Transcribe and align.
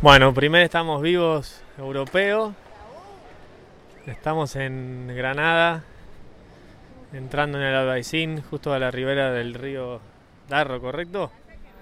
bueno. 0.00 0.32
Primero 0.34 0.64
estamos 0.64 1.02
vivos 1.02 1.60
europeos. 1.76 2.54
Estamos 4.06 4.56
en 4.56 5.12
Granada, 5.14 5.82
entrando 7.12 7.58
en 7.58 7.64
el 7.64 7.74
Albaicín, 7.74 8.40
justo 8.42 8.72
a 8.72 8.78
la 8.78 8.90
ribera 8.90 9.32
del 9.32 9.52
río 9.52 10.00
Darro, 10.48 10.80
¿correcto? 10.80 11.30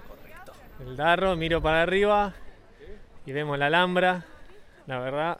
Correcto. 0.07 0.51
El 0.81 0.97
Darro, 0.97 1.37
miro 1.37 1.61
para 1.61 1.81
arriba 1.83 2.33
y 3.25 3.31
vemos 3.31 3.57
la 3.57 3.67
Alhambra. 3.67 4.25
La 4.87 4.99
verdad, 4.99 5.37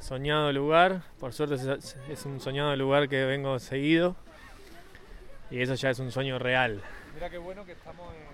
soñado 0.00 0.52
lugar. 0.52 1.00
Por 1.18 1.32
suerte 1.32 1.54
es- 2.10 2.26
un 2.26 2.40
soñado 2.40 2.76
lugar 2.76 3.08
que 3.08 3.24
vengo 3.24 3.58
seguido. 3.58 4.16
Y 5.50 5.62
eso 5.62 5.74
ya 5.74 5.90
es 5.90 5.98
un 5.98 6.10
sueño 6.10 6.38
real. 6.38 6.82
Mira 7.14 7.30
qué 7.30 7.38
bueno 7.38 7.64
que 7.64 7.72
estamos 7.72 8.06
en 8.14 8.31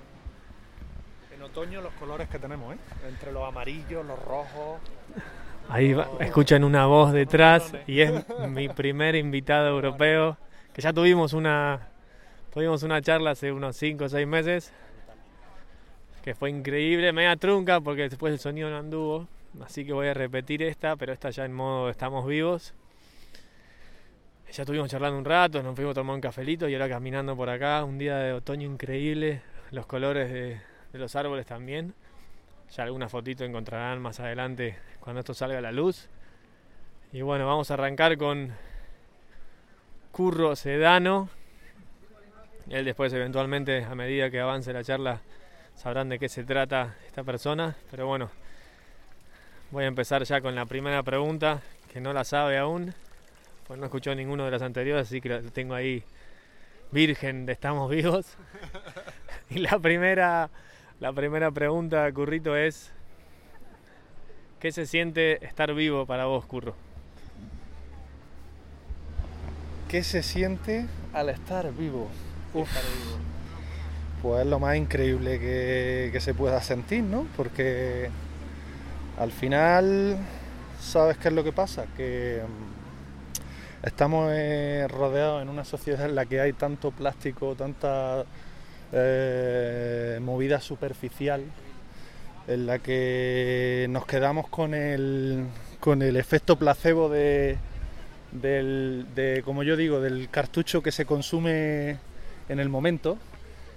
otoño 1.51 1.81
los 1.81 1.93
colores 1.95 2.29
que 2.29 2.39
tenemos, 2.39 2.75
¿eh? 2.75 2.79
Entre 3.09 3.33
los 3.33 3.47
amarillos, 3.47 4.05
los 4.07 4.19
rojos. 4.25 4.81
Ahí 5.69 5.93
va- 5.93 6.09
escuchan 6.21 6.65
una 6.65 6.87
voz 6.87 7.13
detrás 7.13 7.73
y 7.87 8.01
es 8.01 8.25
mi 8.49 8.69
primer 8.69 9.15
invitado 9.15 9.69
europeo, 9.69 10.37
que 10.73 10.81
ya 10.83 10.93
tuvimos 10.93 11.33
una 11.33 11.89
tuvimos 12.53 12.83
una 12.83 13.01
charla 13.03 13.33
hace 13.33 13.53
unos 13.53 13.77
5 13.77 14.05
o 14.05 14.09
6 14.09 14.27
meses, 14.27 14.73
que 16.23 16.35
fue 16.35 16.51
increíble, 16.51 17.13
media 17.13 17.37
trunca 17.37 17.81
porque 17.81 18.09
después 18.09 18.33
el 18.33 18.39
sonido 18.39 18.71
no 18.71 18.79
anduvo, 18.79 19.29
así 19.65 19.85
que 19.85 19.93
voy 19.93 20.09
a 20.09 20.15
repetir 20.15 20.63
esta, 20.63 20.97
pero 20.97 21.13
esta 21.13 21.31
ya 21.31 21.45
en 21.45 21.53
modo 21.53 21.91
estamos 21.91 22.27
vivos. 22.27 22.75
Ya 24.53 24.63
estuvimos 24.63 24.89
charlando 24.91 25.19
un 25.19 25.27
rato, 25.27 25.63
nos 25.63 25.75
fuimos 25.77 25.93
a 25.93 25.95
tomar 25.97 26.15
un 26.15 26.23
cafelito 26.23 26.69
y 26.69 26.75
ahora 26.75 26.89
caminando 26.89 27.37
por 27.37 27.51
acá, 27.51 27.85
un 27.85 27.99
día 27.99 28.17
de 28.17 28.33
otoño 28.33 28.67
increíble, 28.67 29.43
los 29.71 29.85
colores 29.85 30.33
de, 30.33 30.59
de 30.93 30.99
los 30.99 31.17
árboles 31.17 31.47
también. 31.47 31.95
Ya 32.75 32.85
alguna 32.85 33.09
fotito 33.09 33.45
encontrarán 33.45 34.01
más 34.01 34.21
adelante 34.21 34.77
cuando 35.01 35.21
esto 35.21 35.35
salga 35.35 35.59
a 35.59 35.63
la 35.63 35.73
luz. 35.73 36.09
Y 37.13 37.23
bueno, 37.23 37.47
vamos 37.47 37.71
a 37.71 37.75
arrancar 37.75 38.19
con 38.19 38.53
Curro 40.13 40.55
Sedano. 40.57 41.31
Él 42.69 42.85
después 42.85 43.13
eventualmente, 43.13 43.85
a 43.85 43.95
medida 43.95 44.31
que 44.31 44.41
avance 44.41 44.73
la 44.73 44.85
charla, 44.85 45.23
sabrán 45.75 46.11
de 46.11 46.19
qué 46.19 46.29
se 46.29 46.45
trata 46.45 46.97
esta 47.07 47.25
persona. 47.25 47.77
Pero 47.91 48.07
bueno, 48.07 48.31
voy 49.71 49.85
a 49.85 49.87
empezar 49.87 50.23
ya 50.25 50.41
con 50.41 50.55
la 50.55 50.67
primera 50.67 51.03
pregunta, 51.03 51.63
que 51.93 52.01
no 52.01 52.13
la 52.13 52.25
sabe 52.25 52.59
aún, 52.59 52.93
pues 53.67 53.79
no 53.79 53.87
escuchó 53.87 54.15
ninguno 54.15 54.45
de 54.45 54.51
las 54.51 54.63
anteriores, 54.63 55.09
así 55.09 55.21
que 55.21 55.29
la 55.29 55.43
tengo 55.43 55.75
ahí 55.75 56.03
virgen 56.91 57.47
de 57.47 57.53
estamos 57.53 57.91
vivos. 57.91 58.27
Y 59.51 59.61
la 59.61 59.79
primera, 59.79 60.51
la 61.01 61.13
primera 61.13 61.51
pregunta, 61.51 62.11
Currito, 62.13 62.57
es 62.57 62.93
¿qué 64.61 64.73
se 64.73 64.87
siente 64.87 65.45
estar 65.45 65.73
vivo 65.75 66.07
para 66.07 66.27
vos, 66.27 66.45
Curro? 66.47 66.75
¿Qué 69.89 70.03
se 70.03 70.23
siente 70.23 70.87
al 71.13 71.29
estar 71.29 71.73
vivo? 71.73 72.09
Uf, 72.53 72.69
pues 74.23 74.41
es 74.41 74.47
lo 74.47 74.59
más 74.59 74.77
increíble 74.77 75.39
que, 75.39 76.11
que 76.13 76.21
se 76.21 76.35
pueda 76.35 76.61
sentir, 76.61 77.05
¿no? 77.05 77.27
Porque 77.37 78.11
al 79.19 79.33
final, 79.33 80.19
¿sabes 80.81 81.17
qué 81.19 81.29
es 81.29 81.35
lo 81.35 81.45
que 81.45 81.53
pasa? 81.53 81.87
Que 81.97 82.43
mm, 82.43 83.87
estamos 83.87 84.31
eh, 84.33 84.87
rodeados 84.89 85.43
en 85.43 85.49
una 85.49 85.65
sociedad 85.65 86.07
en 86.07 86.17
la 86.17 86.27
que 86.27 86.41
hay 86.41 86.53
tanto 86.53 86.91
plástico, 86.91 87.55
tanta 87.55 88.25
eh, 88.93 90.19
movida 90.23 90.61
superficial, 90.61 91.43
en 92.47 92.67
la 92.67 92.79
que 92.79 93.87
nos 93.91 94.07
quedamos 94.07 94.49
con 94.49 94.75
el, 94.75 95.45
con 95.81 96.03
el 96.03 96.17
efecto 96.17 96.57
placebo 96.57 97.09
de, 97.09 97.59
del, 98.33 99.07
de, 99.15 99.43
como 99.45 99.63
yo 99.63 99.77
digo, 99.77 100.01
del 100.01 100.29
cartucho 100.31 100.83
que 100.83 100.93
se 100.93 101.05
consume 101.05 101.99
en 102.49 102.61
el 102.61 102.69
momento 102.69 103.19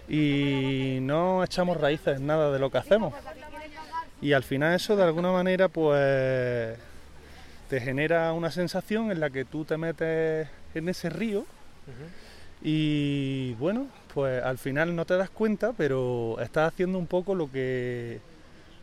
y 0.08 1.00
no 1.02 1.44
echamos 1.44 1.78
raíces 1.78 2.18
en 2.18 2.28
nada 2.28 2.52
de 2.52 2.60
lo 2.60 2.70
que 2.70 2.78
hacemos. 2.78 3.14
Y 4.22 4.34
al 4.34 4.44
final 4.44 4.76
eso 4.76 4.96
de 4.96 5.04
alguna 5.04 5.32
manera 5.32 5.68
pues 5.68 6.78
te 7.70 7.80
genera 7.80 8.34
una 8.34 8.52
sensación 8.52 9.12
en 9.12 9.20
la 9.20 9.30
que 9.30 9.46
tú 9.46 9.66
te 9.66 9.78
metes 9.78 10.48
en 10.76 10.90
ese 10.90 11.10
río 11.10 11.46
y 12.62 13.54
bueno, 13.56 13.88
pues 14.14 14.44
al 14.44 14.58
final 14.58 14.96
no 14.96 15.06
te 15.06 15.18
das 15.18 15.30
cuenta, 15.30 15.74
pero 15.74 16.40
estás 16.40 16.74
haciendo 16.74 16.98
un 16.98 17.08
poco 17.08 17.36
lo 17.36 17.52
que 17.52 18.20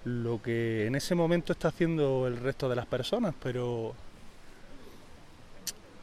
lo 0.05 0.41
que 0.41 0.87
en 0.87 0.95
ese 0.95 1.15
momento 1.15 1.53
está 1.53 1.69
haciendo 1.69 2.27
el 2.27 2.39
resto 2.39 2.69
de 2.69 2.77
las 2.77 2.87
personas, 2.87 3.35
pero 3.43 3.95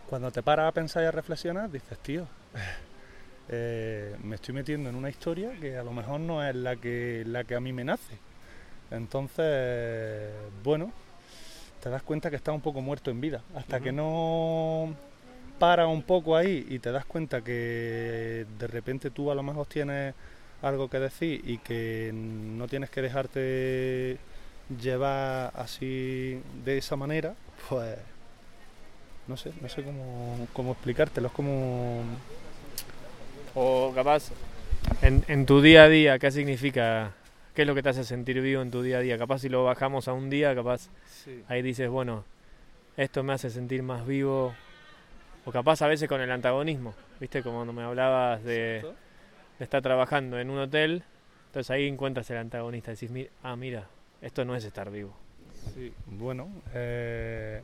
cuando 0.07 0.31
te 0.31 0.43
paras 0.43 0.69
a 0.69 0.71
pensar 0.71 1.03
y 1.03 1.07
a 1.07 1.11
reflexionar, 1.11 1.71
dices, 1.71 1.97
tío, 1.99 2.27
eh, 3.49 4.15
me 4.23 4.35
estoy 4.35 4.53
metiendo 4.53 4.89
en 4.89 4.95
una 4.95 5.09
historia 5.09 5.51
que 5.59 5.77
a 5.77 5.83
lo 5.83 5.91
mejor 5.91 6.19
no 6.19 6.43
es 6.43 6.55
la 6.55 6.75
que, 6.75 7.23
la 7.25 7.43
que 7.43 7.55
a 7.55 7.59
mí 7.59 7.73
me 7.73 7.83
nace. 7.83 8.17
Entonces, 8.91 10.31
bueno, 10.63 10.91
te 11.81 11.89
das 11.89 12.03
cuenta 12.03 12.29
que 12.29 12.35
estás 12.35 12.53
un 12.53 12.61
poco 12.61 12.81
muerto 12.81 13.09
en 13.09 13.21
vida. 13.21 13.41
Hasta 13.55 13.79
que 13.79 13.91
no 13.91 14.95
paras 15.59 15.87
un 15.87 16.03
poco 16.03 16.35
ahí 16.35 16.65
y 16.69 16.79
te 16.79 16.91
das 16.91 17.05
cuenta 17.05 17.41
que 17.41 18.45
de 18.59 18.67
repente 18.67 19.09
tú 19.09 19.31
a 19.31 19.35
lo 19.35 19.43
mejor 19.43 19.67
tienes 19.67 20.13
algo 20.61 20.89
que 20.89 20.99
decir 20.99 21.41
y 21.45 21.57
que 21.59 22.11
no 22.13 22.67
tienes 22.67 22.89
que 22.89 23.01
dejarte 23.01 24.17
llevar 24.81 25.51
así 25.55 26.41
de 26.63 26.77
esa 26.77 26.95
manera, 26.95 27.35
pues 27.69 27.97
no 29.27 29.37
sé, 29.37 29.51
no 29.61 29.69
sé 29.69 29.83
cómo, 29.83 30.47
cómo 30.53 30.71
explicártelo, 30.73 31.27
es 31.27 31.33
como 31.33 32.03
O 33.53 33.91
capaz, 33.93 34.31
en, 35.01 35.23
en 35.27 35.45
tu 35.45 35.61
día 35.61 35.83
a 35.83 35.89
día, 35.89 36.19
¿qué 36.19 36.31
significa? 36.31 37.11
¿Qué 37.53 37.61
es 37.61 37.67
lo 37.67 37.73
que 37.73 37.81
te 37.81 37.89
hace 37.89 38.03
sentir 38.03 38.41
vivo 38.41 38.61
en 38.61 38.69
tu 38.69 38.81
día 38.81 38.97
a 38.97 39.01
día? 39.01 39.17
Capaz 39.17 39.39
si 39.39 39.49
lo 39.49 39.63
bajamos 39.63 40.07
a 40.07 40.13
un 40.13 40.29
día, 40.29 40.53
capaz 40.53 40.89
ahí 41.47 41.61
dices, 41.61 41.89
bueno, 41.89 42.25
esto 42.97 43.23
me 43.23 43.33
hace 43.33 43.49
sentir 43.49 43.81
más 43.81 44.05
vivo. 44.05 44.53
O 45.45 45.51
capaz 45.51 45.81
a 45.83 45.87
veces 45.87 46.09
con 46.09 46.21
el 46.21 46.31
antagonismo, 46.31 46.95
¿viste? 47.19 47.43
Como 47.43 47.57
cuando 47.57 47.73
me 47.73 47.83
hablabas 47.83 48.43
de, 48.43 48.85
estar 49.59 49.81
trabajando 49.81 50.39
en 50.39 50.49
un 50.49 50.57
hotel, 50.59 51.03
entonces 51.47 51.69
ahí 51.69 51.87
encuentras 51.87 52.29
el 52.31 52.37
antagonista, 52.37 52.91
decís, 52.91 53.11
"Mi- 53.11 53.27
ah, 53.43 53.55
mira, 53.55 53.87
esto 54.21 54.43
no 54.43 54.55
es 54.55 54.65
estar 54.65 54.89
vivo. 54.89 55.15
Sí, 55.73 55.93
bueno, 56.07 56.49
eh, 56.73 57.61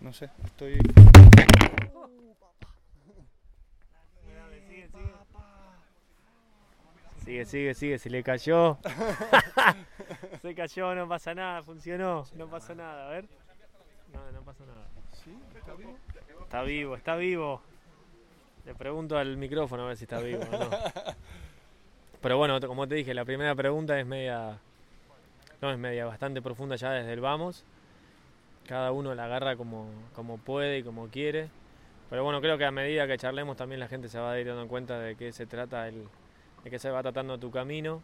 no 0.00 0.12
sé, 0.12 0.30
estoy... 0.44 0.78
Sigue, 7.24 7.46
sigue, 7.46 7.74
sigue, 7.74 7.98
se 7.98 8.10
le 8.10 8.22
cayó. 8.22 8.78
se 10.42 10.54
cayó, 10.54 10.94
no 10.94 11.08
pasa 11.08 11.34
nada, 11.34 11.62
funcionó, 11.62 12.26
no 12.34 12.48
pasa 12.48 12.74
nada, 12.74 13.06
a 13.08 13.10
ver. 13.10 13.26
No, 14.12 14.30
no 14.30 14.42
pasa 14.42 14.64
nada. 14.66 14.86
¿Sí? 15.24 15.34
¿Está 16.44 16.62
vivo? 16.62 16.94
Está 16.94 17.16
vivo. 17.16 17.60
Le 18.64 18.74
pregunto 18.74 19.18
al 19.18 19.36
micrófono 19.36 19.84
a 19.84 19.88
ver 19.88 19.96
si 19.96 20.04
está 20.04 20.20
vivo 20.20 20.42
o 20.50 20.58
no. 20.58 20.70
Pero 22.22 22.38
bueno, 22.38 22.60
como 22.60 22.86
te 22.86 22.94
dije, 22.94 23.12
la 23.12 23.24
primera 23.24 23.54
pregunta 23.54 23.98
es 23.98 24.06
media. 24.06 24.58
No 25.60 25.70
es 25.70 25.78
media, 25.78 26.06
bastante 26.06 26.40
profunda 26.40 26.76
ya 26.76 26.92
desde 26.92 27.12
el 27.12 27.20
vamos. 27.20 27.64
Cada 28.66 28.92
uno 28.92 29.14
la 29.14 29.24
agarra 29.24 29.56
como, 29.56 29.88
como 30.14 30.38
puede 30.38 30.78
y 30.78 30.82
como 30.82 31.08
quiere. 31.08 31.48
Pero 32.08 32.24
bueno, 32.24 32.40
creo 32.40 32.56
que 32.56 32.64
a 32.64 32.70
medida 32.70 33.06
que 33.06 33.18
charlemos 33.18 33.56
también 33.56 33.80
la 33.80 33.88
gente 33.88 34.08
se 34.08 34.18
va 34.18 34.32
a 34.32 34.40
ir 34.40 34.46
dando 34.46 34.68
cuenta 34.68 34.98
de 34.98 35.16
qué 35.16 35.32
se 35.32 35.46
trata 35.46 35.88
el, 35.88 36.06
de 36.62 36.70
qué 36.70 36.78
se 36.78 36.90
va 36.90 37.02
tratando 37.02 37.38
tu 37.38 37.50
camino. 37.50 38.00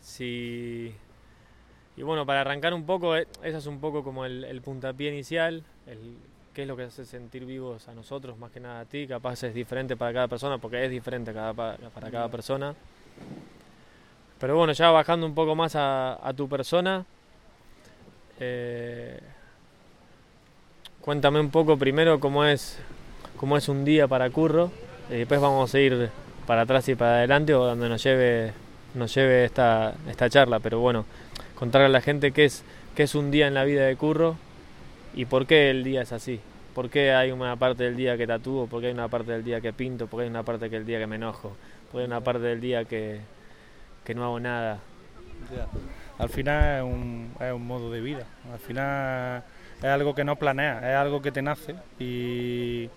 Si, 0.00 0.94
y 1.96 2.02
bueno, 2.02 2.24
para 2.24 2.42
arrancar 2.42 2.72
un 2.72 2.86
poco, 2.86 3.16
eh, 3.16 3.26
eso 3.42 3.58
es 3.58 3.66
un 3.66 3.80
poco 3.80 4.04
como 4.04 4.24
el, 4.24 4.44
el 4.44 4.62
puntapié 4.62 5.10
inicial, 5.10 5.64
el, 5.86 6.16
qué 6.58 6.62
es 6.62 6.68
lo 6.68 6.76
que 6.76 6.82
hace 6.82 7.04
sentir 7.04 7.44
vivos 7.44 7.86
a 7.86 7.94
nosotros, 7.94 8.36
más 8.36 8.50
que 8.50 8.58
nada 8.58 8.80
a 8.80 8.84
ti, 8.84 9.06
capaz 9.06 9.44
es 9.44 9.54
diferente 9.54 9.96
para 9.96 10.12
cada 10.12 10.26
persona, 10.26 10.58
porque 10.58 10.84
es 10.84 10.90
diferente 10.90 11.32
cada, 11.32 11.54
para 11.54 12.10
cada 12.10 12.28
persona. 12.28 12.74
Pero 14.40 14.56
bueno, 14.56 14.72
ya 14.72 14.90
bajando 14.90 15.24
un 15.24 15.36
poco 15.36 15.54
más 15.54 15.76
a, 15.76 16.18
a 16.20 16.32
tu 16.32 16.48
persona, 16.48 17.06
eh, 18.40 19.20
cuéntame 21.00 21.38
un 21.38 21.52
poco 21.52 21.76
primero 21.76 22.18
cómo 22.18 22.44
es, 22.44 22.80
cómo 23.36 23.56
es 23.56 23.68
un 23.68 23.84
día 23.84 24.08
para 24.08 24.28
Curro, 24.28 24.72
y 25.10 25.18
después 25.18 25.40
vamos 25.40 25.72
a 25.72 25.78
ir 25.78 26.10
para 26.44 26.62
atrás 26.62 26.88
y 26.88 26.96
para 26.96 27.18
adelante 27.18 27.54
o 27.54 27.66
donde 27.66 27.88
nos 27.88 28.02
lleve, 28.02 28.52
nos 28.94 29.14
lleve 29.14 29.44
esta, 29.44 29.94
esta 30.08 30.28
charla, 30.28 30.58
pero 30.58 30.80
bueno, 30.80 31.04
contarle 31.54 31.86
a 31.86 31.90
la 31.90 32.00
gente 32.00 32.32
qué 32.32 32.46
es, 32.46 32.64
qué 32.96 33.04
es 33.04 33.14
un 33.14 33.30
día 33.30 33.46
en 33.46 33.54
la 33.54 33.62
vida 33.62 33.84
de 33.86 33.94
Curro 33.94 34.47
y 35.18 35.24
por 35.24 35.46
qué 35.46 35.68
el 35.70 35.82
día 35.82 36.02
es 36.02 36.12
así. 36.12 36.38
¿Por 36.76 36.90
qué 36.90 37.12
hay 37.12 37.32
una 37.32 37.56
parte 37.56 37.82
del 37.82 37.96
día 37.96 38.16
que 38.16 38.24
tatúo? 38.24 38.68
¿Por 38.68 38.80
qué 38.80 38.86
hay 38.86 38.92
una 38.92 39.08
parte 39.08 39.32
del 39.32 39.42
día 39.42 39.60
que 39.60 39.72
pinto? 39.72 40.06
¿Por 40.06 40.20
qué 40.20 40.24
hay 40.24 40.30
una 40.30 40.44
parte 40.44 40.68
del 40.68 40.86
día 40.86 41.00
que 41.00 41.08
me 41.08 41.16
enojo? 41.16 41.56
Puede 41.90 42.06
una 42.06 42.20
parte 42.20 42.42
del 42.42 42.60
día 42.60 42.84
que, 42.84 43.18
que 44.04 44.14
no 44.14 44.24
hago 44.24 44.38
nada. 44.38 44.78
Al 46.18 46.28
final 46.28 46.76
es 46.76 46.82
un, 46.84 47.32
es 47.40 47.52
un 47.52 47.66
modo 47.66 47.90
de 47.90 48.00
vida. 48.00 48.26
Al 48.52 48.60
final 48.60 49.42
es 49.78 49.84
algo 49.86 50.14
que 50.14 50.22
no 50.22 50.36
planeas, 50.36 50.84
es 50.84 50.94
algo 50.94 51.20
que 51.20 51.32
te 51.32 51.42
nace 51.42 51.74
y, 51.98 52.88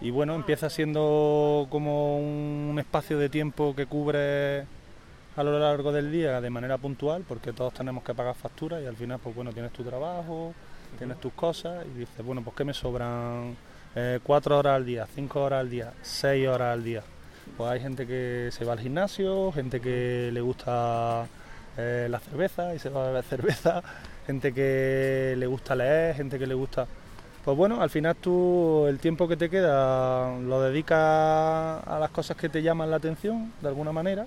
y 0.00 0.10
bueno, 0.12 0.36
empieza 0.36 0.70
siendo 0.70 1.66
como 1.70 2.20
un 2.20 2.78
espacio 2.78 3.18
de 3.18 3.28
tiempo 3.28 3.74
que 3.74 3.86
cubre 3.86 4.60
a 5.34 5.42
lo 5.42 5.58
largo 5.58 5.90
del 5.90 6.12
día 6.12 6.40
de 6.40 6.50
manera 6.50 6.78
puntual, 6.78 7.24
porque 7.26 7.52
todos 7.52 7.74
tenemos 7.74 8.04
que 8.04 8.14
pagar 8.14 8.36
facturas 8.36 8.80
y 8.80 8.86
al 8.86 8.94
final, 8.94 9.18
pues 9.20 9.34
bueno, 9.34 9.52
tienes 9.52 9.72
tu 9.72 9.82
trabajo, 9.82 10.54
tienes 10.94 11.20
tus 11.20 11.32
cosas 11.32 11.84
y 11.86 11.98
dices, 12.00 12.24
bueno, 12.24 12.42
pues 12.42 12.56
que 12.56 12.64
me 12.64 12.74
sobran 12.74 13.56
eh, 13.94 14.18
cuatro 14.22 14.58
horas 14.58 14.76
al 14.76 14.86
día, 14.86 15.06
cinco 15.14 15.42
horas 15.42 15.60
al 15.60 15.70
día, 15.70 15.92
seis 16.02 16.48
horas 16.48 16.72
al 16.72 16.84
día. 16.84 17.02
Pues 17.56 17.70
hay 17.70 17.80
gente 17.80 18.06
que 18.06 18.48
se 18.50 18.64
va 18.64 18.72
al 18.72 18.80
gimnasio, 18.80 19.52
gente 19.52 19.80
que 19.80 20.30
le 20.32 20.40
gusta 20.40 21.26
eh, 21.76 22.08
la 22.10 22.18
cerveza 22.18 22.74
y 22.74 22.78
se 22.78 22.88
va 22.88 23.04
a 23.04 23.06
beber 23.08 23.24
cerveza, 23.28 23.82
gente 24.26 24.52
que 24.52 25.34
le 25.36 25.46
gusta 25.46 25.74
leer, 25.74 26.14
gente 26.16 26.38
que 26.38 26.46
le 26.46 26.54
gusta... 26.54 26.86
Pues 27.44 27.56
bueno, 27.58 27.82
al 27.82 27.90
final 27.90 28.16
tú 28.16 28.86
el 28.88 28.98
tiempo 28.98 29.28
que 29.28 29.36
te 29.36 29.50
queda 29.50 30.38
lo 30.38 30.62
dedicas 30.62 30.98
a 31.86 31.98
las 32.00 32.08
cosas 32.10 32.38
que 32.38 32.48
te 32.48 32.62
llaman 32.62 32.90
la 32.90 32.96
atención, 32.96 33.52
de 33.60 33.68
alguna 33.68 33.92
manera, 33.92 34.26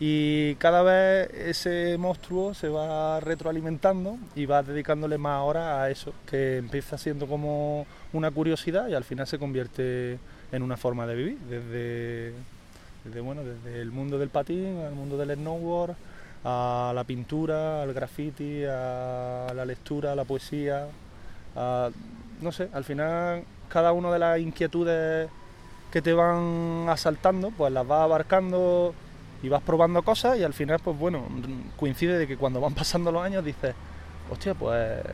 y 0.00 0.56
cada 0.56 0.82
vez 0.82 1.30
ese 1.32 1.96
monstruo 1.98 2.52
se 2.52 2.68
va 2.68 3.20
retroalimentando 3.20 4.16
y 4.34 4.46
vas 4.46 4.66
dedicándole 4.66 5.18
más 5.18 5.42
horas 5.42 5.78
a 5.78 5.90
eso, 5.90 6.12
que 6.28 6.58
empieza 6.58 6.98
siendo 6.98 7.26
como 7.26 7.86
una 8.12 8.30
curiosidad 8.30 8.88
y 8.88 8.94
al 8.94 9.04
final 9.04 9.26
se 9.26 9.38
convierte 9.38 10.18
en 10.50 10.62
una 10.62 10.76
forma 10.76 11.06
de 11.06 11.14
vivir, 11.14 11.38
desde, 11.48 12.32
desde, 13.04 13.20
bueno, 13.20 13.42
desde 13.44 13.80
el 13.80 13.92
mundo 13.92 14.18
del 14.18 14.30
patín, 14.30 14.78
al 14.84 14.94
mundo 14.94 15.16
del 15.16 15.36
snowboard, 15.36 15.94
a 16.44 16.92
la 16.94 17.04
pintura, 17.04 17.82
al 17.82 17.94
graffiti, 17.94 18.64
a 18.64 19.52
la 19.54 19.64
lectura, 19.64 20.12
a 20.12 20.16
la 20.16 20.24
poesía, 20.24 20.86
no 21.54 22.52
sé, 22.52 22.68
al 22.72 22.84
final 22.84 23.44
cada 23.68 23.92
una 23.92 24.10
de 24.12 24.18
las 24.18 24.38
inquietudes 24.40 25.28
que 25.90 26.02
te 26.02 26.12
van 26.12 26.86
asaltando, 26.88 27.52
pues 27.56 27.72
las 27.72 27.86
vas 27.86 28.02
abarcando 28.02 28.94
y 29.44 29.48
vas 29.50 29.62
probando 29.62 30.02
cosas 30.02 30.38
y 30.38 30.42
al 30.42 30.54
final, 30.54 30.80
pues 30.82 30.98
bueno, 30.98 31.26
coincide 31.76 32.16
de 32.16 32.26
que 32.26 32.38
cuando 32.38 32.62
van 32.62 32.74
pasando 32.82 33.12
los 33.12 33.22
años 33.22 33.44
dices, 33.44 33.74
hostia, 34.30 34.54
pues 34.54 35.04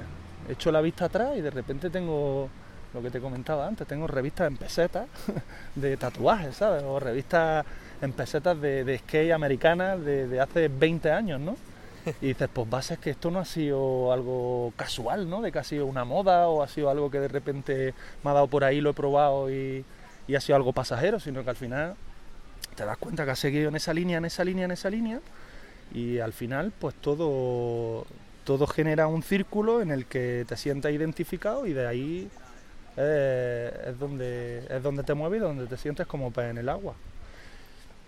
he 0.49 0.53
hecho 0.53 0.71
la 0.71 0.81
vista 0.81 1.07
atrás 1.07 1.37
y 1.37 1.41
de 1.41 1.51
repente 1.51 1.91
tengo 1.91 2.49
lo 2.95 3.03
que 3.03 3.11
te 3.11 3.21
comentaba 3.21 3.67
antes, 3.67 3.89
tengo 3.89 4.07
revistas 4.07 4.47
en 4.47 4.57
pesetas 4.57 5.09
de 5.75 5.97
tatuajes, 5.97 6.55
¿sabes? 6.57 6.85
O 6.85 7.01
revistas 7.01 7.67
en 8.01 8.13
pesetas 8.13 8.61
de, 8.61 8.85
de 8.85 8.99
skate 8.99 9.33
americanas 9.33 10.05
de, 10.05 10.41
hace 10.41 10.69
20 10.69 11.11
años, 11.11 11.41
¿no? 11.41 11.57
Y 12.23 12.29
dices, 12.29 12.49
pues 12.53 12.69
va 12.73 12.79
a 12.79 12.83
ser 12.83 12.99
que 12.99 13.11
esto 13.11 13.33
no 13.33 13.41
ha 13.41 13.45
sido 13.45 14.13
algo 14.13 14.73
casual, 14.77 15.29
¿no? 15.29 15.43
De 15.43 15.51
que 15.51 15.59
ha 15.59 15.65
sido 15.65 15.87
una 15.87 16.05
moda 16.05 16.49
o 16.49 16.63
ha 16.63 16.69
sido 16.69 16.89
algo 16.89 17.11
que 17.11 17.19
de 17.19 17.29
repente 17.29 17.95
me 18.23 18.31
ha 18.31 18.35
dado 18.35 18.47
por 18.47 18.63
ahí, 18.63 18.81
lo 18.81 18.91
he 18.91 18.95
probado 18.95 19.51
y, 19.51 19.85
y 20.29 20.35
ha 20.37 20.41
sido 20.41 20.55
algo 20.55 20.73
pasajero, 20.73 21.19
sino 21.19 21.43
que 21.43 21.51
al 21.51 21.57
final 21.57 21.97
te 22.75 22.85
das 22.85 22.99
cuenta 22.99 23.25
que 23.25 23.33
has 23.33 23.39
seguido 23.39 23.69
en 23.69 23.77
esa 23.77 23.93
línea, 23.93 24.19
en 24.19 24.25
esa 24.25 24.45
línea, 24.45 24.65
en 24.65 24.71
esa 24.71 24.91
línea, 24.91 25.21
y 25.93 26.19
al 26.19 26.33
final, 26.33 26.73
pues 26.79 26.95
todo, 26.95 28.07
todo 28.45 28.67
genera 28.67 29.07
un 29.07 29.23
círculo 29.23 29.83
en 29.83 29.91
el 29.91 30.07
que 30.07 30.45
te 30.49 30.57
sientas 30.57 30.93
identificado 30.93 31.67
y 31.67 31.73
de 31.73 31.87
ahí 31.87 32.31
eh, 32.97 33.89
es, 33.89 33.99
donde, 33.99 34.67
es 34.69 34.83
donde 34.83 35.03
te 35.03 35.15
mueves 35.15 35.39
y 35.39 35.43
donde 35.43 35.67
te 35.67 35.77
sientes 35.77 36.07
como 36.07 36.31
pez 36.31 36.51
en 36.51 36.59
el 36.59 36.69
agua. 36.69 36.95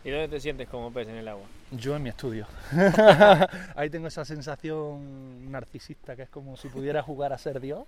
¿Y 0.04 0.10
dónde 0.10 0.28
te 0.28 0.40
sientes 0.40 0.68
como 0.68 0.92
pez 0.92 1.08
en 1.08 1.16
el 1.16 1.28
agua? 1.28 1.44
Yo 1.70 1.94
en 1.94 2.02
mi 2.02 2.08
estudio. 2.08 2.46
Ahí 3.76 3.88
tengo 3.88 4.08
esa 4.08 4.24
sensación 4.24 5.50
narcisista 5.50 6.16
que 6.16 6.22
es 6.22 6.28
como 6.28 6.56
si 6.56 6.68
pudiera 6.68 7.02
jugar 7.02 7.32
a 7.32 7.38
ser 7.38 7.60
Dios 7.60 7.84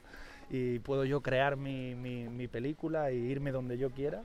y 0.51 0.79
puedo 0.81 1.05
yo 1.05 1.21
crear 1.23 1.57
mi, 1.57 1.95
mi, 1.95 2.29
mi 2.29 2.47
película 2.47 3.11
e 3.11 3.17
irme 3.17 3.51
donde 3.51 3.79
yo 3.79 3.91
quiera 3.91 4.23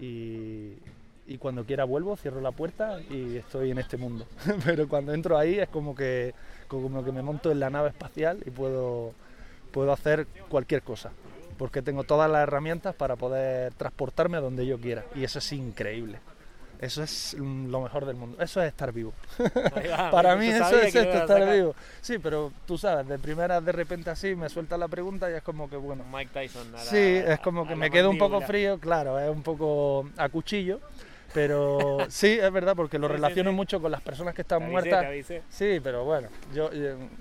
y, 0.00 0.74
y 1.26 1.38
cuando 1.38 1.64
quiera 1.64 1.84
vuelvo, 1.84 2.16
cierro 2.16 2.40
la 2.40 2.50
puerta 2.50 3.00
y 3.10 3.36
estoy 3.36 3.70
en 3.70 3.78
este 3.78 3.96
mundo. 3.96 4.26
Pero 4.64 4.88
cuando 4.88 5.14
entro 5.14 5.38
ahí 5.38 5.58
es 5.58 5.68
como 5.68 5.94
que, 5.94 6.34
como 6.68 7.04
que 7.04 7.12
me 7.12 7.22
monto 7.22 7.50
en 7.50 7.60
la 7.60 7.70
nave 7.70 7.90
espacial 7.90 8.42
y 8.44 8.50
puedo, 8.50 9.12
puedo 9.70 9.92
hacer 9.92 10.26
cualquier 10.48 10.82
cosa, 10.82 11.12
porque 11.58 11.82
tengo 11.82 12.04
todas 12.04 12.30
las 12.30 12.42
herramientas 12.42 12.94
para 12.94 13.16
poder 13.16 13.72
transportarme 13.74 14.36
a 14.36 14.40
donde 14.40 14.66
yo 14.66 14.80
quiera 14.80 15.04
y 15.14 15.24
eso 15.24 15.38
es 15.38 15.52
increíble. 15.52 16.18
Eso 16.80 17.04
es 17.04 17.34
lo 17.38 17.80
mejor 17.80 18.06
del 18.06 18.16
mundo. 18.16 18.42
Eso 18.42 18.60
es 18.60 18.66
estar 18.66 18.92
vivo. 18.92 19.12
Para 20.10 20.34
mí 20.34 20.48
eso 20.48 20.76
es 20.80 20.92
esto, 20.92 21.16
estar 21.16 21.54
vivo. 21.54 21.76
Sí, 22.00 22.18
pero 22.18 22.52
tú 22.66 22.76
sabes, 22.76 23.06
de 23.06 23.20
primera 23.20 23.60
de 23.60 23.70
repente 23.70 24.10
así 24.10 24.34
me 24.34 24.48
suelta 24.48 24.76
la 24.76 24.88
pregunta 24.88 25.30
y 25.30 25.34
es 25.34 25.42
como 25.42 25.70
que 25.70 25.76
bueno. 25.76 26.04
Mike 26.12 26.32
Tyson. 26.34 26.72
sí, 26.78 26.96
es 26.96 27.38
como 27.38 27.68
que 27.68 27.76
me 27.76 27.88
quedo 27.88 28.10
un 28.10 28.18
poco 28.18 28.40
frío, 28.40 28.80
claro, 28.80 29.16
es 29.20 29.30
un 29.30 29.44
poco 29.44 30.10
a 30.16 30.28
cuchillo 30.28 30.80
pero 31.32 31.98
sí, 32.08 32.38
es 32.40 32.52
verdad, 32.52 32.74
porque 32.76 32.98
lo 32.98 33.08
relaciono 33.08 33.52
mucho 33.52 33.80
con 33.80 33.90
las 33.90 34.00
personas 34.00 34.34
que 34.34 34.42
están 34.42 34.68
muertas. 34.68 35.06
Sí, 35.48 35.80
pero 35.82 36.04
bueno, 36.04 36.28
yo, 36.54 36.70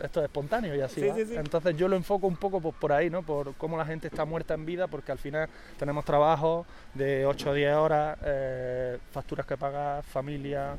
esto 0.02 0.19
es 0.19 0.25
espontáneo 0.25 0.75
y 0.75 0.81
así. 0.81 1.02
Entonces 1.04 1.75
yo 1.78 1.88
lo 1.88 1.96
enfoco 1.96 2.28
un 2.28 2.38
poco 2.38 2.60
por, 2.72 2.92
ahí, 2.92 3.10
¿no? 3.10 3.24
Por 3.24 3.54
cómo 3.56 3.78
la 3.78 3.86
gente 3.86 4.08
está 4.08 4.25
muerta 4.25 4.54
en 4.54 4.66
vida, 4.66 4.88
porque 4.88 5.12
al 5.12 5.19
final 5.19 5.50
tenemos 5.78 6.06
trabajo 6.06 6.66
de 6.94 7.25
8 7.25 7.50
o 7.50 7.54
10 7.54 7.75
horas, 7.75 8.18
eh, 8.24 8.98
facturas 9.12 9.46
que 9.46 9.58
pagar, 9.58 10.04
familia, 10.04 10.78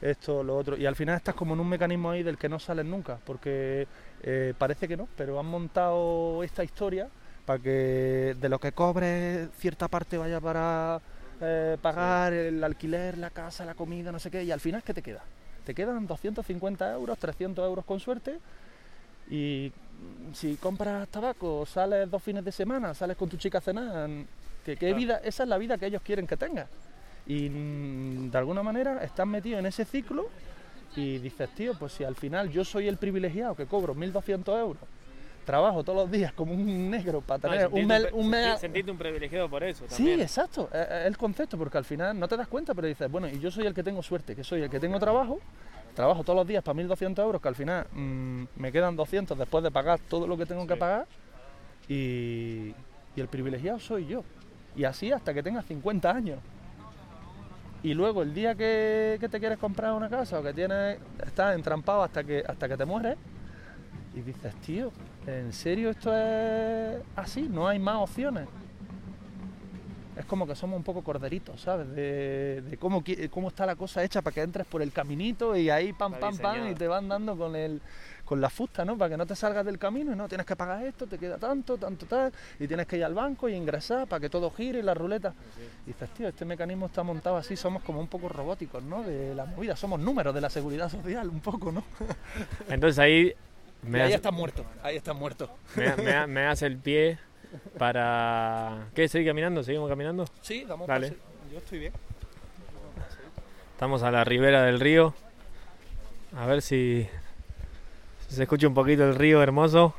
esto, 0.00 0.42
lo 0.42 0.56
otro. 0.56 0.76
Y 0.76 0.86
al 0.86 0.96
final 0.96 1.16
estás 1.16 1.34
como 1.34 1.54
en 1.54 1.60
un 1.60 1.68
mecanismo 1.68 2.10
ahí 2.10 2.22
del 2.22 2.36
que 2.36 2.48
no 2.48 2.58
sales 2.58 2.84
nunca, 2.84 3.18
porque 3.24 3.86
eh, 4.22 4.54
parece 4.56 4.86
que 4.86 4.96
no, 4.96 5.08
pero 5.16 5.40
han 5.40 5.46
montado 5.46 6.42
esta 6.42 6.62
historia 6.62 7.08
para 7.46 7.58
que 7.58 8.34
de 8.40 8.48
lo 8.48 8.58
que 8.58 8.72
cobres 8.72 9.48
cierta 9.58 9.88
parte 9.88 10.16
vaya 10.16 10.40
para 10.40 11.00
eh, 11.44 11.78
pagar 11.80 12.32
el 12.32 12.62
alquiler, 12.62 13.18
la 13.18 13.30
casa, 13.30 13.64
la 13.64 13.74
comida, 13.74 14.10
no 14.10 14.18
sé 14.18 14.30
qué, 14.30 14.42
y 14.44 14.50
al 14.50 14.60
final, 14.60 14.82
¿qué 14.82 14.94
te 14.94 15.02
queda? 15.02 15.22
Te 15.64 15.74
quedan 15.74 16.06
250 16.06 16.92
euros, 16.94 17.18
300 17.18 17.64
euros 17.64 17.84
con 17.84 18.00
suerte, 18.00 18.38
y 19.30 19.72
si 20.32 20.56
compras 20.56 21.08
tabaco, 21.08 21.64
sales 21.66 22.10
dos 22.10 22.22
fines 22.22 22.44
de 22.44 22.52
semana, 22.52 22.94
sales 22.94 23.16
con 23.16 23.28
tu 23.28 23.36
chica 23.36 23.58
a 23.58 23.60
cenar, 23.60 24.08
que, 24.64 24.76
qué 24.76 24.94
vida, 24.94 25.20
esa 25.24 25.42
es 25.42 25.48
la 25.48 25.58
vida 25.58 25.78
que 25.78 25.86
ellos 25.86 26.02
quieren 26.02 26.26
que 26.26 26.36
tengas. 26.36 26.68
Y 27.26 27.48
mm, 27.48 28.30
de 28.30 28.38
alguna 28.38 28.62
manera 28.62 29.02
estás 29.02 29.26
metido 29.26 29.58
en 29.58 29.66
ese 29.66 29.84
ciclo 29.84 30.28
y 30.96 31.18
dices, 31.18 31.48
tío, 31.54 31.78
pues 31.78 31.92
si 31.92 32.04
al 32.04 32.16
final 32.16 32.50
yo 32.50 32.64
soy 32.64 32.88
el 32.88 32.96
privilegiado 32.96 33.54
que 33.54 33.66
cobro 33.66 33.94
1.200 33.94 34.58
euros 34.58 34.82
trabajo 35.44 35.84
todos 35.84 36.02
los 36.02 36.10
días 36.10 36.32
como 36.32 36.54
un 36.54 36.90
negro 36.90 37.20
para 37.20 37.38
tener 37.38 37.68
un, 37.68 37.86
mes... 37.86 38.06
Un 38.12 38.34
Sentirte 38.58 38.90
un 38.90 38.98
privilegiado 38.98 39.48
por 39.48 39.62
eso. 39.62 39.84
También. 39.84 40.16
Sí, 40.16 40.22
exacto, 40.22 40.68
es 40.72 41.06
el 41.06 41.16
concepto, 41.16 41.56
porque 41.56 41.78
al 41.78 41.84
final 41.84 42.18
no 42.18 42.26
te 42.26 42.36
das 42.36 42.48
cuenta, 42.48 42.74
pero 42.74 42.88
dices, 42.88 43.10
bueno, 43.10 43.28
y 43.28 43.38
yo 43.38 43.50
soy 43.50 43.66
el 43.66 43.74
que 43.74 43.82
tengo 43.82 44.02
suerte, 44.02 44.34
que 44.34 44.44
soy 44.44 44.62
el 44.62 44.70
que 44.70 44.80
tengo 44.80 44.98
trabajo, 44.98 45.38
trabajo 45.94 46.24
todos 46.24 46.38
los 46.38 46.46
días 46.46 46.62
para 46.62 46.78
1.200 46.78 47.22
euros, 47.22 47.40
que 47.40 47.48
al 47.48 47.54
final 47.54 47.86
mm, 47.92 48.44
me 48.56 48.72
quedan 48.72 48.96
200 48.96 49.38
después 49.38 49.62
de 49.62 49.70
pagar 49.70 50.00
todo 50.08 50.26
lo 50.26 50.36
que 50.36 50.46
tengo 50.46 50.66
que 50.66 50.76
pagar, 50.76 51.06
y, 51.88 52.74
y 53.14 53.20
el 53.20 53.28
privilegiado 53.28 53.78
soy 53.78 54.06
yo. 54.06 54.24
Y 54.76 54.84
así 54.84 55.12
hasta 55.12 55.32
que 55.32 55.42
tengas 55.42 55.64
50 55.66 56.10
años. 56.10 56.38
Y 57.82 57.92
luego 57.92 58.22
el 58.22 58.32
día 58.32 58.54
que, 58.54 59.18
que, 59.20 59.28
te 59.28 59.38
quieres 59.38 59.58
comprar 59.58 59.92
una 59.92 60.08
casa 60.08 60.40
o 60.40 60.42
que 60.42 60.54
tienes, 60.54 60.98
estás 61.24 61.54
entrampado 61.54 62.02
hasta 62.02 62.24
que, 62.24 62.42
hasta 62.46 62.66
que 62.66 62.78
te 62.78 62.84
mueres, 62.86 63.16
y 64.14 64.22
dices, 64.22 64.54
tío, 64.62 64.90
¿en 65.26 65.52
serio 65.52 65.90
esto 65.90 66.14
es 66.14 67.00
así? 67.16 67.42
No 67.42 67.68
hay 67.68 67.78
más 67.78 67.96
opciones. 67.96 68.48
Es 70.16 70.24
como 70.26 70.46
que 70.46 70.54
somos 70.54 70.76
un 70.76 70.84
poco 70.84 71.02
corderitos, 71.02 71.60
¿sabes? 71.60 71.88
De, 71.92 72.76
cómo, 72.78 73.02
cómo 73.30 73.48
está 73.48 73.66
la 73.66 73.74
cosa 73.74 74.04
hecha 74.04 74.22
para 74.22 74.32
que 74.32 74.42
entres 74.42 74.66
por 74.66 74.80
el 74.80 74.92
caminito 74.92 75.56
y 75.56 75.70
ahí 75.70 75.92
pam, 75.92 76.14
pam, 76.14 76.38
pam 76.38 76.70
y 76.70 76.74
te 76.74 76.86
van 76.86 77.08
dando 77.08 77.36
con 77.36 77.56
el 77.56 77.80
con 78.24 78.40
la 78.40 78.48
fusta, 78.48 78.84
¿no? 78.84 78.96
Para 78.96 79.10
que 79.10 79.16
no 79.16 79.26
te 79.26 79.36
salgas 79.36 79.64
del 79.64 79.78
camino 79.78 80.12
y 80.12 80.16
no 80.16 80.28
tienes 80.28 80.46
que 80.46 80.56
pagar 80.56 80.82
esto, 80.84 81.06
te 81.06 81.18
queda 81.18 81.36
tanto, 81.36 81.76
tanto, 81.76 82.06
tal, 82.06 82.32
y 82.58 82.66
tienes 82.66 82.86
que 82.86 82.96
ir 82.96 83.04
al 83.04 83.14
banco 83.14 83.48
y 83.48 83.54
ingresar 83.54 84.06
para 84.06 84.20
que 84.20 84.30
todo 84.30 84.50
gire 84.50 84.78
y 84.78 84.82
la 84.82 84.94
ruleta. 84.94 85.34
Y 85.84 85.88
dices, 85.88 86.08
tío, 86.10 86.28
este 86.28 86.44
mecanismo 86.44 86.86
está 86.86 87.02
montado 87.02 87.36
así, 87.36 87.56
somos 87.56 87.82
como 87.82 88.00
un 88.00 88.08
poco 88.08 88.28
robóticos, 88.28 88.82
¿no? 88.82 89.02
De 89.02 89.34
la 89.34 89.44
movida, 89.44 89.76
somos 89.76 90.00
números 90.00 90.34
de 90.34 90.40
la 90.40 90.50
seguridad 90.50 90.88
social, 90.88 91.28
un 91.28 91.40
poco, 91.40 91.70
¿no? 91.70 91.84
Entonces 92.68 92.98
ahí 92.98 93.34
ahí 93.92 94.12
está 94.12 94.30
muerto, 94.30 94.64
ahí 94.82 94.96
está 94.96 95.12
muerto. 95.12 95.50
Me, 96.28 96.46
hace 96.46 96.66
el 96.66 96.78
pie 96.78 97.18
para... 97.78 98.88
¿Qué? 98.94 99.08
¿Seguir 99.08 99.28
caminando? 99.28 99.62
¿Seguimos 99.62 99.88
caminando? 99.88 100.24
Sí, 100.42 100.64
vamos 100.68 100.86
Dale. 100.86 101.14
Yo 101.52 101.58
estoy 101.58 101.78
bien. 101.78 101.92
Estamos 103.72 104.02
a 104.02 104.10
la 104.10 104.24
ribera 104.24 104.62
del 104.62 104.80
río. 104.80 105.14
A 106.36 106.46
ver 106.46 106.62
si, 106.62 107.06
se 108.28 108.42
escucha 108.42 108.66
un 108.66 108.74
poquito 108.74 109.04
el 109.04 109.14
río 109.14 109.42
hermoso. 109.42 109.94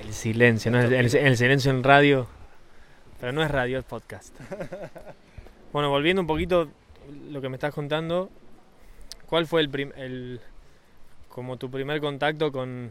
El 0.00 0.12
silencio, 0.12 0.70
¿no? 0.70 0.80
El, 0.80 0.92
el, 0.92 1.36
silencio 1.36 1.70
en 1.70 1.82
radio. 1.82 2.26
Pero 3.20 3.32
no 3.32 3.42
es 3.42 3.50
radio, 3.50 3.78
es 3.78 3.84
podcast. 3.84 4.34
Bueno, 5.72 5.90
volviendo 5.90 6.22
un 6.22 6.26
poquito 6.26 6.70
lo 7.28 7.42
que 7.42 7.50
me 7.50 7.56
estás 7.56 7.74
contando, 7.74 8.30
¿cuál 9.26 9.46
fue 9.46 9.60
el, 9.60 9.92
el 9.96 10.40
como 11.36 11.58
tu 11.58 11.70
primer 11.70 12.00
contacto 12.00 12.50
con, 12.50 12.90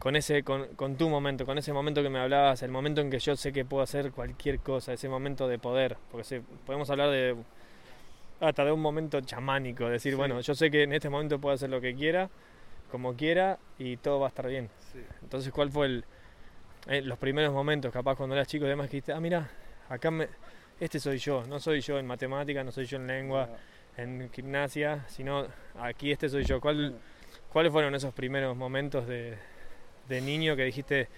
con 0.00 0.16
ese 0.16 0.42
con, 0.42 0.66
con, 0.74 0.96
tu 0.96 1.08
momento, 1.08 1.46
con 1.46 1.58
ese 1.58 1.72
momento 1.72 2.02
que 2.02 2.10
me 2.10 2.18
hablabas, 2.18 2.64
el 2.64 2.72
momento 2.72 3.00
en 3.02 3.08
que 3.08 3.20
yo 3.20 3.36
sé 3.36 3.52
que 3.52 3.64
puedo 3.64 3.84
hacer 3.84 4.10
cualquier 4.10 4.58
cosa, 4.58 4.92
ese 4.92 5.08
momento 5.08 5.46
de 5.46 5.56
poder, 5.56 5.96
porque 6.10 6.42
podemos 6.66 6.90
hablar 6.90 7.10
de 7.10 7.36
hasta 8.40 8.64
de 8.64 8.72
un 8.72 8.80
momento 8.80 9.20
chamánico, 9.20 9.88
decir, 9.88 10.16
bueno, 10.16 10.40
yo 10.40 10.56
sé 10.56 10.72
que 10.72 10.82
en 10.82 10.92
este 10.92 11.08
momento 11.08 11.38
puedo 11.38 11.54
hacer 11.54 11.70
lo 11.70 11.80
que 11.80 11.94
quiera, 11.94 12.30
como 12.90 13.14
quiera 13.14 13.60
y 13.78 13.96
todo 13.96 14.18
va 14.18 14.26
a 14.26 14.30
estar 14.30 14.48
bien. 14.48 14.68
Entonces, 15.22 15.52
¿cuál 15.52 15.70
fue 15.70 15.86
el 15.86 16.04
eh, 16.88 17.00
los 17.02 17.16
primeros 17.16 17.52
momentos, 17.52 17.92
capaz 17.92 18.16
cuando 18.16 18.34
eras 18.34 18.48
chico 18.48 18.64
y 18.64 18.68
demás, 18.68 18.88
que 18.88 18.96
dijiste, 18.96 19.12
ah, 19.12 19.20
mira, 19.20 19.48
acá 19.88 20.10
me, 20.10 20.26
este 20.80 20.98
soy 20.98 21.18
yo, 21.18 21.44
no 21.46 21.60
soy 21.60 21.80
yo 21.80 21.96
en 21.96 22.06
matemática, 22.08 22.64
no 22.64 22.72
soy 22.72 22.86
yo 22.86 22.96
en 22.96 23.06
lengua, 23.06 23.50
en 23.96 24.30
gimnasia, 24.32 25.04
sino 25.06 25.46
aquí 25.78 26.10
este 26.10 26.28
soy 26.28 26.44
yo. 26.44 26.60
¿Cuál, 26.60 26.98
¿Cuáles 27.52 27.72
fueron 27.72 27.94
esos 27.96 28.14
primeros 28.14 28.56
momentos 28.56 29.08
de, 29.08 29.36
de 30.08 30.20
niño 30.20 30.54
que 30.54 30.62
dijiste, 30.64 31.08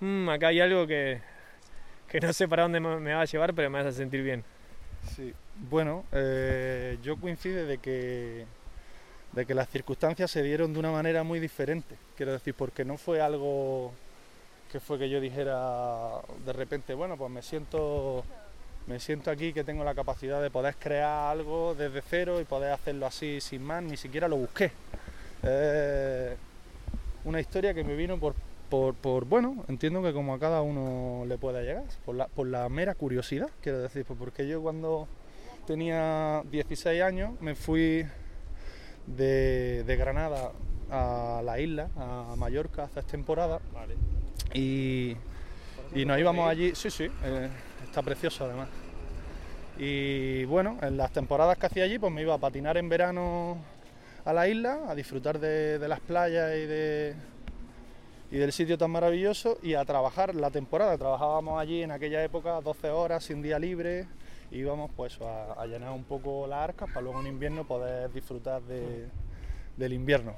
mmm, 0.00 0.28
acá 0.28 0.48
hay 0.48 0.60
algo 0.60 0.84
que, 0.84 1.20
que 2.08 2.20
no 2.20 2.32
sé 2.32 2.48
para 2.48 2.64
dónde 2.64 2.80
me 2.80 3.14
va 3.14 3.20
a 3.20 3.24
llevar, 3.24 3.54
pero 3.54 3.70
me 3.70 3.78
hace 3.78 3.92
sentir 3.92 4.22
bien? 4.22 4.42
Sí, 5.14 5.32
bueno, 5.70 6.04
eh, 6.10 6.98
yo 7.04 7.16
coincide 7.16 7.64
de 7.64 7.78
que, 7.78 8.46
de 9.30 9.46
que 9.46 9.54
las 9.54 9.68
circunstancias 9.68 10.28
se 10.28 10.42
dieron 10.42 10.72
de 10.72 10.80
una 10.80 10.90
manera 10.90 11.22
muy 11.22 11.38
diferente, 11.38 11.94
quiero 12.16 12.32
decir, 12.32 12.54
porque 12.54 12.84
no 12.84 12.96
fue 12.96 13.20
algo 13.20 13.92
que 14.72 14.80
fue 14.80 14.98
que 14.98 15.08
yo 15.08 15.20
dijera 15.20 16.20
de 16.44 16.52
repente, 16.52 16.94
bueno, 16.94 17.16
pues 17.16 17.30
me 17.30 17.42
siento 17.42 18.24
me 18.88 18.98
siento 18.98 19.30
aquí 19.30 19.52
que 19.52 19.62
tengo 19.62 19.84
la 19.84 19.94
capacidad 19.94 20.42
de 20.42 20.50
poder 20.50 20.74
crear 20.76 21.30
algo 21.30 21.76
desde 21.76 22.02
cero 22.02 22.40
y 22.40 22.44
poder 22.44 22.72
hacerlo 22.72 23.06
así 23.06 23.40
sin 23.40 23.62
más, 23.62 23.84
ni 23.84 23.96
siquiera 23.96 24.26
lo 24.26 24.36
busqué. 24.36 24.72
Una 27.24 27.40
historia 27.40 27.74
que 27.74 27.84
me 27.84 27.94
vino 27.94 28.18
por, 28.18 28.34
por, 28.94 29.24
bueno, 29.24 29.64
entiendo 29.68 30.02
que 30.02 30.12
como 30.12 30.34
a 30.34 30.38
cada 30.38 30.62
uno 30.62 31.24
le 31.26 31.38
pueda 31.38 31.62
llegar, 31.62 31.84
por 32.04 32.14
la, 32.14 32.26
por 32.28 32.46
la 32.46 32.68
mera 32.68 32.94
curiosidad, 32.94 33.50
quiero 33.60 33.78
decir, 33.78 34.04
pues 34.04 34.18
porque 34.18 34.46
yo 34.46 34.60
cuando 34.62 35.08
tenía 35.66 36.42
16 36.50 37.02
años 37.02 37.40
me 37.40 37.54
fui 37.54 38.06
de, 39.06 39.84
de 39.84 39.96
Granada 39.96 40.52
a 40.90 41.42
la 41.44 41.60
isla, 41.60 41.90
a 41.96 42.34
Mallorca, 42.36 42.84
hace 42.84 43.02
temporada. 43.02 43.60
Y, 44.54 45.16
y 45.94 46.04
nos 46.04 46.18
íbamos 46.18 46.48
allí, 46.48 46.74
sí, 46.74 46.90
sí, 46.90 47.04
eh, 47.24 47.48
está 47.84 48.02
precioso 48.02 48.44
además. 48.44 48.68
Y 49.78 50.44
bueno, 50.44 50.78
en 50.82 50.96
las 50.96 51.12
temporadas 51.12 51.58
que 51.58 51.66
hacía 51.66 51.84
allí, 51.84 51.98
pues 51.98 52.12
me 52.12 52.22
iba 52.22 52.34
a 52.34 52.38
patinar 52.38 52.76
en 52.76 52.88
verano 52.88 53.58
a 54.26 54.32
la 54.32 54.48
isla, 54.48 54.80
a 54.88 54.94
disfrutar 54.96 55.38
de, 55.38 55.78
las 55.86 56.00
playas 56.00 56.50
y, 56.56 56.66
de, 56.66 57.14
y 58.32 58.36
del 58.38 58.52
sitio 58.52 58.76
tan 58.76 58.90
maravilloso 58.90 59.56
y 59.62 59.74
a 59.74 59.84
trabajar 59.84 60.34
la 60.34 60.50
temporada. 60.50 60.98
Trabajábamos 60.98 61.60
allí 61.60 61.82
en 61.82 61.92
aquella 61.92 62.22
época 62.24 62.60
12 62.60 62.90
horas 62.90 63.22
sin 63.22 63.40
día 63.40 63.56
libre, 63.60 64.08
íbamos 64.50 64.90
pues 64.96 65.16
a, 65.20 65.64
llenar 65.66 65.92
un 65.92 66.02
poco 66.02 66.48
las 66.48 66.58
arcas 66.58 66.88
para 66.88 67.02
luego 67.02 67.20
en 67.20 67.28
invierno 67.28 67.68
poder 67.68 68.12
disfrutar 68.12 68.62
de, 68.62 69.06
del 69.76 69.92
invierno. 69.92 70.34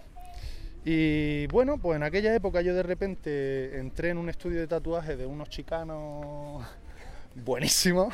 Y 0.85 1.47
bueno, 1.47 1.78
pues 1.78 1.97
en 1.97 2.02
aquella 2.02 2.35
época 2.35 2.61
yo 2.61 2.75
de 2.75 2.83
repente 2.83 3.78
entré 3.78 4.11
en 4.11 4.18
un 4.18 4.28
estudio 4.28 4.61
de 4.61 4.66
tatuaje 4.66 5.16
de 5.16 5.25
unos 5.25 5.49
chicanos 5.49 6.62
buenísimos 7.35 8.12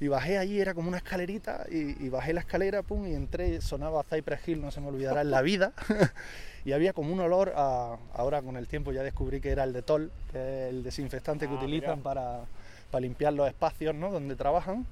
y 0.00 0.08
bajé 0.08 0.38
allí, 0.38 0.60
era 0.60 0.74
como 0.74 0.88
una 0.88 0.98
escalerita 0.98 1.66
y, 1.70 2.08
bajé 2.08 2.32
la 2.32 2.40
escalera, 2.40 2.82
pum, 2.82 3.06
y 3.06 3.14
entré, 3.14 3.60
sonaba 3.60 4.02
Cypress 4.02 4.48
Hill, 4.48 4.60
no 4.60 4.70
se 4.70 4.80
me 4.80 4.88
olvidará 4.88 5.22
en 5.22 5.30
la 5.30 5.42
vida. 5.42 5.72
y 6.64 6.72
había 6.72 6.92
como 6.92 7.12
un 7.12 7.20
olor 7.20 7.52
a, 7.56 7.96
ahora 8.14 8.42
con 8.42 8.56
el 8.56 8.66
tiempo 8.66 8.92
ya 8.92 9.02
descubrí 9.02 9.40
que 9.40 9.50
era 9.50 9.64
el 9.64 9.72
Detol, 9.72 10.10
que 10.32 10.38
es 10.38 10.70
el 10.70 10.82
desinfectante 10.82 11.46
que 11.46 11.54
ah, 11.54 11.58
utilizan 11.58 12.00
para, 12.00 12.40
para, 12.90 13.00
limpiar 13.00 13.32
los 13.32 13.48
espacios 13.48 13.94
¿no? 13.94 14.10
donde 14.10 14.36
trabajan. 14.36 14.86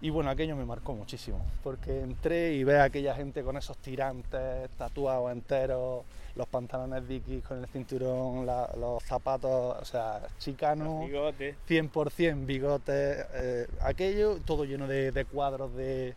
Y 0.00 0.10
bueno, 0.10 0.30
aquello 0.30 0.54
me 0.54 0.66
marcó 0.66 0.94
muchísimo, 0.94 1.44
porque 1.62 2.00
entré 2.00 2.52
y 2.54 2.64
ve 2.64 2.78
a 2.78 2.84
aquella 2.84 3.14
gente 3.14 3.42
con 3.42 3.56
esos 3.56 3.78
tirantes 3.78 4.68
tatuados 4.76 5.32
enteros, 5.32 6.04
los 6.36 6.48
pantalones 6.48 7.06
Dickies 7.06 7.44
con 7.44 7.58
el 7.60 7.66
cinturón, 7.68 8.46
los 8.46 9.02
zapatos, 9.04 9.76
o 9.80 9.84
sea, 9.84 10.22
chicanos, 10.38 11.08
100% 11.08 12.46
bigotes, 12.46 13.26
eh, 13.34 13.66
aquello 13.80 14.38
todo 14.44 14.64
lleno 14.64 14.88
de, 14.88 15.26
cuadros, 15.30 15.74
de, 15.74 16.14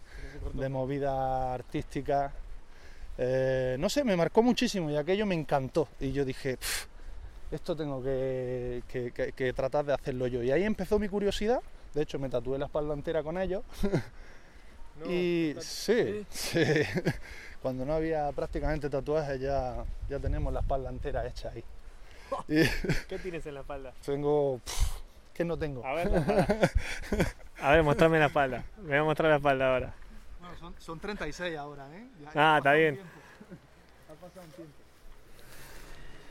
de 0.54 0.70
movida 0.70 1.54
artística. 1.54 2.34
Eh, 3.18 3.78
no 3.80 3.90
sé, 3.90 4.04
me 4.04 4.16
marcó 4.16 4.44
muchísimo 4.44 4.90
y 4.90 4.96
aquello 4.96 5.26
me 5.26 5.36
encantó. 5.36 5.88
Y 6.00 6.12
yo 6.12 6.26
dije, 6.26 6.58
esto 7.52 7.76
tengo 7.76 8.04
que, 8.04 8.84
que 9.36 9.54
tratar 9.54 9.86
de 9.86 9.94
hacerlo 9.94 10.28
yo. 10.28 10.44
Y 10.44 10.52
ahí 10.52 10.64
empezó 10.64 11.00
mi 11.00 11.10
curiosidad 11.10 11.62
de 11.98 12.04
hecho, 12.04 12.20
me 12.20 12.30
tatué 12.30 12.60
la 12.60 12.66
espalda 12.66 12.94
entera 12.94 13.24
con 13.24 13.40
ellos. 13.40 13.64
y 15.10 15.56
sí, 15.60 16.26
sí, 16.30 16.60
cuando 17.62 17.86
no 17.86 17.94
había 17.94 18.32
prácticamente 18.32 18.90
tatuajes 18.90 19.40
ya, 19.40 19.84
ya 20.10 20.20
tenemos 20.20 20.54
la 20.54 20.62
espalda 20.62 20.90
entera 20.90 21.26
hecha 21.26 21.50
ahí. 21.50 21.64
¿Qué 23.08 23.20
tienes 23.22 23.46
en 23.46 23.56
la 23.56 23.62
espalda? 23.62 23.94
Tengo... 24.06 24.62
¿Qué 25.34 25.46
no 25.46 25.58
tengo? 25.58 25.86
A 25.86 25.94
ver, 25.94 26.10
a 27.62 27.72
ver, 27.72 27.84
mostrame 27.84 28.18
la 28.18 28.26
espalda. 28.26 28.64
Me 28.82 28.90
voy 28.90 28.98
a 28.98 29.04
mostrar 29.04 29.30
la 29.30 29.38
espalda 29.38 29.74
ahora. 29.74 29.94
Bueno, 30.40 30.74
son, 30.80 31.00
36 31.00 31.56
ahora, 31.58 31.88
¿eh? 31.96 32.08
ah, 32.36 32.56
está 32.58 32.74
bien. 32.74 33.00
Ha 34.10 34.14
pasado 34.14 34.46
un 34.46 34.52
tiempo. 34.52 34.74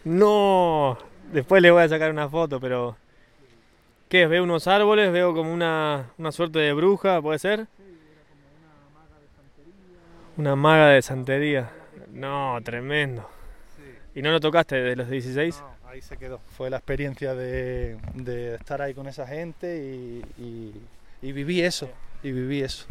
No, 0.04 0.98
después 1.32 1.62
le 1.62 1.70
voy 1.70 1.82
a 1.82 1.88
sacar 1.88 2.10
una 2.10 2.28
foto, 2.28 2.58
pero 2.58 2.96
¿Qué 4.08 4.22
es? 4.22 4.28
Veo 4.28 4.44
unos 4.44 4.68
árboles, 4.68 5.10
veo 5.10 5.34
como 5.34 5.52
una, 5.52 6.12
una 6.16 6.30
suerte 6.30 6.60
de 6.60 6.72
bruja, 6.72 7.20
¿puede 7.20 7.40
ser? 7.40 7.66
Sí, 7.76 7.82
era 8.12 8.22
como 8.28 8.46
una 8.54 9.00
maga 9.00 9.20
de 9.20 9.26
santería. 9.34 9.98
Una 10.36 10.54
maga 10.54 10.88
de 10.88 11.00
santería. 11.00 11.70
No, 12.12 12.58
tremendo. 12.62 13.26
¿Y 14.14 14.20
no 14.20 14.30
lo 14.30 14.38
tocaste 14.38 14.76
desde 14.76 14.96
los 14.96 15.08
16? 15.08 15.60
No, 15.60 15.88
ahí 15.88 16.02
se 16.02 16.18
quedó. 16.18 16.38
Fue 16.56 16.68
la 16.68 16.76
experiencia 16.76 17.34
de, 17.34 17.96
de 18.14 18.56
estar 18.56 18.82
ahí 18.82 18.92
con 18.92 19.06
esa 19.08 19.26
gente 19.26 19.78
y, 19.78 20.74
y, 21.22 21.32
viví 21.32 21.62
eso. 21.62 21.88
Y 22.22 22.32
viví 22.32 22.60
eso. 22.60 22.86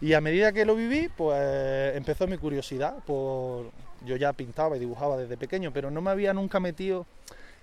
Y 0.00 0.12
a 0.12 0.20
medida 0.20 0.52
que 0.52 0.64
lo 0.64 0.76
viví, 0.76 1.08
pues 1.16 1.96
empezó 1.96 2.26
mi 2.28 2.38
curiosidad 2.38 2.96
por... 3.04 3.72
Yo 4.04 4.16
ya 4.16 4.32
pintaba 4.32 4.76
y 4.76 4.80
dibujaba 4.80 5.16
desde 5.16 5.36
pequeño, 5.36 5.72
pero 5.72 5.90
no 5.90 6.00
me 6.00 6.10
había 6.10 6.32
nunca 6.32 6.60
metido 6.60 7.06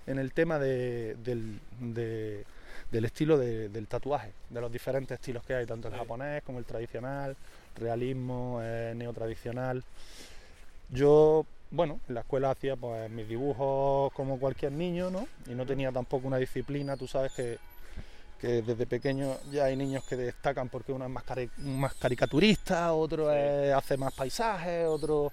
en 0.06 0.18
el 0.18 0.32
tema 0.32 0.58
de, 0.58 1.14
del, 1.22 1.60
de 1.78 2.44
del 2.92 3.06
estilo 3.06 3.38
del 3.38 3.88
tatuaje, 3.88 4.32
de 4.50 4.60
los 4.60 4.70
diferentes 4.70 5.18
estilos 5.18 5.42
que 5.44 5.54
hay, 5.54 5.64
tanto 5.64 5.88
el 5.88 5.94
japonés 5.94 6.42
como 6.42 6.58
el 6.58 6.66
tradicional, 6.66 7.34
realismo, 7.76 8.60
eh, 8.62 8.92
neotradicional. 8.96 9.84
Yo, 10.90 11.46
bueno, 11.70 12.00
en 12.08 12.14
la 12.14 12.20
escuela 12.20 12.50
hacía 12.50 12.76
pues 12.76 13.10
mis 13.10 13.28
dibujos 13.28 14.12
como 14.12 14.38
cualquier 14.38 14.72
niño, 14.72 15.10
¿no? 15.10 15.26
Y 15.46 15.54
no 15.54 15.66
tenía 15.66 15.92
tampoco 15.92 16.26
una 16.26 16.38
disciplina, 16.38 16.96
tú 16.96 17.06
sabes 17.06 17.32
que, 17.32 17.58
desde 18.42 18.86
pequeño 18.86 19.36
ya 19.52 19.66
hay 19.66 19.76
niños 19.76 20.02
que 20.02 20.16
destacan 20.16 20.68
porque 20.68 20.92
uno 20.92 21.04
es 21.04 21.10
más, 21.12 21.22
más 21.58 21.94
caricaturista, 21.94 22.92
otro 22.92 23.30
hace 23.30 23.96
más 23.96 24.12
paisajes, 24.14 24.84
otro 24.88 25.30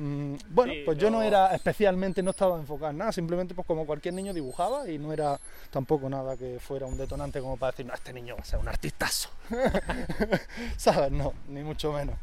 Mm, 0.00 0.36
bueno, 0.48 0.72
pues 0.86 0.96
yo 0.96 1.10
no 1.10 1.22
era 1.22 1.54
especialmente, 1.54 2.22
no 2.22 2.30
estaba 2.30 2.56
enfocado 2.58 2.90
en 2.90 2.96
nada, 2.96 3.12
simplemente 3.12 3.54
pues 3.54 3.66
como 3.66 3.84
cualquier 3.84 4.14
niño 4.14 4.32
dibujaba 4.32 4.88
y 4.88 4.96
no 4.96 5.12
era 5.12 5.38
tampoco 5.70 6.08
nada 6.08 6.38
que 6.38 6.58
fuera 6.58 6.86
un 6.86 6.96
detonante 6.96 7.38
como 7.40 7.58
para 7.58 7.72
decir, 7.72 7.84
no, 7.84 7.92
este 7.92 8.14
niño 8.14 8.34
va 8.34 8.40
a 8.40 8.44
ser 8.46 8.60
un 8.60 8.68
artistazo. 8.68 9.28
¿Sabes? 10.78 11.12
No, 11.12 11.34
ni 11.48 11.62
mucho 11.62 11.92
menos. 11.92 12.16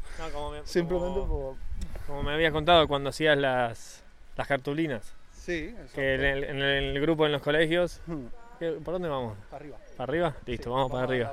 simplemente 0.64 1.20
como, 1.20 1.56
pues, 1.56 2.04
como 2.04 2.24
me 2.24 2.32
habías 2.32 2.52
contado 2.52 2.88
cuando 2.88 3.10
hacías 3.10 3.38
las, 3.38 4.02
las 4.36 4.48
cartulinas. 4.48 5.14
Sí, 5.32 5.72
Que 5.94 6.14
en 6.14 6.60
el, 6.60 7.00
grupo 7.00 7.26
en 7.26 7.32
los 7.32 7.42
colegios. 7.42 8.00
Hmm. 8.06 8.26
¿Por 8.58 8.94
dónde 8.94 9.08
vamos? 9.08 9.38
Para 9.50 9.62
arriba. 9.62 9.78
¿Para 9.96 10.10
arriba? 10.10 10.36
Listo, 10.46 10.72
vamos, 10.72 10.90
para 10.90 11.04
arriba. 11.04 11.32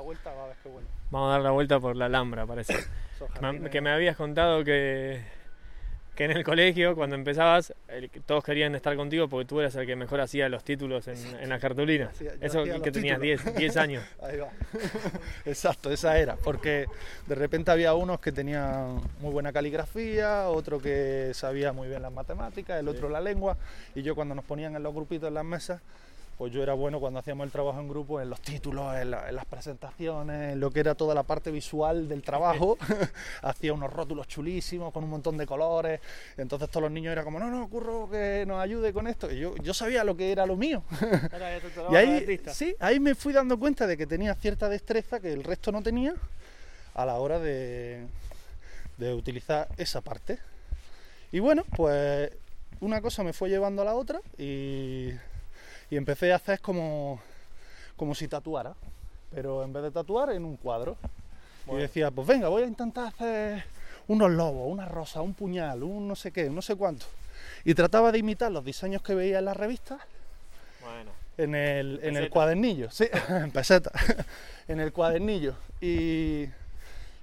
Vamos 1.10 1.28
a 1.28 1.32
dar 1.32 1.40
la 1.40 1.50
vuelta 1.50 1.80
por 1.80 1.96
la 1.96 2.04
Alhambra, 2.04 2.46
parece. 2.46 2.76
que 3.72 3.80
me 3.80 3.90
habías 3.90 4.16
contado 4.16 4.62
que 4.62 5.35
que 6.16 6.24
en 6.24 6.30
el 6.30 6.42
colegio, 6.42 6.96
cuando 6.96 7.14
empezabas, 7.14 7.74
todos 8.24 8.42
querían 8.42 8.74
estar 8.74 8.96
contigo 8.96 9.28
porque 9.28 9.44
tú 9.46 9.60
eras 9.60 9.76
el 9.76 9.86
que 9.86 9.94
mejor 9.96 10.22
hacía 10.22 10.48
los 10.48 10.64
títulos 10.64 11.06
en, 11.08 11.48
las 11.48 11.60
cartulinas. 11.60 12.18
Eso 12.40 12.64
que 12.64 12.90
tenías 12.90 13.20
10, 13.20 13.76
años. 13.76 14.02
Ahí 14.22 14.38
va. 14.38 14.48
Exacto, 15.44 15.92
esa 15.92 16.18
era. 16.18 16.36
Porque 16.36 16.86
de 17.26 17.34
repente 17.34 17.70
había 17.70 17.92
unos 17.94 18.18
que 18.18 18.32
tenían 18.32 19.00
muy 19.20 19.30
buena 19.30 19.52
caligrafía, 19.52 20.48
otro 20.48 20.80
que 20.80 21.32
sabía 21.34 21.74
muy 21.74 21.86
bien 21.86 22.00
las 22.00 22.12
matemáticas, 22.12 22.80
el 22.80 22.88
otro 22.88 23.10
la 23.10 23.20
lengua. 23.20 23.58
Y 23.94 24.02
yo 24.02 24.14
cuando 24.14 24.34
nos 24.34 24.44
ponían 24.44 24.74
en 24.74 24.82
los 24.82 24.94
grupitos 24.94 25.28
en 25.28 25.34
las 25.34 25.44
mesas, 25.44 25.82
pues 26.36 26.52
yo 26.52 26.62
era 26.62 26.74
bueno 26.74 27.00
cuando 27.00 27.18
hacíamos 27.18 27.46
el 27.46 27.50
trabajo 27.50 27.80
en 27.80 27.88
grupo, 27.88 28.20
en 28.20 28.28
los 28.28 28.40
títulos, 28.42 28.94
en, 28.94 29.10
las 29.10 29.44
presentaciones, 29.46 30.52
en 30.52 30.60
lo 30.60 30.70
que 30.70 30.80
era 30.80 30.94
toda 30.94 31.14
la 31.14 31.22
parte 31.22 31.50
visual 31.50 32.08
del 32.08 32.22
trabajo. 32.22 32.76
Hacía 33.42 33.72
unos 33.72 33.90
rótulos 33.90 34.28
chulísimos 34.28 34.92
con 34.92 35.04
un 35.04 35.10
montón 35.10 35.38
de 35.38 35.46
colores. 35.46 36.00
Entonces 36.36 36.68
todos 36.68 36.82
los 36.82 36.92
niños 36.92 37.12
eran 37.12 37.24
como, 37.24 37.38
no, 37.38 37.50
no, 37.50 37.66
curro 37.68 38.08
que 38.10 38.44
nos 38.46 38.60
ayude 38.60 38.92
con 38.92 39.06
esto. 39.06 39.32
Y 39.32 39.38
yo, 39.38 39.56
yo 39.56 39.72
sabía 39.72 40.04
lo 40.04 40.14
que 40.14 40.30
era 40.30 40.44
lo 40.44 40.56
mío. 40.56 40.82
y 41.90 41.96
ahí, 41.96 42.40
sí, 42.52 42.76
ahí 42.80 43.00
me 43.00 43.14
fui 43.14 43.32
dando 43.32 43.58
cuenta 43.58 43.86
de 43.86 43.96
que 43.96 44.06
tenía 44.06 44.34
cierta 44.34 44.68
destreza 44.68 45.20
que 45.20 45.32
el 45.32 45.42
resto 45.42 45.72
no 45.72 45.82
tenía 45.82 46.14
a 46.92 47.06
la 47.06 47.14
hora 47.14 47.38
de, 47.38 48.06
de 48.98 49.14
utilizar 49.14 49.68
esa 49.78 50.02
parte. 50.02 50.38
Y 51.32 51.38
bueno, 51.38 51.64
pues 51.74 52.30
una 52.80 53.00
cosa 53.00 53.22
me 53.22 53.32
fue 53.32 53.48
llevando 53.48 53.80
a 53.80 53.86
la 53.86 53.94
otra 53.94 54.20
y 54.36 55.12
y 55.90 55.96
empecé 55.96 56.32
a 56.32 56.36
hacer 56.36 56.60
como, 56.60 57.20
como 57.96 58.14
si 58.14 58.28
tatuara, 58.28 58.74
pero 59.30 59.62
en 59.62 59.72
vez 59.72 59.82
de 59.82 59.90
tatuar 59.90 60.32
en 60.32 60.44
un 60.44 60.56
cuadro. 60.56 60.96
Y 61.70 61.76
decía, 61.76 62.10
pues 62.10 62.26
venga, 62.28 62.48
voy 62.48 62.62
a 62.62 62.66
intentar 62.66 63.08
hacer 63.08 63.64
unos 64.06 64.30
lobos, 64.30 64.70
una 64.70 64.86
rosa, 64.86 65.20
un 65.20 65.34
puñal, 65.34 65.82
un 65.82 66.06
no 66.06 66.14
sé 66.14 66.30
qué, 66.30 66.48
no 66.48 66.62
sé 66.62 66.76
cuánto. 66.76 67.06
Y 67.64 67.74
trataba 67.74 68.12
de 68.12 68.18
imitar 68.18 68.52
los 68.52 68.64
diseños 68.64 69.02
que 69.02 69.14
veía 69.14 69.40
en 69.40 69.46
las 69.46 69.56
revistas 69.56 70.00
en, 71.36 71.54
el, 71.54 72.00
en 72.02 72.16
el 72.16 72.30
cuadernillo, 72.30 72.90
sí, 72.90 73.04
en 73.28 73.50
peseta, 73.52 73.90
en 74.68 74.80
el 74.80 74.92
cuadernillo. 74.92 75.54
Y, 75.80 76.46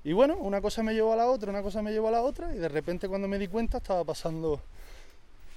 y 0.04 0.14
bueno, 0.14 0.38
una 0.38 0.62
cosa 0.62 0.84
me 0.84 0.94
llevó 0.94 1.14
a 1.14 1.16
la 1.16 1.28
otra, 1.28 1.50
una 1.50 1.62
cosa 1.62 1.82
me 1.82 1.92
llevó 1.92 2.10
a 2.10 2.12
la 2.12 2.22
otra, 2.22 2.54
y 2.54 2.60
de 2.60 2.70
repente 2.70 3.08
cuando 3.08 3.28
me 3.28 3.40
di 3.40 3.48
cuenta 3.48 3.78
estaba 3.78 4.04
pasando 4.04 4.62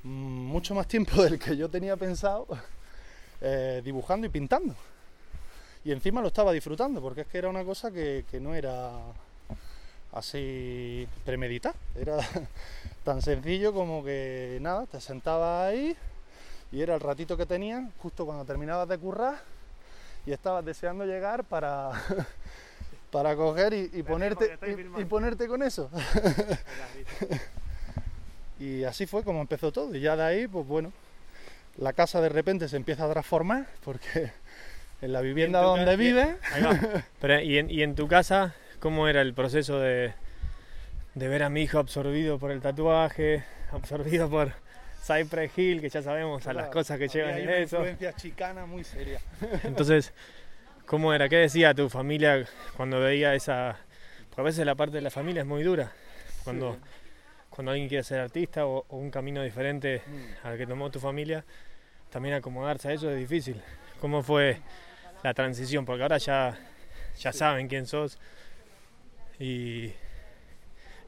mm, 0.05 0.09
mucho 0.09 0.75
más 0.75 0.87
tiempo 0.87 1.23
del 1.25 1.39
que 1.39 1.57
yo 1.57 1.69
tenía 1.69 1.97
pensado 1.97 2.47
eh, 3.41 3.81
dibujando 3.85 4.27
y 4.27 4.31
pintando. 4.31 4.75
Y 5.85 5.93
encima 5.93 6.21
lo 6.21 6.29
estaba 6.29 6.53
disfrutando, 6.53 7.01
porque 7.01 7.21
es 7.21 7.27
que 7.29 7.39
era 7.39 7.49
una 7.49 7.65
cosa 7.65 7.93
que, 7.93 8.25
no 8.41 8.55
era 8.55 8.91
así 10.13 11.07
premeditada. 11.25 11.77
Era 11.95 12.19
tan 13.05 13.23
sencillo 13.23 13.73
como 13.73 14.05
que 14.05 14.59
nada, 14.61 14.87
te 14.87 15.01
sentabas 15.01 15.69
ahí 15.69 15.97
y 16.73 16.83
era 16.83 16.95
el 16.95 17.01
ratito 17.01 17.37
que 17.37 17.47
tenías, 17.47 17.85
justo 17.99 18.27
cuando 18.27 18.45
terminabas 18.45 18.89
de 18.89 18.99
currar 18.99 19.37
y 20.27 20.33
estabas 20.33 20.65
deseando 20.65 21.05
llegar 21.05 21.45
para, 21.45 21.93
para 23.13 23.37
coger 23.37 23.73
y, 23.73 24.03
ponerte, 24.03 24.59
y, 24.99 25.05
ponerte 25.05 25.47
con 25.47 25.63
eso. 25.63 25.89
y 28.59 28.83
así 28.83 29.07
fue 29.07 29.23
como 29.23 29.41
empezó 29.41 29.71
todo. 29.71 29.95
Y 29.95 30.01
ya 30.01 30.17
de 30.17 30.25
ahí, 30.25 30.49
pues 30.49 30.67
bueno, 30.67 30.93
la 31.79 31.93
casa 31.93 32.21
de 32.21 32.29
repente 32.29 32.69
se 32.69 32.77
empieza 32.77 33.05
a 33.05 33.11
transformar 33.11 33.67
porque 33.85 34.33
en 35.03 35.13
la 35.13 35.21
vivienda 35.21 35.61
donde 35.61 35.97
vive... 35.97 36.37
¿y, 37.43 37.83
en, 37.83 37.95
tu 37.95 38.09
casa 38.09 38.55
cómo 38.81 39.09
era 39.09 39.21
el 39.21 39.35
proceso 39.35 39.79
de, 39.81 40.15
ver 41.15 41.43
a 41.43 41.51
mi 41.51 41.63
hijo 41.63 41.79
absorbido 41.79 42.39
por 42.39 42.51
el 42.51 42.61
tatuaje, 42.61 43.45
absorbido 43.73 44.29
por 44.29 44.53
Cypress 45.05 45.57
Hill, 45.57 45.81
que 45.81 45.89
ya 45.89 46.03
sabemos 46.03 46.47
a 46.47 46.53
las 46.53 46.69
cosas 46.69 46.99
que 46.99 47.09
llevan 47.09 47.39
en 47.39 47.51
eso? 47.51 47.77
influencia 47.79 48.15
chicana 48.15 48.67
muy 48.67 48.85
seria. 48.85 49.21
Entonces, 49.63 50.13
¿cómo 50.87 51.13
era? 51.13 51.29
¿Qué 51.29 51.37
decía 51.37 51.75
tu 51.75 51.89
familia 51.89 52.47
cuando 52.77 53.01
veía 53.01 53.35
esa...? 53.35 53.79
Porque 54.29 54.41
a 54.41 54.45
veces 54.45 54.67
la 54.67 54.75
parte 54.75 54.97
de 54.97 55.03
la 55.03 55.11
familia 55.11 55.43
es 55.43 55.49
muy 55.49 55.63
dura. 55.63 55.93
Cuando 56.45 56.77
cuando 57.51 57.73
alguien 57.73 57.89
quiere 57.89 58.05
ser 58.05 58.21
artista 58.21 58.67
o, 58.67 58.85
un 58.91 59.11
camino 59.11 59.43
diferente 59.43 60.03
mm. 60.07 60.47
al 60.47 60.59
que 60.59 60.67
tomó 60.67 60.91
tu 60.91 61.01
familia, 61.01 61.45
también 62.11 62.35
acomodarse 62.35 62.89
a 62.89 62.93
eso 62.93 63.11
es 63.11 63.19
difícil. 63.19 63.61
¿Cómo 64.01 64.23
fue 64.23 64.59
la 65.23 65.35
transición? 65.35 65.85
Porque 65.85 66.03
ahora 66.03 66.19
ya, 66.19 66.59
ya 67.19 67.33
saben 67.33 67.69
quién 67.69 67.87
sos 67.87 68.19
y, 69.39 69.93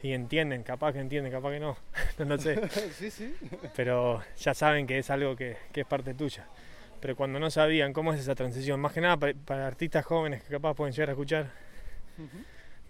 y 0.02 0.12
entienden, 0.12 0.62
capaz 0.62 0.92
que 0.92 1.00
entienden, 1.00 1.32
capaz 1.32 1.52
que 1.52 1.60
no, 1.60 1.76
no 2.18 2.38
sé. 2.38 2.68
sí, 2.92 3.10
sí. 3.10 3.34
Pero 3.74 4.22
ya 4.38 4.54
saben 4.54 4.86
que 4.86 4.98
es 4.98 5.10
algo 5.10 5.36
que, 5.36 5.56
que, 5.72 5.82
es 5.82 5.86
parte 5.86 6.14
tuya. 6.14 6.46
Pero 7.00 7.14
cuando 7.16 7.38
no 7.38 7.50
sabían 7.50 7.92
cómo 7.92 8.12
es 8.12 8.20
esa 8.20 8.34
transición, 8.34 8.80
más 8.80 8.92
que 8.92 9.00
nada 9.00 9.16
para, 9.16 9.66
artistas 9.66 10.04
jóvenes 10.04 10.42
que 10.42 10.50
capaz 10.50 10.74
pueden 10.74 10.92
llegar 10.92 11.10
a 11.10 11.12
escuchar, 11.12 11.50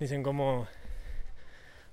dicen 0.00 0.22
cómo 0.22 0.66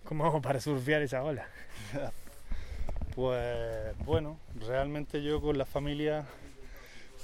¿Cómo 0.07 0.25
hago 0.25 0.39
para 0.39 0.59
surfear 0.59 1.01
esa 1.01 1.23
ola? 1.23 1.47
pues 3.15 3.97
bueno, 4.05 4.37
realmente 4.67 5.23
yo 5.23 5.41
con 5.41 5.57
la 5.57 5.65
familia 5.65 6.25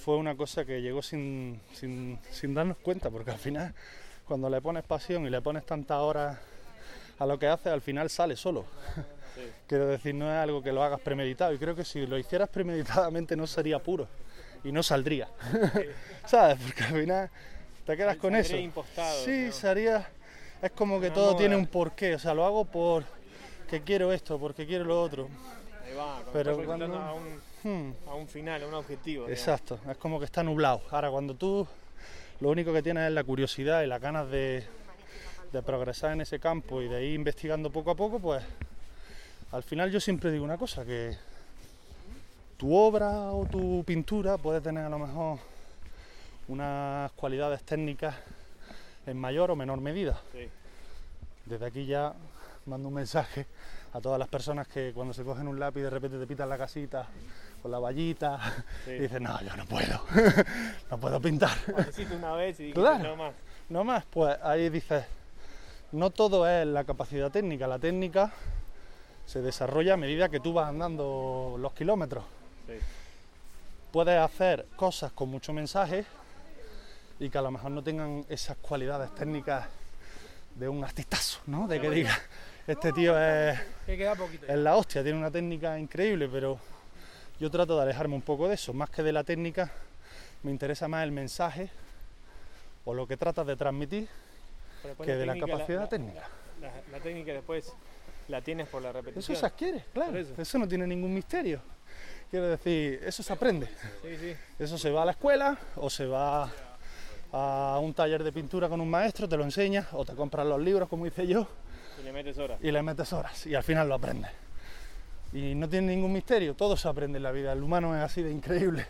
fue 0.04 0.18
una 0.18 0.36
cosa 0.36 0.66
que 0.66 0.82
llegó 0.82 1.04
sin, 1.04 1.62
sin, 1.74 2.54
darnos 2.56 2.78
cuenta, 2.78 3.12
porque 3.12 3.30
al 3.30 3.38
final 3.38 3.74
cuando 4.26 4.50
le 4.50 4.60
pones 4.62 4.84
pasión 4.84 5.28
y 5.28 5.30
le 5.30 5.42
pones 5.42 5.64
tantas 5.64 6.00
horas 6.00 6.40
a 7.20 7.26
lo 7.28 7.38
que 7.38 7.48
haces, 7.48 7.68
al 7.68 7.82
final 7.82 8.10
sale 8.10 8.36
solo. 8.36 8.66
Quiero 9.68 9.86
decir, 9.86 10.16
no 10.16 10.32
es 10.32 10.38
algo 10.38 10.64
que 10.64 10.72
lo 10.72 10.82
hagas 10.82 11.00
premeditado 11.02 11.54
y 11.54 11.60
creo 11.60 11.76
que 11.76 11.86
si 11.86 12.08
lo 12.08 12.18
hicieras 12.18 12.50
premeditadamente 12.50 13.36
no 13.36 13.46
sería 13.46 13.78
puro 13.78 14.08
y 14.64 14.72
no 14.72 14.82
saldría. 14.82 15.28
¿Sabes? 16.26 16.58
Porque 16.66 16.84
al 16.84 17.00
final 17.00 17.30
te 17.86 17.96
quedas 17.96 18.18
con 18.18 18.36
eso. 18.36 18.58
sí, 19.24 19.52
sería 19.52 20.10
es 20.62 20.72
como 20.72 21.00
que 21.00 21.10
todo 21.10 21.36
tiene 21.36 21.56
un 21.56 21.68
porqué, 21.68 22.16
o 22.16 22.20
sea, 22.20 22.34
lo 22.34 22.46
hago 22.46 22.66
por 22.66 23.04
que 23.70 23.82
quiero 23.82 24.12
esto, 24.12 24.38
porque 24.38 24.66
quiero 24.66 24.84
lo 24.84 25.02
otro. 25.02 25.28
Ahí 25.84 25.96
va, 25.96 26.22
pero 26.32 26.64
cuando 26.64 26.86
a 26.98 27.14
un, 27.14 27.42
hmm. 27.64 27.94
a 28.08 28.16
un 28.16 28.28
final, 28.28 28.64
a 28.64 28.68
un 28.68 28.74
objetivo. 28.74 29.28
Exacto, 29.28 29.80
es 29.90 29.98
como 29.98 30.20
que 30.20 30.26
está 30.26 30.44
nublado. 30.44 30.82
Ahora, 30.92 31.10
cuando 31.10 31.36
tú 31.36 31.68
lo 32.40 32.50
único 32.50 32.74
que 32.74 32.84
tienes 32.84 33.08
es 33.08 33.14
la 33.14 33.24
curiosidad 33.24 33.82
y 33.84 33.88
las 33.88 34.02
ganas 34.02 34.30
de, 34.30 34.64
de 35.52 35.64
progresar 35.64 36.12
en 36.12 36.22
ese 36.22 36.40
campo 36.40 36.82
y 36.82 36.88
de 36.88 37.06
ir 37.06 37.16
investigando 37.16 37.72
poco 37.72 37.92
a 37.92 37.96
poco, 37.96 38.20
pues 38.20 38.44
al 39.52 39.64
final 39.64 39.92
yo 39.92 40.00
siempre 40.00 40.32
digo 40.32 40.44
una 40.44 40.58
cosa, 40.58 40.86
que 40.86 41.18
tu 42.58 42.76
obra 42.76 43.32
o 43.32 43.46
tu 43.46 43.84
pintura 43.84 44.38
puede 44.38 44.62
tener 44.62 44.86
a 44.86 44.90
lo 44.90 45.00
mejor 45.00 45.40
unas 46.48 47.12
cualidades 47.14 47.64
técnicas 47.64 48.16
en 49.06 49.18
mayor 49.18 49.52
o 49.52 49.56
menor 49.56 49.82
medida. 49.82 50.20
Desde 51.46 51.66
aquí 51.66 51.86
ya 51.86 52.14
mando 52.66 52.88
un 52.88 52.94
mensaje 52.94 53.48
a 53.94 54.00
todas 54.00 54.20
las 54.20 54.28
personas 54.28 54.68
que 54.68 54.92
cuando 54.94 55.14
se 55.14 55.24
cogen 55.24 55.48
un 55.48 55.60
lápiz 55.60 55.82
de 55.82 55.90
repente 55.90 56.18
te 56.18 56.28
pitan 56.28 56.48
la 56.48 56.58
casita 56.58 57.08
con 57.62 57.72
la 57.72 57.80
vallita 57.80 58.40
y 58.88 58.92
dicen, 58.92 59.24
no, 59.24 59.40
yo 59.42 59.56
no 59.56 59.66
puedo, 59.66 60.02
no 60.92 61.00
puedo 61.00 61.20
pintar. 61.22 61.58
una 62.16 62.34
vez 62.34 62.60
y 62.60 62.74
no 62.74 63.16
más. 63.16 63.34
No 63.70 63.84
más, 63.84 64.06
pues 64.06 64.38
ahí 64.44 64.70
dices, 64.70 65.06
no 65.92 66.10
todo 66.10 66.48
es 66.48 66.66
la 66.66 66.84
capacidad 66.84 67.32
técnica, 67.32 67.68
la 67.68 67.80
técnica 67.80 68.32
se 69.26 69.42
desarrolla 69.42 69.94
a 69.94 69.98
medida 69.98 70.30
que 70.30 70.40
tú 70.40 70.54
vas 70.54 70.70
andando 70.70 71.56
los 71.60 71.74
kilómetros. 71.74 72.24
Puedes 73.92 74.20
hacer 74.20 74.66
cosas 74.76 75.12
con 75.12 75.30
mucho 75.30 75.54
mensaje 75.54 76.06
y 77.22 77.30
que 77.30 77.38
a 77.38 77.42
lo 77.44 77.52
mejor 77.52 77.70
no 77.70 77.84
tengan 77.84 78.26
esas 78.30 78.58
cualidades 78.58 79.14
técnicas 79.14 79.68
de 80.56 80.68
un 80.68 80.84
artistazo, 80.84 81.40
¿no? 81.46 81.68
De 81.68 81.80
que 81.80 81.92
diga, 81.92 82.20
este 82.66 82.92
tío 82.92 83.16
es, 83.18 83.60
es 83.88 84.58
la 84.58 84.76
hostia, 84.76 85.04
tiene 85.04 85.20
una 85.20 85.30
técnica 85.30 85.78
increíble, 85.78 86.28
pero 86.28 86.58
yo 87.40 87.52
trato 87.52 87.78
de 87.78 87.84
alejarme 87.84 88.16
un 88.16 88.24
poco 88.24 88.48
de 88.48 88.56
eso, 88.56 88.74
más 88.74 88.90
que 88.90 89.04
de 89.04 89.14
la 89.14 89.24
técnica, 89.24 89.72
me 90.42 90.50
interesa 90.50 90.88
más 90.88 91.04
el 91.04 91.12
mensaje 91.12 91.70
o 92.86 92.94
lo 92.96 93.08
que 93.08 93.18
tratas 93.18 93.46
de 93.46 93.56
transmitir 93.56 94.10
que 95.06 95.16
de 95.16 95.26
la 95.28 95.38
capacidad 95.38 95.88
técnica. 95.88 96.28
La, 96.92 97.00
técnica 97.00 97.34
después 97.34 97.72
la 98.30 98.42
tienes 98.42 98.68
por 98.68 98.82
la 98.82 98.92
repetición. 98.92 99.36
Eso 99.36 99.40
se 99.40 99.46
adquiere, 99.46 99.86
claro, 99.94 100.18
eso. 100.18 100.58
no 100.58 100.68
tiene 100.68 100.88
ningún 100.88 101.14
misterio. 101.14 101.62
Quiero 102.32 102.48
decir, 102.48 103.00
eso 103.06 103.22
se 103.22 103.32
aprende. 103.32 103.68
Eso 104.58 104.78
se 104.80 104.90
va 104.90 105.04
a 105.04 105.06
la 105.06 105.12
escuela 105.12 105.56
o 105.76 105.88
se 105.88 106.08
va 106.08 106.50
a 107.32 107.80
un 107.82 107.94
taller 107.94 108.24
de 108.24 108.32
pintura 108.32 108.68
con 108.68 108.82
un 108.82 108.90
maestro, 108.90 109.28
te 109.28 109.38
lo 109.38 109.44
enseña 109.44 109.88
o 109.94 110.04
te 110.04 110.14
compras 110.14 110.46
los 110.46 110.60
libros, 110.62 110.90
como 110.90 111.06
hice 111.06 111.26
yo. 111.28 111.48
Y 112.00 112.04
le 112.04 112.12
metes 112.12 112.38
horas. 112.38 112.60
Y 112.62 112.72
le 112.72 112.82
metes 112.82 113.14
horas 113.14 113.46
y 113.46 113.56
al 113.56 113.64
final 113.64 113.88
lo 113.88 113.96
aprendes. 113.96 114.32
Y 115.34 115.56
no 115.56 115.70
tiene 115.70 115.88
ningún 115.88 116.12
misterio, 116.12 116.56
todo 116.56 116.76
se 116.76 116.88
aprende 116.88 117.18
en 117.18 117.24
la 117.24 117.32
vida. 117.32 117.54
El 117.54 117.64
humano 117.64 117.96
es 117.96 118.04
así 118.04 118.22
de 118.22 118.32
increíble. 118.32 118.86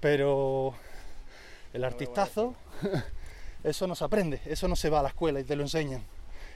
Pero 0.00 0.74
el 1.72 1.84
artistazo, 1.84 2.54
eso 3.64 3.86
no 3.86 3.94
se 3.94 4.04
aprende, 4.04 4.40
eso 4.46 4.66
no 4.66 4.76
se 4.76 4.90
va 4.90 5.00
a 5.00 5.02
la 5.02 5.08
escuela 5.10 5.40
y 5.40 5.44
te 5.44 5.54
lo 5.54 5.62
enseñan. 5.62 6.02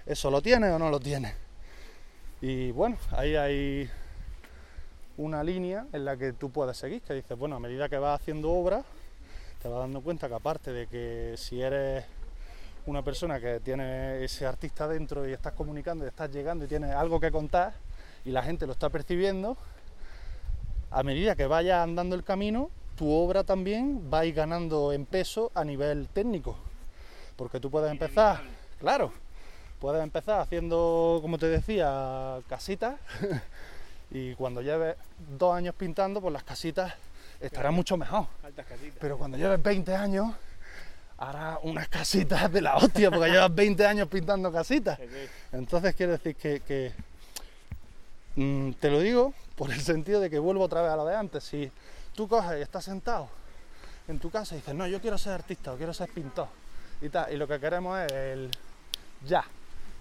Eso 0.07 0.31
lo 0.31 0.41
tiene 0.41 0.71
o 0.71 0.79
no 0.79 0.91
lo 0.91 0.99
tiene. 0.99 1.35
Y 2.41 2.73
bueno, 2.73 2.97
ahí 3.13 3.37
hay 3.37 3.91
una 5.17 5.45
línea 5.45 5.87
en 5.93 6.05
la 6.05 6.17
que 6.17 6.33
tú 6.33 6.51
puedes 6.51 6.77
seguir, 6.77 7.03
que 7.03 7.15
dices, 7.15 7.39
bueno, 7.39 7.57
a 7.57 7.61
medida 7.61 7.89
que 7.89 7.99
vas 7.99 8.21
haciendo 8.21 8.51
obras, 8.51 8.85
te 9.63 9.69
vas 9.69 9.79
dando 9.79 10.01
cuenta 10.01 10.27
que 10.27 10.35
aparte 10.35 10.73
de 10.73 10.89
que 10.89 11.35
si 11.37 11.63
eres 11.63 12.05
una 12.87 13.03
persona 13.03 13.39
que 13.39 13.61
tiene 13.61 14.25
ese 14.25 14.45
artista 14.45 14.89
dentro 14.89 15.29
y 15.29 15.33
estás 15.33 15.53
comunicando 15.53 16.05
y 16.05 16.09
estás 16.09 16.33
llegando 16.33 16.65
y 16.65 16.69
tienes 16.69 16.91
algo 16.91 17.21
que 17.21 17.31
contar 17.31 17.73
y 18.25 18.33
la 18.33 18.43
gente 18.43 18.67
lo 18.67 18.73
está 18.73 18.89
percibiendo, 18.89 19.57
a 20.91 21.05
medida 21.05 21.37
que 21.37 21.47
vayas 21.47 21.81
andando 21.81 22.17
el 22.17 22.25
camino, 22.25 22.71
tu 22.97 23.09
obra 23.13 23.45
también 23.45 24.11
va 24.13 24.21
a 24.21 24.25
ir 24.25 24.35
ganando 24.35 24.93
en 24.93 25.07
peso 25.07 25.53
a 25.55 25.63
nivel 25.63 26.09
técnico. 26.09 26.57
Porque 27.37 27.61
tú 27.61 27.71
puedes 27.71 27.91
empezar, 27.93 28.41
claro, 28.81 29.13
puedes 29.79 30.03
empezar 30.03 30.41
haciendo, 30.41 31.21
como 31.23 31.39
te 31.39 31.47
decía, 31.47 32.41
casitas 32.49 32.97
y 34.11 34.35
cuando 34.35 34.61
lleves 34.61 34.97
dos 35.39 35.55
años 35.55 35.77
pintando, 35.77 36.21
pues 36.21 36.33
las 36.33 36.43
casitas 36.43 36.95
estarán 37.43 37.75
mucho 37.75 37.97
mejor. 37.97 38.27
Pero 39.01 39.19
cuando 39.19 39.37
lleves 39.37 39.63
20 39.63 39.95
años, 39.95 40.35
harás 41.19 41.59
unas 41.63 41.89
casitas 41.89 42.51
de 42.53 42.61
la 42.61 42.77
hostia, 42.77 43.11
porque 43.11 43.31
llevas 43.31 43.55
20 43.55 43.87
años 43.87 44.09
pintando 44.09 44.53
casitas. 44.53 44.99
Entonces 45.53 45.95
quiere 45.95 46.19
decir 46.19 46.37
que, 46.37 46.93
mm, 48.37 48.73
te 48.73 48.91
lo 48.91 49.01
digo 49.01 49.35
por 49.57 49.71
el 49.71 49.81
sentido 49.81 50.21
de 50.21 50.31
que 50.31 50.39
vuelvo 50.39 50.65
otra 50.65 50.83
vez 50.83 50.91
a 50.91 50.97
lo 50.97 51.05
de 51.05 51.17
antes. 51.17 51.45
Si 51.45 51.71
tú 52.15 52.29
coges 52.29 52.59
y 52.59 52.63
estás 52.63 52.85
sentado 52.85 53.29
en 54.09 54.19
tu 54.19 54.31
casa 54.31 54.55
y 54.55 54.59
dices, 54.59 54.75
no, 54.75 54.87
yo 54.87 55.01
quiero 55.01 55.19
ser 55.19 55.33
artista 55.33 55.73
o 55.73 55.77
quiero 55.77 55.95
ser 55.95 56.09
pintor 56.11 56.49
y 57.01 57.09
tal, 57.09 57.33
y 57.33 57.37
lo 57.37 57.47
que 57.47 57.59
queremos 57.61 57.99
es 58.01 58.13
el 58.13 58.51
ya. 59.25 59.45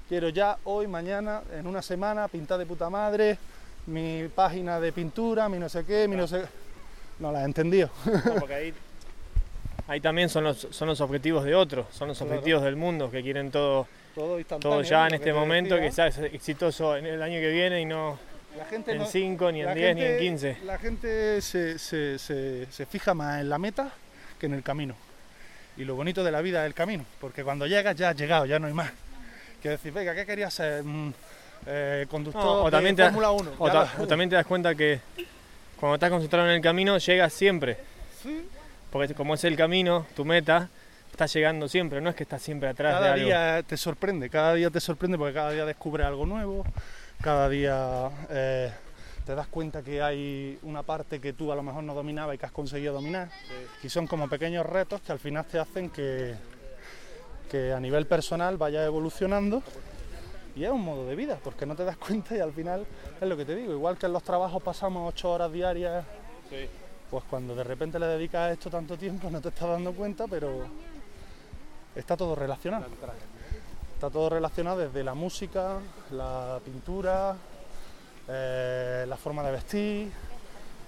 Quiero 0.07 0.29
ya, 0.29 0.57
hoy, 0.65 0.87
mañana, 0.87 1.41
en 1.53 1.67
una 1.67 1.81
semana, 1.81 2.27
pintar 2.27 2.57
de 2.59 2.65
puta 2.65 2.89
madre, 2.89 3.37
mi 3.85 4.27
página 4.27 4.79
de 4.79 4.91
pintura, 4.91 5.47
mi 5.47 5.57
no 5.57 5.69
sé 5.69 5.85
qué, 5.85 6.07
mi 6.07 6.15
no 6.15 6.27
sé... 6.27 6.45
No 7.21 7.31
la 7.31 7.43
he 7.43 7.45
entendido. 7.45 7.89
porque 8.39 8.73
ahí, 9.87 10.01
también 10.01 10.27
son 10.27 10.43
los, 10.43 10.67
son 10.71 10.87
los 10.87 10.99
objetivos 11.01 11.43
de 11.43 11.53
otros, 11.55 11.85
son 11.91 12.07
los 12.07 12.21
objetivos 12.21 12.63
del 12.63 12.75
mundo, 12.75 13.11
que 13.11 13.21
quieren 13.21 13.51
todo, 13.51 13.87
todo, 14.15 14.81
ya 14.81 15.07
en 15.07 15.13
este 15.13 15.31
momento, 15.31 15.77
que 15.77 15.91
sea 15.91 16.07
exitoso 16.07 16.97
en 16.97 17.05
el 17.05 17.21
año 17.21 17.39
que 17.39 17.49
viene 17.49 17.81
y 17.81 17.85
no 17.85 18.17
la 18.57 18.65
gente 18.65 18.91
en 18.91 19.05
5, 19.05 19.51
ni 19.51 19.61
en 19.61 19.73
10, 19.73 19.95
ni 19.95 20.03
en 20.03 20.19
15. 20.19 20.57
La 20.65 20.77
gente 20.77 21.41
se, 21.41 21.79
se, 21.79 22.17
se, 22.17 22.85
fija 22.85 23.13
más 23.13 23.41
en 23.41 23.49
la 23.49 23.57
meta 23.57 23.91
que 24.39 24.47
en 24.47 24.53
el 24.53 24.63
camino. 24.63 24.95
Y 25.77 25.85
lo 25.85 25.95
bonito 25.95 26.23
de 26.23 26.31
la 26.31 26.41
vida 26.41 26.61
es 26.63 26.67
el 26.67 26.73
camino, 26.73 27.05
porque 27.19 27.43
cuando 27.43 27.65
llegas 27.65 27.95
ya 27.95 28.09
has 28.09 28.15
llegado, 28.15 28.45
ya 28.45 28.59
no 28.59 28.67
hay 28.67 28.73
más. 28.73 28.91
Que 29.61 29.69
decir, 29.69 29.93
venga, 29.93 30.13
¿qué 30.15 30.25
querías 30.25 30.53
ser? 30.53 30.83
Mm, 30.83 31.13
eh, 31.67 32.07
conductor 32.09 32.65
o 32.65 32.71
también 32.71 32.95
de 32.95 33.03
Fórmula 33.03 33.31
1. 33.31 33.51
O, 33.59 34.07
también 34.07 34.29
te 34.29 34.35
das 34.35 34.45
cuenta 34.45 34.75
que 34.75 34.99
cuando 35.81 35.95
estás 35.95 36.11
concentrado 36.11 36.47
en 36.47 36.57
el 36.57 36.61
camino, 36.61 36.95
llegas 36.99 37.33
siempre. 37.33 37.75
Porque 38.91 39.15
como 39.15 39.33
es 39.33 39.43
el 39.45 39.57
camino, 39.57 40.05
tu 40.15 40.23
meta, 40.23 40.69
estás 41.09 41.33
llegando 41.33 41.67
siempre, 41.67 41.99
no 41.99 42.11
es 42.11 42.15
que 42.15 42.21
estás 42.21 42.39
siempre 42.39 42.69
atrás 42.69 42.93
cada 42.93 43.05
de 43.05 43.11
algo. 43.13 43.25
día 43.25 43.63
te 43.63 43.77
sorprende, 43.77 44.29
cada 44.29 44.53
día 44.53 44.69
te 44.69 44.79
sorprende 44.79 45.17
porque 45.17 45.33
cada 45.33 45.49
día 45.49 45.65
descubres 45.65 46.05
algo 46.05 46.27
nuevo, 46.27 46.63
cada 47.19 47.49
día 47.49 48.11
eh, 48.29 48.71
te 49.25 49.33
das 49.33 49.47
cuenta 49.47 49.81
que 49.81 50.03
hay 50.03 50.59
una 50.61 50.83
parte 50.83 51.19
que 51.19 51.33
tú 51.33 51.51
a 51.51 51.55
lo 51.55 51.63
mejor 51.63 51.83
no 51.83 51.95
dominabas 51.95 52.35
y 52.35 52.37
que 52.37 52.45
has 52.45 52.51
conseguido 52.51 52.93
dominar. 52.93 53.29
Y 53.81 53.89
son 53.89 54.05
como 54.05 54.29
pequeños 54.29 54.67
retos 54.67 55.01
que 55.01 55.11
al 55.11 55.19
final 55.19 55.45
te 55.45 55.57
hacen 55.57 55.89
que, 55.89 56.35
que 57.49 57.73
a 57.73 57.79
nivel 57.79 58.05
personal 58.05 58.57
vayas 58.57 58.85
evolucionando. 58.85 59.63
Y 60.55 60.63
es 60.63 60.69
un 60.71 60.81
modo 60.81 61.05
de 61.05 61.15
vida, 61.15 61.39
porque 61.43 61.65
no 61.65 61.75
te 61.75 61.85
das 61.85 61.97
cuenta 62.07 62.35
y 62.35 62.39
al 62.39 62.53
final 62.53 62.85
es 63.19 63.27
lo 63.27 63.37
que 63.37 63.45
te 63.45 63.55
digo. 63.55 63.73
Igual 63.73 63.97
que 63.97 64.05
en 64.05 64.13
los 64.13 64.23
trabajos 64.23 64.61
pasamos 64.61 65.13
ocho 65.13 65.31
horas 65.31 65.51
diarias, 65.51 66.05
pues 67.09 67.23
cuando 67.29 67.55
de 67.55 67.63
repente 67.63 67.99
le 67.99 68.05
dedicas 68.07 68.41
a 68.41 68.51
esto 68.51 68.69
tanto 68.69 68.97
tiempo 68.97 69.29
no 69.29 69.41
te 69.41 69.49
estás 69.49 69.69
dando 69.69 69.93
cuenta, 69.93 70.27
pero 70.27 70.65
está 71.95 72.17
todo 72.17 72.35
relacionado. 72.35 72.85
Está 73.93 74.09
todo 74.09 74.29
relacionado 74.29 74.79
desde 74.79 75.03
la 75.03 75.13
música, 75.13 75.77
la 76.11 76.59
pintura, 76.65 77.35
eh, 78.27 79.05
la 79.07 79.17
forma 79.17 79.43
de 79.43 79.51
vestir. 79.51 80.11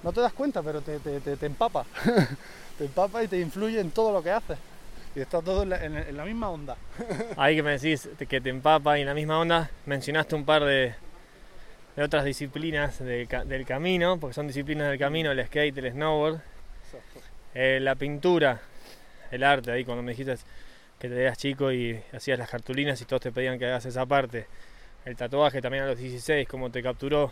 No 0.01 0.11
te 0.11 0.21
das 0.21 0.33
cuenta, 0.33 0.61
pero 0.63 0.81
te, 0.81 0.99
te, 0.99 1.45
empapa. 1.45 1.85
te 2.77 2.85
empapa 2.85 3.23
y 3.23 3.27
te 3.27 3.39
influye 3.39 3.79
en 3.79 3.91
todo 3.91 4.11
lo 4.11 4.23
que 4.23 4.31
haces. 4.31 4.57
Y 5.15 5.21
está 5.21 5.41
todo 5.41 5.63
en 5.63 6.17
la, 6.17 6.25
misma 6.25 6.49
onda. 6.49 6.75
Ahí 7.37 7.55
que 7.55 7.63
me 7.63 7.77
decís 7.77 8.09
que 8.27 8.41
te 8.41 8.49
empapa 8.49 8.97
y 8.97 9.01
en 9.01 9.07
la 9.07 9.13
misma 9.13 9.39
onda, 9.39 9.69
mencionaste 9.85 10.33
un 10.33 10.43
par 10.43 10.63
de, 10.63 10.95
otras 11.97 12.25
disciplinas 12.25 12.97
del 12.99 13.65
camino, 13.67 14.19
porque 14.19 14.33
son 14.33 14.47
disciplinas 14.47 14.89
del 14.89 14.97
camino, 14.97 15.31
el 15.31 15.45
skate, 15.45 15.77
el 15.77 15.91
snowboard, 15.91 16.41
eh, 17.53 17.79
la 17.79 17.93
pintura, 17.93 18.59
el 19.29 19.43
arte, 19.43 19.71
ahí 19.71 19.85
cuando 19.85 20.01
me 20.01 20.13
dijiste 20.13 20.35
que 20.99 21.09
te 21.09 21.21
eras 21.21 21.37
chico 21.37 21.71
y 21.71 22.01
hacías 22.11 22.39
las 22.39 22.49
cartulinas 22.49 22.99
y 23.01 23.05
todos 23.05 23.21
te 23.21 23.31
pedían 23.31 23.59
que 23.59 23.65
hagas 23.65 23.85
esa 23.85 24.05
parte. 24.07 24.47
El 25.05 25.15
tatuaje 25.15 25.61
también 25.61 25.83
a 25.83 25.87
los 25.87 25.99
16, 25.99 26.47
¿cómo 26.47 26.71
te 26.71 26.81
capturó? 26.81 27.31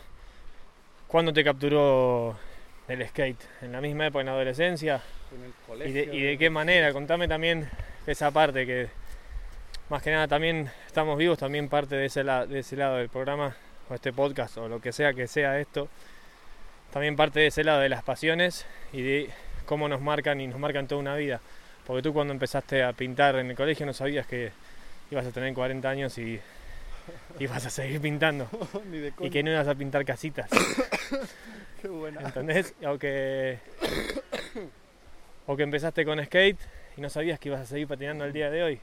¿Cuándo 1.08 1.34
te 1.34 1.44
capturó 1.44 2.38
el 2.92 3.08
skate? 3.08 3.42
¿En 3.62 3.72
la 3.72 3.82
misma 3.82 4.08
época, 4.08 4.22
en 4.22 4.26
la 4.28 4.34
adolescencia? 4.34 5.02
En 5.36 5.46
el 5.46 5.54
colegio. 5.66 6.14
¿Y 6.14 6.22
de, 6.22 6.38
qué 6.38 6.50
manera? 6.50 6.92
Contame 6.94 7.28
también 7.28 7.70
esa 8.06 8.32
parte 8.32 8.66
que 8.66 8.90
más 9.90 10.02
que 10.02 10.12
nada 10.12 10.28
también 10.28 10.70
estamos 10.88 11.18
vivos, 11.18 11.38
también 11.38 11.70
parte 11.70 11.96
de 11.96 12.06
ese, 12.06 12.24
de 12.24 12.60
ese 12.60 12.76
lado 12.76 12.98
del 12.98 13.10
programa 13.10 13.56
o 13.90 13.94
este 13.94 14.14
podcast 14.14 14.58
o 14.58 14.68
lo 14.68 14.82
que 14.82 14.92
sea 14.92 15.14
que 15.14 15.28
sea 15.28 15.60
esto. 15.60 15.90
También 16.92 17.16
parte 17.16 17.40
de 17.40 17.48
ese 17.48 17.64
lado 17.64 17.80
de 17.80 17.90
las 17.90 18.04
pasiones 18.04 18.66
y 18.92 19.02
de 19.02 19.30
cómo 19.66 19.88
nos 19.88 20.02
marcan 20.02 20.42
y 20.42 20.48
nos 20.48 20.60
marcan 20.60 20.88
toda 20.88 21.00
una 21.00 21.16
vida. 21.16 21.40
Porque 21.86 22.02
tú 22.02 22.14
cuando 22.14 22.34
empezaste 22.34 22.84
a 22.84 22.94
pintar 22.94 23.36
en 23.38 23.50
el 23.50 23.56
colegio 23.56 23.86
no 23.86 23.94
sabías 23.94 24.28
que 24.28 24.52
ibas 25.10 25.26
a 25.26 25.32
tener 25.32 25.54
40 25.54 25.90
años 25.90 26.18
y 26.18 26.40
ibas 27.40 27.66
a 27.66 27.70
seguir 27.70 28.02
pintando. 28.02 28.48
y 29.20 29.30
que 29.30 29.44
no 29.44 29.52
ibas 29.52 29.68
a 29.68 29.76
pintar 29.76 30.06
casitas. 30.06 30.50
Qué 31.82 31.88
buena. 31.88 32.22
¿Entendés? 32.22 32.74
O 32.86 32.98
que, 32.98 33.60
o 35.48 35.56
que 35.58 35.64
empezaste 35.64 36.06
con 36.06 36.24
skate 36.24 36.60
y 36.98 37.02
no 37.02 37.10
sabías 37.10 37.40
que 37.40 37.50
ibas 37.50 37.62
a 37.62 37.66
seguir 37.66 37.88
patinando 37.88 38.26
el 38.26 38.34
día 38.34 38.50
de 38.50 38.64
hoy. 38.64 38.80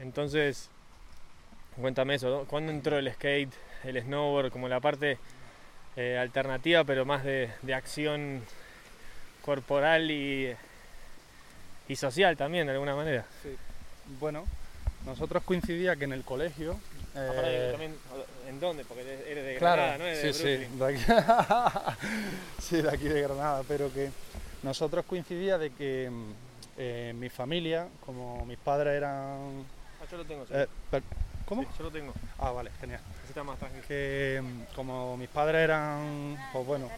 Entonces, 0.00 0.70
cuéntame 1.80 2.14
eso. 2.14 2.46
¿Cuándo 2.48 2.72
entró 2.72 2.98
el 2.98 3.12
skate, 3.12 3.52
el 3.84 4.00
snowboard, 4.02 4.50
como 4.50 4.68
la 4.68 4.80
parte 4.80 5.18
eh, 5.96 6.18
alternativa, 6.18 6.84
pero 6.84 7.04
más 7.04 7.24
de, 7.24 7.50
de 7.62 7.74
acción 7.74 8.42
corporal 9.42 10.10
y 10.10 10.54
y 11.88 11.96
social 11.96 12.36
también, 12.36 12.66
de 12.66 12.72
alguna 12.72 12.94
manera. 12.94 13.24
Sí. 13.42 13.56
Bueno, 14.18 14.46
nosotros 15.04 15.42
coincidía 15.44 15.96
que 15.96 16.04
en 16.04 16.12
el 16.12 16.22
colegio. 16.24 16.78
Ah, 17.14 17.30
eh, 17.44 17.90
¿En 18.54 18.60
dónde? 18.60 18.84
Porque 18.84 19.02
eres 19.02 19.44
de 19.44 19.54
Granada, 19.54 19.98
¿no? 19.98 20.04
sí, 20.14 20.32
sí, 20.32 20.46
de 20.46 20.86
aquí, 20.86 21.04
sí, 22.62 22.82
de 22.82 22.88
aquí 22.88 23.08
de 23.08 23.22
Granada, 23.22 23.64
pero 23.66 23.92
que 23.92 24.12
nosotros 24.62 25.04
coincidía 25.06 25.58
de 25.58 25.70
que 25.70 26.08
eh, 26.78 27.12
mi 27.16 27.28
familia, 27.30 27.88
como 28.06 28.46
mis 28.46 28.58
padres 28.58 28.94
eran. 28.94 29.64
Ah, 30.00 30.06
yo 30.08 30.18
lo 30.18 30.24
tengo, 30.24 30.46
sí. 30.46 30.52
Eh, 30.54 30.68
¿Cómo? 31.46 31.62
Sí, 31.62 31.68
yo 31.76 31.84
lo 31.84 31.90
tengo. 31.90 32.14
Ah, 32.38 32.52
vale, 32.52 32.70
genial. 32.80 33.00
Más 33.44 33.58
tranquilo. 33.58 33.82
Que 33.88 34.40
como 34.76 35.16
mis 35.16 35.28
padres 35.28 35.62
eran, 35.62 36.36
pues 36.52 36.64
bueno, 36.64 36.88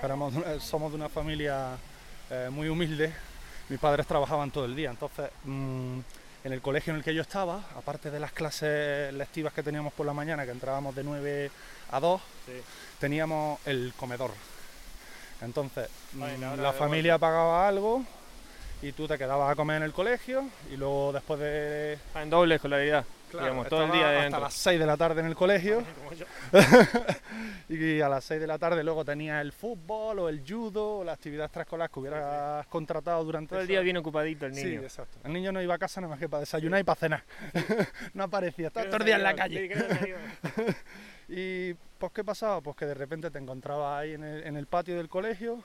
somos 0.61 0.93
de 0.93 0.97
una 0.97 1.09
familia 1.09 1.79
muy 2.51 2.69
humilde, 2.69 3.15
mis 3.71 3.81
padres 3.81 4.07
trabajaban 4.07 4.51
todo 4.51 4.67
el 4.67 4.77
día, 4.77 4.91
entonces 4.91 5.31
mm, 5.45 6.01
en 6.47 6.53
el 6.53 6.63
colegio 6.63 6.93
en 6.93 6.99
el 6.99 7.05
que 7.05 7.13
yo 7.13 7.23
estaba, 7.23 7.61
aparte 7.77 8.09
de 8.09 8.21
las 8.21 8.31
clases 8.31 9.13
lectivas 9.13 9.53
que 9.53 9.65
teníamos 9.65 9.93
por 9.93 10.07
la 10.07 10.13
mañana, 10.13 10.45
que 10.45 10.53
entrábamos 10.53 10.95
de 10.95 11.03
9 11.03 11.51
a 11.91 11.99
2, 11.99 12.23
teníamos 13.01 13.59
el 13.67 13.93
comedor. 13.97 14.31
Entonces, 15.43 15.89
mm, 16.13 16.63
la, 16.63 16.73
familia 16.73 17.19
pagaba 17.19 17.67
algo 17.67 18.05
y 18.81 18.93
tú 18.93 19.09
te 19.09 19.19
quedabas 19.19 19.51
a 19.51 19.57
comer 19.57 19.79
en 19.79 19.83
el 19.83 19.93
colegio 19.93 20.49
y 20.73 20.77
luego 20.77 21.13
después 21.13 21.41
de... 21.41 21.99
Ah, 22.15 22.23
en 22.23 22.31
doble 22.31 22.55
escolaridad 22.55 23.05
todo 23.31 23.85
el 23.85 23.93
día 23.93 24.25
hasta 24.25 24.41
las 24.41 24.55
6 24.55 24.79
de 24.79 24.87
la 24.87 24.97
tarde 24.97 25.21
en 25.21 25.27
el 25.27 25.35
colegio. 25.35 25.83
y 27.69 28.01
a 28.01 28.09
las 28.09 28.25
6 28.25 28.41
de 28.41 28.47
la 28.47 28.59
tarde 28.59 28.83
luego 28.85 29.05
tenía 29.05 29.41
el 29.41 29.53
fútbol 29.53 30.19
o 30.21 30.29
el 30.29 30.43
judo 30.47 30.99
o 30.99 31.05
la 31.05 31.13
actividad 31.13 31.47
extraescolar 31.47 31.91
que 31.91 32.01
hubieras 32.01 32.67
contratado 32.67 33.25
durante 33.25 33.51
todo 33.51 33.61
el 33.61 33.67
día 33.67 33.81
bien 33.81 33.97
ocupadito 33.97 34.47
el 34.47 34.53
niño. 34.53 34.81
Sí, 34.81 34.85
exacto. 34.85 35.19
El 35.25 35.33
niño 35.33 35.53
no 35.53 35.63
iba 35.63 35.75
a 35.75 35.79
casa 35.79 36.01
nada 36.01 36.11
más 36.11 36.21
que 36.21 36.29
para 36.29 36.41
desayunar 36.41 36.81
y 36.81 36.85
para 36.85 36.97
cenar. 36.97 37.25
no 38.15 38.25
aparecía, 38.25 38.69
estaba 38.69 38.87
todo 38.87 38.99
el 38.99 39.05
día 39.05 39.17
en 39.17 39.23
la 39.23 39.35
calle. 39.35 39.71
y 41.29 41.75
pues 41.99 42.13
qué 42.13 42.25
pasaba, 42.25 42.61
pues 42.61 42.77
que 42.77 42.87
de 42.87 42.95
repente 42.95 43.31
te 43.31 43.39
encontrabas 43.39 44.03
ahí 44.03 44.13
en 44.13 44.25
el, 44.25 44.45
en 44.45 44.57
el 44.57 44.67
patio 44.67 44.97
del 44.97 45.09
colegio 45.09 45.63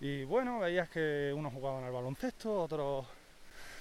y 0.00 0.24
bueno, 0.24 0.60
veías 0.60 0.88
que 0.88 1.32
unos 1.34 1.52
jugaban 1.52 1.84
al 1.84 1.92
baloncesto, 1.92 2.62
otros 2.62 3.06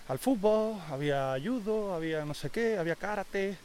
al 0.08 0.20
fútbol, 0.20 0.80
había 0.90 1.36
judo, 1.44 1.94
había 1.94 2.24
no 2.26 2.34
sé 2.34 2.50
qué, 2.50 2.78
había 2.78 2.96
karate. 2.96 3.58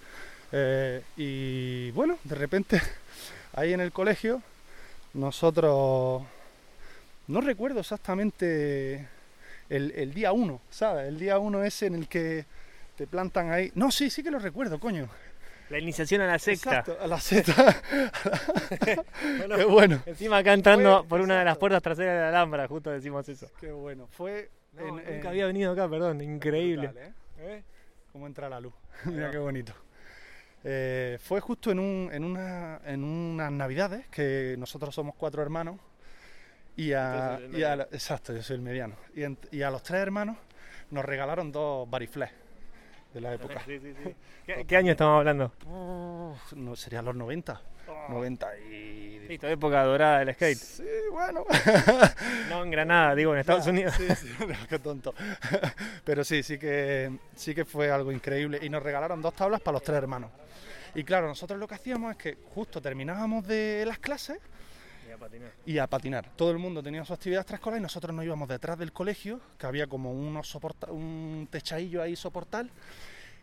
Eh, 0.51 1.03
y 1.17 1.91
bueno, 1.93 2.19
de 2.25 2.35
repente 2.35 2.81
ahí 3.55 3.73
en 3.73 3.81
el 3.81 3.93
colegio 3.93 4.43
nosotros, 5.15 6.23
no 7.27 7.41
recuerdo 7.41 7.81
exactamente 7.81 9.09
el, 9.69 10.15
día 10.15 10.33
uno, 10.33 10.61
¿sabes? 10.71 11.09
El 11.09 11.19
día 11.19 11.39
uno 11.39 11.63
ese 11.63 11.87
en 11.87 11.95
el 11.95 12.09
que 12.09 12.45
te 12.97 13.07
plantan 13.07 13.51
ahí. 13.51 13.71
No, 13.75 13.91
sí, 13.91 14.11
sí 14.11 14.23
que 14.23 14.31
lo 14.31 14.39
recuerdo, 14.39 14.79
coño. 14.79 15.09
La 15.71 15.79
iniciación 15.79 16.21
a 16.21 16.27
la 16.27 16.39
secta. 16.39 16.81
Exacto, 16.81 16.99
a 17.01 17.07
la 17.07 17.21
secta. 17.21 17.83
Qué 19.57 19.65
bueno. 19.65 20.03
Encima 20.05 20.39
acá 20.39 20.53
entrando 20.53 21.05
por 21.09 21.21
una 21.21 21.39
de 21.39 21.45
las 21.47 21.57
puertas 21.57 21.83
traseras 21.83 22.15
de 22.15 22.21
la 22.21 22.29
Alhambra, 22.29 22.69
justo 22.69 22.91
decimos 22.91 23.27
eso. 23.29 23.51
Qué 23.59 23.73
bueno. 23.73 24.07
Fue. 24.11 24.51
No, 24.73 24.99
en- 24.99 25.15
nunca 25.15 25.29
había 25.31 25.47
venido 25.47 25.73
acá, 25.73 25.89
perdón, 25.89 26.21
increíble. 26.21 26.89
brutal, 26.89 27.07
¿eh? 27.09 27.13
¿Eh? 27.39 27.63
Cómo 28.13 28.27
entra 28.27 28.49
la 28.49 28.61
luz. 28.61 28.75
Mira 29.05 29.31
qué 29.31 29.39
bonito. 29.39 29.73
Eh, 30.65 31.19
fue 31.21 31.41
justo 31.41 31.71
en, 31.73 31.79
un, 31.81 32.09
en, 32.13 32.25
una, 32.25 32.81
en 32.85 33.03
unas 33.03 33.51
navidades 33.51 34.07
que 34.09 34.55
nosotros 34.59 34.95
somos 34.95 35.15
cuatro 35.17 35.43
hermanos 35.43 35.81
y 36.77 36.93
a, 36.93 37.41
y 37.53 37.63
exacto, 37.63 38.33
yo 38.33 38.43
soy 38.43 38.57
el 38.57 38.63
mediano. 38.63 38.95
Y, 39.15 39.25
en- 39.25 39.39
y 39.51 39.63
a 39.63 39.71
los 39.71 39.83
tres 39.83 40.01
hermanos 40.01 40.37
nos 40.91 41.05
regalaron 41.05 41.51
dos 41.53 41.89
bariflés 41.91 42.31
de 43.13 43.21
la 43.21 43.35
época. 43.35 43.61
Sí, 43.67 43.79
sí, 43.81 43.93
sí. 44.05 44.15
¿Qué, 44.47 44.65
qué 44.67 44.77
año 44.77 44.93
estamos 44.93 45.19
hablando? 45.19 45.53
No, 46.57 46.77
serían 46.77 47.05
los 47.05 47.15
90. 47.17 47.61
90 48.09 48.59
y... 48.59 49.13
Listo, 49.29 49.47
época 49.49 49.83
dorada 49.85 50.19
del 50.25 50.35
skate. 50.35 50.59
Sí, 50.59 50.85
bueno. 51.11 51.45
No 52.51 52.65
en 52.65 52.71
Granada, 52.71 53.15
digo, 53.15 53.33
en 53.33 53.41
Estados 53.41 53.67
Unidos. 53.69 53.95
Sí, 53.97 54.07
sí, 54.15 54.29
qué 54.69 54.79
tonto. 54.79 55.15
Pero 56.05 56.25
sí, 56.25 56.43
sí 56.43 56.59
que, 56.59 57.11
sí 57.37 57.55
que 57.55 57.65
fue 57.65 57.91
algo 57.91 58.11
increíble. 58.13 58.59
Y 58.63 58.69
nos 58.69 58.83
regalaron 58.83 59.23
dos 59.23 59.35
tablas 59.35 59.61
para 59.61 59.75
los 59.75 59.83
tres 59.83 59.97
hermanos. 59.99 60.31
Y 60.95 61.05
claro, 61.05 61.29
nosotros 61.29 61.59
lo 61.59 61.67
que 61.67 61.75
hacíamos 61.77 62.11
es 62.11 62.17
que 62.19 62.37
justo 62.55 62.83
terminábamos 62.83 63.47
de 63.47 63.85
las 63.87 63.99
clases 63.99 64.39
Y 65.09 65.13
a 65.13 65.17
patinar. 65.17 65.51
y 65.65 65.79
a 65.79 65.87
patinar. 65.87 66.29
Todo 66.37 66.51
el 66.51 66.59
mundo 66.59 66.83
tenía 66.83 67.03
su 67.05 67.15
actividad 67.15 67.41
extraescolar 67.41 67.79
y 67.79 67.83
nosotros 67.83 68.15
nos 68.15 68.25
íbamos 68.27 68.47
detrás 68.49 68.79
del 68.79 68.93
colegio, 68.93 69.41
que 69.59 69.67
había 69.67 69.87
como 69.87 70.13
unos 70.13 70.53
soporta- 70.55 70.91
un 70.91 71.49
techadillo 71.51 72.03
ahí 72.03 72.17
soportal. 72.17 72.71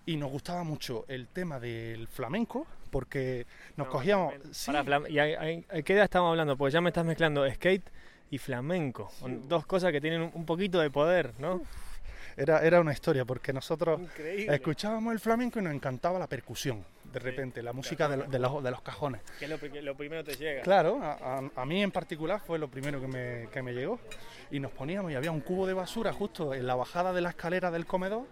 Y 0.10 0.18
nos 0.18 0.32
gustaba 0.32 0.64
mucho 0.64 1.06
el 1.08 1.28
tema 1.28 1.60
del 1.60 2.08
flamenco, 2.08 2.66
porque 2.90 3.46
nos 3.78 3.86
No, 3.88 3.92
cogíamos... 3.94 4.34
sí, 4.52 4.72
Pará, 4.72 4.84
flam- 4.84 5.08
¿Y 5.08 5.20
a, 5.20 5.82
qué 5.84 5.94
edad 5.94 6.06
estamos 6.06 6.32
hablando? 6.32 6.58
Porque 6.58 6.74
ya 6.74 6.82
me 6.82 6.90
estás 6.90 7.06
mezclando 7.06 7.48
skate 7.48 7.88
y 8.32 8.40
flamenco. 8.40 9.12
Dos 9.48 9.68
cosas 9.68 9.92
que 9.92 10.02
tienen 10.02 10.32
un, 10.34 10.46
poquito 10.48 10.80
de 10.80 10.90
poder, 10.90 11.34
¿no? 11.38 11.62
era, 12.36 12.62
era 12.66 12.80
una 12.82 12.92
historia, 12.92 13.24
porque 13.24 13.54
nosotros... 13.54 14.00
Increíble. 14.02 14.56
Escuchábamos 14.56 15.14
el 15.14 15.20
flamenco 15.20 15.60
y 15.60 15.62
nos 15.62 15.74
encantaba 15.76 16.18
la 16.18 16.26
percusión, 16.26 16.84
de 17.14 17.20
repente, 17.20 17.62
la 17.62 17.74
música 17.74 18.08
de, 18.10 18.18
lo- 18.18 18.24
de 18.26 18.40
los, 18.40 18.64
de 18.64 18.72
los 18.72 18.82
cajones. 18.82 19.22
Que 19.38 19.46
es 19.46 19.52
lo, 19.52 19.82
lo 19.84 19.96
primero 19.96 20.24
que 20.24 20.32
te 20.32 20.38
llega. 20.44 20.62
Claro, 20.64 21.00
a, 21.04 21.12
a- 21.38 21.52
a 21.56 21.66
mí 21.68 21.84
en 21.84 21.92
particular 21.92 22.40
fue 22.40 22.58
lo 22.58 22.68
primero 22.68 23.00
que 23.00 23.08
me, 23.08 23.48
que 23.52 23.62
me 23.62 23.74
llegó. 23.74 24.00
Y 24.50 24.60
nos 24.60 24.72
poníamos 24.72 25.12
y 25.12 25.16
había 25.16 25.32
un 25.32 25.42
cubo 25.42 25.68
de 25.68 25.74
basura 25.74 26.12
justo 26.14 26.56
en 26.56 26.66
la 26.66 26.74
bajada 26.74 27.14
de 27.14 27.22
la 27.22 27.30
escalera 27.30 27.70
del 27.70 27.86
comedor 27.86 28.26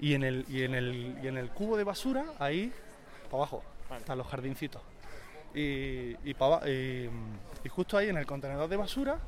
y 0.00 0.14
en 0.14 0.22
el, 0.24 0.44
y 0.48 0.62
en 0.62 0.74
el, 0.74 1.18
y 1.22 1.28
en 1.28 1.36
el 1.38 1.50
cubo 1.50 1.76
de 1.76 1.84
basura, 1.84 2.24
ahí, 2.38 2.72
para 3.30 3.36
abajo, 3.38 3.62
Vale. 3.88 4.00
están 4.00 4.18
los 4.18 4.26
jardincitos. 4.26 4.82
Y, 5.54 6.16
y, 6.28 6.34
pa 6.34 6.46
aba- 6.46 6.68
y- 6.68 7.08
y 7.64 7.68
justo 7.68 7.96
ahí 7.96 8.08
en 8.10 8.16
el 8.18 8.26
contenedor 8.26 8.68
de 8.68 8.76
basura 8.76 9.18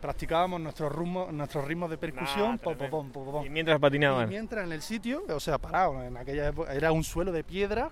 practicábamos 0.00 0.60
nuestros 0.60 0.92
ritmos, 0.94 1.32
nuestros 1.32 1.64
ritmos 1.64 1.90
de 1.90 1.98
percusión. 1.98 2.52
Nah, 2.52 2.56
pom, 2.58 2.76
pom, 2.76 2.76
tremendo. 2.78 2.90
pom, 3.12 3.12
pom, 3.12 3.32
pom. 3.32 3.46
Y 3.46 3.50
mientras 3.50 3.78
Y 3.78 3.80
patinaban. 3.80 4.28
mientras 4.28 4.64
en 4.64 4.72
el 4.72 4.82
sitio, 4.82 5.24
o 5.28 5.40
sea, 5.40 5.58
parado, 5.58 6.02
en 6.02 6.16
aquella 6.16 6.48
época, 6.48 6.72
era 6.74 6.92
un 6.92 7.02
suelo 7.04 7.32
de 7.32 7.42
piedra, 7.44 7.90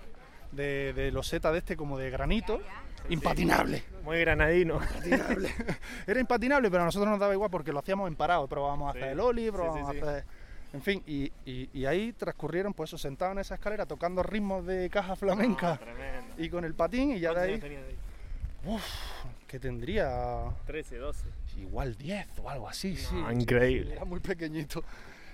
de, 0.51 0.93
de 0.93 1.11
loseta 1.11 1.51
de 1.51 1.57
este 1.59 1.75
como 1.75 1.97
de 1.97 2.09
granito, 2.09 2.61
impatinable. 3.09 3.83
Muy 4.03 4.19
granadino. 4.21 4.75
impatinable. 4.75 5.49
era 6.07 6.19
impatinable, 6.19 6.69
pero 6.71 6.83
a 6.83 6.85
nosotros 6.85 7.09
nos 7.09 7.19
daba 7.19 7.33
igual 7.33 7.49
porque 7.49 7.71
lo 7.73 7.79
hacíamos 7.79 8.07
en 8.07 8.15
parado, 8.15 8.47
probábamos 8.47 8.89
a 8.89 8.93
Sí. 8.93 8.99
hacer 8.99 9.11
el 9.11 9.19
oli, 9.19 9.45
Sí, 9.45 9.51
probábamos 9.51 9.91
sí, 9.91 9.99
sí. 9.99 10.05
a 10.05 10.09
hacer... 10.11 10.25
En 10.73 10.81
fin, 10.81 11.01
y, 11.07 11.31
y- 11.45 11.69
y 11.73 11.85
ahí 11.85 12.11
transcurrieron, 12.13 12.73
pues 12.73 12.89
eso, 12.89 12.97
sentados 12.97 13.33
en 13.33 13.39
esa 13.39 13.55
escalera, 13.55 13.85
tocando 13.85 14.21
ritmos 14.21 14.65
de 14.65 14.89
caja 14.89 15.15
flamenca 15.15 15.79
y 16.37 16.49
con 16.49 16.65
el 16.65 16.73
patín, 16.73 17.11
y 17.11 17.19
ya 17.19 17.33
de 17.33 17.59
¿Cuántos 17.59 17.69
ahí, 17.69 17.75
ahí? 17.77 17.95
que 19.47 19.59
tendría 19.59 20.51
13, 20.65 20.97
12. 20.97 21.25
igual 21.59 21.95
10 21.97 22.27
o 22.43 22.49
algo 22.49 22.67
así, 22.67 22.97
sí. 22.97 23.15
Ah, 23.25 23.33
increíble. 23.33 23.93
Era 23.93 24.05
muy 24.05 24.19
pequeñito. 24.19 24.83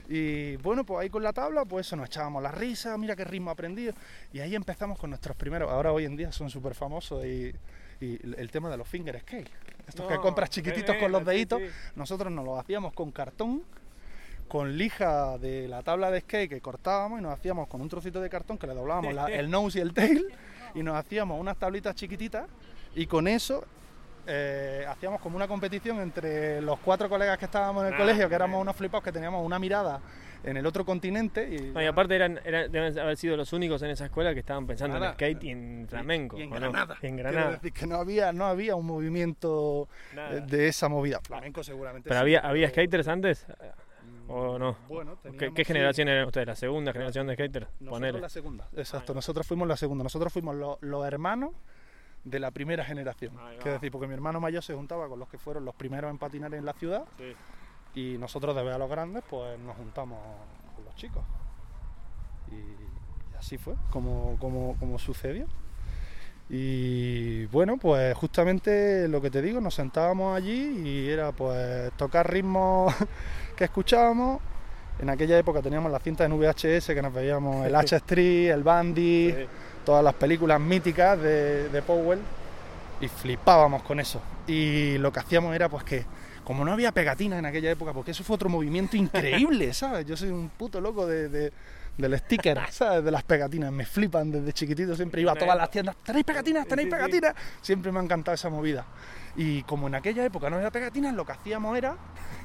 Y 0.07 0.57
bueno, 0.57 0.83
pues 0.85 0.99
ahí 1.01 1.09
con 1.09 1.23
la 1.23 1.33
tabla, 1.33 1.65
pues 1.65 1.87
eso, 1.87 1.95
nos 1.95 2.07
echábamos 2.07 2.43
la 2.43 2.51
risa, 2.51 2.95
mira 2.97 3.15
qué 3.15 3.23
ritmo 3.23 3.49
aprendido. 3.51 3.93
Y 4.33 4.39
ahí 4.39 4.53
empezamos 4.53 4.99
con 4.99 5.09
nuestros 5.09 5.35
primeros. 5.35 5.71
Ahora 5.71 5.91
hoy 5.93 6.05
en 6.05 6.15
día 6.15 6.31
son 6.31 6.49
súper 6.49 6.75
famosos 6.75 7.25
y, 7.25 7.53
y 8.01 8.19
el 8.37 8.51
tema 8.51 8.69
de 8.69 8.77
los 8.77 8.87
finger 8.87 9.19
skate. 9.21 9.49
Estos 9.87 10.07
que 10.07 10.15
No, 10.15 10.21
compras 10.21 10.49
chiquititos 10.49 10.95
con 10.97 11.11
los 11.11 11.21
sí, 11.21 11.27
deditos. 11.27 11.59
sí. 11.61 11.67
Nosotros 11.95 12.31
nos 12.31 12.45
los 12.45 12.59
hacíamos 12.59 12.93
con 12.93 13.11
cartón, 13.11 13.63
con 14.47 14.77
lija 14.77 15.37
de 15.39 15.67
la 15.67 15.81
tabla 15.81 16.11
de 16.11 16.21
skate 16.21 16.49
que 16.49 16.61
cortábamos 16.61 17.19
y 17.19 17.23
nos 17.23 17.33
hacíamos 17.33 17.67
con 17.67 17.81
un 17.81 17.89
trocito 17.89 18.21
de 18.21 18.29
cartón 18.29 18.57
que 18.57 18.67
le 18.67 18.73
doblábamos 18.73 19.13
la- 19.13 19.27
el 19.27 19.49
nose 19.49 19.79
y 19.79 19.81
el 19.81 19.93
tail 19.93 20.25
y 20.75 20.83
nos 20.83 20.95
hacíamos 20.95 21.39
unas 21.39 21.57
tablitas 21.57 21.95
chiquititas 21.95 22.45
y 22.95 23.05
con 23.07 23.27
eso 23.27 23.63
eh, 24.25 24.85
hacíamos 24.87 25.19
como 25.19 25.35
una 25.35 25.47
competición 25.47 25.99
entre 25.99 26.61
los 26.61 26.79
cuatro 26.79 27.09
colegas 27.09 27.37
que 27.37 27.45
estábamos 27.45 27.81
en 27.83 27.87
el 27.89 27.93
Ah, 27.95 27.97
colegio, 27.97 28.29
que 28.29 28.35
éramos 28.35 28.61
unos 28.61 28.75
flipados 28.75 29.03
que 29.03 29.11
teníamos 29.11 29.45
una 29.45 29.59
mirada 29.59 29.99
en 30.45 30.55
el 30.57 30.65
otro 30.65 30.85
continente 30.85 31.49
y, 31.53 31.71
No, 31.71 31.81
y 31.81 31.85
aparte 31.85 32.15
eran, 32.15 32.39
eran- 32.45 32.71
deben 32.71 32.97
haber 32.99 33.17
sido 33.17 33.35
los 33.35 33.51
únicos 33.53 33.81
en 33.81 33.89
esa 33.89 34.05
escuela 34.05 34.33
que 34.33 34.39
estaban 34.41 34.65
pensando 34.67 34.95
Nada. 34.97 35.07
en 35.11 35.13
skate 35.15 35.43
y 35.43 35.49
en 35.49 35.87
flamenco. 35.89 36.37
y 36.37 36.43
en. 36.43 36.49
Granada. 36.51 36.97
En 37.01 37.51
decir 37.53 37.73
que 37.73 37.85
no 37.87 37.95
había, 37.97 38.31
no 38.33 38.45
había 38.45 38.75
un 38.75 38.85
movimiento 38.85 39.87
Nada. 40.13 40.37
eh, 40.37 40.41
de 40.47 40.67
esa 40.69 40.87
movida. 40.89 41.19
Flamenco 41.21 41.61
seguramente. 41.63 42.07
¿Pero 42.07 42.19
sí, 42.19 42.21
había, 42.21 42.39
había 42.41 42.69
skaters 42.69 43.07
antes? 43.09 43.45
¿O 44.27 44.57
no? 44.57 44.77
Bueno, 44.87 45.15
¿Qué, 45.21 45.29
teníamos, 45.31 45.55
qué 45.55 45.63
sí, 45.65 45.67
generación 45.73 46.07
eran 46.07 46.25
ustedes? 46.27 46.47
¿La 46.47 46.55
segunda 46.55 46.93
generación 46.93 47.27
de 47.27 47.33
skaters? 47.35 47.67
Nosotros 47.79 47.89
Ponele. 47.91 48.19
la 48.21 48.29
segunda, 48.29 48.67
exacto. 48.75 49.13
Nosotros 49.13 49.45
fuimos 49.45 49.67
la 49.67 49.75
segunda. 49.77 50.03
Nosotros 50.03 50.31
fuimos 50.31 50.55
lo- 50.55 50.77
los 50.81 51.05
hermanos 51.05 51.51
de 52.23 52.39
la 52.39 52.51
primera 52.51 52.85
generación. 52.85 53.33
Quiero 53.57 53.73
decir, 53.73 53.91
porque 53.91 54.07
mi 54.07 54.13
hermano 54.13 54.39
mayor 54.39 54.63
se 54.63 54.73
juntaba 54.73 55.09
con 55.09 55.19
los 55.19 55.27
que 55.27 55.37
fueron 55.37 55.65
los 55.65 55.75
primeros 55.75 56.09
en 56.09 56.17
patinar 56.17 56.53
en 56.53 56.65
la 56.65 56.71
ciudad 56.73 57.03
Sí. 57.17 57.35
y 57.99 58.17
nosotros 58.17 58.55
de 58.55 58.63
ver 58.63 58.73
a 58.73 58.77
los 58.77 58.89
grandes, 58.89 59.23
pues 59.29 59.59
nos 59.59 59.75
juntamos 59.75 60.19
con 60.75 60.85
los 60.85 60.95
chicos. 60.95 61.21
Y, 62.49 62.55
y 62.55 63.35
así 63.37 63.57
fue, 63.57 63.75
como, 63.91 64.37
como, 64.39 64.77
como 64.79 64.97
sucedió. 64.99 65.47
Y 66.49 67.45
bueno, 67.47 67.77
pues 67.77 68.15
justamente 68.15 69.07
lo 69.07 69.21
que 69.21 69.31
te 69.31 69.41
digo, 69.41 69.59
nos 69.61 69.75
sentábamos 69.75 70.35
allí 70.37 70.81
y 70.85 71.09
era 71.09 71.31
pues 71.31 71.91
tocar 71.97 72.29
ritmos 72.31 72.93
que 73.55 73.63
escuchábamos. 73.65 74.41
En 74.99 75.09
aquella 75.09 75.37
época 75.39 75.61
teníamos 75.61 75.91
la 75.91 75.99
cinta 75.99 76.23
en 76.25 76.37
VHS 76.39 76.87
que 76.87 77.01
nos 77.01 77.13
veíamos 77.13 77.65
el 77.65 77.73
H 77.75 77.95
Street, 77.95 78.51
el 78.51 78.63
Bandy, 78.63 79.31
Sí. 79.31 79.45
todas 79.85 80.03
las 80.03 80.13
películas 80.13 80.59
míticas 80.59 81.19
de, 81.19 81.69
de 81.69 81.81
Powell 81.81 82.19
y 83.01 83.07
flipábamos 83.07 83.81
con 83.83 83.99
eso. 83.99 84.21
Y 84.47 84.97
lo 84.99 85.11
que 85.11 85.19
hacíamos 85.21 85.55
era 85.55 85.67
pues 85.69 85.83
que, 85.83 86.05
como 86.43 86.63
no 86.63 86.71
había 86.73 86.91
pegatinas 86.91 87.39
en 87.39 87.45
aquella 87.47 87.71
época, 87.71 87.91
porque 87.93 88.11
eso 88.11 88.23
fue 88.23 88.35
otro 88.35 88.49
movimiento 88.49 88.95
increíble, 88.97 89.73
¿sabes? 89.73 90.05
Yo 90.05 90.15
soy 90.15 90.29
un 90.29 90.49
puto 90.49 90.79
loco 90.79 91.07
de, 91.07 91.27
de- 91.29 91.53
del 91.97 92.17
sticker, 92.19 92.59
¿sabes? 92.71 93.03
De 93.03 93.11
las 93.11 93.23
pegatinas, 93.23 93.71
me 93.71 93.85
flipan 93.85 94.31
desde 94.31 94.51
chiquitito, 94.53 94.95
siempre 94.95 95.21
iba 95.21 95.31
a 95.31 95.35
todas 95.35 95.55
las 95.57 95.69
tiendas, 95.69 95.95
¿tenéis 96.03 96.25
pegatinas? 96.25 96.67
¿Tenéis 96.67 96.89
pegatinas? 96.89 97.33
Siempre 97.61 97.91
me 97.91 97.99
ha 97.99 98.03
encantado 98.03 98.33
esa 98.35 98.49
movida. 98.49 98.85
Y 99.35 99.63
como 99.63 99.87
en 99.87 99.95
aquella 99.95 100.23
época 100.23 100.47
no 100.51 100.57
había 100.57 100.69
pegatinas, 100.69 101.13
lo 101.15 101.25
que 101.25 101.31
hacíamos 101.31 101.75
era 101.75 101.95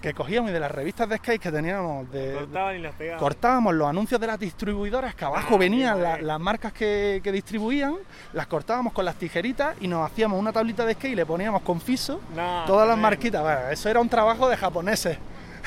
que 0.00 0.14
cogíamos 0.14 0.50
y 0.50 0.54
de 0.54 0.60
las 0.60 0.70
revistas 0.70 1.06
de 1.08 1.16
skate 1.18 1.42
que 1.42 1.52
teníamos 1.52 2.10
de, 2.10 2.34
Cortaban 2.34 2.76
y 2.76 2.78
las 2.78 2.94
pegaban. 2.94 3.18
cortábamos 3.20 3.74
los 3.74 3.88
anuncios 3.88 4.18
de 4.20 4.26
las 4.26 4.38
distribuidoras 4.38 5.14
que 5.14 5.24
abajo 5.24 5.56
Ah, 5.56 5.58
venían 5.58 6.02
la- 6.02 6.18
las 6.18 6.40
marcas 6.40 6.72
que, 6.72 7.20
que 7.22 7.30
distribuían, 7.32 7.96
las 8.32 8.46
cortábamos 8.46 8.92
con 8.94 9.04
las 9.04 9.16
tijeritas 9.16 9.76
y 9.80 9.88
nos 9.88 10.08
hacíamos 10.10 10.38
una 10.40 10.52
tablita 10.52 10.86
de 10.86 10.94
skate 10.94 11.12
y 11.12 11.16
le 11.16 11.26
poníamos 11.26 11.60
con 11.62 11.78
fiso 11.80 12.20
No, 12.34 12.64
todas 12.66 12.88
las 12.88 12.96
marquitas. 12.96 13.42
Bueno, 13.42 13.68
eso 13.70 13.88
era 13.90 14.00
un 14.00 14.08
trabajo 14.08 14.48
de 14.48 14.56
japoneses. 14.56 15.18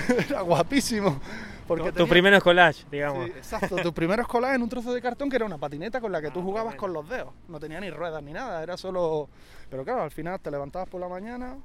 era 0.30 0.42
guapísimo. 0.42 1.20
Porque 1.68 1.86
Tu, 1.90 1.92
tenía- 2.00 2.10
primero 2.10 2.42
collage, 2.42 2.86
digamos. 2.92 3.26
Sí, 3.26 3.32
exacto, 3.38 3.76
tu 3.78 3.94
primero 3.94 4.22
escolar 4.22 4.56
en 4.56 4.62
un 4.62 4.70
trozo 4.70 4.94
de 4.94 5.02
cartón 5.02 5.30
que 5.30 5.36
era 5.38 5.46
una 5.46 5.58
patineta 5.58 6.02
con 6.02 6.12
la 6.12 6.22
que 6.22 6.30
tú 6.32 6.40
Ah, 6.40 6.44
jugabas 6.44 6.76
tremendo. 6.76 6.82
con 6.82 6.94
los 6.94 7.10
dedos. 7.10 7.34
No 7.48 7.60
tenía 7.60 7.80
ni 7.80 7.90
ruedas 7.90 8.22
ni 8.24 8.34
nada, 8.34 8.62
era 8.64 8.76
solo. 8.78 9.30
Pero 9.70 9.84
claro, 9.84 10.04
al 10.04 10.12
final 10.12 10.40
te 10.40 10.52
levantabas 10.52 10.90
por 10.90 11.00
la 11.00 11.08
mañana, 11.08 11.56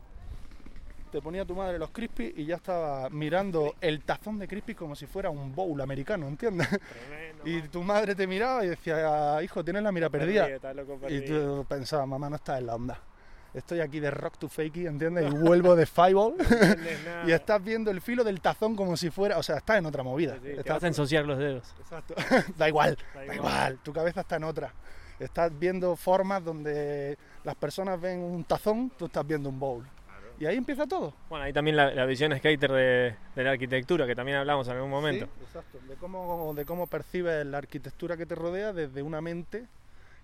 te 1.10 1.20
ponía 1.22 1.44
tu 1.44 1.54
madre 1.54 1.78
los 1.78 1.90
crispy 1.90 2.34
y 2.36 2.44
ya 2.46 2.56
estaba 2.56 3.08
mirando 3.10 3.74
el 3.80 4.02
tazón 4.02 4.38
de 4.38 4.46
crispy 4.46 4.74
como 4.74 4.94
si 4.94 5.06
fuera 5.06 5.30
un 5.30 5.54
bowl 5.54 5.80
americano, 5.80 6.26
¿entiendes? 6.28 6.68
Tremendo, 6.68 7.42
Y 7.44 7.62
tu 7.68 7.82
madre 7.82 8.14
te 8.14 8.26
miraba 8.26 8.64
y 8.64 8.68
decía, 8.68 9.40
hijo, 9.42 9.64
tienes 9.64 9.82
la 9.82 9.92
mira 9.92 10.10
perdida. 10.10 10.46
Perdido, 10.60 11.08
Y 11.08 11.20
tú 11.24 11.64
pensabas, 11.68 12.06
mamá, 12.06 12.28
no 12.28 12.36
estás 12.36 12.58
en 12.60 12.66
la 12.66 12.74
onda. 12.74 13.00
Estoy 13.56 13.80
aquí 13.80 14.00
de 14.00 14.10
rock 14.10 14.36
to 14.36 14.48
fakey, 14.48 14.86
¿entiendes? 14.86 15.32
Y 15.32 15.36
vuelvo 15.36 15.74
de 15.74 15.86
fireball. 15.86 16.34
No 17.24 17.26
y 17.28 17.32
estás 17.32 17.62
viendo 17.64 17.90
el 17.90 18.00
filo 18.00 18.22
del 18.22 18.40
tazón 18.40 18.76
como 18.76 18.96
si 18.96 19.10
fuera. 19.10 19.38
O 19.38 19.42
sea, 19.42 19.56
estás 19.56 19.78
en 19.78 19.86
otra 19.86 20.02
movida. 20.02 20.34
Sí, 20.34 20.38
sí, 20.40 20.44
te 20.44 20.60
Estás- 20.60 20.82
vas 20.82 21.12
a 21.14 21.20
los 21.22 21.38
dedos. 21.38 21.74
Exacto. 21.80 22.14
da 22.56 22.68
igual, 22.68 22.96
Da 23.14 23.20
da 23.20 23.24
igual. 23.24 23.36
igual. 23.38 23.78
Tu 23.82 23.92
cabeza 23.92 24.20
está 24.20 24.36
en 24.36 24.44
otra. 24.44 24.72
Estás 25.18 25.58
viendo 25.58 25.96
formas 25.96 26.44
donde 26.44 27.16
las 27.44 27.54
personas 27.54 27.98
ven 27.98 28.18
un 28.20 28.44
tazón, 28.44 28.92
tú 28.98 29.06
estás 29.06 29.26
viendo 29.26 29.48
un 29.48 29.58
bowl. 29.58 29.86
Y 30.38 30.44
ahí 30.44 30.56
empieza 30.58 30.86
todo. 30.86 31.14
Bueno, 31.30 31.46
ahí 31.46 31.52
también 31.54 31.76
la, 31.78 31.90
la 31.94 32.04
visión 32.04 32.36
skater 32.36 32.70
de, 32.70 33.16
de 33.34 33.42
la 33.42 33.52
arquitectura, 33.52 34.06
que 34.06 34.14
también 34.14 34.36
hablamos 34.36 34.68
en 34.68 34.74
algún 34.76 34.90
momento. 34.90 35.24
Sí, 35.38 35.44
exacto. 35.44 35.78
De 35.88 35.94
cómo, 35.94 36.52
de 36.54 36.66
cómo 36.66 36.86
percibes 36.88 37.46
la 37.46 37.56
arquitectura 37.56 38.18
que 38.18 38.26
te 38.26 38.34
rodea 38.34 38.74
desde 38.74 39.00
una 39.02 39.22
mente 39.22 39.64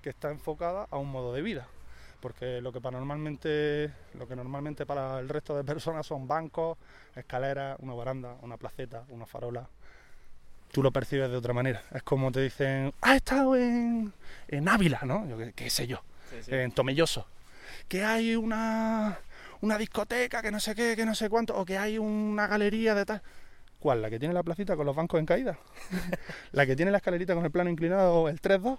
que 0.02 0.10
está 0.10 0.30
enfocada 0.30 0.86
a 0.90 0.98
un 0.98 1.10
modo 1.10 1.32
de 1.32 1.40
vida. 1.40 1.66
Porque 2.22 2.60
lo 2.60 2.72
que 2.72 2.80
para 2.80 2.98
normalmente, 2.98 3.90
lo 4.14 4.28
que 4.28 4.36
normalmente 4.36 4.86
para 4.86 5.18
el 5.18 5.28
resto 5.28 5.56
de 5.56 5.64
personas 5.64 6.06
son 6.06 6.28
bancos, 6.28 6.78
escaleras, 7.16 7.76
una 7.80 7.94
baranda, 7.94 8.36
una 8.42 8.56
placeta, 8.56 9.04
una 9.08 9.26
farola, 9.26 9.68
tú 10.70 10.84
lo 10.84 10.92
percibes 10.92 11.28
de 11.28 11.36
otra 11.36 11.52
manera. 11.52 11.82
Es 11.92 12.04
como 12.04 12.30
te 12.30 12.40
dicen, 12.40 12.94
has 13.00 13.16
estado 13.16 13.56
en, 13.56 14.12
en 14.46 14.68
Ávila, 14.68 15.00
¿no? 15.04 15.26
Yo 15.26 15.36
qué, 15.52 15.68
sé 15.68 15.88
yo, 15.88 16.04
en 16.46 16.70
Tomelloso. 16.70 17.26
Que 17.88 18.04
hay 18.04 18.36
una, 18.36 19.18
una 19.60 19.76
discoteca, 19.76 20.42
que 20.42 20.52
no 20.52 20.60
sé 20.60 20.76
qué, 20.76 20.94
que 20.94 21.04
no 21.04 21.16
sé 21.16 21.28
cuánto, 21.28 21.56
o 21.58 21.64
que 21.64 21.76
hay 21.76 21.98
una 21.98 22.46
galería 22.46 22.94
de 22.94 23.04
tal. 23.04 23.22
¿Cuál? 23.82 24.00
¿La 24.00 24.10
que 24.10 24.20
tiene 24.20 24.32
la 24.32 24.44
placita 24.44 24.76
con 24.76 24.86
los 24.86 24.94
bancos 24.94 25.18
en 25.18 25.26
caída? 25.26 25.58
¿La 26.52 26.64
que 26.64 26.76
tiene 26.76 26.92
la 26.92 26.98
escalerita 26.98 27.34
con 27.34 27.44
el 27.44 27.50
plano 27.50 27.68
inclinado, 27.68 28.28
el 28.28 28.40
3-2? 28.40 28.78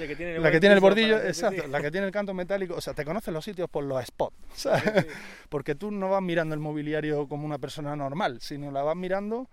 la 0.00 0.06
que 0.08 0.16
tiene 0.16 0.34
el, 0.34 0.42
la 0.42 0.50
que 0.50 0.58
tiene 0.58 0.74
el 0.74 0.80
bordillo, 0.80 1.22
exacto. 1.22 1.68
La 1.68 1.80
que 1.80 1.92
tiene 1.92 2.08
el 2.08 2.12
canto 2.12 2.34
metálico. 2.34 2.74
O 2.74 2.80
sea, 2.80 2.92
te 2.92 3.04
conoces 3.04 3.32
los 3.32 3.44
sitios 3.44 3.70
por 3.70 3.84
los 3.84 4.04
spots. 4.04 4.68
Porque 5.48 5.76
tú 5.76 5.92
no 5.92 6.10
vas 6.10 6.22
mirando 6.22 6.56
el 6.56 6.60
mobiliario 6.60 7.28
como 7.28 7.46
una 7.46 7.58
persona 7.58 7.94
normal, 7.94 8.40
sino 8.40 8.72
la 8.72 8.82
vas 8.82 8.96
mirando 8.96 9.48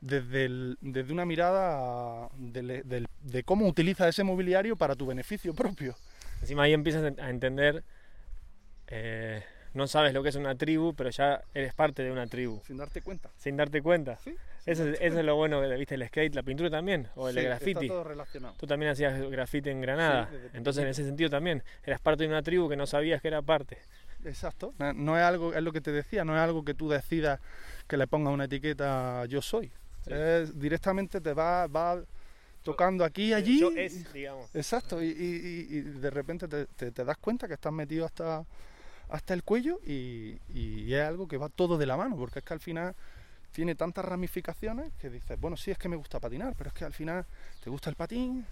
desde, 0.00 0.48
desde 0.80 1.12
una 1.12 1.24
mirada 1.24 2.28
de, 2.38 3.06
cómo 3.44 3.68
utiliza 3.68 4.08
ese 4.08 4.24
mobiliario 4.24 4.74
para 4.74 4.96
tu 4.96 5.06
beneficio 5.06 5.54
propio. 5.54 5.94
Encima 6.40 6.64
ahí 6.64 6.72
empiezas 6.72 7.16
a 7.20 7.30
entender, 7.30 7.84
eh, 8.88 9.44
no 9.74 9.86
sabes 9.86 10.12
lo 10.12 10.22
que 10.22 10.28
es 10.28 10.36
una 10.36 10.54
tribu, 10.54 10.94
pero 10.94 11.10
ya 11.10 11.42
eres 11.54 11.74
parte 11.74 12.02
de 12.02 12.10
una 12.10 12.26
tribu. 12.26 12.60
Sin 12.66 12.76
darte 12.76 13.02
cuenta. 13.02 13.30
Sin 13.36 13.56
darte 13.56 13.82
cuenta. 13.82 14.18
¿Sí? 14.22 14.36
Eso, 14.64 14.86
es, 14.86 15.14
lo 15.14 15.36
bueno, 15.36 15.60
¿viste? 15.76 15.96
El 15.96 16.06
skate, 16.06 16.34
la 16.34 16.42
pintura 16.42 16.70
también, 16.70 17.08
o 17.16 17.28
el 17.28 17.42
graffiti. 17.42 17.88
todo 17.88 18.04
relacionado. 18.04 18.54
Tú 18.58 18.66
también 18.66 18.92
hacías 18.92 19.20
graffiti 19.30 19.70
en 19.70 19.80
Granada, 19.80 20.30
entonces 20.52 20.84
en 20.84 20.90
ese 20.90 21.04
sentido 21.04 21.30
también 21.30 21.62
eras 21.84 22.00
parte 22.00 22.22
de 22.24 22.28
una 22.28 22.42
tribu 22.42 22.68
que 22.68 22.76
no 22.76 22.86
sabías 22.86 23.20
que 23.20 23.28
era 23.28 23.42
parte. 23.42 23.78
Exacto, 24.24 24.72
no 24.78 25.18
es 25.18 25.24
algo, 25.24 25.52
es 25.52 25.62
lo 25.62 25.72
que 25.72 25.80
te 25.80 25.90
decía, 25.90 26.24
no 26.24 26.36
es 26.36 26.40
algo 26.40 26.64
que 26.64 26.74
tú 26.74 26.88
decidas 26.88 27.40
que 27.88 27.96
le 27.96 28.06
pongas 28.06 28.32
una 28.32 28.44
etiqueta 28.44 29.24
yo 29.26 29.42
soy 29.42 29.72
directamente 30.54 31.20
te 31.20 31.32
va, 31.32 31.66
va 31.66 32.02
tocando 32.62 33.04
aquí 33.04 33.28
y 33.28 33.32
allí. 33.32 33.60
Exacto, 34.54 35.02
y, 35.02 35.80
de 35.80 36.10
repente 36.10 36.48
te, 36.48 36.90
das 36.90 37.18
cuenta 37.18 37.48
que 37.48 37.54
estás 37.54 37.72
metido 37.72 38.06
hasta, 38.06 38.44
hasta 39.12 39.34
el 39.34 39.44
cuello 39.44 39.78
y, 39.86 40.38
es 40.92 41.02
algo 41.02 41.28
que 41.28 41.36
va 41.36 41.48
todo 41.48 41.78
de 41.78 41.86
la 41.86 41.96
mano, 41.96 42.16
porque 42.16 42.40
es 42.40 42.44
que 42.44 42.54
al 42.54 42.60
final 42.60 42.94
tiene 43.52 43.74
tantas 43.74 44.04
ramificaciones 44.04 44.92
que 44.98 45.10
dices, 45.10 45.38
bueno, 45.38 45.56
sí 45.56 45.70
es 45.70 45.78
que 45.78 45.88
me 45.88 45.96
gusta 45.96 46.18
patinar, 46.18 46.54
pero 46.56 46.68
es 46.68 46.74
que 46.74 46.84
al 46.86 46.94
final 46.94 47.26
te 47.62 47.68
gusta 47.68 47.90
el 47.90 47.96
patín, 47.96 48.46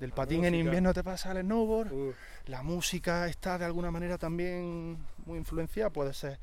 del 0.00 0.12
patín 0.12 0.44
en 0.46 0.54
invierno 0.54 0.92
te 0.94 1.04
pasa 1.04 1.30
al 1.30 1.42
snowboard, 1.42 2.14
la 2.46 2.62
música 2.62 3.28
está 3.28 3.58
de 3.58 3.66
alguna 3.66 3.90
manera 3.90 4.16
también 4.16 4.98
muy 5.26 5.38
influenciada, 5.38 5.90
puede 5.90 6.14
ser 6.14 6.38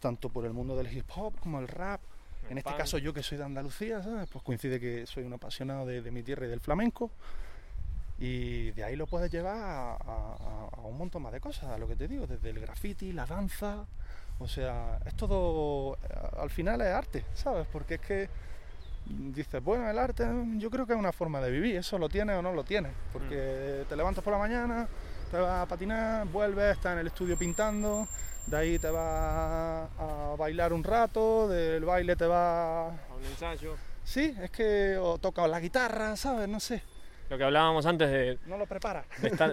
tanto 0.00 0.28
por 0.28 0.44
el 0.44 0.52
mundo 0.52 0.76
del 0.76 0.92
hip 0.92 1.08
hop 1.14 1.38
como 1.38 1.60
el 1.60 1.68
rap, 1.68 2.00
en 2.50 2.58
este 2.58 2.74
caso 2.76 2.98
yo 2.98 3.14
que 3.14 3.22
soy 3.22 3.38
de 3.38 3.44
Andalucía, 3.44 4.02
pues 4.32 4.42
coincide 4.42 4.80
que 4.80 5.06
soy 5.06 5.22
un 5.22 5.32
apasionado 5.32 5.86
de, 5.86 6.10
mi 6.10 6.24
tierra 6.24 6.46
y 6.46 6.50
del 6.50 6.60
flamenco. 6.60 7.12
Y 8.22 8.70
de 8.70 8.84
ahí 8.84 8.94
lo 8.94 9.08
puedes 9.08 9.32
llevar 9.32 9.56
a, 9.56 10.68
un 10.84 10.96
montón 10.96 11.22
más 11.22 11.32
de 11.32 11.40
cosas, 11.40 11.70
a 11.70 11.76
lo 11.76 11.88
que 11.88 11.96
te 11.96 12.06
digo, 12.06 12.24
desde 12.24 12.50
el 12.50 12.60
graffiti, 12.60 13.12
la 13.12 13.26
danza. 13.26 13.84
O 14.38 14.46
sea, 14.46 15.00
es 15.04 15.16
todo, 15.16 15.98
al 16.38 16.48
final 16.48 16.80
es 16.82 16.86
arte, 16.86 17.24
¿sabes? 17.34 17.66
Porque 17.72 17.94
es 17.94 18.00
que 18.00 18.28
dices, 19.06 19.60
bueno, 19.64 19.90
el 19.90 19.98
arte 19.98 20.24
yo 20.58 20.70
creo 20.70 20.86
que 20.86 20.92
es 20.92 20.98
una 21.00 21.10
forma 21.10 21.40
de 21.40 21.50
vivir, 21.50 21.74
eso 21.74 21.98
lo 21.98 22.08
tienes 22.08 22.36
o 22.36 22.42
no 22.42 22.52
lo 22.52 22.62
tienes. 22.62 22.92
Porque 23.12 23.82
mm. 23.82 23.88
te 23.88 23.96
levantas 23.96 24.22
por 24.22 24.32
la 24.32 24.38
mañana, 24.38 24.86
te 25.32 25.38
vas 25.38 25.64
a 25.64 25.66
patinar, 25.66 26.24
vuelves, 26.28 26.76
estás 26.76 26.92
en 26.92 27.00
el 27.00 27.08
estudio 27.08 27.36
pintando, 27.36 28.06
de 28.46 28.56
ahí 28.56 28.78
te 28.78 28.88
vas 28.88 29.90
a 29.98 30.36
bailar 30.38 30.72
un 30.72 30.84
rato, 30.84 31.48
del 31.48 31.84
baile 31.84 32.14
te 32.14 32.26
vas... 32.26 32.92
A 33.10 33.14
un 33.16 33.24
ensayo. 33.24 33.74
Sí, 34.04 34.32
es 34.40 34.50
que 34.52 34.96
o 34.96 35.18
toca 35.18 35.44
la 35.48 35.58
guitarra, 35.58 36.14
¿sabes? 36.14 36.48
No 36.48 36.60
sé. 36.60 36.84
Lo 37.30 37.38
que 37.38 37.44
hablábamos 37.44 37.86
antes 37.86 38.10
de... 38.10 38.38
No 38.46 38.58
lo 38.58 38.66
prepara. 38.66 39.04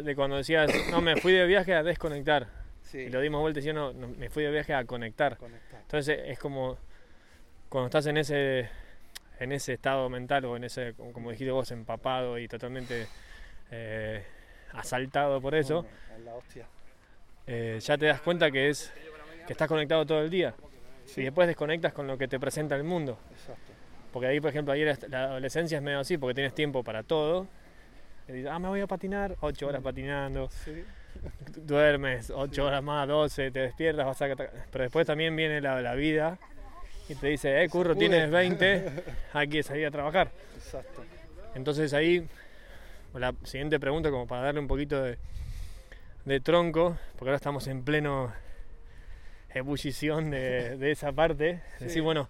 De, 0.03 0.15
cuando 0.15 0.37
decías, 0.37 0.69
no, 0.91 1.01
me 1.01 1.15
fui 1.15 1.31
de 1.31 1.45
viaje 1.45 1.73
a 1.73 1.83
desconectar. 1.83 2.47
Sí. 2.83 2.99
Y 2.99 3.09
lo 3.09 3.21
dimos 3.21 3.41
vuelta 3.41 3.59
y 3.59 3.61
decía, 3.61 3.73
no, 3.73 3.93
me 3.93 4.29
fui 4.29 4.43
de 4.43 4.51
viaje 4.51 4.73
a 4.73 4.83
conectar. 4.85 5.37
Entonces 5.81 6.19
es 6.25 6.39
como 6.39 6.77
cuando 7.69 7.87
estás 7.87 8.07
en 8.07 8.17
ese, 8.17 8.69
en 9.39 9.51
ese 9.51 9.73
estado 9.73 10.09
mental 10.09 10.45
o 10.45 10.57
en 10.57 10.65
ese, 10.65 10.93
como 11.13 11.31
dijiste 11.31 11.51
vos, 11.51 11.71
empapado 11.71 12.37
y 12.37 12.47
totalmente 12.47 13.07
eh, 13.71 14.23
asaltado 14.73 15.39
por 15.39 15.55
eso. 15.55 15.85
la 16.25 16.33
hostia 16.33 16.65
eh, 17.51 17.79
ya 17.81 17.97
te 17.97 18.05
das 18.05 18.21
cuenta 18.21 18.51
que 18.51 18.69
es 18.69 18.93
que 19.47 19.53
estás 19.53 19.67
conectado 19.67 20.05
todo 20.05 20.21
el 20.21 20.29
día 20.29 20.53
y 21.15 21.23
después 21.23 21.47
desconectas 21.47 21.93
con 21.93 22.05
lo 22.05 22.15
que 22.15 22.27
te 22.27 22.39
presenta 22.39 22.75
el 22.75 22.83
mundo. 22.83 23.17
Porque 24.11 24.27
ahí, 24.27 24.39
por 24.39 24.49
ejemplo, 24.49 24.73
ahí 24.73 24.83
la 24.83 25.23
adolescencia 25.25 25.77
es 25.77 25.83
medio 25.83 25.99
así, 25.99 26.17
porque 26.17 26.35
tienes 26.35 26.53
tiempo 26.53 26.83
para 26.83 27.03
todo. 27.03 27.47
Y 28.27 28.33
dices, 28.33 28.51
ah, 28.51 28.59
me 28.59 28.67
voy 28.67 28.81
a 28.81 28.87
patinar, 28.87 29.35
ocho 29.41 29.67
horas 29.67 29.81
patinando. 29.81 30.49
Duermes 31.55 32.31
ocho 32.33 32.65
horas 32.65 32.83
más, 32.83 33.07
12, 33.07 33.51
te 33.51 33.59
despiertas, 33.59 34.05
vas 34.05 34.21
a... 34.21 34.35
Pero 34.35 34.83
después 34.83 35.05
también 35.05 35.35
viene 35.35 35.59
la, 35.61 35.81
la 35.81 35.95
vida 35.95 36.37
y 37.09 37.15
te 37.15 37.27
dice, 37.27 37.63
eh, 37.63 37.69
curro, 37.69 37.95
tienes 37.95 38.29
20, 38.29 38.85
hay 39.33 39.47
que 39.47 39.63
salir 39.63 39.87
a 39.87 39.91
trabajar. 39.91 40.31
Entonces 41.55 41.93
ahí, 41.93 42.27
la 43.15 43.33
siguiente 43.43 43.79
pregunta, 43.79 44.11
como 44.11 44.27
para 44.27 44.43
darle 44.43 44.59
un 44.59 44.67
poquito 44.67 45.01
de, 45.01 45.17
de 46.25 46.39
tronco, 46.39 46.97
porque 47.13 47.29
ahora 47.29 47.37
estamos 47.37 47.65
en 47.67 47.83
pleno 47.83 48.31
ebullición 49.49 50.29
de, 50.29 50.91
esa 50.91 51.11
parte. 51.11 51.61
Es 51.75 51.87
decir, 51.87 52.03
bueno, 52.03 52.29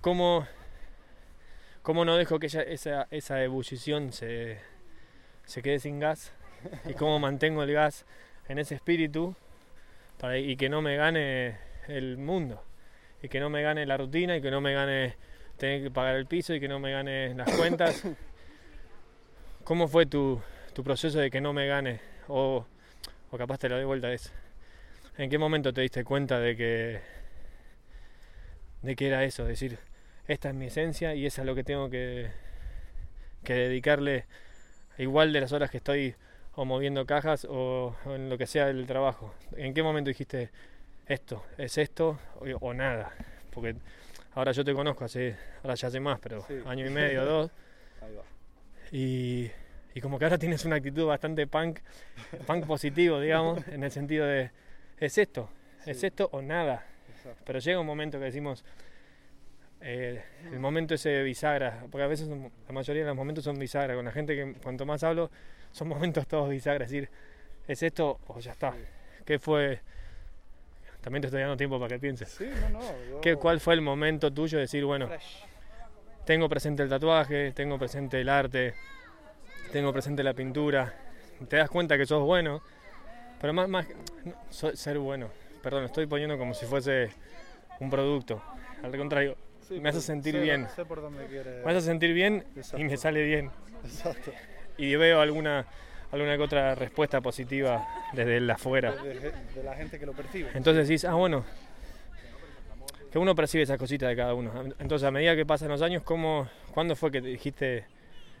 ¿cómo, 0.00 0.46
¿cómo 1.84 2.04
no 2.04 2.16
dejo 2.16 2.40
que 2.40 2.46
esa, 2.46 3.06
esa 3.10 3.44
ebullición 3.44 4.12
se, 4.12 4.58
se 5.44 5.62
quede 5.62 5.78
sin 5.78 6.00
gas? 6.00 6.32
¿Y 6.88 6.94
cómo 6.94 7.20
mantengo 7.20 7.62
el 7.62 7.72
gas 7.72 8.06
en 8.48 8.58
ese 8.58 8.74
espíritu 8.74 9.36
y 10.34 10.56
que 10.56 10.68
no 10.70 10.82
me 10.82 10.96
gane 10.96 11.58
el 11.86 12.16
mundo? 12.16 12.64
Y 13.22 13.28
que 13.28 13.38
no 13.38 13.50
me 13.50 13.62
gane 13.62 13.86
la 13.86 13.98
rutina 13.98 14.36
y 14.36 14.42
que 14.42 14.50
no 14.50 14.60
me 14.60 14.72
gane 14.72 15.16
tener 15.58 15.82
que 15.82 15.90
pagar 15.90 16.16
el 16.16 16.26
piso 16.26 16.54
y 16.54 16.60
que 16.60 16.68
no 16.68 16.80
me 16.80 16.90
gane 16.90 17.34
las 17.34 17.54
cuentas. 17.54 18.02
¿Cómo 19.64 19.86
fue 19.86 20.06
tu, 20.06 20.40
tu 20.72 20.82
proceso 20.82 21.18
de 21.18 21.30
que 21.30 21.40
no 21.40 21.52
me 21.52 21.66
gane? 21.66 22.00
O 22.28 22.66
o 23.30 23.36
capaz 23.36 23.58
te 23.58 23.68
lo 23.68 23.74
doy 23.74 23.84
vuelta 23.84 24.12
es 24.12 24.32
¿en 25.18 25.28
qué 25.28 25.38
momento 25.38 25.72
te 25.72 25.80
diste 25.80 26.04
cuenta 26.04 26.38
de 26.38 26.56
que 26.56 27.00
de 28.82 28.96
que 28.96 29.08
era 29.08 29.24
eso? 29.24 29.44
Decir, 29.44 29.78
esta 30.26 30.48
es 30.50 30.54
mi 30.54 30.66
esencia 30.66 31.14
y 31.14 31.26
esa 31.26 31.42
es 31.42 31.46
lo 31.46 31.54
que 31.54 31.64
tengo 31.64 31.90
que, 31.90 32.30
que 33.42 33.54
dedicarle 33.54 34.26
igual 34.98 35.32
de 35.32 35.40
las 35.40 35.52
horas 35.52 35.70
que 35.70 35.78
estoy 35.78 36.14
o 36.54 36.64
moviendo 36.64 37.04
cajas 37.06 37.46
o, 37.50 37.96
en 38.06 38.28
lo 38.30 38.38
que 38.38 38.46
sea 38.46 38.66
del 38.66 38.86
trabajo. 38.86 39.34
¿En 39.56 39.74
qué 39.74 39.82
momento 39.82 40.08
dijiste 40.08 40.50
esto? 41.06 41.44
¿Es 41.58 41.78
esto 41.78 42.18
o, 42.60 42.74
nada? 42.74 43.12
Porque 43.50 43.76
ahora 44.34 44.52
yo 44.52 44.64
te 44.64 44.72
conozco 44.72 45.04
hace, 45.04 45.36
ahora 45.62 45.74
ya 45.74 45.88
hace 45.88 46.00
más, 46.00 46.18
pero 46.20 46.46
año 46.66 46.86
y 46.86 46.90
medio, 46.90 47.24
dos. 47.24 47.50
Y 48.92 49.50
y 49.94 50.00
como 50.00 50.18
que 50.18 50.24
ahora 50.24 50.38
tienes 50.38 50.64
una 50.64 50.76
actitud 50.76 51.06
bastante 51.06 51.46
punk, 51.46 51.78
punk 52.46 52.66
positivo, 52.66 53.20
digamos, 53.20 53.66
en 53.68 53.84
el 53.84 53.92
sentido 53.92 54.26
de, 54.26 54.50
es 54.98 55.18
esto, 55.18 55.48
es 55.86 56.02
esto 56.02 56.28
o 56.32 56.42
nada. 56.42 56.84
Pero 57.46 57.60
llega 57.60 57.78
un 57.78 57.86
momento 57.86 58.18
que 58.18 58.24
decimos, 58.24 58.64
eh, 59.86 60.24
el 60.50 60.60
momento 60.60 60.94
ese 60.94 61.22
bisagra, 61.22 61.84
porque 61.90 62.04
a 62.04 62.06
veces 62.06 62.26
la 62.28 62.72
mayoría 62.72 63.02
de 63.02 63.08
los 63.08 63.16
momentos 63.16 63.44
son 63.44 63.58
bisagra, 63.58 63.94
con 63.94 64.06
la 64.06 64.12
gente 64.12 64.34
que 64.34 64.54
cuanto 64.54 64.86
más 64.86 65.04
hablo, 65.04 65.30
son 65.72 65.88
momentos 65.94 66.26
todos 66.26 66.48
bisagra, 66.48 66.86
es 66.86 66.90
decir, 66.90 67.10
es 67.68 67.82
esto 67.82 68.18
o 68.26 68.40
ya 68.40 68.52
está. 68.52 68.74
¿Qué 69.26 69.38
fue? 69.38 69.80
También 71.02 71.20
te 71.20 71.26
estoy 71.26 71.42
dando 71.42 71.58
tiempo 71.58 71.78
para 71.78 71.96
que 71.96 72.00
pienses. 72.00 72.30
Sí, 72.30 72.46
no, 72.72 72.80
no, 72.80 73.20
¿Qué, 73.20 73.36
¿Cuál 73.36 73.60
fue 73.60 73.74
el 73.74 73.82
momento 73.82 74.32
tuyo 74.32 74.56
de 74.56 74.62
decir, 74.62 74.86
bueno, 74.86 75.10
tengo 76.24 76.48
presente 76.48 76.82
el 76.82 76.88
tatuaje, 76.88 77.52
tengo 77.52 77.78
presente 77.78 78.18
el 78.22 78.30
arte, 78.30 78.74
tengo 79.70 79.92
presente 79.92 80.22
la 80.22 80.32
pintura, 80.32 80.94
te 81.46 81.56
das 81.56 81.68
cuenta 81.68 81.98
que 81.98 82.06
sos 82.06 82.22
bueno, 82.22 82.62
pero 83.38 83.52
más, 83.52 83.68
más 83.68 83.86
ser 84.50 84.98
bueno, 84.98 85.28
perdón, 85.62 85.84
estoy 85.84 86.06
poniendo 86.06 86.38
como 86.38 86.54
si 86.54 86.64
fuese 86.64 87.10
un 87.80 87.90
producto, 87.90 88.42
al 88.82 88.96
contrario, 88.96 89.36
me 89.70 89.88
hace 89.88 90.00
sentir 90.00 90.38
bien. 90.40 90.66
me 91.64 91.70
hace 91.70 91.80
sentir 91.80 92.12
bien 92.12 92.44
y 92.76 92.84
me 92.84 92.96
sale 92.96 93.22
bien. 93.22 93.50
Exacto. 93.84 94.32
Y 94.76 94.96
veo 94.96 95.20
alguna 95.20 95.66
alguna 96.10 96.36
que 96.36 96.42
otra 96.42 96.74
respuesta 96.74 97.20
positiva 97.20 97.86
desde 98.12 98.36
el 98.36 98.50
afuera. 98.50 98.92
De, 98.92 99.32
la 99.64 99.74
gente 99.74 99.98
que 99.98 100.06
lo 100.06 100.12
percibe. 100.12 100.50
Entonces 100.54 100.86
decís, 100.86 101.04
ah, 101.04 101.14
bueno, 101.14 101.44
que 103.10 103.18
uno 103.18 103.34
percibe 103.34 103.64
esas 103.64 103.78
cositas 103.78 104.08
de 104.08 104.16
cada 104.16 104.34
uno. 104.34 104.52
Entonces, 104.78 105.06
a 105.06 105.10
medida 105.10 105.34
que 105.34 105.44
pasan 105.44 105.68
los 105.68 105.82
años, 105.82 106.02
¿cómo, 106.04 106.48
¿cuándo 106.72 106.94
fue 106.94 107.10
que 107.10 107.20
te 107.20 107.28
dijiste 107.28 107.86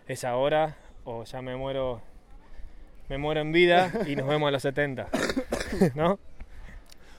esa 0.06 0.36
hora 0.36 0.76
o 1.04 1.24
ya 1.24 1.42
me 1.42 1.56
muero 1.56 2.00
me 3.08 3.18
muero 3.18 3.40
en 3.40 3.52
vida 3.52 3.92
y 4.06 4.16
nos 4.16 4.26
vemos 4.26 4.48
a 4.48 4.50
los 4.50 4.62
70. 4.62 5.08
¿No? 5.94 6.18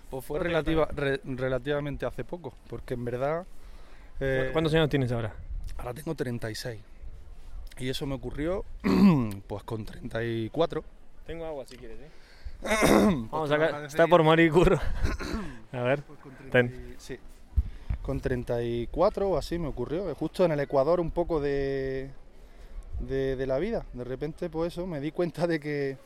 Pues 0.10 0.26
fue 0.26 0.40
relativa, 0.40 0.88
relativamente 1.24 2.06
hace 2.06 2.24
poco, 2.24 2.54
porque 2.70 2.94
en 2.94 3.06
verdad... 3.06 3.46
Eh, 4.20 4.50
¿Cuántos 4.54 4.74
años 4.74 4.90
tienes 4.90 5.12
ahora? 5.12 5.34
Ahora 5.78 5.94
tengo 5.94 6.16
36. 6.16 6.80
Y 7.78 7.90
eso 7.90 8.06
me 8.06 8.16
ocurrió 8.16 8.64
pues 9.48 9.64
con 9.64 9.86
34. 9.86 10.84
Tengo 11.26 11.46
agua 11.46 11.66
si 11.68 11.76
quieres, 11.76 12.00
¿eh? 12.00 12.10
Vamos 13.32 13.52
a 13.52 13.86
Está 13.86 14.08
por 14.08 14.24
morir 14.24 14.52
curro. 14.52 14.80
a 15.72 15.82
ver. 15.82 16.02
Pues 16.04 16.20
con 16.20 16.34
Sí. 16.98 17.20
Con 18.02 18.22
34 18.22 19.30
o 19.30 19.38
así 19.38 19.60
me 19.60 19.68
ocurrió. 19.68 20.14
Justo 20.16 20.46
en 20.46 20.52
el 20.52 20.60
Ecuador 20.60 21.00
un 21.00 21.12
poco 21.12 21.42
de, 21.42 22.12
de, 23.00 23.48
la 23.48 23.58
vida. 23.58 23.86
De 23.94 24.04
repente, 24.04 24.50
pues 24.50 24.74
eso, 24.74 24.86
me 24.88 25.02
di 25.02 25.12
cuenta 25.12 25.48
de 25.48 25.60
que, 25.60 25.98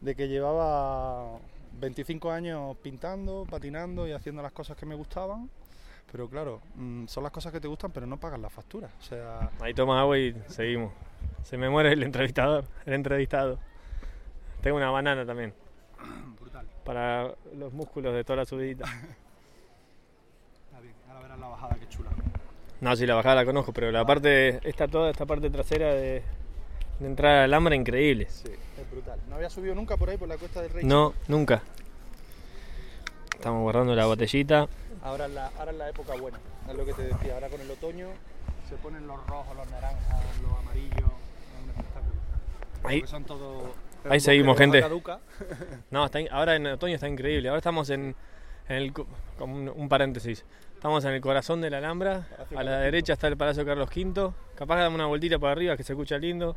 de 0.00 0.14
que 0.14 0.28
llevaba 0.28 1.38
25 1.80 2.30
años 2.30 2.76
pintando, 2.82 3.46
patinando 3.48 4.06
y 4.06 4.12
haciendo 4.12 4.42
las 4.42 4.52
cosas 4.52 4.76
que 4.76 4.84
me 4.84 4.94
gustaban. 4.96 5.48
Pero 6.10 6.28
claro, 6.28 6.60
mm, 6.76 7.06
son 7.06 7.22
las 7.24 7.32
cosas 7.32 7.52
que 7.52 7.60
te 7.60 7.68
gustan, 7.68 7.90
pero 7.90 8.06
no 8.06 8.18
pagan 8.18 8.40
las 8.40 8.52
facturas. 8.52 8.90
O 9.00 9.02
sea... 9.02 9.50
Ahí 9.60 9.74
toma 9.74 10.00
agua 10.00 10.18
y 10.18 10.34
seguimos. 10.46 10.92
Se 11.42 11.58
me 11.58 11.68
muere 11.68 11.92
el 11.92 12.02
entrevistador, 12.02 12.64
el 12.86 12.94
entrevistado. 12.94 13.58
Tengo 14.60 14.76
una 14.76 14.90
banana 14.90 15.26
también. 15.26 15.52
Brutal. 16.40 16.66
Para 16.84 17.34
los 17.56 17.72
músculos 17.72 18.14
de 18.14 18.24
toda 18.24 18.36
la 18.38 18.44
subidita. 18.44 18.84
Está 20.66 20.80
bien, 20.80 20.94
ahora 21.08 21.20
verás 21.20 21.38
la 21.38 21.48
bajada 21.48 21.74
que 21.76 21.88
chula. 21.88 22.10
No, 22.80 22.96
sí, 22.96 23.06
la 23.06 23.14
bajada 23.14 23.36
la 23.36 23.44
conozco, 23.44 23.72
pero 23.72 23.90
la 23.90 24.04
parte, 24.04 24.60
esta 24.68 24.88
toda 24.88 25.10
esta 25.10 25.26
parte 25.26 25.50
trasera 25.50 25.94
de, 25.94 26.22
de 27.00 27.06
entrar 27.06 27.38
al 27.38 27.44
alambre 27.44 27.76
increíble. 27.76 28.26
Sí, 28.28 28.50
es 28.50 28.90
brutal. 28.90 29.18
¿No 29.28 29.36
había 29.36 29.50
subido 29.50 29.74
nunca 29.74 29.96
por 29.96 30.10
ahí 30.10 30.16
por 30.16 30.28
la 30.28 30.36
cuesta 30.36 30.62
del 30.62 30.70
Rey? 30.70 30.84
No, 30.84 31.14
nunca. 31.28 31.62
Estamos 33.36 33.62
guardando 33.62 33.94
la 33.94 34.06
botellita. 34.06 34.68
Ahora 35.04 35.26
es 35.26 35.32
la, 35.32 35.46
ahora 35.58 35.70
es 35.70 35.76
la 35.76 35.88
época 35.90 36.14
buena, 36.14 36.38
es 36.66 36.74
lo 36.74 36.86
que 36.86 36.94
te 36.94 37.02
decía. 37.02 37.34
Ahora 37.34 37.50
con 37.50 37.60
el 37.60 37.70
otoño 37.70 38.08
se 38.66 38.74
ponen 38.76 39.06
los 39.06 39.24
rojos, 39.26 39.54
los 39.54 39.70
naranjas, 39.70 40.24
los 40.42 40.58
amarillos. 40.58 40.96
Es 40.96 41.62
un 41.62 41.70
espectáculo. 41.70 42.14
Ahí, 42.84 43.06
son 43.06 43.24
todos 43.24 43.64
ahí 44.08 44.18
seguimos, 44.18 44.56
gente. 44.56 44.82
no, 45.90 46.06
está, 46.06 46.20
ahora 46.30 46.56
en 46.56 46.66
otoño 46.68 46.94
está 46.94 47.06
increíble. 47.06 47.50
Ahora 47.50 47.58
estamos 47.58 47.90
en, 47.90 48.16
en 48.66 48.76
el, 48.76 48.94
como 49.36 49.72
un, 49.72 49.88
paréntesis. 49.90 50.42
Estamos 50.72 51.04
en 51.04 51.12
el 51.12 51.20
corazón 51.20 51.60
de 51.60 51.68
la 51.68 51.78
Alhambra. 51.78 52.26
A 52.56 52.62
la 52.62 52.78
derecha 52.78 53.12
está 53.12 53.28
el 53.28 53.36
Palacio 53.36 53.66
Carlos 53.66 53.90
V. 53.94 54.32
Capaz 54.54 54.76
dar 54.76 54.90
una 54.90 55.04
vueltita 55.04 55.38
para 55.38 55.52
arriba 55.52 55.76
que 55.76 55.82
se 55.82 55.92
escucha 55.92 56.16
lindo. 56.16 56.56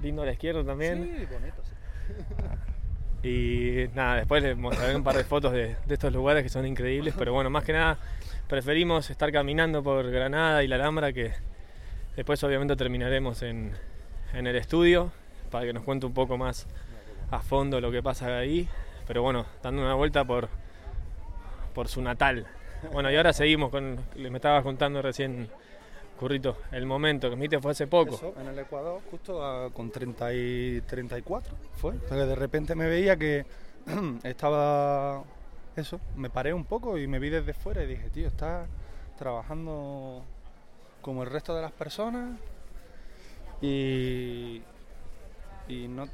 Lindo 0.00 0.22
a 0.22 0.26
la 0.26 0.32
izquierda 0.32 0.64
también. 0.64 1.02
Sí, 1.02 1.26
bonito, 1.26 1.62
sí. 1.64 1.72
Y 3.22 3.88
nada, 3.94 4.16
después 4.16 4.42
les 4.42 4.56
mostraré 4.56 4.96
un 4.96 5.04
par 5.04 5.16
de 5.16 5.22
fotos 5.22 5.52
de, 5.52 5.76
estos 5.88 6.12
lugares 6.12 6.42
que 6.42 6.48
son 6.48 6.66
increíbles, 6.66 7.14
pero 7.16 7.32
bueno, 7.32 7.50
más 7.50 7.62
que 7.62 7.72
nada 7.72 7.96
preferimos 8.48 9.10
estar 9.10 9.30
caminando 9.30 9.82
por 9.82 10.10
Granada 10.10 10.64
y 10.64 10.68
la 10.68 10.74
Alhambra, 10.74 11.12
que 11.12 11.32
después 12.16 12.42
obviamente 12.42 12.74
terminaremos 12.74 13.42
en, 13.42 13.72
el 14.34 14.56
estudio, 14.56 15.12
para 15.50 15.66
que 15.66 15.72
nos 15.72 15.84
cuente 15.84 16.06
un 16.06 16.14
poco 16.14 16.36
más 16.36 16.66
a 17.30 17.38
fondo 17.40 17.80
lo 17.80 17.92
que 17.92 18.02
pasa 18.02 18.38
ahí, 18.38 18.68
pero 19.06 19.22
bueno, 19.22 19.46
dando 19.62 19.82
una 19.82 19.94
vuelta 19.94 20.24
por, 20.24 20.48
por 21.74 21.86
su 21.86 22.02
natal. 22.02 22.46
Bueno, 22.92 23.08
y 23.10 23.16
ahora 23.16 23.32
seguimos 23.32 23.70
con, 23.70 24.00
me 24.16 24.36
estaba 24.36 24.62
contando 24.62 25.00
recién 25.00 25.48
El 26.70 26.86
momento 26.86 27.28
que 27.30 27.36
me 27.36 27.48
fue 27.60 27.72
hace 27.72 27.86
poco. 27.86 28.34
en 28.40 28.48
el 28.48 28.58
Ecuador, 28.58 29.00
justo 29.10 29.70
con 29.74 29.90
30 29.90 30.34
y 30.34 30.80
34 30.82 31.54
fue. 31.74 31.94
de 31.94 32.34
repente 32.34 32.74
me 32.74 32.86
veía 32.86 33.16
que 33.16 33.44
estaba 34.22 35.24
eso, 35.76 36.00
me 36.16 36.30
paré 36.30 36.52
un 36.52 36.64
poco 36.64 36.98
y 36.98 37.06
me 37.06 37.18
vi 37.18 37.30
desde 37.30 37.54
fuera 37.54 37.82
y 37.82 37.86
dije, 37.86 38.10
tío, 38.10 38.28
estás 38.28 38.68
trabajando 39.18 40.22
como 41.00 41.22
el 41.22 41.30
resto 41.30 41.54
de 41.54 41.62
las 41.62 41.72
personas 41.72 42.38
y, 43.60 44.62
y, 45.68 45.88
no, 45.88 46.06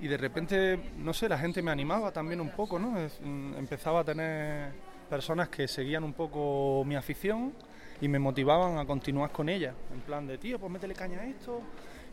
y 0.00 0.08
de 0.08 0.16
repente, 0.16 0.92
no 0.98 1.12
sé, 1.12 1.28
la 1.28 1.38
gente 1.38 1.62
me 1.62 1.70
animaba 1.70 2.10
también 2.10 2.40
un 2.40 2.50
poco, 2.50 2.78
¿no? 2.78 2.90
Mm, 3.20 3.54
empezaba 3.56 4.00
a 4.00 4.04
tener 4.04 4.72
personas 5.08 5.48
que 5.48 5.68
seguían 5.68 6.02
un 6.02 6.12
poco 6.12 6.82
mi 6.84 6.96
afición 6.96 7.52
y 8.00 8.08
me 8.08 8.18
motivaban 8.18 8.78
a 8.78 8.84
continuar 8.84 9.30
con 9.30 9.48
ella. 9.48 9.72
En 9.92 10.00
plan 10.00 10.26
de, 10.26 10.38
tío, 10.38 10.58
pues 10.58 10.70
métele 10.70 10.94
caña 10.94 11.20
a 11.20 11.26
esto 11.26 11.60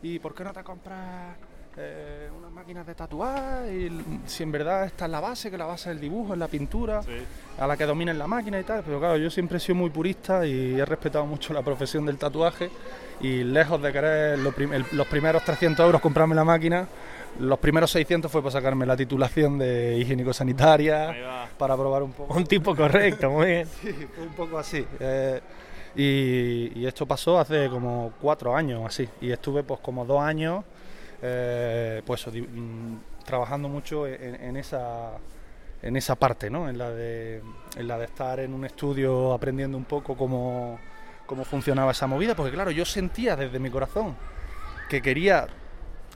y 0.02 0.18
¿por 0.18 0.34
qué 0.34 0.44
no 0.44 0.52
te 0.52 0.62
compras 0.62 1.36
eh, 1.76 2.28
unas 2.36 2.50
máquinas 2.50 2.86
de 2.86 2.94
tatuar? 2.94 3.68
Y 3.72 4.20
si 4.26 4.42
en 4.42 4.52
verdad 4.52 4.84
esta 4.84 5.04
es 5.06 5.10
la 5.10 5.20
base, 5.20 5.50
que 5.50 5.58
la 5.58 5.66
base 5.66 5.90
es 5.90 5.96
el 5.96 6.00
dibujo, 6.00 6.32
es 6.32 6.38
la 6.38 6.48
pintura, 6.48 7.00
a 7.58 7.66
la 7.66 7.76
que 7.76 7.84
dominen 7.84 8.18
la 8.18 8.26
máquina 8.26 8.58
y 8.58 8.64
tal. 8.64 8.82
Pero 8.84 8.98
claro, 8.98 9.16
yo 9.16 9.30
siempre 9.30 9.58
he 9.58 9.60
sido 9.60 9.76
muy 9.76 9.90
purista 9.90 10.46
y 10.46 10.78
he 10.78 10.84
respetado 10.84 11.26
mucho 11.26 11.52
la 11.52 11.62
profesión 11.62 12.06
del 12.06 12.18
tatuaje 12.18 12.70
y 13.20 13.44
lejos 13.44 13.80
de 13.80 13.92
querer 13.92 14.38
los 14.38 15.06
primeros 15.06 15.44
300 15.44 15.84
euros 15.84 16.00
comprarme 16.00 16.34
la 16.34 16.44
máquina, 16.44 16.88
los 17.38 17.58
primeros 17.58 17.90
600 17.92 18.30
fue 18.30 18.42
para 18.42 18.52
sacarme 18.52 18.84
la 18.84 18.96
titulación 18.96 19.58
de 19.58 19.96
higiénico-sanitaria, 19.98 21.48
para 21.56 21.76
probar 21.76 22.02
un 22.02 22.12
poco. 22.12 22.34
Un 22.34 22.44
tipo 22.44 22.74
correcto, 22.74 23.30
muy 23.30 23.46
bien. 23.46 23.68
sí, 23.82 23.92
fue 24.14 24.24
un 24.24 24.34
poco 24.34 24.58
así. 24.58 24.84
Eh, 25.00 25.40
y, 25.94 26.86
esto 26.86 27.06
pasó 27.06 27.38
hace 27.38 27.68
como 27.68 28.12
cuatro 28.20 28.56
años 28.56 28.82
así. 28.86 29.08
Y 29.20 29.30
estuve 29.30 29.62
pues 29.62 29.80
como 29.80 30.04
dos 30.04 30.20
años 30.20 30.64
eh, 31.20 32.02
pues 32.04 32.26
mm, 32.26 32.96
trabajando 33.24 33.68
mucho 33.68 34.06
en, 34.06 34.56
esa 34.56 35.12
en 35.82 35.96
esa 35.96 36.14
parte, 36.16 36.50
¿no? 36.50 36.68
En 36.68 36.78
la 36.78 36.90
de 36.90 37.42
en 37.76 37.88
la 37.88 37.98
de 37.98 38.04
estar 38.04 38.40
en 38.40 38.54
un 38.54 38.64
estudio 38.64 39.32
aprendiendo 39.32 39.76
un 39.76 39.84
poco 39.84 40.16
cómo, 40.16 40.78
cómo 41.26 41.44
funcionaba 41.44 41.92
esa 41.92 42.06
movida, 42.06 42.34
porque 42.34 42.52
claro, 42.52 42.70
yo 42.70 42.84
sentía 42.84 43.36
desde 43.36 43.58
mi 43.58 43.70
corazón 43.70 44.16
que 44.88 45.02
quería 45.02 45.46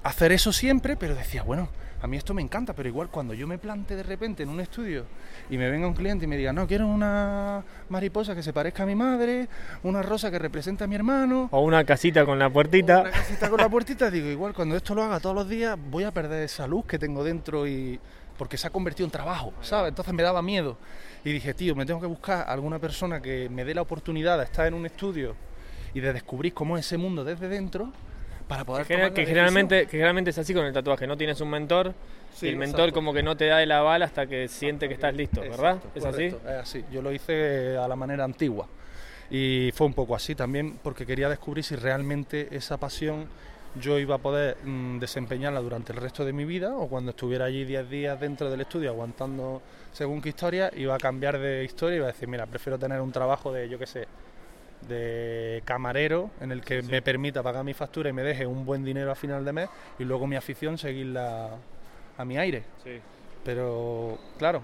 hacer 0.03 0.33
eso 0.33 0.53
siempre, 0.53 0.97
pero 0.97 1.14
decía, 1.14 1.43
bueno, 1.43 1.68
a 2.03 2.07
mí 2.07 2.17
esto 2.17 2.35
me 2.35 2.43
encanta, 2.43 2.75
pero 2.75 2.89
igual 2.89 3.09
cuando 3.09 3.35
yo 3.35 3.47
me 3.47 3.59
plante 3.59 3.97
de 3.97 4.03
repente 4.03 4.43
en 4.43 4.49
un 4.49 4.61
estudio 4.61 5.05
y 5.49 5.57
me 5.57 5.71
venga 5.71 5.87
un 5.87 5.95
cliente 5.95 6.27
y 6.27 6.29
me 6.29 6.37
diga, 6.37 6.53
no, 6.53 6.67
quiero 6.67 6.87
una 6.87 7.65
mariposa 7.89 8.35
que 8.35 8.43
se 8.43 8.53
parezca 8.53 8.83
a 8.83 8.87
mi 8.87 8.95
madre, 8.95 9.49
una 9.83 10.03
rosa 10.03 10.31
que 10.31 10.39
represente 10.39 10.85
a 10.85 10.87
mi 10.87 10.95
hermano. 10.95 11.49
O 11.53 11.61
una 11.61 11.85
casita 11.85 12.25
con 12.25 12.39
la 12.39 12.51
puertita. 12.51 13.01
una 13.01 13.11
casita 13.11 13.49
con 13.49 13.61
la 13.61 13.69
puertita, 13.69 14.11
digo, 14.11 14.29
igual 14.29 14.53
cuando 14.53 14.77
esto 14.77 14.95
lo 14.95 15.03
haga 15.03 15.21
todos 15.21 15.35
los 15.35 15.49
días 15.49 15.79
voy 15.91 16.05
a 16.05 16.11
perder 16.11 16.43
esa 16.43 16.67
luz 16.67 16.85
que 16.85 16.99
tengo 16.99 17.25
dentro 17.25 17.67
y 17.67 17.99
porque 18.37 18.59
se 18.59 18.67
ha 18.67 18.71
convertido 18.71 19.07
en 19.07 19.11
trabajo, 19.11 19.55
¿sabes? 19.63 19.89
Entonces 19.89 20.13
me 20.13 20.23
daba 20.23 20.43
miedo. 20.43 20.77
Y 21.25 21.33
dije, 21.33 21.55
tío, 21.55 21.75
me 21.75 21.87
tengo 21.87 22.01
que 22.01 22.07
buscar 22.07 22.45
alguna 22.49 22.79
persona 22.79 23.23
que 23.23 23.49
me 23.49 23.65
dé 23.65 23.75
la 23.75 23.81
oportunidad 23.83 24.37
de 24.37 24.45
estar 24.45 24.67
en 24.67 24.75
un 24.75 24.85
estudio 24.85 25.35
y 25.95 26.01
de 26.01 26.13
descubrir 26.13 26.53
cómo 26.53 26.77
es 26.77 26.85
ese 26.85 26.99
mundo 26.99 27.25
desde 27.25 27.49
dentro 27.49 27.91
para 28.49 28.65
poder 28.65 28.87
que, 28.87 29.27
generalmente 29.27 29.85
que 29.85 29.93
generalmente 29.93 30.31
es 30.31 30.39
así 30.39 30.55
con 30.55 30.65
el 30.65 30.73
tatuaje 30.73 31.07
no 31.07 31.17
tienes 31.17 31.41
un 31.41 31.51
mentor 31.51 31.95
y 32.41 32.49
el 32.49 32.57
mentor 32.57 32.93
como 32.93 33.13
que 33.13 33.23
no 33.23 33.37
te 33.37 33.47
da 33.47 33.63
el 33.63 33.73
aval 33.73 34.03
hasta 34.03 34.27
que 34.27 34.47
siente 34.49 34.89
que 34.89 34.95
estás 34.95 35.15
listo 35.15 35.41
verdad 35.41 35.79
es 35.95 36.05
así 36.05 36.25
es 36.27 36.45
así. 36.45 36.85
Yo 36.93 37.03
lo 37.03 37.13
hice 37.13 37.77
a 37.77 37.89
la 37.89 37.97
manera 37.97 38.25
antigua. 38.25 38.67
Y 39.31 39.73
fue 39.75 39.89
un 39.89 39.95
poco 39.95 40.15
así 40.15 40.35
también 40.35 40.79
porque 40.83 41.05
quería 41.05 41.29
descubrir 41.29 41.65
si 41.65 41.75
realmente 41.75 42.49
esa 42.53 42.77
pasión 42.77 43.27
yo 43.81 43.99
iba 43.99 44.15
a 44.15 44.19
poder 44.19 44.57
mm, 44.65 44.99
desempeñarla 44.99 45.61
durante 45.61 45.93
el 45.93 45.99
resto 45.99 46.25
de 46.25 46.33
mi 46.33 46.45
vida 46.45 46.75
o 46.77 46.89
cuando 46.89 47.11
estuviera 47.11 47.47
allí 47.47 47.65
10 47.65 47.91
días 47.91 48.21
dentro 48.21 48.49
del 48.49 48.61
estudio 48.61 48.91
aguantando 48.91 49.61
según 49.93 50.23
qué 50.23 50.31
historia 50.31 50.71
iba 50.77 50.95
a 50.95 50.99
cambiar 50.99 51.39
de 51.39 51.65
historia 51.65 51.97
y 51.97 51.99
iba 51.99 52.07
a 52.07 52.13
decir 52.13 52.29
mira 52.29 52.47
prefiero 52.47 52.79
tener 52.79 53.01
un 53.01 53.13
trabajo 53.13 53.53
de 53.53 53.69
yo 53.69 53.79
qué 53.79 53.87
sé 53.87 54.07
de 54.89 55.62
camarero 55.64 56.30
en 56.41 56.53
el 56.53 56.62
que 56.62 56.82
me 56.82 57.03
permita 57.03 57.43
pagar 57.43 57.64
mi 57.64 57.74
factura 57.74 58.11
y 58.11 58.12
me 58.12 58.22
deje 58.22 58.47
un 58.47 58.64
buen 58.64 58.84
dinero 58.84 59.11
a 59.11 59.14
final 59.14 59.45
de 59.45 59.53
mes 59.53 59.68
y 59.99 60.05
luego 60.05 60.26
mi 60.26 60.37
afición 60.37 60.78
seguirla 60.78 61.51
a 62.16 62.24
mi 62.24 62.39
aire. 62.39 62.64
Pero 63.45 64.18
claro. 64.39 64.62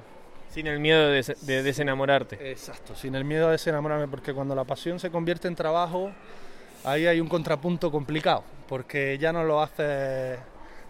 Sin 0.50 0.66
el 0.66 0.80
miedo 0.80 1.08
de, 1.08 1.36
de, 1.42 1.62
desenamorarte. 1.62 2.50
Exacto, 2.50 2.94
sin 2.94 3.14
el 3.14 3.24
miedo 3.24 3.48
a 3.48 3.52
desenamorarme, 3.52 4.06
porque 4.08 4.34
cuando 4.34 4.54
la 4.54 4.64
pasión 4.64 5.00
se 5.00 5.10
convierte 5.10 5.48
en 5.48 5.54
trabajo, 5.54 6.12
ahí 6.84 7.06
hay 7.06 7.20
un 7.20 7.28
contrapunto 7.28 7.90
complicado, 7.90 8.44
porque 8.68 9.16
ya 9.18 9.32
no 9.32 9.44
lo 9.44 9.62
haces 9.62 10.38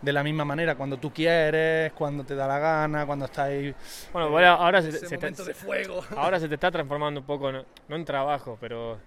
de 0.00 0.12
la 0.12 0.24
misma 0.24 0.44
manera, 0.44 0.74
cuando 0.74 0.96
tú 0.96 1.12
quieres, 1.12 1.92
cuando 1.92 2.24
te 2.24 2.34
da 2.34 2.48
la 2.48 2.58
gana, 2.58 3.06
cuando 3.06 3.26
estás 3.26 3.46
ahí. 3.46 3.72
Bueno, 4.12 4.36
ahora, 4.36 4.82
se, 4.82 4.90
te, 4.90 5.54
fuego. 5.54 6.00
ahora 6.16 6.40
se 6.40 6.48
te 6.48 6.54
está 6.54 6.72
transformando 6.72 7.20
un 7.20 7.26
poco, 7.26 7.52
no 7.52 7.64
en 7.88 8.04
trabajo, 8.04 8.58
pero 8.60 8.98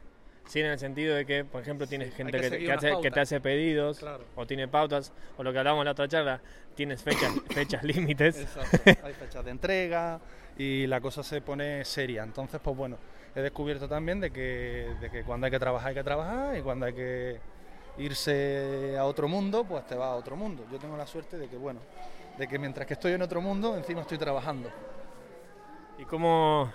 Sí, 0.47 0.59
en 0.59 0.67
el 0.67 0.79
sentido 0.79 1.15
de 1.15 1.25
que, 1.25 1.43
por 1.43 1.61
ejemplo, 1.61 1.87
tienes 1.87 2.13
gente 2.13 2.39
que, 2.39 3.11
te 3.11 3.19
hace 3.19 3.41
pedidos 3.41 4.05
o 4.35 4.45
tiene 4.45 4.67
pautas, 4.67 5.11
o 5.37 5.43
lo 5.43 5.51
que 5.51 5.59
hablábamos 5.59 5.81
en 5.81 5.85
la 5.85 5.91
otra 5.91 6.07
charla, 6.07 6.41
tienes 6.75 7.01
fechas, 7.01 7.33
fechas 7.49 7.83
límites. 7.83 8.41
Exacto. 8.41 8.77
Hay 9.03 9.13
fechas 9.19 9.43
de 9.43 9.51
entrega 9.51 10.19
y 10.57 10.87
la 10.87 11.01
cosa 11.01 11.23
se 11.23 11.41
pone 11.41 11.83
seria. 11.83 12.23
Entonces, 12.23 12.61
pues 12.63 12.77
bueno, 12.77 12.97
he 13.35 13.41
descubierto 13.41 13.87
también 13.87 14.19
de 14.19 14.31
que, 14.31 14.87
de 15.01 15.09
que 15.09 15.23
cuando 15.23 15.45
hay 15.45 15.51
que 15.51 15.59
trabajar 15.59 15.89
hay 15.89 15.95
que 15.95 16.03
trabajar 16.03 16.57
y 16.57 16.61
cuando 16.61 16.85
hay 16.85 16.93
que 16.93 17.39
irse 17.97 18.95
a 18.97 19.05
otro 19.05 19.27
mundo, 19.27 19.63
pues 19.63 19.85
te 19.87 19.95
va 19.95 20.11
a 20.11 20.15
otro 20.15 20.35
mundo. 20.35 20.65
Yo 20.71 20.77
tengo 20.77 20.95
la 20.95 21.07
suerte 21.07 21.37
de 21.37 21.47
que, 21.47 21.57
bueno, 21.57 21.79
de 22.37 22.47
que 22.47 22.59
mientras 22.59 22.85
que 22.85 22.93
estoy 22.93 23.13
en 23.13 23.21
otro 23.21 23.41
mundo, 23.41 23.75
encima 23.77 24.01
estoy 24.01 24.17
trabajando. 24.17 24.69
¿Y 25.97 26.03
cómo, 26.03 26.71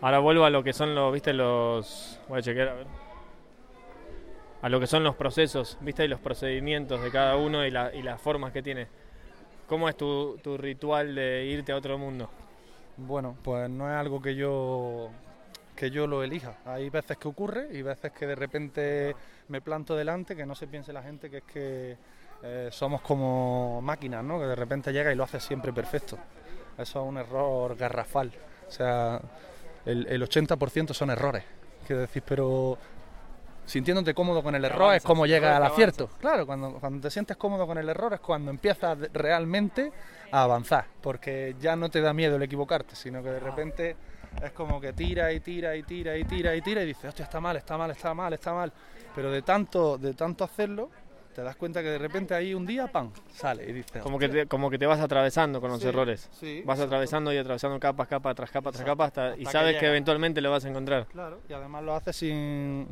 Ahora 0.00 0.18
vuelvo 0.18 0.44
a 0.44 0.50
lo 0.50 0.62
que 0.62 0.72
son 0.72 0.94
los, 0.94 1.12
viste, 1.12 1.32
los... 1.32 2.20
Voy 2.28 2.38
a 2.38 2.42
chequear, 2.42 2.68
a 2.68 2.74
ver. 2.74 2.86
A 4.62 4.68
lo 4.68 4.80
que 4.80 4.86
son 4.86 5.04
los 5.04 5.14
procesos, 5.14 5.78
viste, 5.80 6.04
y 6.04 6.08
los 6.08 6.20
procedimientos 6.20 7.02
de 7.02 7.10
cada 7.10 7.36
uno 7.36 7.64
y, 7.64 7.70
la, 7.70 7.94
y 7.94 8.02
las 8.02 8.20
formas 8.20 8.52
que 8.52 8.62
tiene. 8.62 8.88
¿Cómo 9.68 9.88
es 9.88 9.96
tu, 9.96 10.38
tu 10.42 10.56
ritual 10.56 11.14
de 11.14 11.46
irte 11.46 11.72
a 11.72 11.76
otro 11.76 11.98
mundo? 11.98 12.28
Bueno, 12.96 13.36
pues 13.42 13.68
no 13.68 13.90
es 13.90 13.96
algo 13.96 14.20
que 14.20 14.34
yo 14.34 15.10
que 15.76 15.90
yo 15.90 16.06
lo 16.06 16.22
elija. 16.24 16.56
Hay 16.64 16.88
veces 16.88 17.18
que 17.18 17.28
ocurre 17.28 17.68
y 17.70 17.82
veces 17.82 18.10
que 18.12 18.26
de 18.26 18.34
repente 18.34 19.14
me 19.48 19.60
planto 19.60 19.94
delante, 19.94 20.34
que 20.34 20.46
no 20.46 20.54
se 20.54 20.66
piense 20.66 20.92
la 20.92 21.02
gente 21.02 21.30
que 21.30 21.36
es 21.38 21.44
que 21.44 21.96
eh, 22.42 22.68
somos 22.72 23.02
como 23.02 23.80
máquinas, 23.82 24.24
¿no? 24.24 24.40
Que 24.40 24.46
de 24.46 24.56
repente 24.56 24.92
llega 24.92 25.12
y 25.12 25.14
lo 25.14 25.24
hace 25.24 25.38
siempre 25.38 25.72
perfecto. 25.72 26.18
Eso 26.78 27.02
es 27.02 27.08
un 27.08 27.18
error 27.18 27.76
garrafal. 27.76 28.32
O 28.66 28.70
sea, 28.70 29.20
el, 29.86 30.22
80% 30.22 30.92
son 30.92 31.10
errores. 31.10 31.44
Quiero 31.86 32.02
decir, 32.02 32.22
pero 32.26 32.76
sintiéndote 33.64 34.14
cómodo 34.14 34.42
con 34.42 34.54
el 34.54 34.64
error 34.64 34.94
es 34.94 35.02
como 35.02 35.26
llega 35.26 35.56
al 35.56 35.64
acierto. 35.64 36.10
Claro, 36.20 36.46
cuando, 36.46 36.74
cuando 36.74 37.00
te 37.00 37.10
sientes 37.10 37.36
cómodo 37.36 37.66
con 37.66 37.78
el 37.78 37.88
error 37.88 38.12
es 38.14 38.20
cuando 38.20 38.50
empiezas 38.50 38.98
realmente 39.12 39.92
a 40.30 40.42
avanzar, 40.42 40.86
porque 41.00 41.56
ya 41.60 41.76
no 41.76 41.88
te 41.88 42.00
da 42.00 42.12
miedo 42.12 42.36
el 42.36 42.42
equivocarte, 42.42 42.94
sino 42.96 43.22
que 43.22 43.30
de 43.30 43.40
repente 43.40 43.96
es 44.42 44.52
como 44.52 44.80
que 44.80 44.92
tira 44.92 45.32
y 45.32 45.40
tira 45.40 45.76
y 45.76 45.82
tira 45.82 46.16
y 46.16 46.24
tira 46.24 46.54
y 46.54 46.60
tira 46.60 46.82
y 46.82 46.86
dices, 46.86 47.06
hostia, 47.06 47.24
está 47.24 47.40
mal, 47.40 47.56
está 47.56 47.78
mal, 47.78 47.90
está 47.90 48.14
mal, 48.14 48.32
está 48.32 48.52
mal. 48.52 48.72
Pero 49.14 49.30
de 49.30 49.42
tanto, 49.42 49.96
de 49.98 50.14
tanto 50.14 50.44
hacerlo, 50.44 50.90
te 51.36 51.42
das 51.42 51.54
cuenta 51.56 51.82
que 51.82 51.90
de 51.90 51.98
repente 51.98 52.34
ahí 52.34 52.54
un 52.54 52.64
día, 52.64 52.86
¡pam!, 52.86 53.12
sale 53.30 53.68
y 53.68 53.72
dices... 53.74 54.02
Como 54.02 54.18
que, 54.18 54.30
te, 54.30 54.46
como 54.46 54.70
que 54.70 54.78
te 54.78 54.86
vas 54.86 55.00
atravesando 55.00 55.60
con 55.60 55.70
los 55.70 55.84
errores. 55.84 56.30
vas 56.64 56.80
atravesando 56.80 57.30
y 57.30 57.36
atravesando 57.36 57.78
capas, 57.78 58.08
capa 58.08 58.34
tras 58.34 58.50
capa 58.50 58.72
tras 58.72 58.82
capa 58.82 59.04
hasta, 59.04 59.36
y 59.36 59.44
sabes 59.44 59.76
que, 59.76 59.86
eventualmente 59.86 60.40
lo 60.40 60.50
vas 60.50 60.64
a 60.64 60.70
encontrar. 60.70 61.06
Claro, 61.08 61.42
y 61.46 61.52
además 61.52 61.84
lo 61.84 61.94
haces 61.94 62.16
sin... 62.16 62.88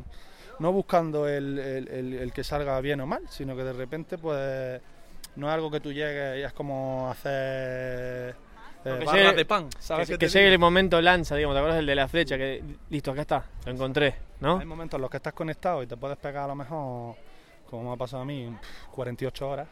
No 0.59 0.71
buscando 0.71 1.27
el, 1.27 1.57
el, 1.57 2.31
que 2.33 2.43
salga 2.43 2.79
bien 2.81 3.01
o 3.01 3.07
mal, 3.07 3.23
sino 3.29 3.55
que 3.55 3.63
de 3.63 3.73
repente 3.73 4.19
pues 4.19 4.79
no 5.35 5.47
es 5.47 5.53
algo 5.53 5.71
que 5.71 5.79
tú 5.79 5.91
llegues 5.91 6.37
y 6.37 6.43
es 6.43 6.53
como 6.53 7.09
hacer... 7.09 8.35
Eh, 8.85 8.99
que 8.99 9.05
llegue, 9.07 9.33
de 9.33 9.45
pan, 9.45 9.69
¿sabes 9.79 10.07
que, 10.07 10.19
que 10.19 10.27
llegue 10.27 10.53
el 10.53 10.59
momento 10.59 11.01
lanza, 11.01 11.35
digamos, 11.35 11.55
¿te 11.55 11.59
acuerdas 11.59 11.77
del 11.77 11.87
de 11.87 11.95
la 11.95 12.07
flecha? 12.07 12.37
Que 12.37 12.63
listo, 12.91 13.11
acá 13.11 13.21
está, 13.21 13.45
lo 13.65 13.71
encontré, 13.71 14.13
¿no? 14.39 14.59
Hay 14.59 14.67
momentos 14.67 14.99
en 14.99 15.01
los 15.01 15.09
que 15.09 15.17
estás 15.17 15.33
conectado 15.33 15.81
y 15.81 15.87
te 15.87 15.97
puedes 15.97 16.17
pegar 16.17 16.43
a 16.43 16.47
lo 16.49 16.55
mejor 16.55 17.15
como 17.69 17.83
me 17.83 17.93
ha 17.93 17.97
pasado 17.97 18.23
a 18.23 18.25
mí, 18.25 18.55
48 18.91 19.49
horas 19.49 19.67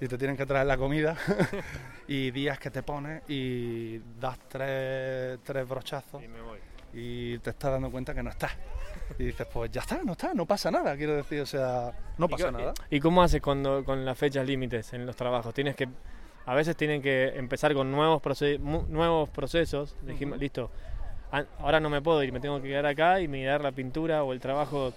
y 0.00 0.08
te 0.08 0.16
tienen 0.16 0.36
que 0.36 0.46
traer 0.46 0.66
la 0.66 0.78
comida 0.78 1.16
y 2.08 2.30
días 2.30 2.58
que 2.58 2.70
te 2.70 2.82
pones 2.82 3.22
y 3.28 3.98
das 4.18 4.38
tres, 4.48 5.38
tres 5.44 5.68
brochazos 5.68 6.22
y, 6.92 7.38
te 7.38 7.50
estás 7.50 7.70
dando 7.70 7.90
cuenta 7.90 8.12
que 8.12 8.22
no 8.22 8.30
estás. 8.30 8.50
Y 9.16 9.24
dices, 9.24 9.46
pues 9.52 9.70
ya 9.70 9.80
está, 9.82 10.02
no 10.02 10.12
está, 10.12 10.34
no 10.34 10.44
pasa 10.44 10.70
nada, 10.70 10.96
quiero 10.96 11.14
decir, 11.14 11.40
o 11.40 11.46
sea, 11.46 11.92
no 12.18 12.28
pasa 12.28 12.50
nada. 12.50 12.74
¿Y 12.90 12.98
cómo 12.98 13.22
haces 13.22 13.40
cuando, 13.40 13.84
con 13.84 14.04
las 14.04 14.18
fechas 14.18 14.44
límites 14.46 14.92
en 14.92 15.06
los 15.06 15.14
trabajos? 15.14 15.54
Tienes 15.54 15.76
que, 15.76 15.88
a 16.46 16.54
veces 16.54 16.76
tienen 16.76 17.00
que 17.00 17.28
empezar 17.36 17.74
con 17.74 17.92
nuevos, 17.92 18.22
nuevos 18.58 19.28
procesos, 19.28 19.96
dijimos, 20.02 20.38
listo, 20.38 20.70
ahora 21.58 21.80
no 21.80 21.90
me 21.90 22.02
puedo 22.02 22.22
ir, 22.22 22.32
me 22.32 22.40
tengo 22.40 22.60
que 22.60 22.68
quedar 22.68 22.86
acá 22.86 23.20
y 23.20 23.28
mirar 23.28 23.60
la 23.60 23.72
pintura 23.72 24.24
o 24.24 24.32
el 24.32 24.40
trabajo 24.40 24.92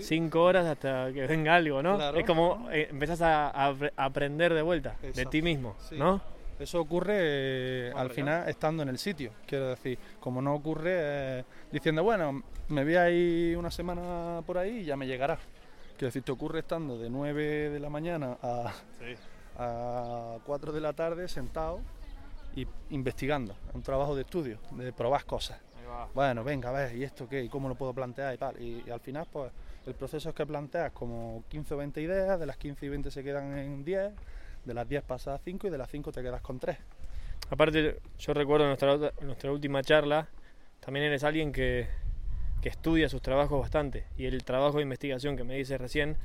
cinco 0.00 0.42
horas 0.42 0.66
hasta 0.66 1.12
que 1.12 1.26
venga 1.26 1.54
algo, 1.54 1.82
¿no? 1.82 2.16
Es 2.16 2.24
como 2.24 2.68
eh, 2.72 2.88
empezás 2.90 3.20
a, 3.22 3.74
aprender 3.96 4.54
de 4.54 4.62
vuelta 4.62 4.96
de 5.00 5.26
ti 5.26 5.42
mismo, 5.42 5.76
¿no? 5.92 6.34
Eso 6.58 6.80
ocurre 6.80 7.16
eh, 7.18 7.92
al 7.96 8.10
final 8.10 8.48
estando 8.48 8.84
en 8.84 8.88
el 8.88 8.98
sitio, 8.98 9.32
quiero 9.44 9.70
decir, 9.70 9.98
como 10.20 10.40
no 10.40 10.54
ocurre 10.54 10.92
eh, 10.94 11.44
diciendo, 11.72 12.04
bueno, 12.04 12.44
me 12.68 12.84
voy 12.84 12.94
ahí 12.94 13.54
una 13.56 13.72
semana 13.72 14.40
por 14.46 14.58
ahí 14.58 14.78
y 14.78 14.84
ya 14.84 14.96
me 14.96 15.06
llegará. 15.06 15.36
Quiero 15.96 16.06
decir, 16.06 16.22
te 16.22 16.32
ocurre 16.32 16.60
estando 16.60 16.96
de 16.96 17.10
9 17.10 17.70
de 17.70 17.80
la 17.80 17.90
mañana 17.90 18.38
a, 18.40 18.72
a 19.58 20.38
4 20.44 20.72
de 20.72 20.80
la 20.80 20.92
tarde 20.92 21.28
sentado 21.28 21.80
y 22.56 22.66
investigando, 22.90 23.56
un 23.72 23.82
trabajo 23.82 24.14
de 24.14 24.22
estudio, 24.22 24.58
de 24.72 24.92
probar 24.92 25.24
cosas. 25.24 25.60
Bueno, 26.14 26.44
venga, 26.44 26.68
a 26.68 26.72
ver, 26.72 26.96
¿y 26.96 27.04
esto 27.04 27.28
qué? 27.28 27.42
¿Y 27.42 27.48
cómo 27.48 27.68
lo 27.68 27.74
puedo 27.74 27.92
plantear 27.92 28.34
y 28.34 28.38
tal? 28.38 28.60
Y, 28.60 28.88
al 28.90 29.00
final, 29.00 29.26
pues, 29.30 29.50
el 29.86 29.94
proceso 29.94 30.28
es 30.28 30.34
que 30.34 30.46
planteas 30.46 30.92
como 30.92 31.44
15 31.48 31.74
o 31.74 31.76
20 31.78 32.00
ideas, 32.00 32.38
de 32.38 32.46
las 32.46 32.56
15 32.56 32.86
y 32.86 32.88
20 32.88 33.10
se 33.10 33.22
quedan 33.22 33.56
en 33.58 33.84
10, 33.84 34.12
de 34.64 34.74
las 34.74 34.88
10 34.88 35.02
pasas 35.02 35.40
a 35.40 35.44
5 35.44 35.66
y 35.66 35.70
de 35.70 35.78
las 35.78 35.90
5 35.90 36.12
te 36.12 36.22
quedas 36.22 36.40
con 36.40 36.58
3. 36.58 36.76
Aparte, 37.50 38.00
yo 38.18 38.34
recuerdo 38.34 38.66
nuestra, 38.66 38.96
nuestra 39.20 39.52
última 39.52 39.82
charla, 39.82 40.28
también 40.80 41.06
eres 41.06 41.24
alguien 41.24 41.52
que, 41.52 41.88
que 42.62 42.68
estudia 42.68 43.08
sus 43.08 43.20
trabajos 43.20 43.60
bastante 43.60 44.06
y 44.16 44.26
el 44.26 44.44
trabajo 44.44 44.78
de 44.78 44.82
investigación 44.82 45.36
que 45.36 45.44
me 45.44 45.56
dices 45.56 45.80
recién 45.80 46.16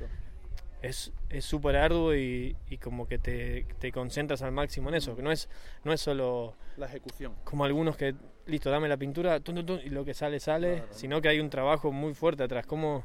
es 0.82 1.12
súper 1.40 1.76
arduo 1.76 2.14
y, 2.14 2.56
como 2.82 3.06
que 3.06 3.18
te, 3.18 3.66
te, 3.78 3.92
concentras 3.92 4.42
al 4.42 4.52
máximo 4.52 4.88
en 4.88 4.94
eso, 4.94 5.14
que 5.14 5.22
no 5.22 5.30
es, 5.30 5.48
no 5.84 5.92
es 5.92 6.00
solo 6.00 6.54
la 6.76 6.86
ejecución. 6.86 7.34
Como 7.44 7.64
algunos 7.64 7.96
que, 7.96 8.14
listo, 8.50 8.70
dame 8.70 8.88
la 8.88 8.96
pintura 8.96 9.40
y 9.84 9.88
lo 9.90 10.04
que 10.04 10.14
sale, 10.14 10.40
sale, 10.40 10.84
sino 10.90 11.20
que 11.20 11.28
hay 11.28 11.40
un 11.40 11.50
trabajo 11.50 11.92
muy 11.92 12.14
fuerte 12.14 12.42
atrás. 12.42 12.66
¿Cómo, 12.66 13.04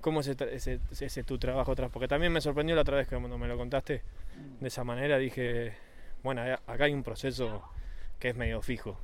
cómo 0.00 0.20
es 0.20 0.28
ese, 0.28 0.80
ese, 0.98 1.24
tu 1.24 1.38
trabajo 1.38 1.72
atrás? 1.72 1.90
Porque 1.92 2.08
también 2.08 2.32
me 2.32 2.40
sorprendió 2.40 2.74
la 2.74 2.82
otra 2.82 2.96
vez 2.96 3.08
que 3.08 3.16
cuando 3.16 3.38
me 3.38 3.48
lo 3.48 3.56
contaste 3.56 4.02
de 4.60 4.68
esa 4.68 4.84
manera, 4.84 5.18
dije, 5.18 5.74
bueno, 6.22 6.42
acá 6.66 6.84
hay 6.84 6.94
un 6.94 7.02
proceso 7.02 7.62
que 8.18 8.30
es 8.30 8.36
medio 8.36 8.62
fijo. 8.62 8.98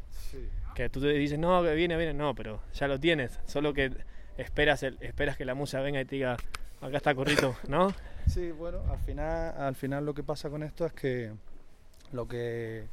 Que 0.75 0.89
tú 0.89 1.01
te 1.01 1.09
dices, 1.09 1.39
no, 1.39 1.63
que 1.63 1.75
viene, 1.75 1.97
viene, 1.97 2.15
no, 2.15 2.35
pero 2.35 2.63
ya 2.73 2.89
lo 2.89 2.99
tienes, 2.99 3.39
solo 3.47 3.75
que 3.75 3.93
esperas, 4.39 4.83
el, 4.83 4.97
esperas 5.01 5.37
que 5.37 5.45
la 5.45 5.55
musa 5.55 5.81
venga 5.81 6.01
y 6.01 6.07
te 6.07 6.17
diga, 6.17 6.37
Acá 6.83 6.97
está 6.97 7.15
Corrito, 7.15 7.55
¿no? 7.69 7.95
Sí, 8.27 8.51
bueno, 8.51 8.83
al 8.91 8.99
final, 8.99 9.55
al 9.57 9.75
final 9.77 10.05
lo 10.05 10.15
que 10.15 10.25
pasa 10.25 10.51
con 10.51 10.65
esto 10.65 10.85
es 10.85 10.93
que 10.93 11.33
lo 12.11 12.27
que 12.27 12.87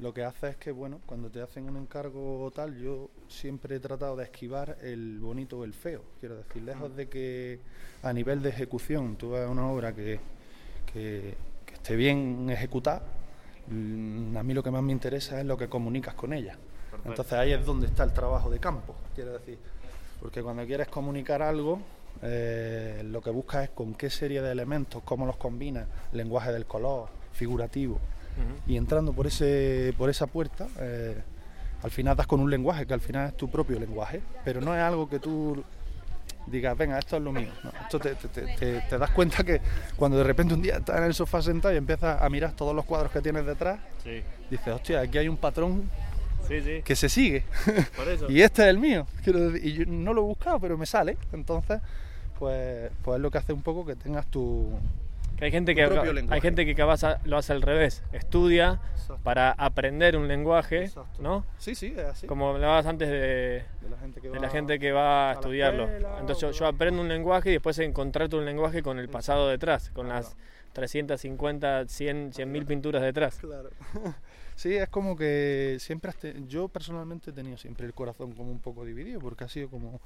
lo 0.00 0.14
que 0.14 0.24
hace 0.24 0.48
es 0.48 0.56
que, 0.56 0.72
bueno, 0.72 1.00
cuando 1.04 1.30
te 1.30 1.42
hacen 1.42 1.68
un 1.68 1.76
encargo 1.76 2.50
tal, 2.54 2.76
yo 2.78 3.10
siempre 3.28 3.76
he 3.76 3.80
tratado 3.80 4.16
de 4.16 4.24
esquivar 4.24 4.78
el 4.82 5.18
bonito 5.20 5.58
o 5.58 5.64
el 5.64 5.74
feo. 5.74 6.02
Quiero 6.18 6.36
decir, 6.36 6.62
lejos 6.62 6.96
de 6.96 7.08
que 7.08 7.60
a 8.02 8.12
nivel 8.12 8.42
de 8.42 8.48
ejecución 8.48 9.16
tú 9.16 9.30
veas 9.30 9.50
una 9.50 9.66
obra 9.66 9.94
que, 9.94 10.18
que, 10.90 11.34
esté 11.72 11.96
bien 11.96 12.48
ejecutada, 12.50 13.02
mm, 13.68 14.36
a 14.36 14.42
mí 14.42 14.54
lo 14.54 14.62
que 14.62 14.70
más 14.70 14.82
me 14.82 14.92
interesa 14.92 15.38
es 15.38 15.46
lo 15.46 15.56
que 15.56 15.68
comunicas 15.68 16.14
con 16.14 16.32
ella. 16.32 16.56
Entonces 17.04 17.34
ahí 17.34 17.52
es 17.52 17.64
donde 17.64 17.86
está 17.86 18.02
el 18.04 18.12
trabajo 18.12 18.50
de 18.50 18.58
campo, 18.58 18.94
quiero 19.14 19.32
decir. 19.32 19.58
Porque 20.20 20.42
cuando 20.42 20.66
quieres 20.66 20.88
comunicar 20.88 21.42
algo, 21.42 21.80
eh, 22.22 23.02
lo 23.04 23.20
que 23.20 23.30
busca 23.30 23.64
es 23.64 23.70
con 23.70 23.94
qué 23.94 24.10
serie 24.10 24.42
de 24.42 24.52
elementos, 24.52 25.02
cómo 25.04 25.26
los 25.26 25.36
combina, 25.36 25.86
lenguaje 26.12 26.52
del 26.52 26.66
color, 26.66 27.08
figurativo. 27.32 27.98
Y 28.66 28.76
entrando 28.76 29.12
por, 29.12 29.26
ese, 29.26 29.94
por 29.98 30.08
esa 30.10 30.26
puerta, 30.26 30.66
eh, 30.78 31.20
al 31.82 31.90
final 31.90 32.16
das 32.16 32.26
con 32.26 32.40
un 32.40 32.50
lenguaje 32.50 32.86
que 32.86 32.94
al 32.94 33.00
final 33.00 33.28
es 33.28 33.36
tu 33.36 33.50
propio 33.50 33.78
lenguaje, 33.78 34.20
pero 34.44 34.60
no 34.60 34.74
es 34.74 34.80
algo 34.80 35.08
que 35.08 35.18
tú 35.18 35.62
digas, 36.46 36.76
venga, 36.76 36.98
esto 36.98 37.16
es 37.16 37.22
lo 37.22 37.32
mío. 37.32 37.50
esto 37.82 37.98
te, 37.98 38.98
das 38.98 39.10
cuenta 39.10 39.44
que 39.44 39.60
cuando 39.96 40.18
de 40.18 40.24
repente 40.24 40.54
un 40.54 40.62
día 40.62 40.78
estás 40.78 40.98
en 40.98 41.04
el 41.04 41.14
sofá 41.14 41.42
sentado 41.42 41.74
y 41.74 41.76
empiezas 41.76 42.20
a 42.20 42.28
mirar 42.28 42.52
todos 42.52 42.74
los 42.74 42.84
cuadros 42.84 43.12
que 43.12 43.20
tienes 43.20 43.44
detrás, 43.46 43.78
dices, 44.50 44.68
hostia, 44.68 45.00
aquí 45.00 45.18
hay 45.18 45.28
un 45.28 45.36
patrón 45.36 45.90
que 46.84 46.96
se 46.96 47.08
sigue. 47.08 47.44
y 48.28 48.40
este 48.40 48.62
es 48.62 48.68
el 48.68 48.78
mío. 48.78 49.06
Y 49.62 49.72
yo 49.72 49.84
no 49.86 50.12
lo 50.12 50.22
he 50.22 50.24
buscado, 50.24 50.58
pero 50.58 50.76
me 50.76 50.86
sale. 50.86 51.16
Entonces, 51.32 51.80
pues, 52.38 52.90
pues 53.02 53.16
es 53.16 53.22
lo 53.22 53.30
que 53.30 53.38
hace 53.38 53.52
un 53.52 53.62
poco 53.62 53.86
que 53.86 53.94
tengas 53.96 54.26
tu. 54.26 54.70
Hay 55.40 55.50
gente 55.50 55.74
que 55.74 55.82
hay 56.28 56.40
gente 56.40 56.66
que 56.66 56.74
lo 57.24 57.36
hace 57.38 57.52
al 57.52 57.62
revés, 57.62 58.02
estudia 58.12 58.80
para 59.22 59.52
aprender 59.52 60.16
un 60.16 60.28
lenguaje, 60.28 60.90
¿no? 61.18 61.44
Sí, 61.58 61.74
sí, 61.74 61.94
es 61.96 62.04
así. 62.04 62.26
Como 62.26 62.50
hablabas 62.50 62.86
antes 62.86 63.08
de, 63.08 63.64
la 63.90 63.98
gente 64.48 64.78
que 64.78 64.92
va, 64.92 65.30
a, 65.30 65.32
estudiarlo. 65.34 65.88
Entonces 66.18 66.56
yo, 66.56 66.66
aprendo 66.66 67.00
un 67.00 67.08
lenguaje 67.08 67.50
y 67.50 67.52
después 67.54 67.78
encontrar 67.78 68.32
un 68.34 68.44
lenguaje 68.44 68.82
con 68.82 68.98
el 68.98 69.08
pasado 69.08 69.48
detrás, 69.48 69.90
con 69.90 70.08
las 70.08 70.36
350, 70.72 71.88
100, 71.88 72.32
100 72.32 72.52
mil 72.52 72.66
pinturas 72.66 73.02
detrás. 73.02 73.38
Claro. 73.38 73.70
Sí, 74.56 74.74
es 74.76 74.90
como 74.90 75.16
que 75.16 75.78
siempre, 75.80 76.12
yo 76.46 76.68
personalmente 76.68 77.30
he 77.30 77.32
tenido 77.32 77.56
siempre 77.56 77.86
el 77.86 77.94
corazón 77.94 78.32
como 78.32 78.50
un 78.50 78.58
poco 78.58 78.84
dividido, 78.84 79.18
porque 79.18 79.44
ha 79.44 79.48
sido 79.48 79.70
como 79.70 80.02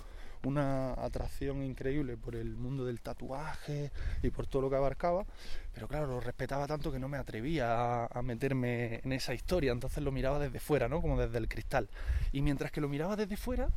una 0.47 0.93
atracción 0.95 1.63
increíble 1.63 2.17
por 2.17 2.35
el 2.37 2.57
mundo 2.57 2.85
del 2.85 3.01
tatuaje 3.01 3.91
y 4.23 4.31
por 4.31 4.47
todo 4.47 4.63
lo 4.63 4.71
que 4.71 4.77
abarcaba, 4.77 5.25
pero 5.73 5.89
claro, 5.89 6.07
lo 6.07 6.21
respetaba 6.21 6.67
tanto 6.67 6.91
que 6.93 6.99
no 6.99 7.09
me 7.09 7.17
atrevía 7.19 8.05
a, 8.05 8.23
meterme 8.23 9.01
en 9.05 9.13
esa 9.13 9.35
historia, 9.35 9.73
entonces 9.73 10.03
lo 10.03 10.13
miraba 10.13 10.39
desde 10.39 10.61
fuera, 10.61 10.89
¿no? 10.89 11.01
Como 11.01 11.19
desde 11.19 11.39
el 11.39 11.49
cristal. 11.49 11.89
Y 12.33 12.43
mientras 12.43 12.71
que 12.71 12.81
lo 12.81 12.89
miraba 12.89 13.17
desde 13.17 13.37
fuera, 13.37 13.69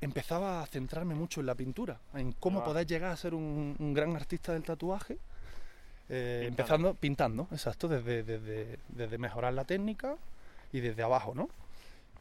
empezaba 0.00 0.62
a 0.62 0.66
centrarme 0.66 1.14
mucho 1.14 1.40
en 1.40 1.46
la 1.46 1.54
pintura, 1.54 1.98
en 2.14 2.32
cómo 2.32 2.60
Ah. 2.60 2.64
poder 2.64 2.86
llegar 2.86 3.12
a 3.12 3.16
ser 3.16 3.34
un, 3.34 3.76
un 3.78 3.94
gran 3.94 4.16
artista 4.16 4.52
del 4.52 4.62
tatuaje, 4.62 5.18
eh, 6.08 6.46
Pintando. 6.46 6.48
empezando 6.48 6.94
pintando, 6.94 7.48
exacto, 7.52 7.86
desde, 7.88 8.22
desde, 8.22 8.78
desde 8.88 9.18
mejorar 9.18 9.52
la 9.52 9.64
técnica 9.64 10.16
y 10.72 10.80
desde 10.80 11.02
abajo, 11.02 11.34
¿no? 11.34 11.48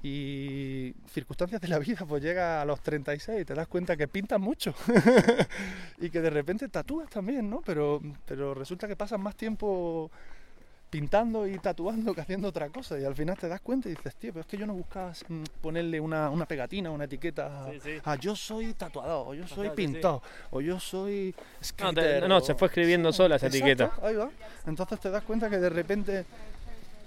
Y 0.01 0.93
circunstancias 1.11 1.59
de 1.61 1.67
la 1.67 1.77
vida, 1.77 2.05
pues 2.07 2.23
llega 2.23 2.61
a 2.61 2.65
los 2.65 2.79
36 2.81 3.41
y 3.41 3.45
te 3.45 3.53
das 3.53 3.67
cuenta 3.67 3.97
que 3.97 4.07
pintas 4.07 4.39
mucho 4.39 4.73
y 5.99 6.09
que 6.09 6.21
de 6.21 6.29
repente 6.29 6.69
tatúas 6.69 7.09
también, 7.09 7.49
¿no? 7.49 7.61
Pero, 7.65 8.01
pero 8.25 8.53
resulta 8.53 8.87
que 8.87 8.95
pasas 8.95 9.19
más 9.19 9.35
tiempo 9.35 10.09
pintando 10.89 11.45
y 11.45 11.59
tatuando 11.59 12.15
que 12.15 12.21
haciendo 12.21 12.47
otra 12.47 12.69
cosa 12.69 12.97
y 12.97 13.05
al 13.05 13.13
final 13.13 13.37
te 13.37 13.47
das 13.47 13.61
cuenta 13.61 13.89
y 13.89 13.91
dices, 13.91 14.15
tío, 14.15 14.31
pero 14.33 14.41
es 14.41 14.47
que 14.47 14.57
yo 14.57 14.65
no 14.65 14.73
buscaba 14.73 15.11
mm, 15.27 15.43
ponerle 15.61 15.99
una, 15.99 16.31
una 16.31 16.47
pegatina, 16.47 16.89
una 16.89 17.03
etiqueta 17.03 17.65
a, 17.65 17.71
Sí, 17.73 17.79
sí. 17.83 17.91
a 18.03 18.15
yo 18.15 18.35
soy 18.35 18.73
tatuador, 18.73 19.27
o 19.27 19.33
yo 19.35 19.47
soy 19.47 19.67
Ajá, 19.67 19.75
sí, 19.75 19.81
sí. 19.85 19.91
pintor, 19.93 20.21
o 20.49 20.61
yo 20.61 20.79
soy 20.79 21.35
No, 21.79 21.93
te- 21.93 22.27
no, 22.27 22.37
o- 22.37 22.41
se 22.41 22.55
fue 22.55 22.69
escribiendo 22.69 23.11
sola 23.13 23.35
esa 23.35 23.47
Exacto, 23.47 23.65
etiqueta. 23.83 23.91
Ahí 24.01 24.15
va. 24.15 24.29
Entonces 24.65 24.99
te 24.99 25.11
das 25.11 25.23
cuenta 25.25 25.47
que 25.49 25.57
de 25.59 25.69
repente 25.69 26.25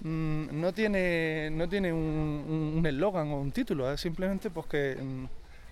mm, 0.03 0.61
no 0.61 0.72
tiene, 0.72 1.50
no 1.50 1.68
tiene 1.68 1.92
un 1.92 2.82
eslogan 2.86 3.28
o 3.28 3.40
un 3.40 3.53
título, 3.53 3.90
es 3.90 4.00
simplemente 4.00 4.50
pues 4.50 4.66
que 4.66 4.96
mm, 5.00 5.24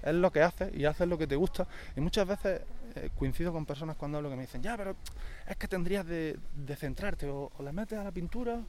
es 0.03 0.15
lo 0.15 0.31
que 0.31 0.43
haces 0.43 0.75
y 0.75 0.85
haces 0.85 1.07
lo 1.09 1.19
que 1.19 1.27
te 1.27 1.37
gusta. 1.37 1.67
Y 1.97 2.01
muchas 2.01 2.27
veces 2.27 2.63
eh, 2.97 3.11
coincido 3.19 3.53
con 3.53 3.67
personas 3.67 3.97
cuando 3.97 4.19
hablo 4.19 4.31
que 4.31 4.37
me 4.37 4.43
dicen, 4.43 4.63
ya, 4.63 4.77
pero 4.77 4.97
es 5.47 5.57
que 5.57 5.69
tendrías 5.69 6.07
de, 6.07 6.39
de 6.55 6.77
centrarte, 6.77 7.29
o, 7.29 7.51
o 7.57 7.63
le 7.63 7.73
metes 7.73 7.99
a 7.99 8.05
la 8.05 8.13
pintura 8.13 8.61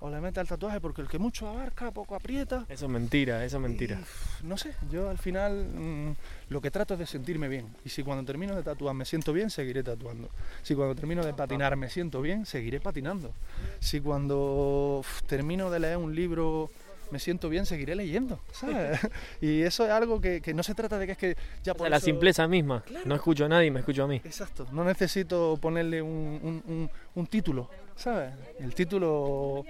o 0.00 0.10
le 0.10 0.20
metes 0.20 0.38
al 0.38 0.48
tatuaje, 0.48 0.80
porque 0.80 1.02
el 1.02 1.08
que 1.08 1.18
mucho 1.18 1.46
abarca, 1.48 1.90
poco 1.90 2.14
aprieta. 2.14 2.64
Eso 2.68 2.86
es 2.86 2.90
mentira, 2.90 3.44
eso 3.44 3.56
es 3.58 3.62
mentira. 3.62 4.00
Y, 4.42 4.46
no 4.46 4.56
sé, 4.56 4.74
yo 4.90 5.10
al 5.10 5.18
final 5.18 5.66
mm, 5.74 6.12
lo 6.48 6.60
que 6.60 6.70
trato 6.70 6.94
es 6.94 7.00
de 7.00 7.06
sentirme 7.06 7.48
bien. 7.48 7.66
Y 7.84 7.90
si 7.90 8.02
cuando 8.02 8.24
termino 8.24 8.56
de 8.56 8.62
tatuar 8.62 8.94
me 8.94 9.04
siento 9.04 9.32
bien, 9.32 9.50
seguiré 9.50 9.82
tatuando. 9.82 10.30
Si 10.62 10.74
cuando 10.74 10.94
termino 10.94 11.24
de 11.24 11.34
patinar 11.34 11.76
me 11.76 11.88
siento 11.90 12.22
bien, 12.22 12.46
seguiré 12.46 12.80
patinando. 12.80 13.32
Si 13.78 14.00
cuando 14.00 14.98
uf, 15.00 15.22
termino 15.24 15.70
de 15.70 15.80
leer 15.80 15.96
un 15.98 16.14
libro 16.14 16.70
me 17.10 17.18
siento 17.18 17.48
bien, 17.48 17.66
seguiré 17.66 17.96
leyendo, 17.96 18.38
¿sabes? 18.52 19.00
y 19.40 19.62
eso 19.62 19.84
es 19.84 19.90
algo 19.90 20.20
que, 20.20 20.40
que 20.40 20.54
no 20.54 20.62
se 20.62 20.76
trata 20.76 20.96
de 20.96 21.06
que 21.06 21.12
es 21.12 21.18
que 21.18 21.36
ya 21.64 21.72
O 21.72 21.76
por 21.76 21.86
sea, 21.86 21.90
la 21.90 21.98
simpleza 22.00 22.46
misma. 22.46 22.84
No 23.04 23.16
escucho 23.16 23.46
a 23.46 23.48
nadie, 23.48 23.68
me 23.72 23.80
escucho 23.80 24.04
a 24.04 24.06
mí. 24.06 24.20
Exacto, 24.24 24.68
no 24.70 24.84
necesito 24.84 25.58
ponerle 25.60 26.00
un, 26.00 26.38
un- 26.40 26.62
un- 26.72 26.90
un 27.16 27.26
título, 27.26 27.68
¿sabes? 27.96 28.32
El 28.60 28.76
título, 28.76 29.64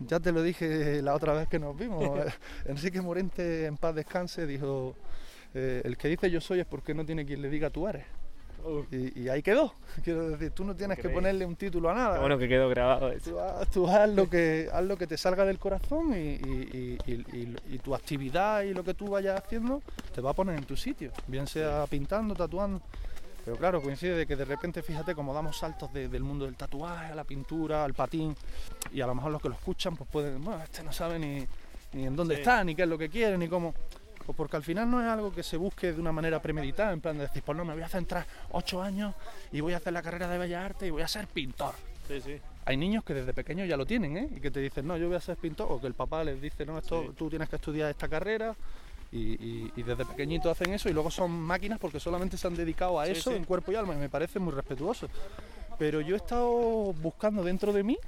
ya 0.00 0.20
te 0.20 0.32
lo 0.32 0.42
dije 0.42 1.00
la 1.02 1.14
otra 1.14 1.32
vez 1.32 1.48
que 1.48 1.58
nos 1.58 1.76
vimos, 1.76 2.02
Enrique 2.66 3.00
Morente, 3.00 3.66
en 3.66 3.76
paz 3.76 3.94
descanse, 3.94 4.46
dijo, 4.46 4.94
eh, 5.54 5.82
el 5.84 5.96
que 5.96 6.08
dice 6.08 6.30
yo 6.30 6.40
soy 6.40 6.60
es 6.60 6.66
porque 6.66 6.94
no 6.94 7.04
tiene 7.06 7.24
quien 7.24 7.40
le 7.42 7.48
diga 7.48 7.70
tú 7.70 7.86
eres. 7.88 8.04
Y, 8.90 9.20
y 9.22 9.28
ahí 9.28 9.42
quedó, 9.44 9.74
quiero 10.02 10.28
decir, 10.30 10.50
tú 10.50 10.64
no 10.64 10.74
tienes 10.74 10.96
que 10.96 11.02
ponerle 11.14 11.46
un 11.46 11.54
título 11.54 11.88
a 11.88 11.94
nada. 11.94 12.14
Qué 12.14 12.20
bueno 12.20 12.36
que 12.36 12.48
quedó 12.48 12.68
grabado 12.68 13.12
eso. 13.12 13.30
Tú, 13.30 13.38
haz, 13.38 13.70
tú 13.70 13.86
haz 13.86 14.08
lo 14.10 14.28
que 14.28 14.68
haz 14.72 14.82
lo 14.84 14.96
que 14.96 15.06
te 15.06 15.16
salga 15.16 15.44
del 15.44 15.60
corazón 15.60 16.12
y- 16.14 16.34
y- 17.06 17.56
y 17.70 17.78
tu 17.78 17.94
actividad 17.94 18.62
y 18.62 18.74
lo 18.74 18.82
que 18.82 18.94
tú 18.94 19.10
vayas 19.10 19.40
haciendo 19.40 19.82
te 20.12 20.20
va 20.20 20.30
a 20.30 20.34
poner 20.34 20.56
en 20.58 20.64
tu 20.64 20.76
sitio, 20.76 21.12
bien 21.28 21.46
sea 21.46 21.84
pintando, 21.88 22.34
tatuando. 22.34 22.80
Pero 23.46 23.58
claro, 23.58 23.80
coincide 23.80 24.16
de 24.16 24.26
que 24.26 24.34
de 24.34 24.44
repente, 24.44 24.82
fíjate, 24.82 25.14
como 25.14 25.32
damos 25.32 25.56
saltos 25.56 25.92
de- 25.92 26.08
del 26.08 26.24
mundo 26.24 26.46
del 26.46 26.56
tatuaje 26.56 27.12
a 27.12 27.14
la 27.14 27.22
pintura, 27.22 27.84
al 27.84 27.94
patín, 27.94 28.34
y 28.92 29.00
a 29.00 29.06
lo 29.06 29.14
mejor 29.14 29.30
los 29.30 29.40
que 29.40 29.48
lo 29.48 29.54
escuchan, 29.54 29.96
pues 29.96 30.10
pueden, 30.10 30.42
bueno, 30.42 30.60
este 30.64 30.82
no 30.82 30.92
sabe 30.92 31.16
ni, 31.20 31.46
ni 31.92 32.06
en 32.06 32.16
dónde 32.16 32.34
Sí. 32.34 32.40
está, 32.40 32.64
ni 32.64 32.74
qué 32.74 32.82
es 32.82 32.88
lo 32.88 32.98
que 32.98 33.08
quiere, 33.08 33.38
ni 33.38 33.46
cómo. 33.46 33.72
Pues 34.26 34.36
porque 34.36 34.56
al 34.56 34.64
final 34.64 34.90
no 34.90 35.00
es 35.00 35.06
algo 35.06 35.32
que 35.32 35.44
se 35.44 35.56
busque 35.56 35.92
de 35.92 36.00
una 36.00 36.10
manera 36.10 36.42
premeditada, 36.42 36.92
en 36.92 37.00
plan 37.00 37.16
de 37.16 37.22
decir, 37.28 37.44
pues 37.46 37.56
no, 37.56 37.64
me 37.64 37.72
voy 37.74 37.84
a 37.84 37.88
centrar 37.88 38.26
ocho 38.50 38.82
años 38.82 39.14
y 39.52 39.60
voy 39.60 39.74
a 39.74 39.76
hacer 39.76 39.92
la 39.92 40.02
carrera 40.02 40.26
de 40.26 40.38
Bellas 40.38 40.64
Artes 40.64 40.88
y 40.88 40.90
voy 40.90 41.02
a 41.02 41.08
ser 41.08 41.28
pintor. 41.28 41.74
Sí, 42.08 42.20
sí. 42.20 42.40
Hay 42.64 42.76
niños 42.76 43.04
que 43.04 43.14
desde 43.14 43.32
pequeños 43.32 43.68
ya 43.68 43.76
lo 43.76 43.86
tienen, 43.86 44.16
¿eh? 44.16 44.28
Y 44.36 44.40
que 44.40 44.50
te 44.50 44.58
dicen, 44.58 44.88
no, 44.88 44.96
yo 44.96 45.06
voy 45.06 45.16
a 45.16 45.20
ser 45.20 45.36
pintor, 45.36 45.68
o 45.70 45.80
que 45.80 45.86
el 45.86 45.94
papá 45.94 46.24
les 46.24 46.42
dice, 46.42 46.66
no, 46.66 46.76
esto, 46.78 47.02
Sí. 47.04 47.10
tú 47.16 47.30
tienes 47.30 47.48
que 47.48 47.54
estudiar 47.54 47.88
esta 47.90 48.08
carrera, 48.08 48.56
y, 49.16 49.32
y- 49.44 49.72
y 49.76 49.82
desde 49.82 50.04
pequeñitos 50.04 50.52
hacen 50.52 50.72
eso, 50.74 50.88
y 50.88 50.92
luego 50.92 51.10
son 51.10 51.30
máquinas 51.32 51.78
porque 51.78 52.00
solamente 52.00 52.36
se 52.36 52.46
han 52.46 52.54
dedicado 52.54 52.98
a 53.00 53.06
eso 53.08 53.30
sí. 53.30 53.36
en 53.36 53.44
cuerpo 53.44 53.72
y 53.72 53.76
alma, 53.76 53.94
y 53.94 53.98
me 53.98 54.08
parece 54.08 54.38
muy 54.38 54.52
respetuoso. 54.52 55.08
Pero 55.78 56.00
yo 56.00 56.14
he 56.14 56.18
estado 56.18 56.92
buscando 56.94 57.42
dentro 57.44 57.72
de 57.72 57.82
mí, 57.82 57.98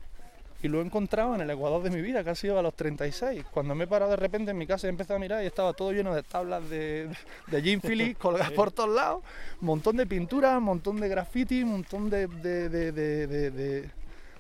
y 0.60 0.66
lo 0.66 0.80
he 0.80 0.84
encontrado 0.84 1.36
en 1.36 1.40
el 1.40 1.50
Ecuador 1.50 1.80
de 1.84 1.90
mi 1.90 2.00
vida, 2.02 2.24
que 2.24 2.30
ha 2.30 2.34
sido 2.34 2.58
a 2.58 2.62
los 2.62 2.74
36. 2.74 3.44
Cuando 3.52 3.76
me 3.76 3.84
he 3.84 3.86
parado 3.86 4.10
de 4.10 4.16
repente 4.16 4.50
en 4.50 4.58
mi 4.58 4.66
casa 4.66 4.86
y 4.86 4.88
he 4.88 4.90
empezado 4.90 5.16
a 5.16 5.20
mirar 5.20 5.40
y 5.44 5.46
estaba 5.46 5.72
todo 5.72 5.92
lleno 5.92 6.12
de 6.12 6.24
tablas 6.24 6.68
de, 6.68 7.08
de 7.46 7.62
Jim 7.62 7.80
Phillips 7.80 8.18
colgadas 8.20 8.50
por 8.52 8.72
todos 8.72 8.90
lados, 8.92 9.22
montón 9.60 9.96
de 9.96 10.06
pintura, 10.06 10.58
montón 10.58 10.98
de 10.98 11.08
graffiti, 11.08 11.64
montón 11.64 12.10
de, 12.10 12.26
de- 12.26 12.68
de- 12.68 12.90
de- 12.92 13.26
de- 13.28 13.50
de- 13.52 13.90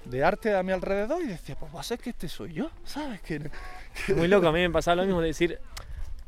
de 0.06 0.24
arte 0.24 0.56
a 0.56 0.62
mi 0.64 0.72
alrededor 0.72 1.22
y 1.22 1.26
decía, 1.26 1.54
pues 1.54 1.72
va 1.72 1.80
a 1.80 1.84
ser 1.84 1.98
que 2.00 2.10
este 2.10 2.28
soy 2.28 2.52
yo, 2.54 2.68
¿sabes? 2.84 3.20
Que, 3.20 3.40
que- 4.06 4.14
Muy 4.14 4.26
loco, 4.26 4.48
a 4.48 4.52
mí 4.52 4.58
me 4.60 4.70
pasaba 4.70 4.96
lo 4.96 5.04
mismo 5.04 5.20
de 5.20 5.28
decir, 5.28 5.58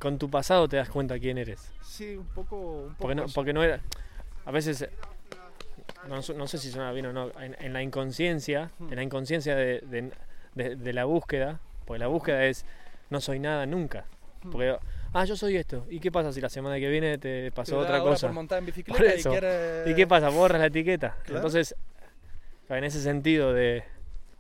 con 0.01 0.19
tu 0.19 0.29
pasado 0.29 0.67
te 0.69 0.77
das 0.77 0.89
cuenta 0.89 1.19
quién 1.21 1.39
eres. 1.39 1.71
Sí, 1.85 2.17
un 2.17 2.27
poco... 2.27 2.57
Un 2.57 2.89
poco 2.95 2.97
Porque 2.99 3.15
no, 3.15 3.25
eso. 3.27 3.35
porque 3.35 3.53
no 3.53 3.63
era. 3.63 3.81
A 4.45 4.51
veces. 4.51 4.89
No, 6.09 6.23
sé 6.49 6.59
si 6.59 6.71
suena 6.71 6.91
bien 6.93 7.07
o 7.07 7.13
no. 7.13 7.31
En, 7.41 7.55
en 7.61 7.73
la 7.73 7.83
inconsciencia, 7.83 8.71
en 8.81 8.97
la 8.97 9.03
inconsciencia 9.03 9.55
de, 9.55 9.81
de- 9.83 10.11
de- 10.55 10.75
de 10.77 10.93
la 10.93 11.05
búsqueda, 11.05 11.61
porque 11.85 11.99
la 12.01 12.07
búsqueda 12.09 12.45
es 12.47 12.65
no 13.11 13.21
soy 13.21 13.39
nada 13.39 13.67
nunca. 13.67 14.07
Porque, 14.51 14.75
ah, 15.13 15.25
yo 15.27 15.37
soy 15.37 15.57
esto. 15.57 15.85
¿Y 15.91 16.01
qué 16.01 16.11
pasa 16.11 16.33
si 16.33 16.41
la 16.41 16.49
semana 16.49 16.79
que 16.79 16.89
viene 16.89 17.19
te 17.19 17.53
pasó 17.53 17.79
otra 17.79 18.01
cosa? 18.01 18.29
Por 18.29 18.35
montar 18.35 18.59
en 18.61 18.65
Por 18.65 18.75
bicicleta 18.75 19.15
y 19.19 19.23
quieres... 19.23 19.89
¿Y 19.89 19.95
qué 19.95 20.07
pasa? 20.07 20.31
Borras 20.31 20.59
la 20.61 20.67
etiqueta. 20.69 21.17
Claro. 21.25 21.37
Entonces, 21.37 21.75
en 22.71 22.85
ese 22.85 23.03
sentido 23.03 23.53
de, 23.53 23.85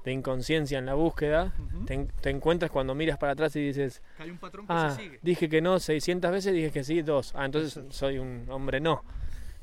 de 0.05 0.12
inconsciencia 0.12 0.78
en 0.78 0.86
la 0.86 0.94
búsqueda, 0.94 1.53
te, 1.86 1.94
en- 1.94 2.09
te 2.20 2.30
encuentras 2.30 2.70
cuando 2.70 2.94
miras 2.94 3.18
para 3.18 3.32
atrás 3.32 3.55
y 3.57 3.61
dices, 3.66 4.01
Que 4.16 4.22
hay 4.24 4.30
un 4.30 4.38
patrón 4.38 4.66
que 4.66 4.72
Ah, 4.72 4.94
se 4.96 5.03
sigue. 5.03 5.18
dije 5.22 5.48
que 5.48 5.61
no 5.61 5.78
600 5.78 6.30
veces, 6.30 6.53
dije 6.55 6.70
que 6.70 6.84
sí 6.84 7.03
dos. 7.03 7.32
Ah, 7.34 7.44
entonces 7.44 7.78
soy 7.90 8.18
un 8.18 8.46
hombre 8.51 8.80
no. 8.80 9.03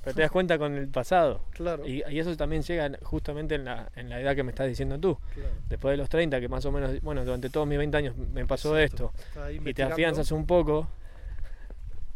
Pero 0.04 0.16
te 0.16 0.22
das 0.22 0.32
cuenta 0.32 0.58
con 0.58 0.76
el 0.78 0.88
pasado. 0.88 1.42
Claro, 1.52 1.86
Y, 1.86 2.02
y 2.10 2.20
eso 2.20 2.38
también 2.38 2.62
llega 2.62 2.90
justamente 3.04 3.56
en 3.56 3.66
la, 3.66 3.90
en 3.96 4.10
la 4.10 4.22
edad 4.22 4.36
que 4.36 4.44
me 4.44 4.52
estás 4.52 4.68
diciendo 4.68 4.98
tú. 5.00 5.18
claro. 5.34 5.50
Después 5.68 5.92
de 5.94 5.98
los 5.98 6.08
30, 6.08 6.40
que 6.40 6.48
más 6.48 6.64
o 6.66 6.72
menos, 6.72 7.02
bueno, 7.02 7.26
durante 7.26 7.50
todos 7.50 7.68
mis 7.68 7.78
20 7.78 7.98
años 7.98 8.16
me 8.16 8.46
pasó 8.46 8.78
Exacto. 8.80 9.12
esto. 9.34 9.52
Y 9.66 9.74
te 9.74 9.84
afianzas 9.84 10.32
un 10.32 10.46
poco 10.46 10.88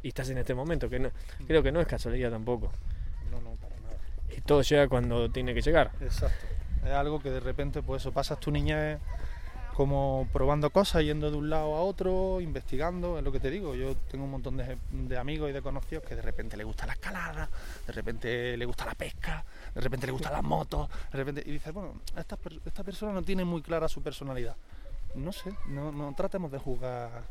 y 0.04 0.08
estás 0.10 0.30
en 0.30 0.38
este 0.38 0.54
momento, 0.54 0.90
que 0.90 1.00
no, 1.00 1.10
creo 1.48 1.62
que 1.62 1.72
no 1.72 1.82
es 1.82 1.88
casualidad 1.88 2.32
tampoco. 2.32 2.72
No, 3.30 3.42
no, 3.42 3.52
para 3.56 3.76
nada. 3.82 3.98
Y 4.38 4.42
todo 4.42 4.62
llega 4.62 4.88
cuando 4.88 5.30
tiene 5.30 5.54
que 5.54 5.62
llegar. 5.62 5.92
Exacto. 6.02 6.46
Es 6.84 6.92
algo 6.92 7.22
que 7.22 7.30
de 7.30 7.40
repente, 7.40 7.82
pues 7.82 8.02
eso, 8.02 8.12
pasas 8.12 8.40
tu 8.40 8.52
niñez 8.52 9.00
como 9.76 10.28
probando 10.34 10.70
cosas, 10.70 11.04
yendo 11.04 11.32
de 11.32 11.38
un 11.38 11.50
lado 11.50 11.76
a 11.76 11.82
otro, 11.82 12.42
investigando, 12.42 13.18
es 13.18 13.24
lo 13.24 13.32
que 13.32 13.40
te 13.40 13.50
digo. 13.50 13.74
Yo 13.74 13.96
tengo 14.10 14.26
un 14.26 14.32
montón 14.32 14.58
de, 14.58 14.78
de 14.92 15.18
amigos 15.18 15.50
y 15.50 15.54
de 15.54 15.62
conocidos 15.62 16.04
que 16.04 16.16
de 16.16 16.22
repente 16.22 16.58
le 16.58 16.64
gusta 16.64 16.86
la 16.86 16.94
escalada, 16.94 17.50
de 17.88 17.94
repente 17.94 18.58
le 18.58 18.66
gusta 18.66 18.86
la 18.86 18.96
pesca, 18.96 19.44
de 19.74 19.82
repente 19.82 20.06
le 20.08 20.12
gustan 20.12 20.34
las 20.34 20.44
motos, 20.44 20.90
de 21.12 21.18
repente... 21.18 21.44
Y 21.46 21.52
dices, 21.52 21.74
bueno, 21.74 21.94
esta, 22.18 22.38
esta 22.66 22.84
persona 22.84 23.14
no 23.14 23.22
tiene 23.24 23.46
muy 23.46 23.62
clara 23.62 23.88
su 23.88 24.02
personalidad. 24.04 24.56
No 25.16 25.32
sé, 25.32 25.54
no, 25.68 25.92
no 25.92 26.14
tratemos 26.16 26.52
de 26.52 26.58
juzgar 26.58 27.24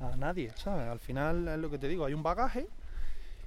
a 0.00 0.16
nadie, 0.16 0.52
¿sabes? 0.56 0.86
Al 0.88 1.00
final 1.00 1.48
es 1.48 1.58
lo 1.58 1.70
que 1.70 1.78
te 1.78 1.88
digo, 1.88 2.04
hay 2.04 2.14
un 2.14 2.22
bagaje 2.22 2.66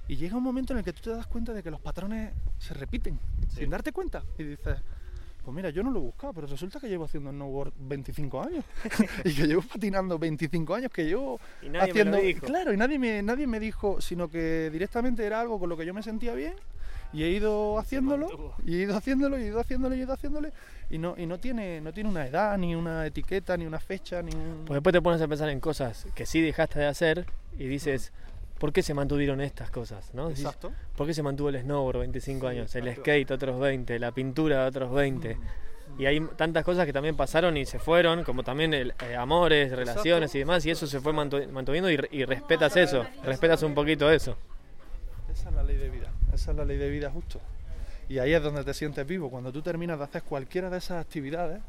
y 0.08 0.16
llega 0.16 0.36
un 0.36 0.42
momento 0.42 0.72
en 0.72 0.80
el 0.80 0.84
que 0.84 0.92
tú 0.92 1.02
te 1.02 1.10
das 1.10 1.26
cuenta 1.28 1.52
de 1.52 1.62
que 1.62 1.70
los 1.70 1.80
patrones 1.80 2.32
se 2.58 2.74
repiten, 2.74 3.18
Sí. 3.48 3.60
sin 3.60 3.70
darte 3.70 3.92
cuenta. 3.92 4.22
Y 4.38 4.42
dices, 4.42 4.76
pues 5.44 5.54
mira, 5.54 5.70
yo 5.70 5.82
no 5.82 5.90
lo 5.90 5.98
he 5.98 6.02
buscado, 6.02 6.32
pero 6.32 6.46
resulta 6.46 6.80
que 6.80 6.88
llevo 6.88 7.04
haciendo 7.04 7.30
snowboard 7.30 7.72
25 7.78 8.42
años. 8.42 8.64
y 9.24 9.34
que 9.34 9.46
llevo 9.46 9.62
patinando 9.62 10.18
25 10.18 10.74
años, 10.74 10.90
que 10.90 11.04
llevo 11.04 11.40
Y 11.62 11.68
nadie 11.68 11.90
haciendo... 11.90 12.16
me 12.16 12.22
lo 12.22 12.28
dijo. 12.28 12.46
Claro, 12.46 12.72
y 12.72 12.76
nadie 12.76 12.98
me, 12.98 13.22
nadie 13.22 13.46
me 13.46 13.60
dijo, 13.60 14.00
sino 14.00 14.28
que 14.28 14.70
directamente 14.70 15.24
era 15.24 15.40
algo 15.40 15.58
con 15.58 15.68
lo 15.68 15.76
que 15.76 15.86
yo 15.86 15.94
me 15.94 16.02
sentía 16.02 16.34
bien 16.34 16.54
y 17.12 17.24
he 17.24 17.30
ido 17.30 17.78
haciéndolo, 17.78 18.54
y 18.64 18.76
he 18.76 18.82
ido 18.82 18.96
haciéndolo, 18.96 19.38
y 19.38 19.42
he 19.42 19.46
ido 19.46 19.60
haciéndolo, 19.60 19.94
y 19.94 19.98
he 19.98 20.02
ido 20.02 20.12
haciéndole, 20.12 20.52
y 20.90 20.98
no, 20.98 21.14
y 21.16 21.26
no 21.26 21.38
tiene, 21.38 21.80
no 21.80 21.92
tiene 21.92 22.08
una 22.08 22.26
edad, 22.26 22.56
ni 22.56 22.74
una 22.74 23.06
etiqueta, 23.06 23.56
ni 23.56 23.66
una 23.66 23.80
fecha, 23.80 24.22
ni 24.22 24.32
un... 24.32 24.64
Pues 24.66 24.76
después 24.76 24.92
te 24.92 25.02
pones 25.02 25.20
a 25.20 25.26
pensar 25.26 25.48
en 25.48 25.60
cosas 25.60 26.06
que 26.14 26.24
sí 26.24 26.40
dejaste 26.40 26.78
de 26.78 26.86
hacer 26.86 27.26
y 27.58 27.66
dices, 27.66 28.12
¿por 28.60 28.72
qué 28.72 28.82
se 28.84 28.94
mantuvieron 28.94 29.40
estas 29.40 29.70
cosas? 29.72 30.14
¿no? 30.14 30.30
Exacto. 30.30 30.70
¿Por 30.96 31.08
qué 31.08 31.14
se 31.14 31.22
mantuvo 31.24 31.48
el 31.48 31.60
snowboard 31.60 31.98
25 31.98 32.40
Sí, 32.48 32.56
años? 32.56 32.74
El 32.76 32.86
exacto. 32.86 33.02
skate 33.02 33.30
otros 33.32 33.58
20, 33.58 33.98
la 33.98 34.12
pintura 34.12 34.66
otros 34.66 34.92
20. 34.92 35.34
Mm. 35.34 35.40
Y 36.00 36.06
hay 36.06 36.20
tantas 36.36 36.62
cosas 36.64 36.86
que 36.86 36.92
también 36.92 37.16
pasaron 37.16 37.56
y 37.56 37.66
se 37.66 37.80
fueron, 37.80 38.22
como 38.22 38.44
también 38.44 38.72
el, 38.72 38.94
eh, 39.04 39.16
amores, 39.16 39.72
relaciones 39.72 40.32
y 40.36 40.38
demás, 40.38 40.64
y 40.64 40.70
eso 40.70 40.86
se 40.86 41.00
fue 41.00 41.12
mantu- 41.12 41.48
mantuviendo 41.50 41.90
y, 41.90 41.98
y 42.12 42.24
respetas 42.24 42.76
eso, 42.76 43.04
respetas 43.24 43.62
un 43.64 43.74
poquito 43.74 44.08
eso. 44.10 44.36
Esa 45.32 45.48
es 45.48 45.54
la 45.54 45.62
ley 45.64 45.76
de 45.76 45.88
vida, 45.90 46.12
esa 46.32 46.52
es 46.52 46.56
la 46.56 46.64
ley 46.64 46.76
de 46.76 46.88
vida 46.90 47.10
justo. 47.10 47.40
Y 48.08 48.18
ahí 48.18 48.32
es 48.32 48.42
donde 48.42 48.62
te 48.64 48.72
sientes 48.72 49.04
vivo, 49.06 49.30
cuando 49.30 49.50
tú 49.52 49.62
terminas 49.62 49.98
de 49.98 50.04
hacer 50.04 50.22
cualquiera 50.22 50.70
de 50.70 50.78
esas 50.78 51.04
actividades 51.04 51.60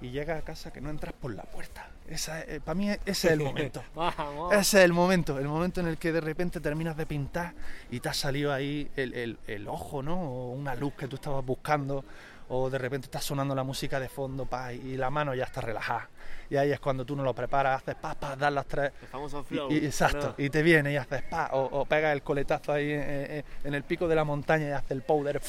y 0.00 0.10
llegas 0.10 0.38
a 0.40 0.44
casa 0.44 0.72
que 0.72 0.80
no 0.80 0.90
entras 0.90 1.14
por 1.14 1.34
la 1.34 1.44
puerta. 1.44 1.88
Esa, 2.08 2.40
eh, 2.42 2.60
para 2.64 2.74
mí 2.74 2.90
ese 2.90 3.00
es 3.06 3.24
el 3.24 3.40
momento. 3.44 3.82
ese 4.52 4.78
es 4.78 4.84
el 4.84 4.92
momento, 4.92 5.38
el 5.38 5.48
momento 5.48 5.80
en 5.80 5.88
el 5.88 5.98
que 5.98 6.12
de 6.12 6.20
repente 6.20 6.60
terminas 6.60 6.96
de 6.96 7.06
pintar 7.06 7.54
y 7.90 8.00
te 8.00 8.08
ha 8.08 8.14
salido 8.14 8.52
ahí 8.52 8.90
el, 8.96 9.14
el, 9.14 9.38
el 9.46 9.68
ojo, 9.68 10.02
¿no? 10.02 10.20
O 10.20 10.52
una 10.52 10.74
luz 10.74 10.94
que 10.94 11.08
tú 11.08 11.16
estabas 11.16 11.44
buscando 11.44 12.04
o 12.48 12.70
de 12.70 12.78
repente 12.78 13.06
está 13.06 13.20
sonando 13.20 13.54
la 13.54 13.64
música 13.64 13.98
de 13.98 14.08
fondo 14.08 14.46
pa, 14.46 14.72
y 14.72 14.96
la 14.96 15.10
mano 15.10 15.34
ya 15.34 15.44
está 15.44 15.60
relajada. 15.60 16.08
Y 16.48 16.56
ahí 16.56 16.70
es 16.70 16.80
cuando 16.80 17.04
tú 17.04 17.16
no 17.16 17.22
lo 17.22 17.34
preparas, 17.34 17.82
haces 17.82 17.96
pa, 17.96 18.14
pa, 18.14 18.36
das 18.36 18.52
las 18.52 18.66
tres. 18.66 18.92
El 19.02 19.08
famoso 19.08 19.42
flow. 19.42 19.70
Y, 19.70 19.78
exacto, 19.78 20.34
y 20.38 20.48
te 20.48 20.62
viene 20.62 20.92
y 20.92 20.96
haces 20.96 21.22
pa, 21.22 21.50
o, 21.52 21.80
o 21.80 21.84
pegas 21.84 22.12
el 22.12 22.22
coletazo 22.22 22.72
ahí 22.72 22.90
en, 22.92 23.74
el 23.74 23.82
pico 23.82 24.06
de 24.06 24.14
la 24.14 24.24
montaña 24.24 24.68
y 24.68 24.70
haces 24.70 24.92
el 24.92 25.02
powder 25.02 25.40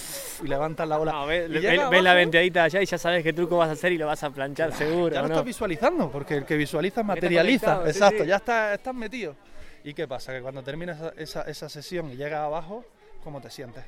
y 0.43 0.47
levantas 0.47 0.87
la 0.87 0.99
ola. 0.99 1.25
ves, 1.25 1.49
la 1.49 2.13
venteadita 2.13 2.63
allá 2.63 2.81
y 2.81 2.85
ya 2.85 2.97
sabes 2.97 3.23
qué 3.23 3.33
truco 3.33 3.57
vas 3.57 3.69
a 3.69 3.73
hacer 3.73 3.91
y 3.91 3.97
lo 3.97 4.07
vas 4.07 4.23
a 4.23 4.29
planchar 4.31 4.73
seguro. 4.73 5.13
Ya 5.13 5.21
lo 5.21 5.27
estás 5.27 5.45
visualizando, 5.45 6.09
porque 6.09 6.37
el 6.37 6.45
que 6.45 6.57
visualiza 6.57 7.03
materializa. 7.03 7.83
Exacto, 7.85 8.23
ya 8.23 8.37
estás, 8.37 8.75
estás 8.75 8.95
metido. 8.95 9.35
¿Y 9.83 9.93
qué 9.93 10.07
pasa? 10.07 10.33
Que 10.33 10.41
cuando 10.41 10.63
terminas 10.63 10.99
esa, 11.17 11.43
esa 11.43 11.69
sesión 11.69 12.11
y 12.11 12.15
llegas 12.15 12.41
abajo, 12.41 12.83
¿cómo 13.23 13.39
te 13.39 13.49
sientes? 13.49 13.85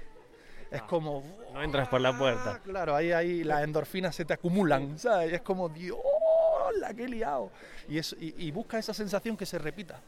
es 0.72 0.82
como... 0.84 1.24
No 1.54 1.64
entras 1.64 1.88
por 1.88 2.02
la 2.02 2.18
puerta. 2.18 2.60
Claro, 2.64 2.96
ahí, 2.96 3.12
ahí 3.12 3.44
las 3.44 3.64
endorfinas 3.64 4.16
se 4.16 4.26
te 4.26 4.34
acumulan, 4.34 5.00
¿sabes? 5.00 5.34
es 5.34 5.42
como, 5.42 5.70
Dios, 5.70 5.98
la 6.76 6.94
que 6.94 7.06
he 7.06 7.10
liado. 7.10 7.52
Y, 7.88 7.98
eso, 7.98 8.16
y, 8.20 8.50
busca 8.52 8.78
esa 8.78 8.94
sensación 8.94 9.36
que 9.38 9.46
se 9.46 9.58
repita. 9.58 10.00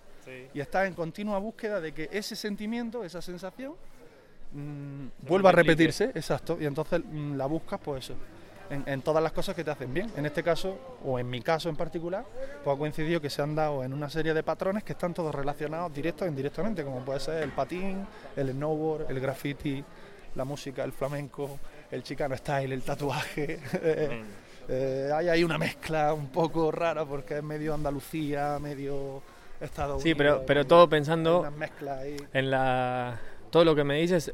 Y 0.53 0.59
estás 0.59 0.87
en 0.87 0.93
continua 0.93 1.39
búsqueda 1.39 1.81
de 1.81 1.93
que 1.93 2.09
ese 2.11 2.35
sentimiento, 2.35 3.03
esa 3.03 3.21
sensación, 3.21 3.73
mm, 4.53 5.27
vuelva 5.27 5.49
a 5.49 5.53
repetirse, 5.53 6.05
exacto. 6.15 6.57
Y 6.59 6.65
entonces 6.65 7.01
mm, 7.03 7.35
la 7.35 7.47
buscas, 7.47 7.79
pues 7.83 8.05
eso. 8.05 8.15
En, 8.69 8.83
en, 8.85 9.01
todas 9.01 9.21
las 9.21 9.33
cosas 9.33 9.53
que 9.53 9.65
te 9.65 9.71
hacen 9.71 9.93
bien. 9.93 10.09
En 10.15 10.25
este 10.25 10.43
caso, 10.43 10.97
o 11.03 11.19
en 11.19 11.29
mi 11.29 11.41
caso 11.41 11.67
en 11.67 11.75
particular, 11.75 12.23
pues 12.63 12.73
ha 12.73 12.79
coincidido 12.79 13.19
que 13.19 13.29
se 13.29 13.41
han 13.41 13.53
dado 13.53 13.83
en 13.83 13.91
una 13.91 14.09
serie 14.09 14.33
de 14.33 14.43
patrones 14.43 14.83
que 14.83 14.93
están 14.93 15.13
todos 15.13 15.35
relacionados 15.35 15.93
directo 15.93 16.23
e 16.23 16.29
indirectamente, 16.29 16.83
como 16.83 17.03
puede 17.03 17.19
ser 17.19 17.43
el 17.43 17.51
patín, 17.51 18.07
el 18.37 18.51
snowboard, 18.51 19.11
el 19.11 19.19
graffiti, 19.19 19.83
la 20.35 20.45
música, 20.45 20.83
el 20.83 20.93
flamenco, 20.93 21.59
el 21.89 22.03
chicano 22.03 22.37
style, 22.37 22.71
el 22.71 22.83
tatuaje. 22.83 23.59
Eh, 24.69 25.09
hay 25.13 25.29
ahí 25.29 25.43
una 25.43 25.57
mezcla 25.57 26.13
un 26.13 26.27
poco 26.27 26.71
rara 26.71 27.05
porque 27.05 27.37
es 27.37 27.43
medio 27.43 27.73
Andalucía, 27.73 28.57
medio 28.59 29.21
Estados 29.59 30.01
Unidos. 30.01 30.03
Sí, 30.03 30.15
pero, 30.15 30.43
pero 30.45 30.65
todo 30.65 30.89
pensando 30.89 31.47
en 32.33 32.51
la... 32.51 33.19
Todo 33.49 33.65
lo 33.65 33.75
que 33.75 33.83
me 33.83 33.99
dices 33.99 34.33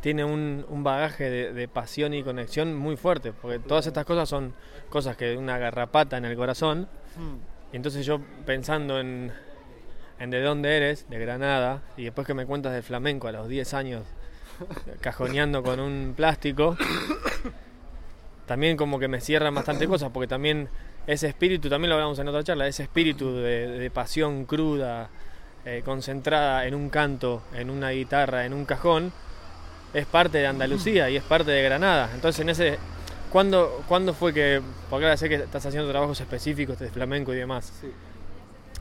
tiene 0.00 0.24
un, 0.24 0.64
bagaje 0.84 1.52
de, 1.52 1.68
pasión 1.68 2.14
y 2.14 2.22
conexión 2.22 2.76
muy 2.76 2.96
fuerte, 2.96 3.32
porque 3.32 3.58
todas 3.58 3.86
estas 3.86 4.04
cosas 4.04 4.28
son 4.28 4.54
cosas 4.88 5.16
que 5.16 5.36
una 5.36 5.58
garrapata 5.58 6.16
en 6.16 6.24
el 6.24 6.36
corazón. 6.36 6.88
Hmm. 7.16 7.72
Y 7.72 7.76
entonces 7.76 8.06
yo 8.06 8.20
pensando 8.44 9.00
en, 9.00 9.32
en 10.18 10.30
de 10.30 10.40
dónde 10.42 10.76
eres, 10.76 11.08
de 11.08 11.18
Granada, 11.18 11.82
y 11.96 12.04
después 12.04 12.26
que 12.26 12.34
me 12.34 12.46
cuentas 12.46 12.72
del 12.72 12.82
flamenco 12.82 13.26
a 13.26 13.32
los 13.32 13.48
10 13.48 13.74
años, 13.74 14.04
cajoneando 15.00 15.62
con 15.62 15.80
un 15.80 16.14
plástico, 16.16 16.76
también 18.46 18.76
como 18.76 18.98
que 18.98 19.08
me 19.08 19.20
cierran 19.20 19.54
bastante 19.54 19.86
cosas, 19.88 20.10
porque 20.12 20.28
también 20.28 20.68
ese 21.06 21.28
espíritu, 21.28 21.68
también 21.68 21.90
lo 21.90 21.96
hablamos 21.96 22.18
en 22.18 22.28
otra 22.28 22.42
charla, 22.42 22.66
ese 22.66 22.84
espíritu 22.84 23.36
de, 23.36 23.90
pasión 23.92 24.44
cruda, 24.44 25.10
eh, 25.64 25.82
concentrada 25.84 26.66
en 26.66 26.74
un 26.74 26.88
canto, 26.88 27.42
en 27.54 27.70
una 27.70 27.90
guitarra, 27.90 28.46
en 28.46 28.52
un 28.52 28.64
cajón, 28.64 29.12
es 29.94 30.06
parte 30.06 30.38
de 30.38 30.46
Andalucía 30.46 31.08
y 31.10 31.16
es 31.16 31.22
parte 31.22 31.50
de 31.50 31.62
Granada. 31.62 32.10
Entonces, 32.14 32.40
en 32.40 32.50
ese. 32.50 32.78
¿Cuándo, 33.30 33.82
¿cuándo 33.88 34.14
fue 34.14 34.32
que.? 34.32 34.60
Porque 34.90 35.04
ahora 35.06 35.16
sé 35.16 35.28
que 35.28 35.36
estás 35.36 35.64
haciendo 35.64 35.88
trabajos 35.90 36.20
específicos 36.20 36.78
de 36.78 36.90
flamenco 36.90 37.32
y 37.32 37.36
demás. 37.36 37.72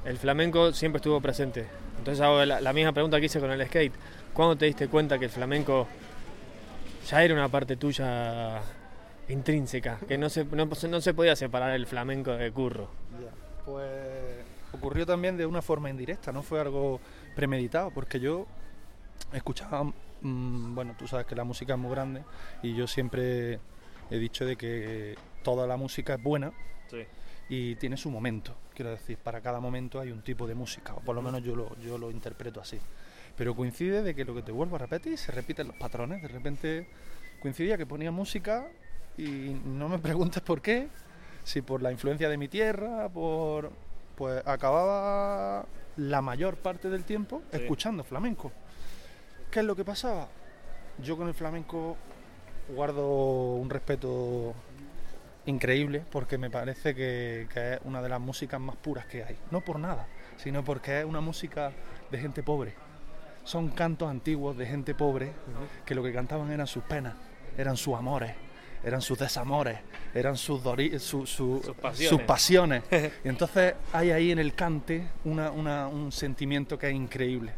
El 0.03 0.17
flamenco 0.17 0.73
siempre 0.73 0.97
estuvo 0.97 1.19
presente. 1.21 1.67
Entonces 1.97 2.21
hago 2.21 2.43
la 2.45 2.73
misma 2.73 2.91
pregunta 2.91 3.19
que 3.19 3.25
hice 3.27 3.39
con 3.39 3.51
el 3.51 3.65
skate. 3.65 3.93
¿Cuándo 4.33 4.55
te 4.55 4.65
diste 4.65 4.87
cuenta 4.87 5.17
que 5.17 5.25
el 5.25 5.31
flamenco 5.31 5.87
ya 7.09 7.23
era 7.23 7.33
una 7.33 7.47
parte 7.49 7.77
tuya 7.77 8.61
intrínseca? 9.29 9.99
Que 10.07 10.17
no 10.17 10.29
se, 10.29 10.45
no, 10.45 11.01
se 11.01 11.13
podía 11.13 11.35
separar 11.35 11.71
el 11.71 11.87
flamenco 11.87 12.31
de 12.31 12.51
curro. 12.51 12.89
pues 13.65 14.45
ocurrió 14.71 15.05
también 15.05 15.37
de 15.37 15.45
una 15.45 15.61
forma 15.61 15.89
indirecta, 15.89 16.31
no 16.31 16.43
fue 16.43 16.59
algo 16.59 16.99
premeditado, 17.35 17.91
porque 17.91 18.19
yo 18.19 18.45
escuchaba, 19.33 19.83
mm, 19.83 20.75
bueno, 20.75 20.95
tú 20.97 21.07
sabes 21.07 21.25
que 21.25 21.35
la 21.35 21.43
música 21.43 21.73
es 21.73 21.79
muy 21.79 21.91
grande 21.91 22.23
y 22.61 22.75
yo 22.75 22.85
siempre 22.85 23.59
he 24.11 24.17
dicho 24.17 24.45
de 24.45 24.55
que 24.55 25.15
toda 25.43 25.65
la 25.65 25.77
música 25.77 26.15
es 26.15 26.23
buena 26.23 26.51
y 27.47 27.75
tiene 27.75 27.97
su 27.97 28.09
momento. 28.09 28.55
Quiero 28.73 28.91
decir, 28.91 29.17
para 29.17 29.41
cada 29.41 29.59
momento 29.59 29.99
hay 29.99 30.11
un 30.11 30.21
tipo 30.21 30.47
de 30.47 30.55
música, 30.55 30.93
o 30.93 30.99
por 30.99 31.15
lo 31.15 31.21
menos 31.21 31.43
yo 31.43 31.55
lo, 31.55 31.75
yo 31.79 31.97
lo 31.97 32.11
interpreto 32.11 32.59
así. 32.59 32.79
Pero 33.37 33.55
coincide 33.55 34.01
de 34.01 34.15
que 34.15 34.25
lo 34.25 34.33
que 34.33 34.41
te 34.41 34.51
vuelvo 34.51 34.77
a 34.77 34.79
repetir, 34.79 35.17
se 35.17 35.31
repiten 35.31 35.67
los 35.67 35.75
patrones. 35.75 36.21
De 36.21 36.27
repente 36.27 36.87
coincidía 37.41 37.77
que 37.77 37.85
ponía 37.85 38.11
música 38.11 38.67
y 39.17 39.59
no 39.65 39.89
me 39.89 39.99
preguntes 39.99 40.41
por 40.41 40.61
qué, 40.61 40.89
si 41.43 41.61
por 41.61 41.81
la 41.81 41.91
influencia 41.91 42.29
de 42.29 42.37
mi 42.37 42.47
tierra, 42.47 43.09
por... 43.09 43.71
Pues 44.15 44.41
acababa 44.47 45.65
la 45.97 46.21
mayor 46.21 46.55
parte 46.55 46.89
del 46.89 47.03
tiempo 47.03 47.43
escuchando 47.51 48.01
flamenco. 48.05 48.49
¿Qué 49.51 49.59
es 49.59 49.65
lo 49.65 49.75
que 49.75 49.83
pasaba? 49.83 50.29
Yo 50.99 51.17
con 51.17 51.27
el 51.27 51.33
flamenco 51.33 51.97
guardo 52.73 53.55
un 53.55 53.69
respeto 53.69 54.53
increíble 55.47 56.05
porque 56.09 56.37
me 56.37 56.49
parece 56.49 56.95
que, 56.95 57.49
que, 57.53 57.73
es 57.73 57.79
una 57.83 58.01
de 58.01 58.07
las 58.07 58.21
músicas 58.21 58.61
más 58.61 58.77
puras 58.77 59.05
que 59.05 59.25
hay. 59.25 59.37
No 59.51 59.59
por 59.59 59.79
nada, 59.79 60.07
sino 60.37 60.63
porque 60.63 60.99
es 60.99 61.05
una 61.05 61.19
música 61.19 61.73
de 62.09 62.17
gente 62.17 62.41
pobre 62.41 62.73
son 63.45 63.69
cantos 63.69 64.09
antiguos 64.09 64.57
de 64.57 64.65
gente 64.65 64.93
pobre 64.95 65.31
que 65.85 65.95
lo 65.95 66.03
que 66.03 66.11
cantaban 66.11 66.51
eran 66.51 66.67
sus 66.67 66.83
penas, 66.83 67.13
eran 67.57 67.77
sus 67.77 67.93
amores, 67.95 68.33
eran 68.83 69.01
sus 69.01 69.17
desamores, 69.17 69.79
eran 70.13 70.37
sus, 70.37 70.61
sus, 71.01 71.61
pasiones. 72.25 72.83
y 73.23 73.27
entonces 73.27 73.73
hay 73.93 74.11
ahí 74.11 74.31
en 74.31 74.39
el 74.39 74.53
cante 74.53 75.07
un 75.23 76.11
sentimiento 76.11 76.77
que 76.77 76.87
es 76.89 76.93
increíble. 76.93 77.53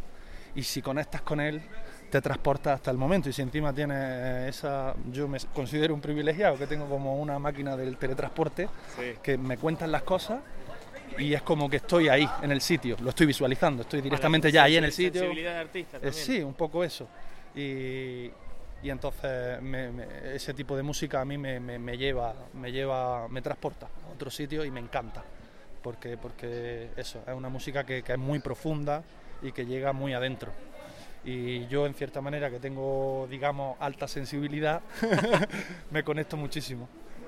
Y 0.56 0.64
si 0.64 0.82
conectas 0.82 1.22
con 1.22 1.40
él, 1.40 1.62
te 2.10 2.22
transporta 2.22 2.74
hasta 2.74 2.90
el 2.90 2.98
momento. 2.98 3.30
Y 3.30 3.34
si 3.34 3.42
encima 3.42 3.74
tienes 3.74 4.50
esa. 4.50 4.96
Yo 5.12 5.28
me 5.28 5.38
considero 5.54 5.94
un 5.94 6.02
privilegiado, 6.02 6.58
que 6.58 6.66
tengo 6.66 6.88
como 6.88 7.22
una 7.22 7.38
máquina 7.38 7.76
del 7.78 7.98
teletransporte, 7.98 8.68
que 9.22 9.38
me 9.38 9.58
cuentan 9.58 9.92
las 9.92 10.04
cosas 10.04 10.40
y 11.18 11.34
es 11.34 11.42
como 11.42 11.70
que 11.70 11.78
estoy 11.78 12.10
ahí, 12.10 12.28
en 12.42 12.52
el 12.52 12.62
sitio, 12.62 12.96
lo 13.02 13.10
estoy 13.10 13.28
visualizando, 13.28 13.84
estoy 13.84 14.02
directamente 14.02 14.52
ya 14.52 14.64
ahí 14.64 14.78
en 14.78 14.84
el 14.84 14.92
sitio. 14.92 15.22
De 15.22 15.50
artista 15.50 15.98
eh, 16.02 16.12
sí, 16.12 16.42
un 16.42 16.54
poco 16.54 16.84
eso. 16.84 17.08
Y, 17.56 18.30
y 18.84 18.90
entonces 18.90 19.60
ese 20.24 20.54
tipo 20.54 20.76
de 20.76 20.84
música 20.84 21.22
a 21.22 21.26
mí 21.26 21.38
me, 21.38 21.98
lleva, 21.98 22.34
me 22.54 22.72
lleva, 22.72 23.28
me 23.28 23.42
transporta 23.42 23.88
a 23.88 24.14
otro 24.14 24.30
sitio 24.30 24.64
y 24.64 24.72
me 24.72 24.80
encanta. 24.80 25.24
Porque, 25.82 26.18
porque 26.18 26.90
eso, 26.98 27.22
es 27.26 27.34
una 27.34 27.50
música 27.50 27.86
que, 27.86 28.04
que 28.04 28.14
es 28.14 28.20
muy 28.20 28.40
profunda 28.40 29.04
y 29.42 29.52
que 29.52 29.66
llega 29.66 29.94
muy 29.94 30.14
adentro 30.14 30.52
y 31.24 31.68
yo 31.68 31.86
en 31.86 31.94
cierta 31.94 32.22
manera 32.22 32.50
que 32.50 32.60
tengo 32.60 33.28
digamos 33.30 33.78
alta 33.80 34.08
sensibilidad 34.08 34.82
me 35.92 36.04
conecto 36.04 36.38
muchísimo 36.38 36.88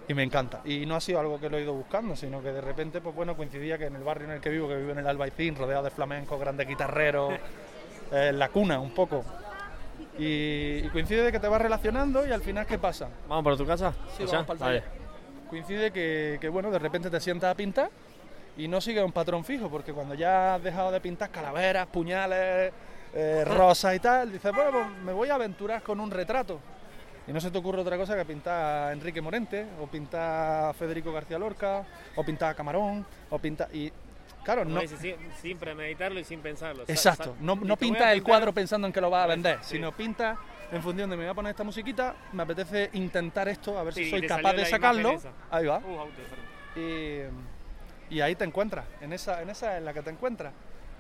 y 0.10 0.14
me 0.16 0.24
encanta. 0.24 0.62
Y 0.66 0.88
no 0.88 0.96
ha 0.96 1.02
sido 1.02 1.20
algo 1.20 1.40
que 1.40 1.50
lo 1.50 1.58
he 1.58 1.62
ido 1.62 1.74
buscando, 1.74 2.16
sino 2.16 2.42
que 2.42 2.52
de 2.52 2.62
repente, 2.62 3.00
pues 3.00 3.16
bueno, 3.16 3.38
coincidía 3.38 3.78
que 3.78 3.86
en 3.86 3.96
el 3.96 4.04
barrio 4.04 4.26
en 4.26 4.34
el 4.34 4.42
que 4.42 4.50
vivo, 4.50 4.68
que 4.68 4.76
vivo 4.76 4.92
en 4.92 4.98
el 4.98 5.08
Albaicín, 5.08 5.56
rodeado 5.56 5.84
de 5.84 5.92
flamencos, 5.92 6.40
grandes 6.40 6.68
guitarreros, 6.68 7.36
eh, 8.12 8.32
la 8.34 8.50
cuna 8.50 8.80
un 8.80 8.92
poco. 8.92 9.24
Y, 10.18 10.88
coincide 10.90 11.24
de 11.24 11.32
que 11.32 11.40
te 11.40 11.48
vas 11.48 11.62
relacionando 11.62 12.28
y 12.28 12.32
al 12.32 12.42
final, 12.42 12.66
¿qué 12.66 12.78
pasa? 12.78 13.08
¿Vamos 13.28 13.44
por 13.44 13.58
tu 13.58 13.66
casa? 13.66 13.94
Sí, 14.18 14.26
vamos 14.26 14.46
para 14.46 14.76
el 14.76 14.84
Coincide 15.50 15.92
que, 15.92 16.38
que, 16.40 16.50
bueno, 16.50 16.70
de 16.70 16.78
repente 16.78 17.10
te 17.10 17.20
sientas 17.20 17.52
a 17.52 17.56
pintar 17.56 17.90
y 18.58 18.68
no 18.68 18.82
sigues 18.82 19.04
un 19.04 19.12
patrón 19.12 19.44
fijo, 19.44 19.70
porque 19.70 19.94
cuando 19.94 20.14
ya 20.14 20.56
has 20.56 20.64
dejado 20.64 20.92
de 20.92 21.02
pintar 21.02 21.32
calaveras, 21.32 21.88
puñales, 21.88 22.72
eh, 23.14 23.44
rosas 23.46 23.96
y 23.96 24.00
tal, 24.00 24.32
dices, 24.32 24.54
bueno, 24.54 24.72
pues 24.72 24.86
me 25.04 25.14
voy 25.14 25.30
a 25.30 25.36
aventurar 25.36 25.82
con 25.82 26.00
un 26.00 26.12
retrato 26.12 26.60
y 27.30 27.32
no 27.32 27.40
se 27.40 27.52
te 27.52 27.58
ocurre 27.60 27.82
otra 27.82 27.96
cosa 27.96 28.16
que 28.16 28.26
pintar 28.26 28.90
a 28.90 28.92
Enrique 28.92 29.22
Morente, 29.22 29.66
o 29.80 29.86
pintar 29.86 30.70
a 30.70 30.74
Federico 30.74 31.14
García 31.14 31.38
Lorca, 31.38 31.86
o 32.16 32.24
pintar 32.24 32.50
a 32.50 32.54
Camarón, 32.56 33.06
o 33.30 33.38
pintar... 33.38 33.74
Y 33.74 33.94
claro, 34.54 34.66
no... 34.66 34.82
Sin, 35.42 35.58
premeditarlo 35.58 36.20
y 36.20 36.24
sin 36.24 36.40
pensarlo. 36.40 36.84
Exacto, 36.88 37.36
no, 37.40 37.56
no 37.56 37.78
pinta 37.78 38.12
el 38.12 38.24
cuadro 38.24 38.54
pensando 38.54 38.88
en 38.88 38.94
que 38.94 39.02
lo 39.02 39.10
vas 39.10 39.26
a 39.26 39.28
vender, 39.28 39.60
sino 39.62 39.92
pinta 39.92 40.38
en 40.72 40.82
función 40.84 41.10
de 41.10 41.18
me 41.18 41.24
voy 41.24 41.32
a 41.32 41.34
poner 41.34 41.52
esta 41.52 41.64
musiquita, 41.64 42.16
me 42.34 42.44
apetece 42.44 42.90
intentar 42.94 43.48
esto, 43.48 43.78
a 43.78 43.84
ver 43.84 43.94
si 43.94 44.10
soy 44.10 44.26
capaz 44.28 44.54
de 44.54 44.66
sacarlo. 44.66 45.20
Ahí 45.50 45.66
va. 45.66 45.80
Uh, 45.80 46.80
y, 46.80 48.16
y, 48.16 48.22
ahí 48.22 48.36
te 48.36 48.44
encuentras, 48.44 48.86
en 49.02 49.14
esa, 49.14 49.42
en 49.42 49.50
esa 49.50 49.78
en 49.78 49.86
la 49.86 49.94
que 49.94 50.02
te 50.02 50.12
encuentras, 50.12 50.54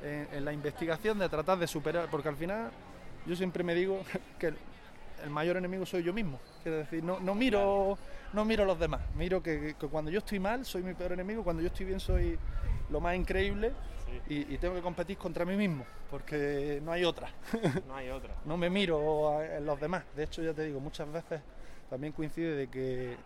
en, 0.04 0.28
en 0.32 0.46
la 0.46 0.54
investigación 0.54 1.20
de 1.20 1.30
tratar 1.30 1.60
de 1.60 1.68
superar, 1.68 2.08
porque 2.10 2.30
al 2.30 2.36
final 2.36 2.72
yo 3.26 3.36
siempre 3.36 3.64
me 3.64 3.76
digo 3.76 4.04
que 4.40 4.54
el 5.24 5.30
mayor 5.30 5.58
enemigo 5.58 5.86
soy 5.86 6.04
yo 6.04 6.14
mismo. 6.14 6.40
Quiero 6.64 6.80
decir, 6.80 7.04
no, 7.04 7.20
no 7.20 7.36
miro 7.36 7.98
no 8.34 8.46
miro 8.46 8.64
a 8.64 8.66
los 8.66 8.80
demás. 8.80 9.02
Miro 9.16 9.42
que, 9.42 9.76
cuando 9.92 10.12
yo 10.12 10.20
estoy 10.20 10.40
mal 10.40 10.66
soy 10.66 10.84
mi 10.84 10.94
peor 10.94 11.14
enemigo, 11.14 11.44
cuando 11.44 11.62
yo 11.62 11.68
estoy 11.68 11.86
bien 11.86 12.00
soy 12.00 12.38
lo 12.90 13.00
más 13.00 13.16
increíble 13.16 13.74
y, 14.28 14.58
tengo 14.58 14.76
que 14.76 14.82
competir 14.82 15.18
contra 15.18 15.46
mí 15.46 15.56
mismo, 15.56 15.86
porque 16.10 16.82
no 16.84 16.92
hay 16.92 17.04
otra. 17.04 17.30
No 17.88 17.96
hay 17.96 18.10
otra. 18.10 18.36
no 18.46 18.58
me 18.58 18.70
miro 18.70 19.42
en 19.42 19.66
los 19.66 19.80
demás. 19.80 20.04
De 20.16 20.24
hecho, 20.24 20.42
ya 20.42 20.54
te 20.54 20.64
digo, 20.64 20.80
muchas 20.80 21.12
veces 21.12 21.42
también 21.90 22.14
coincide 22.14 22.56
de 22.56 22.68
que, 22.68 23.18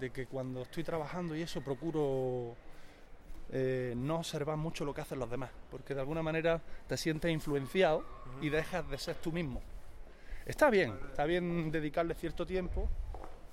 de 0.00 0.10
que 0.10 0.26
cuando 0.26 0.62
estoy 0.62 0.84
trabajando 0.84 1.36
y 1.36 1.42
eso 1.42 1.60
procuro 1.60 2.54
eh, 3.50 3.94
no 3.96 4.16
observar 4.16 4.56
mucho 4.56 4.84
lo 4.84 4.94
que 4.94 5.00
hacen 5.00 5.18
los 5.18 5.30
demás, 5.30 5.50
porque 5.70 5.94
de 5.94 6.00
alguna 6.00 6.22
manera 6.22 6.60
te 6.88 6.96
sientes 6.96 7.30
influenciado 7.30 8.04
y 8.40 8.48
dejas 8.48 8.88
de 8.88 8.98
ser 8.98 9.16
tú 9.16 9.32
mismo. 9.32 9.60
Está 10.46 10.70
bien, 10.70 10.98
está 11.08 11.24
bien 11.24 11.70
dedicarle 11.70 12.14
cierto 12.14 12.46
tiempo 12.46 12.88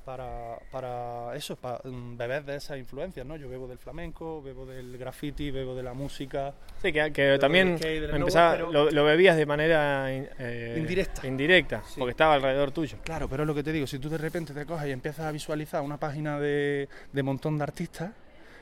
para, 0.06 0.58
para 0.72 1.36
eso, 1.36 1.56
para 1.56 1.80
mm, 1.84 2.18
beber 2.18 2.44
de 2.44 2.56
esas 2.56 2.78
influencias, 2.78 3.26
¿no? 3.26 3.36
Yo 3.36 3.50
bebo 3.50 3.68
del 3.68 3.78
flamenco, 3.78 4.42
bebo 4.42 4.66
del 4.66 4.98
graffiti, 4.98 5.52
bebo 5.52 5.76
de 5.76 5.84
la 5.84 5.94
música. 5.94 6.54
Sí, 6.82 6.92
que, 6.92 7.38
también 7.40 7.78
empezaba, 7.82 8.58
lo, 8.58 9.04
bebías 9.06 9.38
de 9.38 9.46
manera 9.46 10.12
eh, 10.12 10.76
indirecta. 10.78 11.28
Indirecta, 11.28 11.84
porque 11.98 12.12
estaba 12.12 12.36
alrededor 12.36 12.72
tuyo. 12.72 12.98
Claro, 13.04 13.28
pero 13.30 13.44
es 13.44 13.48
lo 13.48 13.56
que 13.56 13.64
te 13.64 13.72
digo, 13.72 13.88
si 13.88 14.00
tú 14.00 14.10
de 14.10 14.18
repente 14.18 14.54
te 14.54 14.66
coges 14.66 14.88
y 14.88 14.92
empiezas 14.92 15.26
a 15.26 15.32
visualizar 15.32 15.82
una 15.82 15.98
página 15.98 16.40
de, 16.40 16.90
de 17.12 17.24
montón 17.24 17.58
de 17.58 17.64
artistas, 17.64 18.12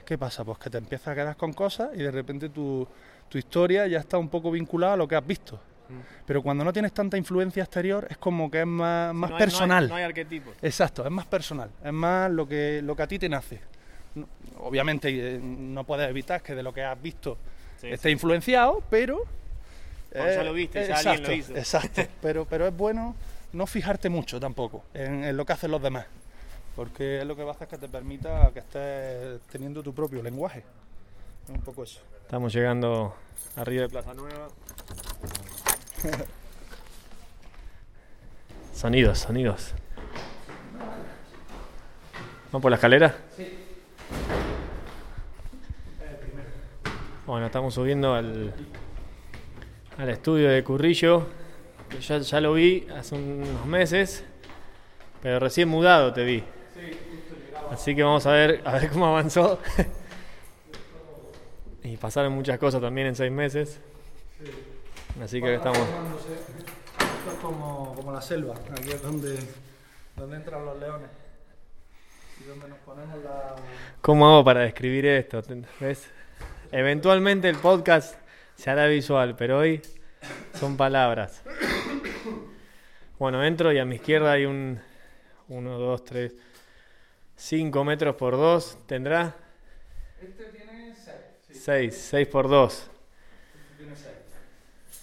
¿qué 0.05 0.17
pasa? 0.17 0.43
Pues 0.43 0.57
que 0.57 0.69
te 0.69 0.77
empiezas 0.77 1.09
a 1.09 1.15
quedar 1.15 1.37
con 1.37 1.53
cosas 1.53 1.89
y 1.95 1.99
de 1.99 2.11
repente 2.11 2.49
tu, 2.49 2.87
tu 3.29 3.37
historia 3.37 3.87
ya 3.87 3.99
está 3.99 4.17
un 4.17 4.29
poco 4.29 4.51
vinculada 4.51 4.93
a 4.93 4.97
lo 4.97 5.07
que 5.07 5.15
has 5.15 5.25
visto. 5.25 5.59
Pero 6.25 6.41
cuando 6.41 6.63
no 6.63 6.71
tienes 6.71 6.93
tanta 6.93 7.17
influencia 7.17 7.63
exterior 7.63 8.07
es 8.09 8.17
como 8.17 8.49
que 8.49 8.61
es 8.61 8.67
más, 8.67 9.13
más 9.13 9.31
personal. 9.31 9.89
No 9.89 9.95
hay, 9.95 10.03
arquetipos. 10.03 10.55
Exacto, 10.61 11.05
es 11.05 11.11
más 11.11 11.25
personal, 11.25 11.69
es 11.83 11.93
más 11.93 12.31
lo 12.31 12.47
que, 12.47 12.81
lo 12.83 12.95
que 12.95 13.03
a 13.03 13.07
ti 13.07 13.17
te 13.17 13.29
nace. 13.29 13.59
Obviamente 14.59 15.09
eh, 15.09 15.39
no 15.39 15.83
puedes 15.83 16.09
evitar 16.09 16.41
que 16.41 16.55
de 16.55 16.63
lo 16.63 16.73
que 16.73 16.83
has 16.83 17.01
visto 17.01 17.37
esté 17.81 18.11
influenciado, 18.11 18.83
pero... 18.89 19.23
ya 20.13 20.43
lo 20.43 20.53
viste, 20.53 20.87
ya 20.87 20.97
alguien 20.97 21.23
lo 21.23 21.33
hizo. 21.33 21.55
Exacto, 21.55 22.01
pero, 22.21 22.45
pero 22.45 22.67
es 22.67 22.75
bueno 22.75 23.15
no 23.53 23.65
fijarte 23.65 24.09
mucho 24.09 24.39
tampoco 24.39 24.83
en, 24.93 25.35
lo 25.35 25.45
que 25.45 25.53
hacen 25.53 25.71
los 25.71 25.81
demás, 25.81 26.05
porque 26.75 27.19
es 27.19 27.25
lo 27.25 27.35
que 27.35 27.43
va 27.43 27.51
a 27.51 27.55
hacer 27.55 27.67
que 27.67 27.77
te 27.77 27.87
permita 27.87 28.51
que 28.53 28.59
estés 28.59 29.41
teniendo 29.51 29.81
tu 29.81 29.93
propio 29.93 30.21
lenguaje. 30.21 30.63
un 31.47 31.61
poco 31.61 31.83
eso. 31.83 32.01
Estamos 32.21 32.53
llegando 32.53 33.15
arriba 33.55 33.83
de 33.83 33.89
Plaza 33.89 34.13
Nueva. 34.13 34.49
sonidos, 38.73 39.19
sonidos. 39.19 39.73
¿Vamos 42.51 42.61
por 42.61 42.71
la 42.71 42.75
escalera? 42.75 43.15
Sí. 43.35 43.47
Bueno, 47.25 47.45
estamos 47.45 47.73
subiendo 47.73 48.15
al, 48.15 48.53
al 49.97 50.09
estudio 50.09 50.49
de 50.49 50.63
Currillo. 50.63 51.27
Ya, 52.01 52.19
ya 52.19 52.41
lo 52.41 52.53
vi 52.53 52.87
hace 52.95 53.15
unos 53.15 53.65
meses, 53.65 54.23
pero 55.21 55.39
recién 55.39 55.69
mudado 55.69 56.13
te 56.13 56.23
vi. 56.23 56.43
Así 57.71 57.95
que 57.95 58.03
vamos 58.03 58.25
a 58.25 58.31
ver, 58.31 58.61
a 58.65 58.73
ver 58.73 58.89
cómo 58.89 59.07
avanzó. 59.07 59.59
y 61.83 61.97
pasaron 61.97 62.33
muchas 62.33 62.57
cosas 62.57 62.81
también 62.81 63.07
en 63.07 63.15
seis 63.15 63.31
meses. 63.31 63.79
Así 65.21 65.41
que 65.41 65.55
estamos. 65.55 65.77
Esto 65.79 67.31
es 67.31 67.39
como, 67.41 67.93
como, 67.93 68.11
la 68.13 68.21
selva, 68.21 68.55
aquí 68.71 68.91
es 68.91 69.01
donde, 69.01 69.37
donde 70.15 70.37
entran 70.37 70.65
los 70.65 70.79
leones. 70.79 71.09
Y 72.39 72.45
donde 72.45 72.69
nos 72.69 72.77
ponemos 72.79 73.21
la. 73.23 73.55
¿Cómo 74.01 74.29
hago 74.29 74.45
para 74.45 74.61
describir 74.61 75.05
esto? 75.05 75.41
¿Ves? 75.79 76.09
Eventualmente 76.71 77.49
el 77.49 77.57
podcast 77.57 78.15
se 78.55 78.69
hará 78.69 78.87
visual, 78.87 79.35
pero 79.35 79.59
hoy 79.59 79.81
son 80.53 80.77
palabras. 80.77 81.43
Bueno, 83.17 83.43
entro 83.43 83.73
y 83.73 83.79
a 83.79 83.85
mi 83.85 83.95
izquierda 83.95 84.31
hay 84.31 84.45
un 84.45 84.79
1, 85.49 85.79
2, 85.79 86.03
3, 86.05 86.35
5 87.35 87.83
metros 87.83 88.15
por 88.15 88.37
2. 88.37 88.77
¿Tendrá? 88.85 89.35
Este 90.21 90.45
tiene 90.45 90.95
6. 90.95 91.63
6, 91.63 92.07
6 92.09 92.27
por 92.27 92.47
2. 92.47 92.91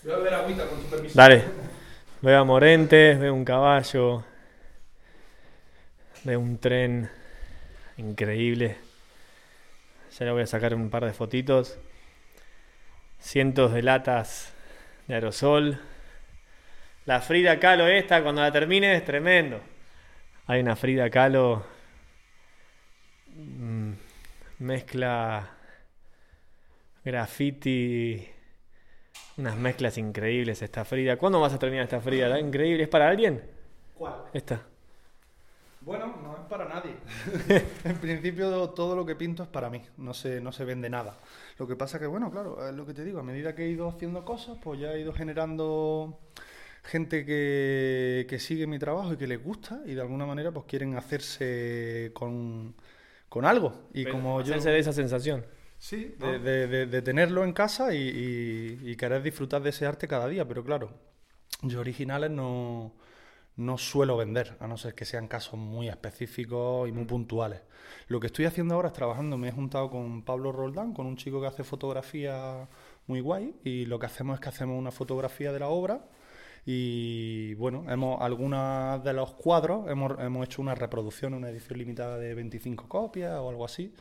Tiene 0.07 0.12
6. 0.12 0.14
Voy 0.14 0.14
a 0.14 0.18
ver 0.18 0.34
agüita 0.34 0.68
con 0.68 0.80
tu 0.80 0.86
permiso. 0.88 1.18
Dale. 1.18 1.44
Veo 2.22 2.40
a 2.40 2.44
Morentes, 2.44 3.18
veo 3.18 3.34
un 3.34 3.44
caballo, 3.44 4.24
veo 6.24 6.40
un 6.40 6.59
tren 6.59 7.11
increíble. 7.96 8.76
Ya 10.18 10.24
le 10.24 10.32
voy 10.32 10.42
a 10.42 10.46
sacar 10.46 10.74
un 10.74 10.90
par 10.90 11.04
de 11.04 11.12
fotitos. 11.12 11.78
Cientos 13.18 13.72
de 13.72 13.82
latas 13.82 14.52
de 15.09 15.14
aerosol. 15.14 15.80
La 17.04 17.20
Frida 17.20 17.61
Kahlo 17.61 17.86
esta, 17.86 18.22
cuando 18.22 18.40
la 18.40 18.50
termine, 18.50 18.96
es 18.96 19.04
tremendo. 19.04 19.61
Hay 20.46 20.61
una 20.61 20.76
Frida 20.76 21.11
Kahlo 21.11 21.64
mm, 23.34 23.92
mezcla 24.59 25.50
graffiti 27.04 28.36
unas 29.36 29.56
mezclas 29.56 29.98
increíbles 29.98 30.62
esta 30.62 30.84
Frida. 30.84 31.16
¿Cuándo 31.16 31.40
vas 31.40 31.52
a 31.52 31.58
terminar 31.58 31.84
esta 31.84 32.00
Frida? 32.00 32.26
¿Está 32.26 32.40
increíble? 32.40 32.84
¿Es 32.84 32.88
para 32.88 33.08
alguien? 33.08 33.42
¿Cuál? 33.94 34.14
Esta. 34.32 34.62
Bueno, 35.80 36.16
no 36.20 36.34
es 36.34 36.42
para 36.48 36.68
nadie. 36.68 36.96
en 37.84 37.96
principio 37.98 38.70
todo 38.70 38.96
lo 38.96 39.06
que 39.06 39.14
pinto 39.14 39.44
es 39.44 39.48
para 39.48 39.70
mí, 39.70 39.82
no 39.98 40.14
se, 40.14 40.40
no 40.40 40.50
se 40.50 40.64
vende 40.64 40.90
nada. 40.90 41.16
Lo 41.58 41.66
que 41.66 41.76
pasa 41.76 41.98
que, 41.98 42.06
bueno, 42.06 42.30
claro, 42.30 42.68
es 42.68 42.74
lo 42.74 42.84
que 42.84 42.92
te 42.92 43.04
digo, 43.04 43.20
a 43.20 43.22
medida 43.22 43.54
que 43.54 43.64
he 43.64 43.68
ido 43.68 43.88
haciendo 43.88 44.24
cosas, 44.24 44.58
pues 44.62 44.80
ya 44.80 44.92
he 44.92 45.00
ido 45.00 45.12
generando 45.12 46.18
gente 46.82 47.24
que, 47.24 48.26
que 48.28 48.38
sigue 48.38 48.66
mi 48.66 48.78
trabajo 48.78 49.12
y 49.12 49.16
que 49.16 49.26
les 49.26 49.42
gusta 49.42 49.80
y 49.86 49.94
de 49.94 50.00
alguna 50.00 50.26
manera 50.26 50.52
pues 50.52 50.66
quieren 50.66 50.96
hacerse 50.96 52.10
con, 52.14 52.74
con 53.28 53.44
algo. 53.44 53.88
Y 53.92 54.06
como 54.06 54.42
yo... 54.42 54.58
de 54.60 54.78
esa 54.78 54.92
sensación. 54.92 55.44
Sí, 55.79 56.14
de, 56.18 57.03
tenerlo 57.03 57.45
en 57.45 57.53
casa 57.53 57.95
y, 57.95 58.97
querer 58.97 59.22
disfrutar 59.22 59.62
de 59.62 59.70
ese 59.70 59.87
arte 59.87 60.09
cada 60.09 60.29
día, 60.29 60.47
pero 60.47 60.64
claro, 60.64 60.91
yo 61.62 61.81
originales 61.81 62.31
no, 62.31 62.95
no 63.57 63.79
suelo 63.79 64.16
vender, 64.16 64.57
a 64.61 64.66
no 64.66 64.77
ser 64.79 64.95
que 64.95 65.05
sean 65.05 65.29
casos 65.29 65.59
muy 65.59 65.89
específicos 65.89 66.89
y 66.89 66.93
muy 66.93 67.05
puntuales. 67.05 67.61
Lo 68.09 68.20
que 68.20 68.29
estoy 68.29 68.47
haciendo 68.47 68.74
ahora 68.74 68.89
es 68.89 68.95
trabajando, 68.95 69.37
me 69.37 69.49
he 69.49 69.53
juntado 69.53 69.91
con 69.91 70.22
Pablo 70.22 70.51
Roldán, 70.51 70.93
con 70.93 71.07
un 71.07 71.16
chico 71.16 71.41
que 71.41 71.47
hace 71.47 71.62
fotografía 71.62 72.68
muy 73.07 73.20
guay, 73.20 73.55
y 73.64 73.85
lo 73.87 73.99
que 73.99 74.07
hacemos 74.07 74.35
es 74.35 74.41
que 74.41 74.49
hacemos 74.49 74.79
una 74.79 74.91
fotografía 74.91 75.53
de 75.53 75.61
la 75.61 75.68
obra 75.68 76.07
y 76.68 77.55
bueno, 77.55 77.85
hemos 77.89 78.20
algunas 78.20 79.03
de 79.05 79.12
los 79.12 79.35
cuadros 79.35 79.89
hemos, 79.89 80.18
hemos 80.18 80.45
hecho 80.47 80.61
una 80.61 80.74
reproducción, 80.74 81.33
una 81.33 81.49
edición 81.49 81.79
limitada 81.79 82.18
de 82.18 82.35
25 82.35 82.89
copias 82.89 83.39
o 83.39 83.49
algo 83.49 83.64
así 83.64 83.95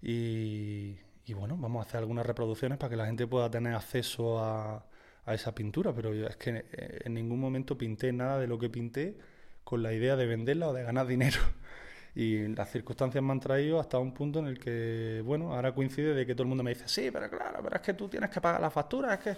y, 0.00 0.96
bueno, 1.34 1.56
vamos 1.58 1.84
a 1.84 1.88
hacer 1.88 1.98
algunas 1.98 2.24
reproducciones 2.24 2.78
para 2.78 2.90
que 2.90 2.96
la 2.96 3.06
gente 3.06 3.26
pueda 3.26 3.50
tener 3.50 3.74
acceso 3.74 4.38
a, 4.38 4.84
a 5.24 5.34
esa 5.34 5.54
pintura, 5.54 5.92
pero 5.92 6.12
es 6.12 6.36
que 6.36 6.66
eh, 6.72 7.00
en 7.04 7.14
ningún 7.14 7.40
momento 7.40 7.76
pinté 7.76 8.12
nada 8.12 8.38
de 8.38 8.46
lo 8.46 8.58
que 8.58 8.70
pinté 8.70 9.18
con 9.62 9.82
la 9.82 9.92
idea 9.92 10.16
de 10.16 10.26
venderla 10.26 10.68
o 10.68 10.72
de 10.72 10.82
ganar 10.82 11.06
dinero. 11.06 11.38
Y 12.14 12.48
las 12.48 12.70
circunstancias 12.72 13.22
me 13.22 13.30
han 13.30 13.38
traído 13.38 13.78
hasta 13.78 13.96
un 13.98 14.12
punto 14.12 14.40
en 14.40 14.46
el 14.46 14.58
que, 14.58 15.22
bueno, 15.24 15.54
ahora 15.54 15.72
coincide 15.72 16.14
de 16.14 16.26
que 16.26 16.34
todo 16.34 16.42
el 16.44 16.48
mundo 16.48 16.64
me 16.64 16.74
dice, 16.74 16.88
sí, 16.88 17.10
pero 17.12 17.30
claro, 17.30 17.60
pero 17.62 17.76
es 17.76 17.82
que 17.82 17.94
tú 17.94 18.08
tienes 18.08 18.28
que 18.28 18.40
pagar 18.40 18.60
la 18.60 18.70
factura, 18.70 19.14
es 19.14 19.20
que 19.20 19.36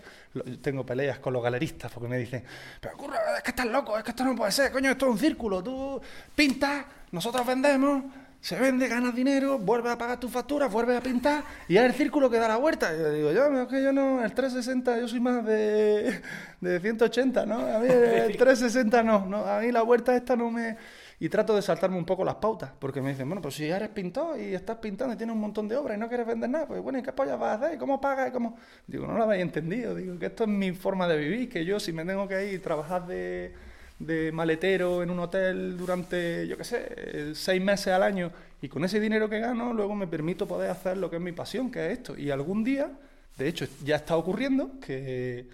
tengo 0.63 0.87
peleas 0.87 1.19
con 1.19 1.35
los 1.35 1.43
galeristas 1.43 1.93
porque 1.93 2.09
me 2.09 2.17
dicen, 2.17 2.43
pero 2.81 2.97
curra, 2.97 3.19
es 3.37 3.43
que 3.43 3.51
estás 3.51 3.67
loco, 3.67 3.99
es 3.99 4.05
que 4.05 4.11
esto 4.11 4.25
no 4.25 4.35
puede 4.35 4.53
ser, 4.53 4.73
coño, 4.73 4.93
esto 4.93 5.07
es 5.07 5.13
un 5.13 5.19
círculo, 5.19 5.63
tú 5.63 6.01
pintas, 6.35 6.87
nosotros 7.13 7.47
vendemos, 7.47 8.03
se 8.41 8.59
vende, 8.59 8.89
ganas 8.89 9.15
dinero, 9.15 9.59
vuelves 9.59 9.93
a 9.93 9.99
pagar 9.99 10.19
tus 10.19 10.31
facturas, 10.31 10.73
vuelves 10.73 10.97
a 10.97 11.03
pintar 11.03 11.45
y 11.69 11.75
ya 11.75 11.85
el 11.85 11.93
círculo 11.93 12.31
que 12.31 12.39
da 12.39 12.49
la 12.49 12.57
vuelta. 12.57 12.95
Y 12.95 12.99
yo 12.99 13.13
digo, 13.13 13.33
yo, 13.33 13.63
es 13.63 13.69
que 13.69 13.83
yo 13.83 13.93
no, 13.93 14.25
el 14.25 14.33
360, 14.33 14.99
yo 14.99 15.09
soy 15.09 15.21
más 15.21 15.45
de, 15.45 16.23
de 16.61 16.81
180, 16.81 17.45
¿no? 17.45 17.59
A 17.59 17.79
mí 17.79 17.89
el 17.89 18.37
360 18.39 19.03
no, 19.03 19.27
no, 19.27 19.45
a 19.45 19.61
mí 19.61 19.71
la 19.71 19.83
vuelta 19.83 20.17
esta 20.17 20.37
no 20.37 20.51
me... 20.51 20.77
Y 21.23 21.29
trato 21.29 21.55
de 21.55 21.61
saltarme 21.61 21.99
un 21.99 22.07
poco 22.07 22.25
las 22.25 22.37
pautas, 22.37 22.71
porque 22.79 23.03
me 23.03 23.11
dicen, 23.11 23.29
bueno, 23.29 23.43
pues 23.43 23.55
si 23.55 23.67
eres 23.67 23.91
pintor 23.91 24.41
y 24.41 24.55
estás 24.55 24.79
pintando 24.79 25.13
y 25.13 25.19
tienes 25.19 25.35
un 25.35 25.41
montón 25.43 25.69
de 25.69 25.77
obras 25.77 25.99
y 25.99 26.01
no 26.01 26.09
quieres 26.09 26.27
vender 26.27 26.49
nada, 26.49 26.67
pues 26.67 26.81
bueno, 26.81 26.99
¿y 26.99 27.03
qué 27.03 27.13
pollas 27.13 27.39
vas 27.39 27.61
a 27.61 27.67
hacer? 27.67 27.79
¿Cómo 27.79 28.01
pagas? 28.01 28.31
¿Cómo? 28.31 28.57
Digo, 28.87 29.07
no 29.07 29.19
lo 29.19 29.25
habéis 29.25 29.43
entendido, 29.43 29.95
digo, 29.95 30.19
que 30.19 30.27
esto 30.27 30.45
es 30.45 30.49
mi 30.49 30.73
forma 30.73 31.07
de 31.07 31.19
vivir, 31.19 31.51
que 31.51 31.63
yo 31.67 31.79
si 31.79 31.93
me 31.93 32.07
tengo 32.07 32.27
que 32.27 32.51
ir 32.51 32.61
a 32.61 32.63
trabajar 32.63 33.07
de 33.07 33.53
de 34.01 34.33
maletero 34.33 35.03
en 35.03 35.11
un 35.11 35.21
hotel 35.21 35.77
durante, 35.77 36.49
yo 36.49 36.57
qué 36.57 36.65
sé, 36.65 37.35
seis 37.35 37.63
meses 37.63 37.89
al 37.89 38.03
año 38.03 38.33
y 38.63 38.69
con 38.69 38.83
ese 38.85 38.99
dinero 38.99 39.29
que 39.29 39.39
gano 39.39 39.73
luego 39.73 39.95
me 39.95 40.07
permito 40.07 40.49
poder 40.49 40.71
hacer 40.71 40.97
lo 40.97 41.09
que 41.11 41.17
es 41.17 41.23
mi 41.23 41.33
pasión, 41.33 41.71
que 41.71 41.87
es 41.87 41.99
esto. 41.99 42.19
Y 42.19 42.31
algún 42.31 42.65
día, 42.65 42.91
de 43.37 43.47
hecho 43.47 43.67
ya 43.85 43.97
está 43.97 44.17
ocurriendo, 44.17 44.81
que 44.81 45.47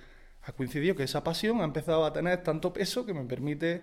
ha 0.44 0.52
coincidido 0.52 0.94
que 0.94 1.02
esa 1.02 1.22
pasión 1.24 1.60
ha 1.60 1.64
empezado 1.64 2.04
a 2.04 2.12
tener 2.12 2.42
tanto 2.42 2.72
peso 2.72 3.04
que 3.04 3.12
me 3.12 3.24
permite 3.24 3.82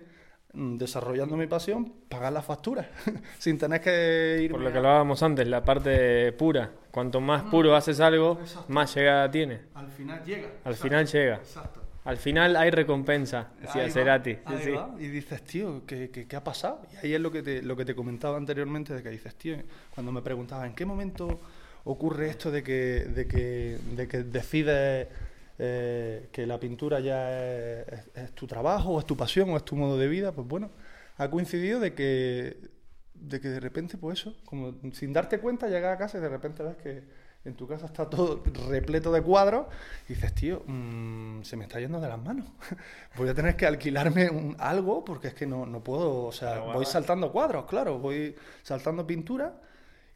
mm, 0.54 0.78
desarrollando 0.78 1.36
mi 1.36 1.46
pasión, 1.46 1.92
pagar 2.08 2.32
las 2.32 2.46
facturas, 2.46 2.86
sin 3.38 3.58
tener 3.58 3.82
que 3.82 4.40
ir... 4.42 4.50
Por 4.50 4.62
lo 4.62 4.72
que 4.72 4.78
hablábamos 4.78 5.22
antes, 5.22 5.46
la 5.46 5.62
parte 5.62 6.32
pura. 6.32 6.70
Cuanto 6.90 7.20
más 7.20 7.42
puro 7.44 7.76
haces 7.76 8.00
algo, 8.00 8.38
más 8.68 8.94
llegada 8.94 9.30
tiene. 9.30 9.60
Al 9.74 9.90
final 9.90 10.24
llega. 10.24 10.48
Al 10.64 10.74
final 10.74 11.06
llega. 11.06 11.36
Exacto. 11.36 11.83
Al 12.04 12.18
final 12.18 12.56
hay 12.56 12.70
recompensa, 12.70 13.48
decía 13.60 13.88
Cerati. 13.90 14.36
Y 14.98 15.08
dices, 15.08 15.42
tío, 15.42 15.84
¿qué, 15.86 16.10
¿qué, 16.10 16.36
ha 16.36 16.44
pasado? 16.44 16.82
Y 16.92 16.96
ahí 17.06 17.14
es 17.14 17.20
lo 17.20 17.30
que, 17.30 17.42
te, 17.42 17.62
lo 17.62 17.76
que 17.76 17.86
te 17.86 17.94
comentaba 17.94 18.36
anteriormente, 18.36 18.92
de 18.92 19.02
que 19.02 19.08
dices, 19.08 19.34
tío, 19.36 19.56
cuando 19.94 20.12
me 20.12 20.20
preguntaba, 20.20 20.66
¿en 20.66 20.74
qué 20.74 20.84
momento 20.84 21.40
ocurre 21.84 22.28
esto 22.28 22.50
de 22.50 22.62
que, 22.62 23.06
de 23.06 23.26
que, 23.26 23.78
de 23.96 24.06
que 24.06 24.22
decides 24.22 25.08
eh, 25.58 26.28
que 26.30 26.46
la 26.46 26.60
pintura 26.60 27.00
ya 27.00 27.30
es, 27.32 28.32
tu 28.34 28.46
trabajo, 28.46 28.90
o 28.90 28.98
es 28.98 29.06
tu 29.06 29.16
pasión, 29.16 29.48
o 29.50 29.56
es 29.56 29.64
tu 29.64 29.74
modo 29.74 29.96
de 29.96 30.06
vida? 30.06 30.32
Pues 30.32 30.46
bueno, 30.46 30.72
ha 31.16 31.30
coincidido 31.30 31.80
de 31.80 31.94
que, 31.94 32.58
de 33.14 33.40
que 33.40 33.48
de 33.48 33.60
repente, 33.60 33.96
pues 33.96 34.20
eso, 34.20 34.36
como 34.44 34.74
sin 34.92 35.14
darte 35.14 35.38
cuenta, 35.38 35.68
llegas 35.68 35.94
a 35.94 35.98
casa 35.98 36.18
y 36.18 36.20
de 36.20 36.28
repente 36.28 36.62
ves 36.62 36.76
que 36.76 37.23
en 37.44 37.54
tu 37.54 37.66
casa 37.66 37.86
está 37.86 38.08
todo 38.08 38.42
repleto 38.68 39.12
de 39.12 39.20
cuadros 39.22 39.66
y 40.08 40.14
dices, 40.14 40.34
tío, 40.34 40.62
mm, 40.66 41.42
se 41.42 41.56
me 41.56 41.64
está 41.64 41.78
yendo 41.78 42.00
de 42.00 42.08
las 42.08 42.18
manos. 42.18 42.46
voy 43.16 43.28
a 43.28 43.34
tener 43.34 43.56
que 43.56 43.66
alquilarme 43.66 44.30
un, 44.30 44.56
algo 44.58 45.04
porque 45.04 45.28
es 45.28 45.34
que 45.34 45.46
no, 45.46 45.66
no 45.66 45.82
puedo, 45.82 46.24
o 46.24 46.32
sea, 46.32 46.60
voy 46.60 46.86
saltando 46.86 47.30
cuadros, 47.30 47.66
claro, 47.66 47.98
voy 47.98 48.34
saltando 48.62 49.06
pintura. 49.06 49.60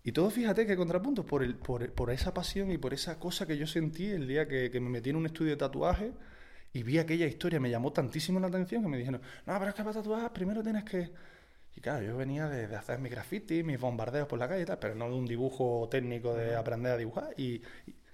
Y 0.05 0.13
todo, 0.13 0.31
fíjate 0.31 0.67
que 0.67 0.77
contrapunto 0.77 1.27
por, 1.27 1.43
el, 1.43 1.57
por, 1.57 1.93
por, 1.93 2.11
esa 2.11 2.33
pasión 2.33 2.71
y 2.71 2.79
por 2.79 2.95
esa 2.95 3.19
cosa 3.19 3.47
que 3.47 3.59
yo 3.59 3.67
sentí 3.67 4.07
el 4.07 4.27
día 4.27 4.49
que, 4.49 4.71
que 4.71 4.81
me 4.81 4.89
metí 4.89 5.11
en 5.11 5.17
un 5.17 5.27
estudio 5.27 5.51
de 5.51 5.57
tatuaje 5.59 6.13
y 6.73 6.83
vi 6.83 6.99
aquella 6.99 7.27
historia, 7.27 7.61
me 7.61 7.71
llamó 7.71 7.93
tantísimo 7.93 8.41
la 8.41 8.47
atención 8.47 8.83
que 8.83 8.89
me 8.89 8.97
dijeron, 8.97 9.21
no, 9.45 9.59
pero 9.59 9.69
es 9.69 9.75
que 9.75 9.83
para 9.83 9.95
tatuar 9.95 10.33
primero 10.33 10.63
tienes 10.63 10.85
que 10.85 11.11
y 11.79 11.81
claro, 11.81 12.05
yo 12.05 12.17
venía 12.17 12.49
de, 12.49 12.75
hacer 12.75 12.99
mi 12.99 13.09
graffiti, 13.09 13.63
mis 13.63 13.79
bombardeos 13.79 14.27
por 14.27 14.37
la 14.37 14.49
calle 14.49 14.63
y 14.63 14.65
tal, 14.65 14.81
pero 14.81 14.97
no 14.97 15.09
de 15.09 15.15
un 15.15 15.27
dibujo 15.27 15.87
técnico 15.89 16.35
de 16.35 16.57
aprender 16.57 16.91
a 16.91 16.97
dibujar. 16.97 17.35
Y, 17.37 17.63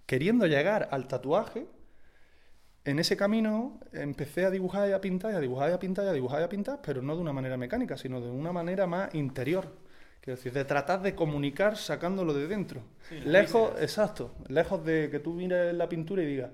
queriendo 0.04 0.46
llegar 0.46 0.90
al 0.90 1.08
tatuaje, 1.08 1.66
en 2.84 2.98
ese 2.98 3.16
camino 3.16 3.80
empecé 3.94 4.44
a 4.44 4.50
dibujar 4.50 4.90
y 4.90 4.92
a 4.92 5.00
pintar, 5.00 5.32
y 5.32 5.36
a 5.36 5.40
dibujar 5.40 5.70
y 5.70 5.72
a 5.72 5.78
pintar, 5.78 6.04
y 6.04 6.08
a 6.08 6.12
dibujar 6.12 6.42
y 6.42 6.44
a 6.44 6.48
pintar, 6.50 6.80
pero 6.84 7.00
no 7.00 7.16
de 7.16 7.22
una 7.22 7.32
manera 7.32 7.56
mecánica, 7.56 7.96
sino 7.96 8.20
de 8.20 8.30
una 8.30 8.52
manera 8.52 8.86
más 8.86 9.14
interior. 9.14 9.72
Quiero 10.20 10.36
decir, 10.36 10.52
de 10.52 10.66
tratar 10.66 11.00
de 11.00 11.14
comunicar 11.14 11.78
sacándolo 11.78 12.34
de 12.34 12.46
dentro. 12.46 12.82
lejos, 13.24 13.80
exacto, 13.80 14.34
lejos 14.48 14.84
de 14.84 15.08
que 15.10 15.20
tú 15.20 15.32
mires 15.32 15.72
la 15.72 15.88
pintura 15.88 16.22
y 16.22 16.26
digas, 16.26 16.50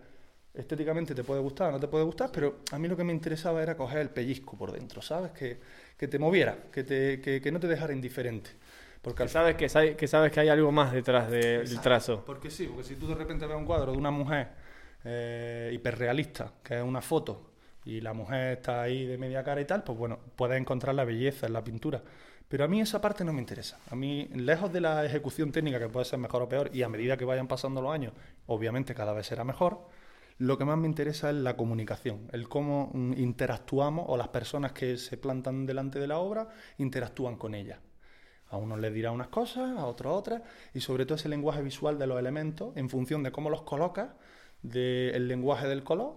estéticamente 0.55 1.15
te 1.15 1.25
puede 1.25 1.41
gustar 1.41 1.71
o 1.71 1.73
no 1.73 1.81
te 1.81 1.89
puede 1.89 2.05
gustar, 2.05 2.31
pero 2.33 2.61
a 2.71 2.79
mí 2.79 2.89
lo 2.89 2.97
que 2.97 3.05
me 3.05 3.13
interesaba 3.13 3.63
era 3.63 3.77
coger 3.77 3.99
el 3.99 4.11
pellizco 4.11 4.57
por 4.57 4.73
dentro, 4.73 5.03
¿sabes? 5.03 5.33
Que, 5.33 5.59
que 6.01 6.09
te 6.09 6.19
moviera, 6.19 6.57
que, 6.73 6.83
te, 6.83 7.21
que, 7.21 7.53
no 7.53 7.61
te 7.61 7.67
dejara 7.67 7.93
indiferente. 7.93 8.53
Porque 9.03 9.29
sabes 9.29 9.55
que, 9.57 9.97
que 9.97 10.09
sabes 10.09 10.33
que 10.33 10.41
hay 10.41 10.49
algo 10.49 10.73
más 10.73 10.93
detrás 10.93 11.31
del 11.31 11.79
trazo. 11.83 12.25
Porque 12.25 12.51
sí, 12.51 12.69
porque 12.69 12.85
si 12.85 12.97
tú 12.97 13.07
de 13.07 13.15
repente 13.15 13.45
ves 13.45 13.55
un 13.55 13.67
cuadro 13.67 13.93
de 13.93 13.99
una 13.99 14.11
mujer 14.11 14.49
eh, 15.05 15.71
hiperrealista, 15.75 16.55
que 16.65 16.79
es 16.79 16.83
una 16.83 17.03
foto, 17.03 17.51
y 17.85 18.01
la 18.01 18.15
mujer 18.15 18.53
está 18.57 18.81
ahí 18.81 19.05
de 19.05 19.19
media 19.19 19.45
cara 19.45 19.61
y 19.61 19.67
tal, 19.67 19.85
pues 19.85 19.99
bueno, 19.99 20.19
puedes 20.37 20.59
encontrar 20.59 20.95
la 20.95 21.05
belleza 21.05 21.49
en 21.49 21.53
la 21.53 21.63
pintura. 21.63 22.03
Pero 22.49 22.65
a 22.65 22.69
mí 22.69 22.81
esa 22.81 22.99
parte 23.03 23.23
no 23.23 23.35
me 23.35 23.41
interesa. 23.41 23.79
A 23.91 23.95
mí, 23.95 24.27
lejos 24.35 24.73
de 24.73 24.81
la 24.81 25.05
ejecución 25.05 25.53
técnica, 25.53 25.79
que 25.79 25.91
puede 25.91 26.07
ser 26.07 26.19
mejor 26.19 26.41
o 26.41 26.49
peor, 26.49 26.71
y 26.73 26.83
a 26.83 26.89
medida 26.89 27.19
que 27.19 27.27
vayan 27.27 27.47
pasando 27.47 27.83
los 27.83 27.93
años, 27.93 28.15
obviamente 28.47 28.95
cada 28.95 29.13
vez 29.13 29.27
será 29.27 29.45
mejor, 29.45 29.87
lo 30.41 30.57
que 30.57 30.65
más 30.65 30.79
me 30.79 30.89
interesa 30.89 31.29
es 31.29 31.37
la 31.37 31.55
comunicación, 31.55 32.27
el 32.33 32.49
cómo 32.49 32.91
mm, 32.95 33.13
interactuamos 33.19 34.07
o 34.09 34.17
las 34.17 34.29
personas 34.29 34.73
que 34.73 34.97
se 34.97 35.19
plantan 35.19 35.67
delante 35.67 35.99
de 35.99 36.07
la 36.07 36.19
obra 36.19 36.49
interactúan 36.79 37.37
con 37.37 37.55
ella. 37.55 37.81
A 38.49 38.57
unos 38.57 38.81
les 38.81 38.93
dirá 38.95 39.13
unas 39.13 39.29
cosas, 39.29 39.79
a 39.79 39.85
otros 39.85 40.17
otras, 40.17 40.43
y 40.73 40.81
sobre 40.81 41.05
todo 41.05 41.17
ese 41.17 41.29
lenguaje 41.29 41.63
visual 41.63 41.99
de 41.99 42.07
los 42.07 42.19
elementos 42.19 42.75
en 42.77 42.89
función 42.89 43.23
de 43.23 43.33
cómo 43.33 43.51
los 43.51 43.63
colocas, 43.63 44.13
del 44.63 45.29
lenguaje 45.29 45.69
del 45.69 45.85
color, 45.85 46.17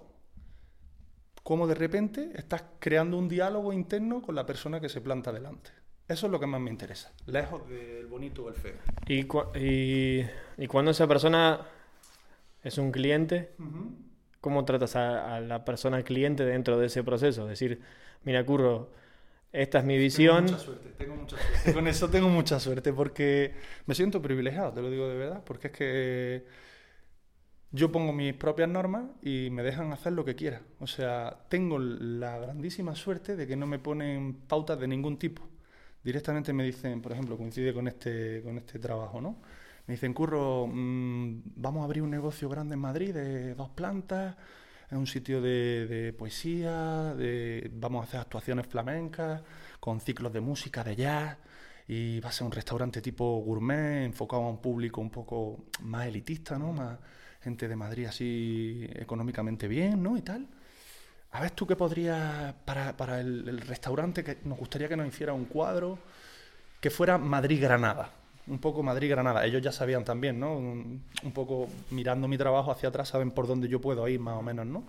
cómo 1.43 1.67
de 1.67 1.75
repente 1.75 2.31
estás 2.35 2.63
creando 2.79 3.17
un 3.17 3.27
diálogo 3.27 3.73
interno 3.73 4.21
con 4.21 4.35
la 4.35 4.45
persona 4.45 4.79
que 4.79 4.87
se 4.87 5.01
planta 5.01 5.33
delante. 5.33 5.71
Eso 6.07 6.27
es 6.27 6.31
lo 6.31 6.39
que 6.39 6.47
más 6.47 6.61
me 6.61 6.71
interesa, 6.71 7.11
lejos 7.25 7.67
del 7.67 8.07
bonito 8.07 8.45
o 8.45 8.49
el 8.49 8.55
feo. 8.55 8.77
¿Y, 9.05 9.25
y, 10.57 10.67
cuando 10.67 10.91
esa 10.91 11.07
persona 11.07 11.59
es 12.63 12.77
un 12.77 12.91
cliente? 12.91 13.51
Cómo 14.43 14.65
tratas 14.65 14.97
a, 14.97 15.39
la 15.39 15.63
persona 15.63 16.03
cliente 16.03 16.43
dentro 16.43 16.77
de 16.77 16.87
ese 16.87 17.01
proceso. 17.01 17.43
Es 17.43 17.51
decir, 17.57 17.79
mira, 18.25 18.45
Curro, 18.45 18.91
esta 19.53 19.79
es 19.79 19.85
mi 19.85 19.97
visión. 19.97 20.47
Tengo 20.47 20.57
mucha 20.57 20.65
suerte, 20.65 20.89
tengo 20.97 21.15
mucha 21.15 21.37
suerte. 21.37 21.73
Con 21.73 21.87
eso 21.87 22.09
tengo 22.09 22.27
mucha 22.27 22.59
suerte 22.59 22.91
porque 22.91 23.53
me 23.85 23.95
siento 23.95 24.21
privilegiado, 24.21 24.73
te 24.73 24.81
lo 24.81 24.91
digo 24.91 25.07
de 25.07 25.15
verdad, 25.15 25.41
porque 25.45 25.67
es 25.67 25.73
que 25.73 26.45
yo 27.71 27.89
pongo 27.89 28.11
mis 28.11 28.33
propias 28.33 28.67
normas 28.67 29.05
y 29.21 29.47
me 29.49 29.63
dejan 29.63 29.93
hacer 29.93 30.11
lo 30.11 30.25
que 30.25 30.35
quiera. 30.35 30.61
O 30.81 30.87
sea, 30.87 31.45
tengo 31.47 31.79
la 31.79 32.37
grandísima 32.37 32.95
suerte 32.95 33.37
de 33.37 33.47
que 33.47 33.55
no 33.55 33.65
me 33.65 33.79
ponen 33.79 34.33
pautas 34.45 34.77
de 34.77 34.89
ningún 34.89 35.17
tipo. 35.17 35.41
Directamente 36.03 36.51
me 36.51 36.65
dicen, 36.65 37.01
por 37.01 37.13
ejemplo, 37.13 37.37
coincide 37.37 37.73
con 37.73 37.87
este, 37.87 38.41
con 38.43 38.57
este 38.57 38.77
trabajo, 38.77 39.21
¿no? 39.21 39.37
Me 39.85 39.95
dicen, 39.95 40.13
Curro, 40.13 40.65
mm, 40.67 41.41
vamos 41.57 41.81
a 41.81 41.85
abrir 41.85 42.03
un 42.03 42.09
negocio 42.09 42.47
grande 42.47 42.75
en 42.75 42.79
Madrid 42.79 43.13
de 43.13 43.53
dos 43.53 43.69
plantas, 43.69 44.35
es 44.89 44.97
un 44.97 45.07
sitio 45.07 45.41
de, 45.41 46.15
poesía, 46.17 47.13
de, 47.15 47.69
vamos 47.73 48.01
a 48.01 48.07
hacer 48.07 48.19
actuaciones 48.21 48.67
flamencas, 48.67 49.41
con 49.81 49.99
ciclos 49.99 50.31
de 50.31 50.39
música, 50.39 50.85
de 50.85 50.95
jazz, 50.95 51.37
y 51.87 52.21
va 52.21 52.29
a 52.29 52.31
ser 52.31 52.45
un 52.45 52.53
restaurante 52.53 53.01
tipo 53.01 53.25
gourmet, 53.41 54.05
enfocado 54.05 54.43
a 54.43 54.49
un 54.49 54.61
público 54.61 55.01
un 55.01 55.09
poco 55.09 55.65
más 55.81 56.07
elitista, 56.07 56.57
¿no? 56.57 56.71
Más 56.71 56.97
gente 57.41 57.67
de 57.67 57.75
Madrid 57.75 58.05
así 58.05 58.87
económicamente 58.93 59.67
bien, 59.67 60.01
¿no? 60.01 60.15
Y 60.15 60.21
tal. 60.21 60.47
A 61.31 61.41
ver 61.41 61.51
tú 61.51 61.67
qué 61.67 61.75
podrías, 61.75 62.53
para, 62.65 62.95
para 62.95 63.19
el, 63.19 63.49
el 63.49 63.61
restaurante, 63.61 64.23
que 64.23 64.37
nos 64.45 64.57
gustaría 64.57 64.87
que 64.87 64.95
nos 64.95 65.07
hiciera 65.07 65.33
un 65.33 65.45
cuadro 65.45 65.99
que 66.79 66.89
fuera 66.89 67.17
Madrid-Granada 67.17 68.22
un 68.47 68.59
poco 68.59 68.83
Madrid-Granada. 68.83 69.45
Ellos 69.45 69.61
ya 69.61 69.71
sabían 69.71 70.03
también, 70.03 70.39
¿no? 70.39 70.57
Un, 70.57 71.03
poco 71.33 71.67
mirando 71.91 72.27
mi 72.27 72.37
trabajo 72.37 72.71
hacia 72.71 72.89
atrás, 72.89 73.09
saben 73.09 73.31
por 73.31 73.47
dónde 73.47 73.67
yo 73.67 73.81
puedo 73.81 74.07
ir 74.07 74.19
más 74.19 74.37
o 74.37 74.41
menos, 74.41 74.65
¿no? 74.65 74.83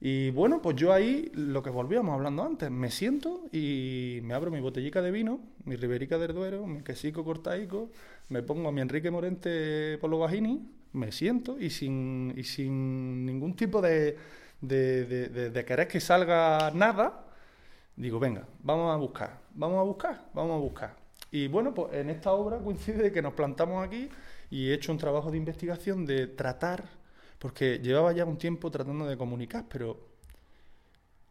Y 0.00 0.30
bueno, 0.30 0.60
pues 0.60 0.74
yo 0.76 0.92
ahí, 0.92 1.30
lo 1.34 1.62
que 1.62 1.70
volvíamos 1.70 2.12
hablando 2.14 2.42
antes, 2.42 2.70
me 2.70 2.90
siento 2.90 3.42
y 3.52 4.18
me 4.24 4.34
abro 4.34 4.50
mi 4.50 4.60
botellica 4.60 5.00
de 5.00 5.12
vino, 5.12 5.40
mi 5.64 5.76
Riberica 5.76 6.18
del 6.18 6.34
Duero, 6.34 6.66
mi 6.66 6.82
quesico 6.82 7.24
cortaico, 7.24 7.90
me 8.28 8.42
pongo 8.42 8.68
a 8.68 8.72
mi 8.72 8.80
Enrique 8.80 9.12
Morente 9.12 9.98
por 9.98 10.10
los 10.10 10.18
Bajini, 10.18 10.68
me 10.92 11.12
siento 11.12 11.56
y 11.58 11.70
sin, 11.70 12.34
y 12.36 12.42
sin 12.42 13.24
ningún 13.24 13.54
tipo 13.54 13.80
de, 13.80 14.18
de, 14.60 15.04
de 15.28 15.64
querer 15.64 15.86
que 15.86 16.00
salga 16.00 16.72
nada, 16.74 17.26
digo, 17.94 18.18
venga, 18.18 18.44
vamos 18.60 18.92
a 18.92 18.96
buscar, 18.96 19.38
vamos 19.54 19.78
a 19.78 19.82
buscar, 19.82 20.24
vamos 20.34 20.56
a 20.56 20.58
buscar. 20.58 21.01
Y 21.32 21.48
bueno, 21.48 21.72
pues 21.72 21.94
en 21.94 22.10
esta 22.10 22.32
obra 22.32 22.58
coincide 22.58 23.10
que 23.10 23.22
nos 23.22 23.32
plantamos 23.32 23.84
aquí 23.84 24.08
y 24.50 24.68
he 24.68 24.74
hecho 24.74 24.92
un 24.92 24.98
trabajo 24.98 25.30
de 25.30 25.38
investigación 25.38 26.04
de 26.04 26.26
tratar, 26.26 26.84
porque 27.38 27.78
llevaba 27.78 28.12
ya 28.12 28.26
un 28.26 28.36
tiempo 28.36 28.70
tratando 28.70 29.06
de 29.06 29.16
comunicar, 29.16 29.64
pero 29.66 29.98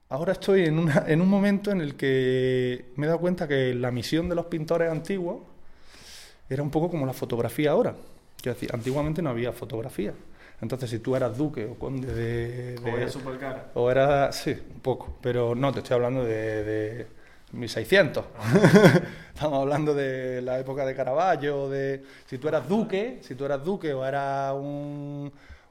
ahora 0.09 0.33
estoy 0.33 0.65
en, 0.65 0.79
una, 0.79 1.05
en 1.07 1.21
un 1.21 1.29
momento 1.29 1.69
en 1.69 1.81
el 1.81 1.95
que 1.95 2.85
me 2.95 3.05
he 3.05 3.07
dado 3.07 3.19
cuenta 3.19 3.47
que 3.47 3.75
la 3.75 3.91
misión 3.91 4.27
de 4.27 4.33
los 4.33 4.47
pintores 4.47 4.91
antiguos 4.91 5.43
era 6.49 6.63
un 6.63 6.71
poco 6.71 6.89
como 6.89 7.05
la 7.05 7.13
fotografía 7.13 7.69
ahora. 7.71 7.95
Que 8.41 8.55
antiguamente 8.73 9.21
no 9.21 9.29
había 9.29 9.51
fotografía. 9.51 10.15
Entonces, 10.61 10.89
si 10.89 10.97
tú 10.97 11.15
eras 11.15 11.37
duque 11.37 11.65
o 11.65 11.75
conde 11.75 12.11
de. 12.11 12.79
o 12.83 12.97
era 12.97 13.07
super 13.07 13.37
cara. 13.37 13.71
O 13.75 13.91
era. 13.91 14.31
Sí, 14.31 14.49
un 14.49 14.79
poco. 14.79 15.15
Pero 15.21 15.53
no, 15.53 15.71
te 15.71 15.79
estoy 15.79 15.93
hablando 15.93 16.25
de 16.25 17.05
1600. 17.51 18.25
Estamos 19.33 19.61
hablando 19.61 19.93
de 19.93 20.41
la 20.41 20.59
época 20.59 20.85
de 20.85 20.95
Caravaggio, 20.95 21.69
de 21.69 22.03
si 22.25 22.37
tú 22.37 22.47
eras 22.47 22.67
duque, 22.67 23.19
si 23.21 23.35
tú 23.35 23.45
eras 23.45 23.63
duque 23.63 23.93
o 23.93 24.05
eras 24.05 24.53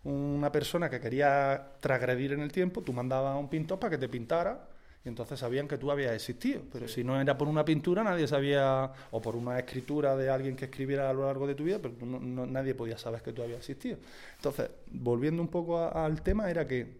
una 0.04 0.52
persona 0.52 0.90
que 0.90 1.00
quería 1.00 1.72
transgredir 1.80 2.32
en 2.32 2.40
el 2.40 2.52
tiempo, 2.52 2.82
tú 2.82 2.92
mandabas 2.92 3.34
a 3.34 3.38
un 3.38 3.48
pintor 3.48 3.78
para 3.78 3.90
que 3.90 3.98
te 3.98 4.08
pintara 4.08 4.66
y 5.04 5.08
entonces 5.08 5.40
sabían 5.40 5.66
que 5.66 5.78
tú 5.78 5.90
habías 5.90 6.12
existido. 6.12 6.62
Pero 6.70 6.86
si 6.86 7.02
no 7.02 7.18
era 7.20 7.36
por 7.38 7.48
una 7.48 7.64
pintura, 7.64 8.04
nadie 8.04 8.26
sabía, 8.28 8.92
o 9.10 9.20
por 9.20 9.34
una 9.34 9.58
escritura 9.58 10.16
de 10.16 10.28
alguien 10.28 10.56
que 10.56 10.66
escribiera 10.66 11.08
a 11.08 11.12
lo 11.12 11.24
largo 11.24 11.46
de 11.46 11.54
tu 11.54 11.64
vida, 11.64 11.78
pero 11.80 11.94
nadie 12.04 12.74
podía 12.74 12.98
saber 12.98 13.22
que 13.22 13.32
tú 13.32 13.42
habías 13.42 13.60
existido. 13.60 13.98
Entonces, 14.36 14.70
volviendo 14.90 15.40
un 15.40 15.48
poco 15.48 15.78
al 15.78 16.20
tema, 16.22 16.50
era 16.50 16.66
que 16.66 16.98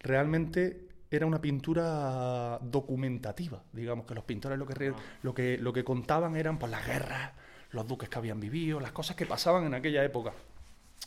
realmente 0.00 0.93
era 1.10 1.26
una 1.26 1.40
pintura 1.40 2.58
documentativa, 2.62 3.62
digamos, 3.72 4.06
que 4.06 4.14
los 4.14 4.24
pintores 4.24 4.58
lo 4.58 4.66
que, 4.66 4.88
ah. 4.88 4.94
lo 5.22 5.34
que, 5.34 5.58
lo 5.58 5.72
que 5.72 5.84
contaban 5.84 6.36
eran 6.36 6.58
pues, 6.58 6.70
las 6.70 6.86
guerras, 6.86 7.32
los 7.70 7.86
duques 7.86 8.08
que 8.08 8.18
habían 8.18 8.40
vivido, 8.40 8.80
las 8.80 8.92
cosas 8.92 9.16
que 9.16 9.26
pasaban 9.26 9.64
en 9.64 9.74
aquella 9.74 10.04
época. 10.04 10.32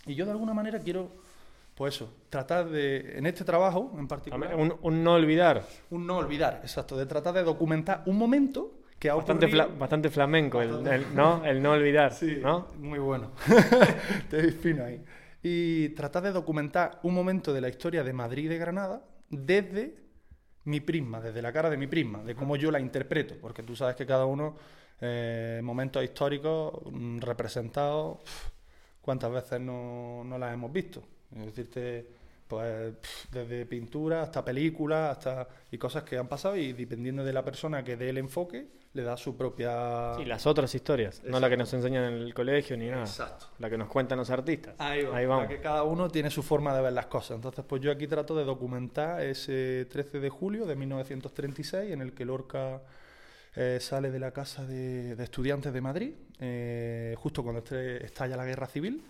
Y 0.06 0.16
yo 0.16 0.26
de 0.26 0.32
alguna 0.32 0.54
manera 0.54 0.80
quiero 0.80 1.12
pues 1.78 1.96
eso, 1.96 2.12
tratar 2.30 2.70
de, 2.70 3.20
en 3.20 3.28
este 3.28 3.46
trabajo 3.46 3.94
en 4.00 4.08
particular... 4.08 4.56
Un, 4.56 5.04
no 5.04 5.14
olvidar. 5.14 5.64
Un 5.92 6.08
no 6.08 6.18
olvidar, 6.18 6.62
exacto, 6.64 6.98
de 6.98 7.06
tratar 7.06 7.36
de 7.36 7.44
documentar 7.44 8.02
un 8.08 8.18
momento 8.18 8.80
que 8.98 9.12
ha 9.12 9.14
bastante, 9.14 9.46
bastante 9.78 10.10
flamenco, 10.10 10.60
El, 10.60 10.84
¿no? 11.14 11.46
el 11.46 11.62
no 11.62 11.74
olvidar, 11.74 12.14
sí, 12.14 12.40
¿no? 12.42 12.70
Muy 12.80 12.98
bueno, 12.98 13.30
te 14.30 14.52
fino 14.54 14.86
ahí. 14.86 15.04
Y 15.44 15.90
tratar 15.90 16.24
de 16.24 16.32
documentar 16.32 17.00
un 17.04 17.14
momento 17.14 17.54
de 17.54 17.62
la 17.62 17.70
historia 17.70 18.04
de 18.04 18.12
Madrid 18.12 18.46
y 18.46 18.48
de 18.48 18.58
Granada 18.58 19.04
desde 19.30 19.96
mi 20.66 20.82
prisma, 20.82 21.22
desde 21.22 21.42
la 21.42 21.52
cara 21.54 21.70
de 21.70 21.78
mi 21.78 21.88
prisma, 21.88 22.24
de 22.24 22.36
cómo 22.36 22.56
yo 22.56 22.72
la 22.72 22.80
interpreto, 22.80 23.36
porque 23.40 23.64
tú 23.64 23.76
sabes 23.76 23.96
que 23.96 24.06
cada 24.06 24.26
uno, 24.26 24.56
eh, 25.00 25.62
momentos 25.64 26.04
históricos 26.04 26.74
mm, 26.92 27.20
representados, 27.20 28.20
¿cuántas 29.02 29.32
veces 29.32 29.62
no, 29.62 30.24
no 30.26 30.38
las 30.38 30.54
hemos 30.54 30.72
visto? 30.72 31.04
Es 31.36 31.46
decirte, 31.46 32.08
pues 32.48 32.94
desde 33.32 33.66
pintura 33.66 34.24
hasta 34.24 34.44
películas 34.44 35.18
hasta 35.18 35.48
y 35.72 35.78
cosas 35.78 36.04
que 36.04 36.18
han 36.18 36.28
pasado 36.28 36.56
y 36.56 36.74
dependiendo 36.74 37.24
de 37.24 37.34
la 37.34 37.44
persona 37.44 37.84
que 37.84 37.98
dé 37.98 38.10
el 38.10 38.18
enfoque 38.18 38.68
le 38.94 39.04
da 39.04 39.18
su 39.18 39.36
propia 39.36 40.16
sí 40.16 40.26
las 40.26 40.48
otras 40.48 40.74
historias 40.74 41.22
no 41.24 41.40
la 41.40 41.50
que 41.50 41.58
nos 41.58 41.74
enseñan 41.74 42.06
en 42.06 42.14
el 42.22 42.34
colegio 42.34 42.78
ni 42.78 42.88
nada. 42.88 43.04
Exacto. 43.04 43.48
La 43.60 43.70
que 43.70 43.78
nos 43.78 43.90
cuentan 43.90 44.18
los 44.18 44.30
artistas. 44.30 44.76
Ahí, 44.80 45.06
ahí 45.14 45.26
vamos. 45.26 45.48
que 45.48 45.60
cada 45.60 45.84
uno 45.84 46.10
tiene 46.10 46.30
su 46.30 46.42
forma 46.42 46.76
de 46.76 46.82
ver 46.82 46.94
las 46.94 47.08
cosas. 47.08 47.36
Entonces 47.36 47.66
pues 47.68 47.82
yo 47.82 47.92
aquí 47.92 48.08
trato 48.08 48.36
de 48.36 48.44
documentar 48.44 49.22
ese 49.22 49.86
13 49.90 50.20
de 50.20 50.30
julio 50.30 50.66
de 50.66 50.76
1936 50.76 51.92
en 51.92 52.02
el 52.02 52.14
que 52.14 52.26
Lorca 52.26 52.82
eh, 53.56 53.80
sale 53.82 54.12
de 54.12 54.20
la 54.20 54.32
casa 54.32 54.66
de, 54.66 55.14
estudiantes 55.14 55.74
de 55.74 55.82
Madrid 55.82 56.14
eh, 56.40 57.16
justo 57.18 57.42
cuando 57.44 57.64
estalla 57.76 58.38
la 58.38 58.46
guerra 58.46 58.68
civil 58.68 59.04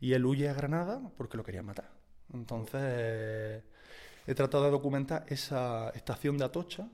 y 0.00 0.14
él 0.14 0.26
huye 0.26 0.48
a 0.48 0.52
Granada 0.52 1.00
porque 1.16 1.36
lo 1.36 1.44
querían 1.44 1.64
matar 1.64 1.93
entonces, 2.34 3.62
he 4.26 4.34
tratado 4.34 4.64
de 4.64 4.70
documentar 4.70 5.24
esa 5.28 5.90
estación 5.90 6.36
de 6.38 6.44
Atocha 6.44 6.88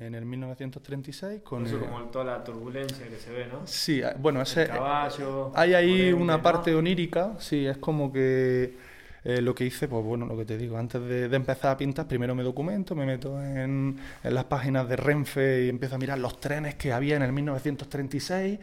en 0.00 0.14
el 0.14 0.24
1936 0.24 1.42
con 1.42 1.66
eso 1.66 1.80
como 1.80 2.00
toda 2.04 2.24
la 2.24 2.44
turbulencia 2.44 3.08
que 3.08 3.16
se 3.16 3.32
ve, 3.32 3.46
¿no? 3.46 3.66
Sí, 3.66 4.00
ah, 4.02 4.14
bueno, 4.18 4.40
ese 4.40 4.66
caballo, 4.66 5.50
hay 5.54 5.74
ahí 5.74 6.12
una 6.12 6.40
parte 6.40 6.74
onírica, 6.74 7.34
sí, 7.38 7.66
es 7.66 7.78
como 7.78 8.12
que 8.12 8.76
eh, 9.24 9.42
lo 9.42 9.54
que 9.54 9.64
hice, 9.64 9.88
pues 9.88 10.04
bueno, 10.04 10.26
lo 10.26 10.36
que 10.36 10.44
te 10.44 10.56
digo, 10.56 10.78
antes 10.78 11.02
de, 11.02 11.24
empezar 11.24 11.72
a 11.72 11.76
pintar, 11.76 12.06
primero 12.06 12.34
me 12.34 12.44
documento, 12.44 12.94
me 12.94 13.06
meto 13.06 13.42
en, 13.42 13.98
en 14.22 14.34
las 14.34 14.44
páginas 14.44 14.88
de 14.88 14.96
Renfe 14.96 15.64
y 15.64 15.68
empiezo 15.68 15.96
a 15.96 15.98
mirar 15.98 16.18
los 16.18 16.38
trenes 16.38 16.76
que 16.76 16.92
había 16.92 17.16
en 17.16 17.22
el 17.22 17.32
1936 17.32 18.58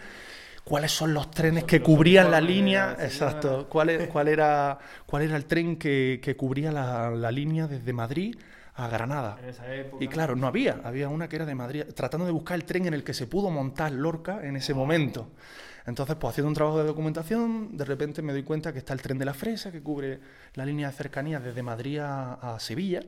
cuáles 0.65 0.91
son 0.91 1.13
los 1.13 1.31
trenes 1.31 1.63
que 1.63 1.81
cubrían 1.81 2.31
la 2.31 2.41
línea, 2.41 2.97
exacto, 2.99 3.69
cuál, 3.69 4.09
cuál, 4.11 4.27
era, 4.27 4.77
cuál 5.05 5.21
era 5.21 5.37
el 5.37 5.45
tren 5.45 5.77
que, 5.77 6.35
cubría 6.37 6.71
la, 6.71 7.31
línea 7.31 7.67
desde 7.67 7.93
Madrid 7.93 8.35
a 8.73 8.87
Granada. 8.89 9.37
Y 9.99 10.07
claro, 10.07 10.35
no 10.35 10.47
había, 10.47 10.81
había 10.83 11.07
una 11.07 11.29
que 11.29 11.37
era 11.37 11.45
de 11.45 11.55
Madrid, 11.55 11.83
tratando 11.95 12.25
de 12.25 12.31
buscar 12.31 12.55
el 12.55 12.65
tren 12.65 12.87
en 12.87 12.95
el 12.95 13.03
que 13.03 13.13
se 13.13 13.27
pudo 13.27 13.51
montar 13.51 13.91
Lorca 13.91 14.39
en 14.43 14.57
ese 14.57 14.73
momento. 14.73 15.29
Entonces, 15.85 16.15
pues 16.15 16.31
haciendo 16.31 16.47
un 16.49 16.55
trabajo 16.55 16.79
de 16.79 16.85
documentación, 16.85 17.77
de 17.77 17.85
repente 17.85 18.23
me 18.23 18.33
doy 18.33 18.41
cuenta 18.41 18.73
que 18.73 18.79
está 18.79 18.93
el 18.93 19.01
tren 19.03 19.19
de 19.19 19.25
la 19.25 19.35
Fresa, 19.35 19.71
que 19.71 19.83
cubre 19.83 20.19
la 20.55 20.65
línea 20.65 20.87
de 20.87 20.93
cercanía 20.93 21.39
desde 21.39 21.61
Madrid 21.61 21.99
a, 22.01 22.57
Sevilla, 22.59 23.01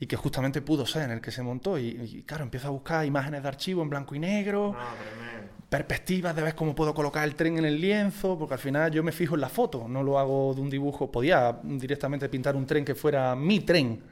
y 0.00 0.06
que 0.06 0.16
justamente 0.16 0.60
pudo 0.60 0.86
ser 0.86 1.02
en 1.02 1.12
el 1.12 1.20
que 1.20 1.30
se 1.30 1.42
montó. 1.44 1.78
Y, 1.78 2.24
claro, 2.26 2.42
empiezo 2.42 2.66
a 2.66 2.70
buscar 2.70 3.06
imágenes 3.06 3.42
de 3.42 3.48
archivo 3.48 3.82
en 3.82 3.90
blanco 3.90 4.16
y 4.16 4.18
negro. 4.18 4.74
Ah, 4.76 4.94
perspectivas 5.70 6.34
de 6.34 6.42
ver 6.42 6.54
cómo 6.56 6.74
puedo 6.74 6.92
colocar 6.92 7.22
el 7.24 7.36
tren 7.36 7.56
en 7.56 7.64
el 7.64 7.80
lienzo, 7.80 8.36
porque 8.36 8.54
al 8.54 8.60
final 8.60 8.90
yo 8.90 9.04
me 9.04 9.12
fijo 9.12 9.36
en 9.36 9.40
la 9.40 9.48
foto, 9.48 9.86
no 9.88 10.02
lo 10.02 10.18
hago 10.18 10.52
de 10.52 10.60
un 10.60 10.68
dibujo. 10.68 11.10
Podía 11.10 11.60
directamente 11.62 12.28
pintar 12.28 12.56
un 12.56 12.66
tren 12.66 12.84
que 12.84 12.96
fuera 12.96 13.36
mi 13.36 13.60
tren, 13.60 14.02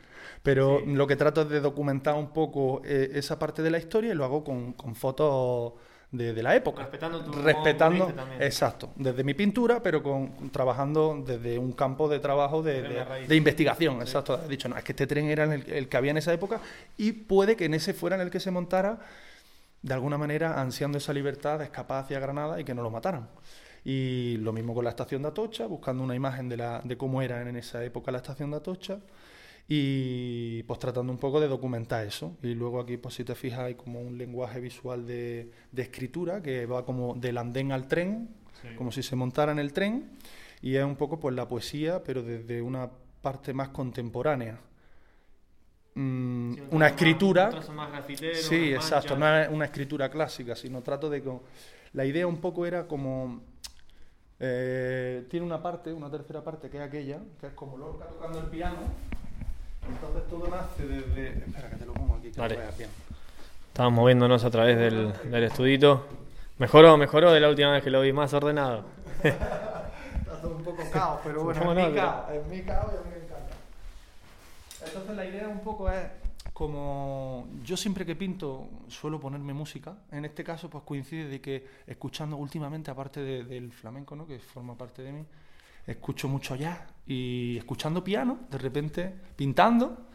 pero 0.40 0.80
lo 0.86 1.04
que 1.06 1.16
trato 1.16 1.42
es 1.42 1.48
de 1.48 1.60
documentar 1.60 2.14
un 2.14 2.28
poco 2.28 2.80
eh, 2.84 3.10
esa 3.14 3.40
parte 3.40 3.60
de 3.60 3.70
la 3.70 3.78
historia 3.78 4.12
y 4.12 4.14
lo 4.14 4.24
hago 4.24 4.44
con, 4.44 4.94
fotos 4.94 5.72
de, 6.12 6.40
la 6.40 6.54
época. 6.54 6.82
Respetando 6.82 7.24
tu 7.24 7.32
Respetando, 7.32 8.14
exacto, 8.38 8.90
desde 8.94 9.24
mi 9.24 9.34
pintura, 9.34 9.82
pero 9.82 10.00
con, 10.00 10.50
trabajando 10.50 11.24
desde 11.26 11.58
un 11.58 11.72
campo 11.72 12.08
de 12.08 12.20
trabajo 12.20 12.62
de, 12.62 13.26
investigación. 13.30 14.00
Exacto, 14.00 14.40
he 14.44 14.48
dicho, 14.48 14.68
no, 14.68 14.76
es 14.76 14.84
que 14.84 14.92
este 14.92 15.08
tren 15.08 15.26
era 15.26 15.52
el, 15.52 15.68
el 15.68 15.88
que 15.88 15.96
había 15.96 16.12
en 16.12 16.18
esa 16.18 16.32
época 16.32 16.60
y 16.96 17.10
puede 17.10 17.56
que 17.56 17.64
en 17.64 17.74
ese 17.74 17.94
fuera 17.94 18.14
en 18.14 18.22
el 18.22 18.30
que 18.30 18.38
se 18.38 18.52
montara 18.52 19.00
de 19.82 19.94
alguna 19.94 20.18
manera 20.18 20.60
ansiando 20.60 20.98
esa 20.98 21.12
libertad 21.12 21.58
de 21.58 21.64
escapar 21.66 22.04
hacia 22.04 22.20
Granada 22.20 22.60
y 22.60 22.64
que 22.64 22.74
no 22.74 22.82
lo 22.82 22.90
mataran. 22.90 23.28
Y 23.84 24.36
lo 24.38 24.52
mismo 24.52 24.74
con 24.74 24.84
la 24.84 24.90
estación 24.90 25.22
de 25.22 25.28
Atocha, 25.28 25.66
buscando 25.66 26.02
una 26.02 26.14
imagen 26.14 26.48
de, 26.48 26.56
la, 26.56 26.80
de 26.84 26.96
cómo 26.96 27.22
era 27.22 27.40
en 27.42 27.56
esa 27.56 27.84
época 27.84 28.10
la 28.10 28.18
estación 28.18 28.50
de 28.50 28.56
Atocha 28.56 28.98
y 29.70 30.62
pues 30.62 30.78
tratando 30.78 31.12
un 31.12 31.18
poco 31.18 31.40
de 31.40 31.46
documentar 31.46 32.06
eso. 32.06 32.36
Y 32.42 32.54
luego 32.54 32.80
aquí, 32.80 32.96
pues 32.96 33.14
si 33.14 33.24
te 33.24 33.34
fijas, 33.34 33.60
hay 33.60 33.74
como 33.74 34.00
un 34.00 34.16
lenguaje 34.16 34.60
visual 34.60 35.06
de, 35.06 35.50
escritura 35.76 36.42
que 36.42 36.64
va 36.64 36.86
como 36.86 37.14
del 37.14 37.36
andén 37.36 37.70
al 37.70 37.86
tren, 37.86 38.30
como 38.76 38.90
si 38.90 39.02
se 39.02 39.14
montara 39.14 39.52
en 39.52 39.58
el 39.58 39.72
tren, 39.74 40.10
y 40.62 40.76
es 40.76 40.84
un 40.84 40.96
poco 40.96 41.20
pues 41.20 41.34
la 41.34 41.46
poesía, 41.46 42.02
pero 42.02 42.22
desde 42.22 42.62
una 42.62 42.90
parte 43.20 43.52
más 43.52 43.68
contemporánea. 43.68 44.58
Mm, 46.00 46.54
una 46.70 46.86
escritura. 46.86 47.50
sí, 48.34 48.72
exacto, 48.72 49.16
no 49.16 49.36
es 49.36 49.48
una 49.48 49.64
escritura 49.64 50.08
clásica, 50.08 50.54
sino 50.54 50.80
trato 50.80 51.10
de 51.10 51.20
que. 51.20 51.32
La 51.94 52.04
idea 52.04 52.24
un 52.24 52.40
poco 52.40 52.64
era 52.66 52.86
como. 52.86 53.40
Eh, 54.38 55.26
tiene 55.28 55.44
una 55.44 55.60
parte, 55.60 55.92
una 55.92 56.08
tercera 56.08 56.44
parte, 56.44 56.70
que 56.70 56.76
es 56.76 56.84
aquella, 56.84 57.18
que 57.40 57.48
es 57.48 57.52
como 57.54 57.76
Lorca 57.76 58.04
tocando 58.04 58.38
el 58.38 58.46
piano. 58.46 58.76
Entonces 59.88 60.28
todo 60.30 60.46
nace 60.46 60.86
desde. 60.86 61.30
Espera, 61.30 61.70
que 61.70 61.76
te 61.76 61.86
lo 61.86 61.94
pongo 61.94 62.14
aquí, 62.14 62.30
que 62.30 62.40
vale. 62.40 62.58
bien. 62.76 62.90
Estamos 63.66 63.92
moviéndonos 63.92 64.44
a 64.44 64.50
través 64.50 64.78
del, 64.78 65.12
del 65.24 65.42
estudito. 65.42 66.06
Mejoró, 66.58 66.96
mejoró 66.96 67.32
de 67.32 67.40
la 67.40 67.48
última 67.48 67.72
vez 67.72 67.82
que 67.82 67.90
lo 67.90 68.02
vi, 68.02 68.12
más 68.12 68.32
ordenado. 68.34 68.84
Está 69.24 70.40
todo 70.40 70.54
un 70.54 70.62
poco 70.62 70.88
caos, 70.92 71.20
pero 71.24 71.42
bueno, 71.42 71.72
es 71.72 71.88
mi 71.88 71.94
caos, 71.96 72.30
es 72.32 72.46
mi 72.46 72.62
caos 72.62 72.92
y 72.92 72.96
a 72.96 73.00
mí 73.00 73.27
entonces 74.84 75.16
la 75.16 75.26
idea 75.26 75.48
un 75.48 75.60
poco 75.60 75.90
es 75.90 76.06
como 76.52 77.46
yo 77.62 77.76
siempre 77.76 78.04
que 78.04 78.16
pinto 78.16 78.68
suelo 78.88 79.20
ponerme 79.20 79.52
música, 79.52 79.96
en 80.10 80.24
este 80.24 80.42
caso 80.42 80.68
pues 80.68 80.82
coincide 80.84 81.28
de 81.28 81.40
que 81.40 81.66
escuchando 81.86 82.36
últimamente, 82.36 82.90
aparte 82.90 83.20
del 83.20 83.72
flamenco, 83.72 84.16
¿no? 84.16 84.26
que 84.26 84.38
forma 84.38 84.76
parte 84.76 85.02
de 85.02 85.12
mí, 85.12 85.24
escucho 85.86 86.28
mucho 86.28 86.56
jazz 86.56 86.80
y 87.06 87.56
escuchando 87.58 88.02
piano, 88.02 88.40
de 88.50 88.58
repente 88.58 89.14
pintando, 89.36 90.07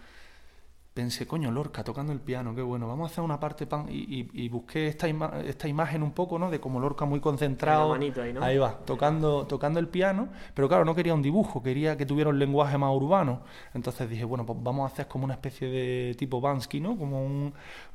pensé, 0.94 1.26
coño, 1.26 1.50
Lorca 1.52 1.84
tocando 1.84 2.14
el 2.14 2.20
piano, 2.20 2.54
qué 2.54 2.62
bueno, 2.62 2.88
vamos 2.88 3.10
a 3.10 3.12
hacer 3.12 3.24
una 3.24 3.40
parte 3.40 3.66
pan 3.66 3.88
y, 3.90 4.48
busqué 4.50 4.88
esta, 4.88 5.08
esta 5.40 5.68
imagen 5.68 6.04
un 6.04 6.12
poco, 6.12 6.38
¿no? 6.38 6.52
De 6.52 6.60
como 6.60 6.80
Lorca 6.80 7.06
muy 7.06 7.20
concentrado. 7.20 7.94
Ahí, 8.42 8.58
va, 8.58 8.78
tocando, 8.86 9.48
tocando 9.48 9.80
el 9.80 9.88
piano, 9.88 10.30
pero 10.54 10.68
claro, 10.68 10.86
no 10.86 10.94
quería 10.94 11.16
un 11.16 11.24
dibujo, 11.24 11.64
quería 11.64 11.98
que 11.98 12.06
tuviera 12.06 12.30
un 12.30 12.38
lenguaje 12.38 12.78
más 12.78 12.96
urbano. 12.96 13.42
Entonces 13.74 14.08
dije, 14.08 14.24
bueno, 14.24 14.46
pues 14.46 14.60
vamos 14.62 14.90
a 14.90 14.94
hacer 14.94 15.08
como 15.08 15.26
una 15.26 15.34
especie 15.34 15.68
de 15.68 16.16
tipo 16.16 16.40
Bansky, 16.40 16.80
¿no? 16.80 16.96
Como 16.96 17.26
un, 17.26 17.54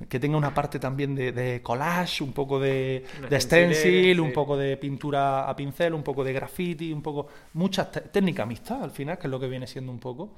que 0.09 0.19
tenga 0.19 0.37
una 0.37 0.53
parte 0.53 0.81
también 0.81 1.15
de, 1.15 1.61
collage, 1.63 2.25
un 2.25 2.33
poco 2.33 2.59
de, 2.59 3.05
de 3.31 3.41
stencil, 3.41 4.19
un 4.21 4.33
poco 4.33 4.57
de 4.57 4.77
pintura 4.77 5.49
a 5.49 5.55
pincel, 5.55 5.95
un 5.95 6.03
poco 6.03 6.25
de 6.25 6.33
graffiti, 6.33 6.93
un 6.93 7.03
poco, 7.03 7.29
mucha 7.55 7.89
técnica 7.91 8.43
amistad 8.43 8.83
al 8.83 8.91
final, 8.91 9.19
que 9.19 9.29
es 9.29 9.31
lo 9.31 9.39
que 9.39 9.47
viene 9.47 9.69
siendo 9.69 9.93
un 9.93 10.01
poco. 10.01 10.31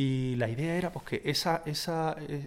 Y 0.00 0.36
la 0.36 0.48
idea 0.48 0.76
era 0.76 0.92
pues 0.92 1.04
que 1.06 1.22
esa, 1.24 1.64
esa, 1.66 2.14
eh, 2.20 2.46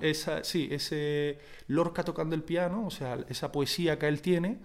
esa 0.00 0.42
sí, 0.42 0.68
ese 0.68 1.38
Lorca 1.68 2.02
tocando 2.02 2.34
el 2.34 2.42
piano, 2.42 2.88
o 2.88 2.90
sea, 2.90 3.16
esa 3.28 3.52
poesía 3.52 4.00
que 4.00 4.08
él 4.08 4.20
tiene, 4.20 4.58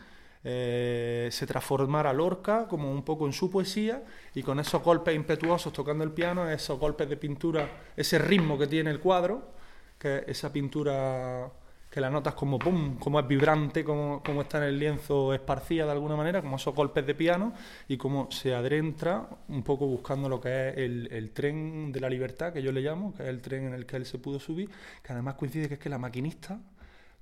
eh, 0.43 1.30
se 1.31 1.45
transformara 1.45 2.11
Lorca 2.11 2.68
como 2.68 2.91
un 2.91 3.05
poco 3.05 3.27
en 3.27 3.34
su 3.34 3.51
poesía 3.51 4.03
y 4.34 4.41
con 4.41 4.60
esos 4.60 4.81
golpes 4.81 5.15
impetuosos 5.15 5.72
tocando 5.73 6.03
el 6.03 6.10
piano, 6.10 6.49
esos 6.49 6.80
golpes 6.80 7.07
de 7.07 7.18
pintura, 7.18 7.69
ese 7.95 8.18
ritmo 8.18 8.57
que 8.57 8.65
tiene 8.65 8.89
el 8.89 8.99
cuadro, 8.99 9.51
que 9.99 10.23
esa 10.26 10.51
pintura 10.51 11.51
que 11.93 12.01
la 12.01 12.09
notas 12.09 12.33
como 12.33 12.57
pum, 12.57 12.97
como 12.97 13.19
es 13.19 13.27
vibrante, 13.27 13.83
como, 13.83 14.23
como 14.25 14.41
está 14.41 14.57
en 14.57 14.63
el 14.63 14.79
lienzo 14.79 15.31
esparcida 15.31 15.85
de 15.85 15.91
alguna 15.91 16.15
manera, 16.15 16.41
como 16.41 16.55
esos 16.55 16.73
golpes 16.73 17.05
de 17.05 17.13
piano, 17.13 17.53
y 17.87 17.97
como 17.97 18.31
se 18.31 18.55
adentra 18.55 19.27
un 19.49 19.61
poco 19.61 19.85
buscando 19.85 20.27
lo 20.27 20.41
que 20.41 20.69
es 20.69 20.77
el, 20.79 21.29
tren 21.35 21.91
de 21.91 21.99
la 21.99 22.09
libertad, 22.09 22.51
que 22.51 22.63
yo 22.63 22.71
le 22.71 22.81
llamo, 22.81 23.13
que 23.13 23.21
es 23.21 23.29
el 23.29 23.41
tren 23.41 23.67
en 23.67 23.75
el 23.75 23.85
que 23.85 23.97
él 23.97 24.07
se 24.07 24.17
pudo 24.17 24.39
subir, 24.39 24.71
que 25.03 25.13
además 25.13 25.35
coincide 25.35 25.67
que 25.67 25.75
es 25.75 25.79
que 25.79 25.89
la 25.89 25.99
maquinista, 25.99 26.59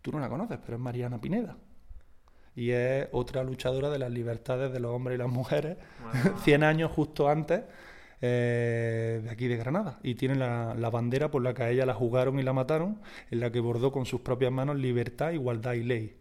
tú 0.01 0.13
no 0.13 0.21
la 0.21 0.29
conoces, 0.29 0.57
pero 0.63 0.77
es 0.77 0.81
Mariana 0.81 1.19
Pineda. 1.19 1.57
Y 2.55 2.69
es 2.69 3.09
otra 3.11 3.43
luchadora 3.43 3.89
de 3.89 3.99
las 3.99 4.09
libertades 4.09 4.71
de 4.71 4.79
los 4.79 4.91
hombres 4.91 5.15
y 5.15 5.19
las 5.19 5.29
mujeres, 5.29 5.79
100 6.45 6.63
años 6.63 6.91
justo 6.91 7.27
antes 7.27 7.63
eh, 8.23 9.19
de 9.23 9.29
aquí 9.31 9.47
de 9.47 9.57
Granada 9.57 9.99
y 10.03 10.13
tiene 10.13 10.35
la, 10.35 10.89
bandera 10.91 11.31
por 11.31 11.41
la 11.41 11.55
que 11.55 11.63
a 11.63 11.69
ella 11.71 11.87
la 11.87 11.95
jugaron 11.95 12.39
y 12.39 12.43
la 12.43 12.53
mataron, 12.53 13.01
en 13.31 13.39
la 13.39 13.51
que 13.51 13.59
bordó 13.59 13.91
con 13.91 14.05
sus 14.05 14.21
propias 14.21 14.51
manos 14.51 14.77
libertad, 14.77 15.31
igualdad 15.31 15.73
y 15.73 15.83
ley. 15.83 16.17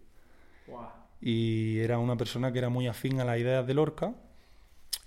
Y 1.20 1.78
era 1.80 1.98
una 1.98 2.16
persona 2.16 2.50
que 2.52 2.58
era 2.58 2.70
muy 2.70 2.86
afín 2.86 3.20
a 3.20 3.24
las 3.24 3.38
ideas 3.38 3.66
de 3.66 3.74
Lorca 3.74 4.14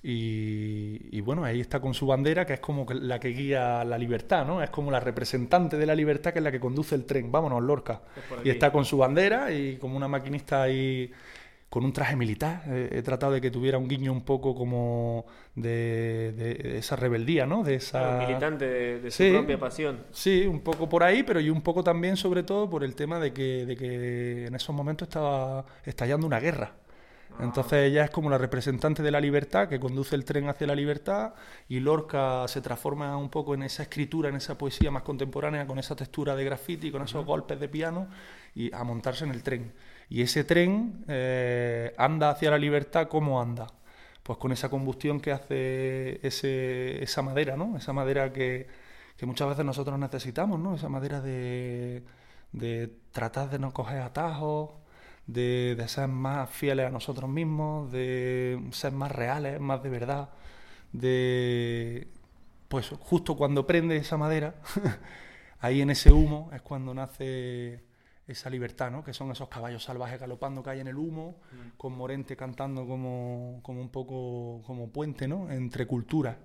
y, 0.04 1.18
y, 1.18 1.22
bueno, 1.22 1.46
ahí 1.46 1.62
está 1.62 1.80
con 1.80 1.94
su 1.94 2.06
bandera, 2.06 2.46
que 2.46 2.54
es 2.54 2.60
como 2.60 2.86
la 2.92 3.20
que 3.20 3.30
guía 3.30 3.86
la 3.86 3.98
libertad, 3.98 4.46
¿no? 4.46 4.62
Es 4.62 4.70
como 4.70 4.92
la 4.92 5.00
representante 5.00 5.78
de 5.78 5.86
la 5.86 5.96
libertad, 5.96 6.34
que 6.34 6.40
es 6.40 6.44
la 6.44 6.52
que 6.52 6.60
conduce 6.60 6.94
el 6.94 7.06
tren. 7.06 7.32
Vámonos, 7.32 7.64
Lorca. 7.64 8.02
Y 8.44 8.50
está 8.50 8.72
con 8.72 8.84
su 8.84 8.98
bandera 8.98 9.52
y 9.52 9.78
como 9.78 9.96
una 9.96 10.10
maquinista 10.10 10.62
ahí 10.62 11.10
con 11.74 11.86
un 11.86 11.92
traje 11.92 12.16
militar. 12.16 12.62
he 12.68 13.02
tratado 13.02 13.32
de 13.32 13.42
que 13.42 13.50
tuviera 13.50 13.80
un 13.80 13.88
guiño 13.88 14.12
un 14.12 14.22
poco 14.22 14.54
como 14.54 15.26
de, 15.56 16.76
esa 16.78 16.96
rebeldía, 16.96 17.48
¿no? 17.48 17.64
De 17.64 17.74
esa... 17.74 18.20
militante 18.20 19.00
de, 19.00 19.10
su 19.10 19.32
propia 19.32 19.60
pasión. 19.60 20.04
Sí, 20.12 20.46
un 20.46 20.60
poco 20.60 20.88
por 20.88 21.02
ahí, 21.02 21.24
pero 21.24 21.40
y 21.40 21.50
un 21.50 21.64
poco 21.64 21.84
también, 21.84 22.16
sobre 22.16 22.44
todo, 22.44 22.70
por 22.70 22.84
el 22.84 22.94
tema 22.94 23.18
de 23.18 23.34
que, 23.34 23.66
de 23.66 23.76
que 23.76 24.46
en 24.46 24.54
esos 24.54 24.76
momentos 24.76 25.08
estaba 25.08 25.66
estallando 25.84 26.28
una 26.28 26.40
guerra. 26.40 26.74
Ah. 27.32 27.38
Entonces 27.42 27.90
ella 27.90 28.04
es 28.04 28.12
como 28.12 28.30
la 28.30 28.38
representante 28.38 29.02
de 29.02 29.10
la 29.10 29.20
libertad 29.20 29.68
que 29.68 29.80
conduce 29.80 30.16
el 30.16 30.26
tren 30.26 30.50
hacia 30.50 30.68
la 30.68 30.76
libertad 30.76 31.34
y 31.68 31.80
Lorca 31.80 32.48
se 32.50 32.62
transforma 32.62 33.18
un 33.18 33.30
poco 33.30 33.56
en 33.56 33.64
esa 33.64 33.82
escritura, 33.82 34.30
en 34.30 34.36
esa 34.36 34.60
poesía 34.60 34.92
más 34.92 35.02
contemporánea, 35.02 35.66
con 35.66 35.80
esa 35.80 35.96
textura 35.96 36.36
de 36.36 36.46
graffiti, 36.46 36.92
con 36.92 37.02
esos 37.02 37.26
golpes 37.26 37.60
de 37.60 37.68
piano 37.68 38.10
y 38.54 38.72
a 38.76 38.84
montarse 38.84 39.26
en 39.26 39.32
el 39.32 39.42
tren. 39.42 39.74
Y 40.14 40.22
ese 40.22 40.44
tren 40.44 41.04
eh, 41.08 41.96
anda 41.98 42.30
hacia 42.30 42.52
la 42.52 42.60
libertad, 42.60 43.08
¿cómo 43.08 43.42
anda? 43.42 43.66
Pues 44.22 44.38
con 44.38 44.52
esa 44.52 44.70
combustión 44.70 45.20
que 45.20 45.32
hace 45.32 46.20
ese, 46.22 47.04
esa 47.04 47.24
madera, 47.24 47.58
¿no? 47.58 47.78
Esa 47.78 47.94
madera 47.94 48.32
que, 48.32 48.68
muchas 49.24 49.50
veces 49.50 49.66
nosotros 49.66 49.98
necesitamos, 49.98 50.60
¿no? 50.60 50.76
Esa 50.76 50.88
madera 50.88 51.20
de, 51.20 52.04
tratar 53.12 53.50
de 53.50 53.58
no 53.58 53.74
coger 53.74 54.02
atajos, 54.02 54.70
de, 55.26 55.74
de, 55.76 55.88
ser 55.88 56.10
más 56.10 56.48
fieles 56.48 56.86
a 56.86 56.92
nosotros 56.92 57.28
mismos, 57.28 57.92
de 57.92 58.62
ser 58.72 58.92
más 58.94 59.12
reales, 59.12 59.60
más 59.60 59.82
de 59.82 59.90
verdad, 59.90 60.30
de... 60.92 62.08
Pues 62.68 62.90
justo 63.00 63.36
cuando 63.36 63.66
prende 63.66 63.98
esa 63.98 64.18
madera, 64.18 64.56
ahí 65.60 65.82
en 65.82 65.90
ese 65.90 66.12
humo 66.12 66.52
es 66.54 66.62
cuando 66.62 66.94
nace 66.94 67.93
esa 68.28 68.50
libertad, 68.50 68.90
¿no? 68.92 69.04
que 69.04 69.14
son 69.14 69.32
esos 69.32 69.50
caballos 69.50 69.84
salvajes 69.84 70.20
galopando 70.20 70.64
que 70.64 70.70
hay 70.70 70.80
en 70.80 70.88
el 70.88 70.98
humo, 70.98 71.40
mm. 71.52 71.78
con 71.78 71.94
Morente 71.94 72.36
cantando 72.36 72.88
como, 72.88 73.60
como, 73.64 73.82
un 73.82 73.90
poco 73.90 74.62
como 74.66 74.90
puente 74.90 75.28
¿no? 75.28 75.52
entre 75.52 75.86
culturas. 75.86 76.38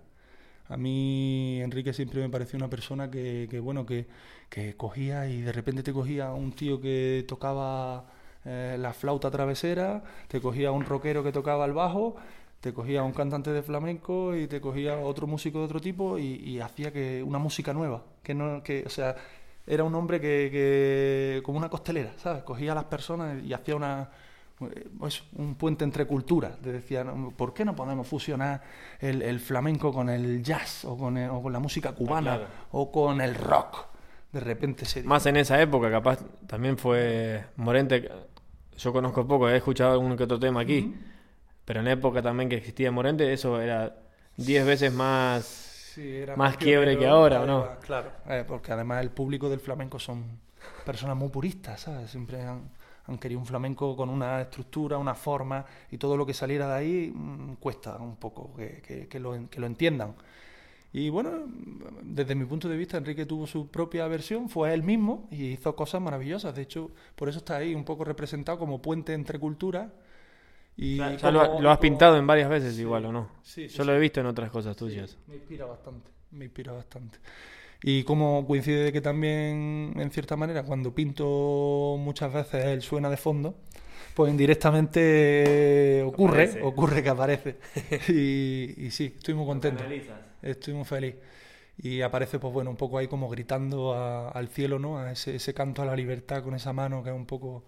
A 0.68 0.76
mí 0.76 1.60
Enrique 1.62 1.92
siempre 1.94 2.20
me 2.20 2.28
pareció 2.28 2.58
una 2.58 2.68
persona 2.68 3.10
que, 3.10 3.46
que 3.50 3.58
bueno, 3.58 3.86
que, 3.86 4.06
que, 4.50 4.76
cogía 4.76 5.26
y 5.26 5.40
de 5.40 5.52
repente 5.52 5.82
te 5.82 5.92
cogía 5.92 6.32
un 6.32 6.52
tío 6.52 6.80
que 6.80 7.24
tocaba 7.26 8.06
eh, 8.44 8.76
la 8.78 8.92
flauta 8.92 9.30
travesera, 9.30 10.02
te 10.26 10.40
cogía 10.40 10.70
un 10.70 10.84
rockero 10.84 11.24
que 11.24 11.32
tocaba 11.32 11.64
el 11.64 11.72
bajo, 11.72 12.16
te 12.60 12.74
cogía 12.74 13.02
un 13.02 13.12
cantante 13.12 13.50
de 13.50 13.62
flamenco 13.62 14.36
y 14.36 14.46
te 14.46 14.60
cogía 14.60 14.98
otro 14.98 15.26
músico 15.26 15.60
de 15.60 15.64
otro 15.64 15.80
tipo 15.80 16.18
y, 16.18 16.34
y 16.34 16.60
hacía 16.60 16.92
que 16.92 17.22
una 17.22 17.38
música 17.38 17.72
nueva, 17.72 18.04
que 18.22 18.34
no, 18.34 18.62
que, 18.62 18.84
o 18.84 18.90
sea, 18.90 19.16
era 19.68 19.84
un 19.84 19.94
hombre 19.94 20.20
que, 20.20 21.42
como 21.44 21.58
una 21.58 21.68
costelera, 21.68 22.12
¿sabes? 22.16 22.42
Cogía 22.42 22.72
a 22.72 22.74
las 22.74 22.84
personas 22.84 23.44
y 23.44 23.52
hacía 23.52 23.76
una, 23.76 24.08
pues, 24.98 25.22
un 25.36 25.56
puente 25.56 25.84
entre 25.84 26.06
culturas. 26.06 26.58
Te 26.58 26.72
decía, 26.72 27.04
¿por 27.36 27.52
qué 27.52 27.66
no 27.66 27.76
podemos 27.76 28.06
fusionar 28.06 28.62
el, 28.98 29.38
flamenco 29.40 29.92
con 29.92 30.08
el 30.08 30.42
jazz 30.42 30.86
o 30.86 30.96
con, 30.96 31.14
la 31.52 31.58
música 31.58 31.92
cubana 31.92 32.34
ah, 32.34 32.66
o 32.72 32.90
con 32.90 33.20
el 33.20 33.34
rock? 33.34 33.86
De 34.32 34.40
repente 34.40 34.86
se... 34.86 35.02
Más 35.02 35.26
en 35.26 35.36
esa 35.36 35.60
época, 35.60 35.90
capaz, 35.90 36.20
también 36.46 36.78
fue 36.78 37.44
Morente. 37.56 38.10
Yo 38.78 38.92
conozco 38.92 39.26
poco, 39.26 39.50
he 39.50 39.56
escuchado 39.56 39.92
algún 39.92 40.16
que 40.16 40.24
otro 40.24 40.38
tema 40.38 40.60
aquí, 40.60 40.94
pero 41.66 41.80
en 41.80 41.86
la 41.86 41.92
época 41.92 42.22
también 42.22 42.48
que 42.48 42.56
existía 42.56 42.90
Morente, 42.90 43.32
eso 43.34 43.60
era 43.60 43.96
diez 44.36 44.64
veces 44.64 44.94
más 44.94 45.67
más 46.36 46.56
quiebre 46.56 46.98
que 46.98 47.06
ahora, 47.06 47.42
¿o 47.42 47.46
no? 47.46 47.66
Claro, 47.80 48.10
eh, 48.28 48.44
porque 48.46 48.72
además 48.72 49.02
el 49.02 49.10
público 49.10 49.48
del 49.48 49.60
flamenco 49.60 49.98
son 49.98 50.24
personas 50.84 51.16
muy 51.16 51.28
puristas, 51.28 51.80
¿sabes? 51.82 52.10
Siempre 52.10 52.42
han, 52.42 52.70
querido 53.18 53.40
un 53.40 53.46
flamenco 53.46 53.96
con 53.96 54.10
una 54.10 54.42
estructura, 54.42 54.98
una 54.98 55.14
forma, 55.14 55.64
y 55.90 55.98
todo 55.98 56.16
lo 56.16 56.26
que 56.26 56.34
saliera 56.34 56.68
de 56.68 56.74
ahí 56.74 57.12
mm, 57.14 57.54
cuesta 57.54 57.96
un 57.96 58.16
poco 58.16 58.54
que, 58.54 59.20
lo, 59.20 59.34
entiendan. 59.34 60.14
Y 60.92 61.08
bueno, 61.10 61.30
desde 62.02 62.34
mi 62.34 62.44
punto 62.44 62.68
de 62.68 62.76
vista, 62.76 62.96
Enrique 62.96 63.26
tuvo 63.26 63.46
su 63.46 63.68
propia 63.68 64.06
versión, 64.08 64.48
fue 64.48 64.72
él 64.74 64.82
mismo 64.82 65.26
y 65.30 65.52
hizo 65.52 65.74
cosas 65.74 66.00
maravillosas. 66.00 66.54
De 66.54 66.62
hecho, 66.62 66.90
por 67.14 67.28
eso 67.28 67.38
está 67.38 67.56
ahí 67.56 67.74
un 67.74 67.84
poco 67.84 68.04
representado 68.04 68.58
como 68.58 68.80
puente 68.80 69.12
entre 69.14 69.38
culturas 69.38 69.88
y 70.80 70.96
ya, 70.96 71.32
lo, 71.32 71.70
has 71.70 71.78
pintado 71.78 72.16
en 72.16 72.24
varias 72.24 72.48
veces 72.48 72.78
igual, 72.78 73.04
¿o 73.06 73.12
no? 73.12 73.28
Sí, 73.42 73.66
Yo 73.66 73.82
lo 73.82 73.96
he 73.96 73.98
visto 73.98 74.20
en 74.20 74.26
otras 74.26 74.48
cosas 74.48 74.76
tuyas. 74.76 75.18
me 75.26 75.34
inspira 75.34 75.66
bastante, 75.66 76.08
me 76.30 76.44
inspira 76.44 76.70
bastante. 76.70 77.18
Y 77.82 78.04
como 78.04 78.46
coincide 78.46 78.84
de 78.84 78.92
que 78.92 79.00
también, 79.00 79.92
en 79.96 80.10
cierta 80.12 80.36
manera, 80.36 80.62
cuando 80.62 80.94
pinto 80.94 81.96
muchas 81.98 82.32
veces 82.32 82.64
él 82.64 82.82
suena 82.82 83.10
de 83.10 83.16
fondo, 83.16 83.56
pues 84.14 84.30
indirectamente 84.30 86.04
ocurre, 86.06 86.62
ocurre 86.62 87.02
que 87.02 87.08
aparece. 87.08 87.56
y, 88.08 88.88
sí, 88.92 89.14
estoy 89.16 89.34
muy 89.34 89.46
contento. 89.46 89.82
Estoy 90.42 90.74
muy 90.74 90.84
feliz. 90.84 91.16
Y 91.78 92.02
aparece, 92.02 92.38
pues 92.38 92.52
bueno, 92.52 92.70
un 92.70 92.76
poco 92.76 92.98
ahí 92.98 93.08
como 93.08 93.28
gritando 93.28 93.94
al 94.32 94.46
cielo, 94.46 94.78
¿no? 94.78 94.98
A 94.98 95.10
ese, 95.10 95.34
ese 95.34 95.54
canto 95.54 95.82
a 95.82 95.86
la 95.86 95.96
libertad 95.96 96.44
con 96.44 96.54
esa 96.54 96.72
mano 96.72 97.02
que 97.02 97.10
es 97.10 97.16
un 97.16 97.26
poco 97.26 97.64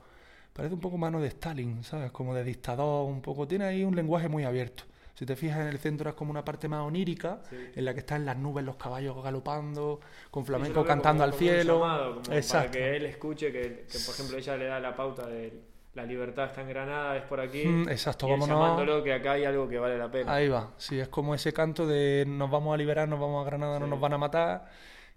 parece 0.52 0.74
un 0.74 0.80
poco 0.80 0.96
mano 0.98 1.20
de 1.20 1.28
Stalin, 1.28 1.82
¿sabes? 1.84 2.10
Como 2.10 2.34
de 2.34 2.44
dictador, 2.44 3.06
un 3.06 3.20
poco. 3.20 3.46
Tiene 3.46 3.64
ahí 3.64 3.84
un 3.84 3.96
lenguaje 3.96 4.28
muy 4.28 4.44
abierto. 4.44 4.84
Si 5.14 5.26
te 5.26 5.36
fijas 5.36 5.60
en 5.60 5.66
el 5.66 5.78
centro 5.78 6.08
es 6.08 6.16
como 6.16 6.30
una 6.30 6.44
parte 6.44 6.66
más 6.66 6.80
onírica, 6.80 7.40
en 7.50 7.84
la 7.84 7.92
que 7.92 8.00
están 8.00 8.24
las 8.24 8.38
nubes, 8.38 8.64
los 8.64 8.76
caballos 8.76 9.22
galopando, 9.22 10.00
con 10.30 10.46
flamenco 10.46 10.82
cantando 10.82 11.24
al 11.24 11.34
cielo. 11.34 12.22
Exacto. 12.30 12.68
Para 12.68 12.70
que 12.70 12.96
él 12.96 13.04
escuche 13.04 13.52
que, 13.52 13.86
por 14.06 14.14
ejemplo, 14.14 14.38
ella 14.38 14.56
le 14.56 14.64
da 14.64 14.80
la 14.80 14.96
pauta 14.96 15.26
de 15.26 15.60
la 15.92 16.04
libertad 16.04 16.46
está 16.46 16.62
en 16.62 16.68
Granada, 16.68 17.16
es 17.16 17.24
por 17.24 17.40
aquí. 17.40 17.66
Mm, 17.66 17.88
exacto, 17.88 18.28
y 18.28 18.30
llamándolo 18.30 19.02
que 19.02 19.12
acá 19.12 19.32
hay 19.32 19.44
algo 19.44 19.68
que 19.68 19.78
vale 19.78 19.98
la 19.98 20.10
pena. 20.10 20.32
Ahí 20.32 20.48
va, 20.48 20.70
sí, 20.78 20.98
es 20.98 21.08
como 21.08 21.34
ese 21.34 21.52
canto 21.52 21.86
de 21.86 22.24
nos 22.26 22.50
vamos 22.50 22.72
a 22.72 22.76
liberar, 22.76 23.08
nos 23.08 23.20
vamos 23.20 23.44
a 23.44 23.44
Granada, 23.44 23.78
no 23.78 23.88
nos 23.88 24.00
van 24.00 24.12
a 24.12 24.18
matar 24.18 24.70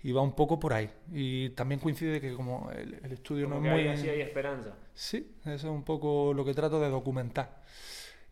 y 0.04 0.12
va 0.12 0.22
un 0.22 0.36
poco 0.36 0.60
por 0.60 0.74
ahí. 0.74 0.90
Y 1.12 1.50
también 1.52 1.80
coincide 1.80 2.20
que 2.20 2.34
como 2.34 2.70
el, 2.72 3.12
estudio 3.12 3.48
no 3.48 3.56
es 3.56 3.62
muy... 3.62 3.88
Así 3.88 4.10
hay 4.10 4.22
esperanza. 4.22 4.76
Sí, 4.94 5.36
eso 5.46 5.54
es 5.54 5.64
un 5.64 5.84
poco 5.84 6.34
lo 6.34 6.44
que 6.44 6.54
trato 6.54 6.80
de 6.82 6.90
documentar. 6.90 7.64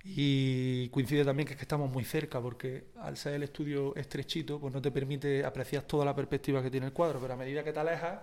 Y 0.03 0.89
coincide 0.89 1.23
también 1.23 1.47
que, 1.47 1.53
es 1.53 1.57
que 1.57 1.63
estamos 1.63 1.89
muy 1.89 2.03
cerca, 2.03 2.41
porque 2.41 2.87
al 2.99 3.15
ser 3.15 3.35
el 3.35 3.43
estudio 3.43 3.95
estrechito, 3.95 4.59
pues 4.59 4.73
no 4.73 4.81
te 4.81 4.91
permite 4.91 5.45
apreciar 5.45 5.83
toda 5.83 6.03
la 6.03 6.13
perspectiva 6.13 6.61
que 6.61 6.69
tiene 6.69 6.87
el 6.87 6.93
cuadro, 6.93 7.19
pero 7.21 7.35
a 7.35 7.37
medida 7.37 7.63
que 7.63 7.71
te 7.71 7.79
alejas, 7.79 8.19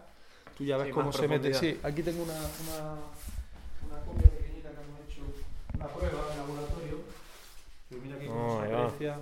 tú 0.56 0.64
ya 0.64 0.76
ves 0.76 0.92
cómo 0.92 1.10
se 1.12 1.26
mete. 1.26 1.54
Sí, 1.54 1.78
aquí 1.82 2.02
tengo 2.02 2.24
una, 2.24 2.34
una, 2.34 2.94
una, 3.86 4.04
copia 4.04 4.28
pequeñita 4.28 4.70
que 4.70 4.82
hemos 4.82 5.00
hecho, 5.08 5.22
una 5.74 5.86
prueba 5.86 6.28
de 6.28 6.36
laboratorio, 6.36 6.98
mira 8.02 8.16
aquí 8.16 8.26
cómo 8.26 8.60
se 8.60 8.74
aprecia 8.74 9.20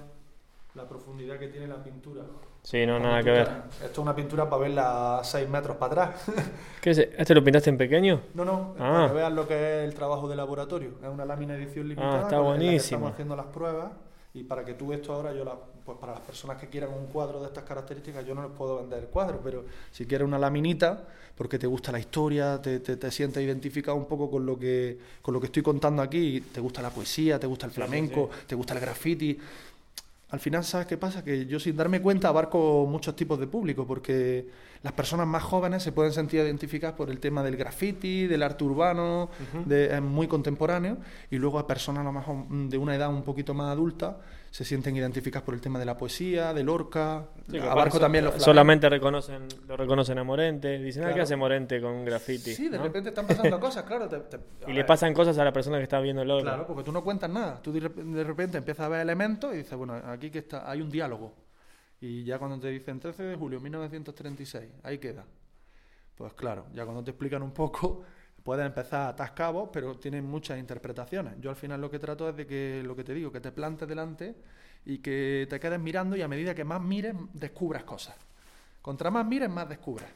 la 0.74 0.88
profundidad 0.88 1.38
que 1.38 1.48
tiene 1.48 1.68
la 1.68 1.84
pintura. 1.84 2.22
Sí, 2.66 2.84
no, 2.84 2.98
nada 2.98 3.22
que 3.22 3.30
ver. 3.30 3.48
Esto 3.74 3.92
es 3.92 3.98
una 3.98 4.12
pintura 4.12 4.50
para 4.50 4.62
verla 4.62 5.20
6 5.22 5.48
metros 5.48 5.76
para 5.76 6.06
atrás. 6.06 6.24
¿Qué 6.82 6.90
es? 6.90 6.98
¿Este 6.98 7.32
lo 7.32 7.44
pintaste 7.44 7.70
en 7.70 7.78
pequeño? 7.78 8.22
No, 8.34 8.44
no, 8.44 8.74
ah. 8.80 8.90
para 8.90 9.06
que 9.06 9.14
vean 9.14 9.36
lo 9.36 9.46
que 9.46 9.54
es 9.54 9.88
el 9.88 9.94
trabajo 9.94 10.28
de 10.28 10.34
laboratorio. 10.34 10.94
Es 11.00 11.08
una 11.08 11.24
lámina 11.24 11.54
edición 11.54 11.86
limitada. 11.86 12.18
Ah, 12.18 12.22
está 12.22 12.40
buenísimo. 12.40 12.80
estamos 12.80 13.12
haciendo 13.12 13.36
las 13.36 13.46
pruebas 13.46 13.92
y 14.34 14.42
para 14.42 14.64
que 14.64 14.74
tú 14.74 14.92
esto 14.92 15.12
ahora, 15.12 15.32
yo 15.32 15.44
la, 15.44 15.54
pues 15.84 15.96
para 15.98 16.14
las 16.14 16.22
personas 16.22 16.56
que 16.56 16.66
quieran 16.66 16.90
un 16.92 17.06
cuadro 17.06 17.38
de 17.38 17.46
estas 17.46 17.62
características, 17.62 18.26
yo 18.26 18.34
no 18.34 18.42
les 18.42 18.50
puedo 18.50 18.78
vender 18.78 18.98
el 18.98 19.06
cuadro, 19.10 19.40
pero 19.44 19.64
si 19.92 20.04
quieres 20.04 20.26
una 20.26 20.36
laminita, 20.36 21.04
porque 21.36 21.60
te 21.60 21.68
gusta 21.68 21.92
la 21.92 22.00
historia, 22.00 22.60
te, 22.60 22.80
te, 22.80 22.96
te 22.96 23.10
sientes 23.12 23.44
identificado 23.44 23.96
un 23.96 24.06
poco 24.06 24.28
con 24.28 24.44
lo, 24.44 24.58
que, 24.58 24.98
con 25.22 25.32
lo 25.32 25.40
que 25.40 25.46
estoy 25.46 25.62
contando 25.62 26.02
aquí, 26.02 26.40
te 26.40 26.60
gusta 26.60 26.82
la 26.82 26.90
poesía, 26.90 27.38
te 27.38 27.46
gusta 27.46 27.66
el 27.66 27.72
flamenco, 27.72 28.28
te 28.48 28.56
gusta 28.56 28.74
el 28.74 28.80
graffiti, 28.80 29.38
al 30.28 30.40
final, 30.40 30.64
¿sabes 30.64 30.86
qué 30.86 30.96
pasa? 30.96 31.22
Que 31.22 31.46
yo 31.46 31.60
sin 31.60 31.76
darme 31.76 32.02
cuenta 32.02 32.28
abarco 32.28 32.86
muchos 32.88 33.14
tipos 33.14 33.38
de 33.38 33.46
público, 33.46 33.86
porque 33.86 34.48
las 34.86 34.92
personas 34.92 35.26
más 35.26 35.42
jóvenes 35.42 35.82
se 35.82 35.90
pueden 35.90 36.12
sentir 36.12 36.38
identificadas 36.38 36.94
por 36.94 37.10
el 37.10 37.18
tema 37.18 37.42
del 37.42 37.56
graffiti, 37.56 38.28
del 38.28 38.40
arte 38.44 38.62
urbano, 38.62 39.30
de, 39.64 40.00
muy 40.00 40.28
contemporáneo, 40.28 40.98
y 41.28 41.38
luego 41.38 41.58
a 41.58 41.66
personas 41.66 42.02
a 42.02 42.04
lo 42.04 42.12
mejor 42.12 42.46
de 42.48 42.78
una 42.78 42.94
edad 42.94 43.08
un 43.08 43.24
poquito 43.24 43.52
más 43.52 43.72
adulta 43.72 44.18
se 44.48 44.64
sienten 44.64 44.94
identificadas 44.94 45.44
por 45.44 45.54
el 45.54 45.60
tema 45.60 45.80
de 45.80 45.86
la 45.86 45.98
poesía, 45.98 46.54
del 46.54 46.66
Lorca, 46.66 47.26
abarco 47.68 47.98
también 47.98 48.26
los 48.26 48.40
Solamente 48.40 48.88
reconocen, 48.88 49.48
lo 49.66 49.76
reconocen 49.76 50.18
a 50.18 50.22
Morente, 50.22 50.78
dicen, 50.78 51.02
ah, 51.02 51.12
¿qué 51.12 51.22
hace 51.22 51.34
Morente 51.34 51.80
con 51.80 52.04
graffiti? 52.04 52.54
Sí, 52.54 52.68
de 52.68 52.78
repente 52.78 53.08
están 53.08 53.26
pasando 53.26 53.58
cosas, 53.58 53.82
claro. 53.82 54.08
y 54.68 54.72
le 54.72 54.84
pasan 54.84 55.12
cosas 55.14 55.36
a 55.38 55.42
la 55.42 55.52
persona 55.52 55.78
que 55.78 55.82
está 55.82 55.98
viendo 55.98 56.22
el 56.22 56.28
Lorca. 56.28 56.44
Claro, 56.44 56.66
porque 56.68 56.84
tú 56.84 56.92
no 56.92 57.02
cuentas 57.02 57.28
nada, 57.28 57.60
tú 57.60 57.72
de 57.72 58.22
repente 58.22 58.58
empiezas 58.58 58.86
a 58.86 58.88
ver 58.88 59.00
elementos 59.00 59.52
y 59.52 59.56
dices, 59.56 59.76
bueno, 59.76 59.94
aquí 60.06 60.30
que 60.30 60.38
está, 60.38 60.70
hay 60.70 60.80
un 60.80 60.90
diálogo. 60.90 61.45
Y 62.00 62.24
ya 62.24 62.38
cuando 62.38 62.58
te 62.58 62.68
dicen 62.68 63.00
13 63.00 63.22
de 63.22 63.36
julio 63.36 63.58
de 63.58 63.64
1936, 63.64 64.70
ahí 64.82 64.98
queda. 64.98 65.24
Pues 66.14 66.32
claro, 66.34 66.66
ya 66.72 66.84
cuando 66.84 67.04
te 67.04 67.10
explican 67.10 67.42
un 67.42 67.52
poco, 67.52 68.02
pueden 68.42 68.66
empezar 68.66 69.14
a 69.18 69.34
cabos, 69.34 69.70
pero 69.72 69.98
tienen 69.98 70.24
muchas 70.24 70.58
interpretaciones. 70.58 71.34
Yo 71.40 71.50
al 71.50 71.56
final 71.56 71.80
lo 71.80 71.90
que 71.90 71.98
trato 71.98 72.28
es 72.28 72.36
de 72.36 72.46
que, 72.46 72.82
lo 72.84 72.94
que 72.94 73.04
te 73.04 73.12
digo, 73.12 73.32
que 73.32 73.40
te 73.40 73.52
plantes 73.52 73.88
delante 73.88 74.36
y 74.84 74.98
que 74.98 75.46
te 75.50 75.58
quedes 75.58 75.80
mirando 75.80 76.16
y 76.16 76.22
a 76.22 76.28
medida 76.28 76.54
que 76.54 76.64
más 76.64 76.80
mires, 76.80 77.14
descubras 77.32 77.84
cosas. 77.84 78.14
Contra 78.80 79.10
más 79.10 79.26
mires, 79.26 79.50
más 79.50 79.68
descubres. 79.68 80.08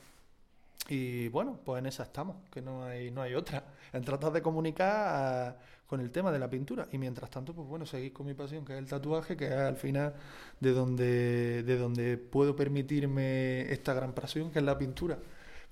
Y 0.88 1.28
bueno, 1.28 1.58
pues 1.64 1.80
en 1.80 1.86
esa 1.86 2.04
estamos, 2.04 2.36
que 2.50 2.62
no 2.62 2.84
hay, 2.84 3.10
no 3.10 3.22
hay 3.22 3.34
otra. 3.34 3.64
En 3.92 4.04
tratar 4.04 4.32
de 4.32 4.42
comunicar 4.42 5.58
con 5.90 6.00
el 6.00 6.12
tema 6.12 6.30
de 6.30 6.38
la 6.38 6.48
pintura. 6.48 6.86
Y 6.92 6.98
mientras 6.98 7.28
tanto, 7.30 7.52
pues 7.52 7.66
bueno, 7.66 7.84
seguir 7.84 8.12
con 8.12 8.24
mi 8.24 8.32
pasión, 8.32 8.64
que 8.64 8.74
es 8.74 8.78
el 8.78 8.86
tatuaje, 8.86 9.36
que 9.36 9.46
es 9.46 9.52
al 9.52 9.74
final 9.74 10.14
de 10.60 10.70
donde, 10.70 11.64
de 11.64 11.76
donde 11.76 12.16
puedo 12.16 12.54
permitirme 12.54 13.62
esta 13.72 13.92
gran 13.92 14.12
pasión, 14.12 14.52
que 14.52 14.60
es 14.60 14.64
la 14.64 14.78
pintura. 14.78 15.18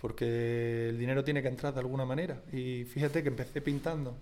Porque 0.00 0.88
el 0.88 0.98
dinero 0.98 1.22
tiene 1.22 1.40
que 1.40 1.46
entrar 1.46 1.72
de 1.72 1.78
alguna 1.78 2.04
manera. 2.04 2.42
Y 2.52 2.82
fíjate 2.82 3.22
que 3.22 3.28
empecé 3.28 3.60
pintando 3.62 4.16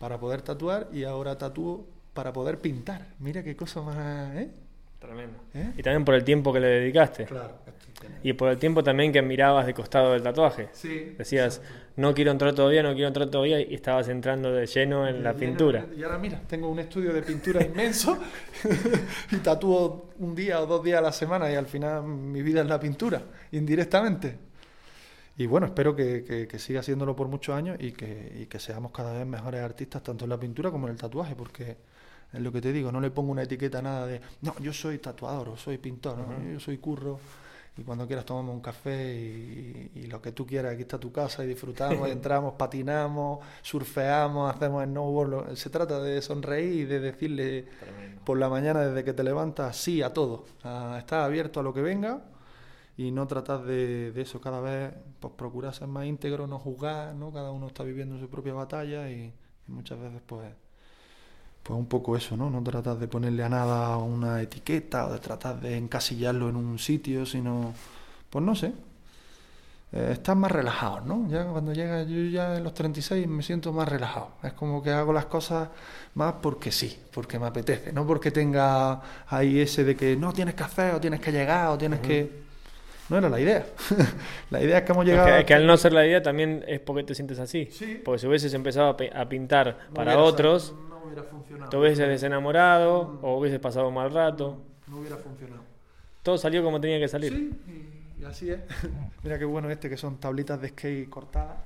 para 0.00 0.18
poder 0.18 0.42
tatuar 0.42 0.88
y 0.92 1.04
ahora 1.04 1.38
tatúo 1.38 1.86
para 2.12 2.32
poder 2.32 2.58
pintar. 2.60 3.06
Mira 3.20 3.44
qué 3.44 3.54
cosa 3.54 3.82
más... 3.82 4.34
¿eh? 4.34 4.50
Tremendo. 4.98 5.38
¿Eh? 5.54 5.72
Y 5.76 5.82
también 5.82 6.04
por 6.04 6.14
el 6.14 6.24
tiempo 6.24 6.52
que 6.52 6.60
le 6.60 6.68
dedicaste. 6.68 7.24
Claro. 7.24 7.54
Y 8.22 8.32
por 8.32 8.50
el 8.50 8.58
tiempo 8.58 8.82
también 8.82 9.12
que 9.12 9.22
mirabas 9.22 9.66
de 9.66 9.74
costado 9.74 10.12
del 10.12 10.22
tatuaje. 10.22 10.68
Sí. 10.72 11.14
Decías, 11.16 11.60
no 11.96 12.14
quiero 12.14 12.30
entrar 12.30 12.54
todavía, 12.54 12.82
no 12.82 12.92
quiero 12.92 13.08
entrar 13.08 13.28
todavía, 13.28 13.60
y 13.60 13.74
estabas 13.74 14.08
entrando 14.08 14.52
de 14.52 14.66
lleno 14.66 15.06
en 15.06 15.22
la 15.22 15.34
pintura. 15.34 15.86
y 15.96 16.02
ahora 16.02 16.18
mira, 16.18 16.40
tengo 16.46 16.68
un 16.68 16.78
estudio 16.78 17.12
de 17.12 17.22
pintura 17.22 17.62
inmenso 17.64 18.18
y 19.30 19.36
tatúo 19.36 20.10
un 20.18 20.34
día 20.34 20.60
o 20.60 20.66
dos 20.66 20.82
días 20.82 20.98
a 20.98 21.02
la 21.02 21.12
semana 21.12 21.50
y 21.50 21.54
al 21.54 21.66
final 21.66 22.04
mi 22.04 22.42
vida 22.42 22.62
es 22.62 22.68
la 22.68 22.80
pintura, 22.80 23.22
indirectamente. 23.52 24.38
Y 25.38 25.46
bueno, 25.46 25.66
espero 25.66 25.94
que, 25.94 26.48
siga 26.58 26.80
haciéndolo 26.80 27.14
por 27.14 27.28
muchos 27.28 27.54
años 27.54 27.76
y 27.78 27.92
que, 27.92 28.32
y 28.40 28.46
que 28.46 28.58
seamos 28.58 28.90
cada 28.92 29.12
vez 29.12 29.26
mejores 29.26 29.62
artistas, 29.62 30.02
tanto 30.02 30.24
en 30.24 30.30
la 30.30 30.38
pintura 30.38 30.70
como 30.70 30.86
en 30.86 30.92
el 30.92 30.98
tatuaje, 30.98 31.34
porque 31.34 31.76
es 32.32 32.40
lo 32.40 32.52
que 32.52 32.60
te 32.60 32.72
digo, 32.72 32.92
no 32.92 33.00
le 33.00 33.10
pongo 33.10 33.32
una 33.32 33.42
etiqueta 33.42 33.80
nada 33.80 34.06
de, 34.06 34.20
no, 34.42 34.54
yo 34.60 34.72
soy 34.72 34.98
tatuador 34.98 35.50
o 35.50 35.56
soy 35.56 35.78
pintor, 35.78 36.18
yo 36.52 36.60
soy 36.60 36.78
curro 36.78 37.18
y 37.78 37.82
cuando 37.82 38.06
quieras 38.06 38.24
tomamos 38.24 38.54
un 38.54 38.62
café 38.62 39.14
y, 39.94 40.06
lo 40.06 40.22
que 40.22 40.32
tú 40.32 40.46
quieras, 40.46 40.72
aquí 40.72 40.82
está 40.82 40.98
tu 40.98 41.12
casa 41.12 41.44
y 41.44 41.48
disfrutamos, 41.48 42.08
entramos, 42.10 42.54
patinamos, 42.54 43.40
surfeamos, 43.60 44.54
hacemos 44.54 44.84
snowboard. 44.84 45.56
Se 45.56 45.68
trata 45.68 46.00
de 46.00 46.22
sonreír 46.22 46.72
y 46.72 46.84
de 46.86 47.00
decirle 47.00 47.66
por 48.24 48.38
la 48.38 48.48
mañana 48.48 48.80
desde 48.80 49.04
que 49.04 49.12
te 49.12 49.22
levantas 49.22 49.76
sí 49.76 50.00
a 50.02 50.14
todo. 50.14 50.44
estás 50.98 51.24
abierto 51.24 51.60
a 51.60 51.62
lo 51.62 51.74
que 51.74 51.82
venga 51.82 52.22
y 52.96 53.10
no 53.10 53.26
tratar 53.26 53.62
de, 53.64 54.12
eso 54.16 54.40
cada 54.40 54.60
vez, 54.60 54.94
pues 55.20 55.34
procurar 55.36 55.74
ser 55.74 55.88
más 55.88 56.06
íntegro, 56.06 56.46
no 56.46 56.58
juzgar, 56.58 57.14
¿no? 57.14 57.30
Cada 57.30 57.50
uno 57.50 57.66
está 57.66 57.82
viviendo 57.82 58.18
su 58.18 58.30
propia 58.30 58.54
batalla 58.54 59.10
y 59.10 59.34
muchas 59.66 60.00
veces 60.00 60.22
pues 60.24 60.50
pues 61.66 61.78
un 61.78 61.86
poco 61.86 62.16
eso, 62.16 62.36
¿no? 62.36 62.48
No 62.48 62.62
tratar 62.62 62.96
de 62.96 63.08
ponerle 63.08 63.42
a 63.42 63.48
nada 63.48 63.96
una 63.96 64.40
etiqueta 64.40 65.06
o 65.06 65.12
de 65.12 65.18
tratar 65.18 65.60
de 65.60 65.76
encasillarlo 65.76 66.48
en 66.48 66.56
un 66.56 66.78
sitio, 66.78 67.26
sino, 67.26 67.74
pues 68.30 68.44
no 68.44 68.54
sé, 68.54 68.72
eh, 69.92 70.10
estás 70.12 70.36
más 70.36 70.52
relajado, 70.52 71.00
¿no? 71.00 71.28
Ya 71.28 71.44
cuando 71.44 71.72
llega 71.72 72.04
yo 72.04 72.22
ya 72.30 72.56
en 72.56 72.62
los 72.62 72.72
36 72.72 73.26
me 73.26 73.42
siento 73.42 73.72
más 73.72 73.88
relajado. 73.88 74.30
Es 74.44 74.52
como 74.52 74.80
que 74.80 74.90
hago 74.90 75.12
las 75.12 75.26
cosas 75.26 75.68
más 76.14 76.34
porque 76.40 76.70
sí, 76.70 76.96
porque 77.12 77.38
me 77.38 77.46
apetece, 77.46 77.92
no 77.92 78.06
porque 78.06 78.30
tenga 78.30 79.00
ahí 79.26 79.60
ese 79.60 79.82
de 79.82 79.96
que 79.96 80.16
no 80.16 80.32
tienes 80.32 80.54
que 80.54 80.62
hacer 80.62 80.94
o 80.94 81.00
tienes 81.00 81.20
que 81.20 81.32
llegar 81.32 81.68
o 81.68 81.78
tienes 81.78 81.98
que... 81.98 82.46
No 83.08 83.18
era 83.18 83.28
la 83.28 83.40
idea. 83.40 83.64
la 84.50 84.60
idea 84.62 84.78
es 84.78 84.84
que 84.84 84.92
hemos 84.92 85.04
llegado... 85.04 85.28
Es 85.28 85.44
que, 85.44 85.54
al 85.54 85.66
no 85.66 85.76
ser 85.76 85.92
la 85.92 86.04
idea 86.04 86.22
también 86.22 86.64
es 86.66 86.80
porque 86.80 87.04
te 87.04 87.14
sientes 87.14 87.38
así. 87.38 87.68
Sí. 87.70 88.00
Porque 88.04 88.18
si 88.18 88.26
hubieses 88.26 88.52
empezado 88.54 88.96
a, 89.14 89.28
pintar 89.28 89.88
para 89.94 90.18
otros 90.18 90.74
hubiera 91.16 91.30
funcionado. 91.30 91.70
Te 91.70 91.76
hubieses 91.76 92.08
desenamorado 92.08 93.18
o 93.22 93.38
hubieses 93.38 93.60
pasado 93.60 93.88
un 93.88 93.94
mal 93.94 94.12
rato. 94.12 94.58
No 94.86 94.98
hubiera 94.98 95.16
funcionado. 95.16 95.62
Todo 96.22 96.38
salió 96.38 96.62
como 96.62 96.80
tenía 96.80 96.98
que 96.98 97.08
salir. 97.08 97.32
Sí, 97.32 98.14
y, 98.20 98.24
así 98.24 98.50
es. 98.50 98.60
Mira 99.22 99.38
qué 99.38 99.44
bueno 99.44 99.70
este, 99.70 99.88
que 99.88 99.96
son 99.96 100.18
tablitas 100.18 100.60
de 100.60 100.68
skate 100.68 101.08
cortadas. 101.08 101.58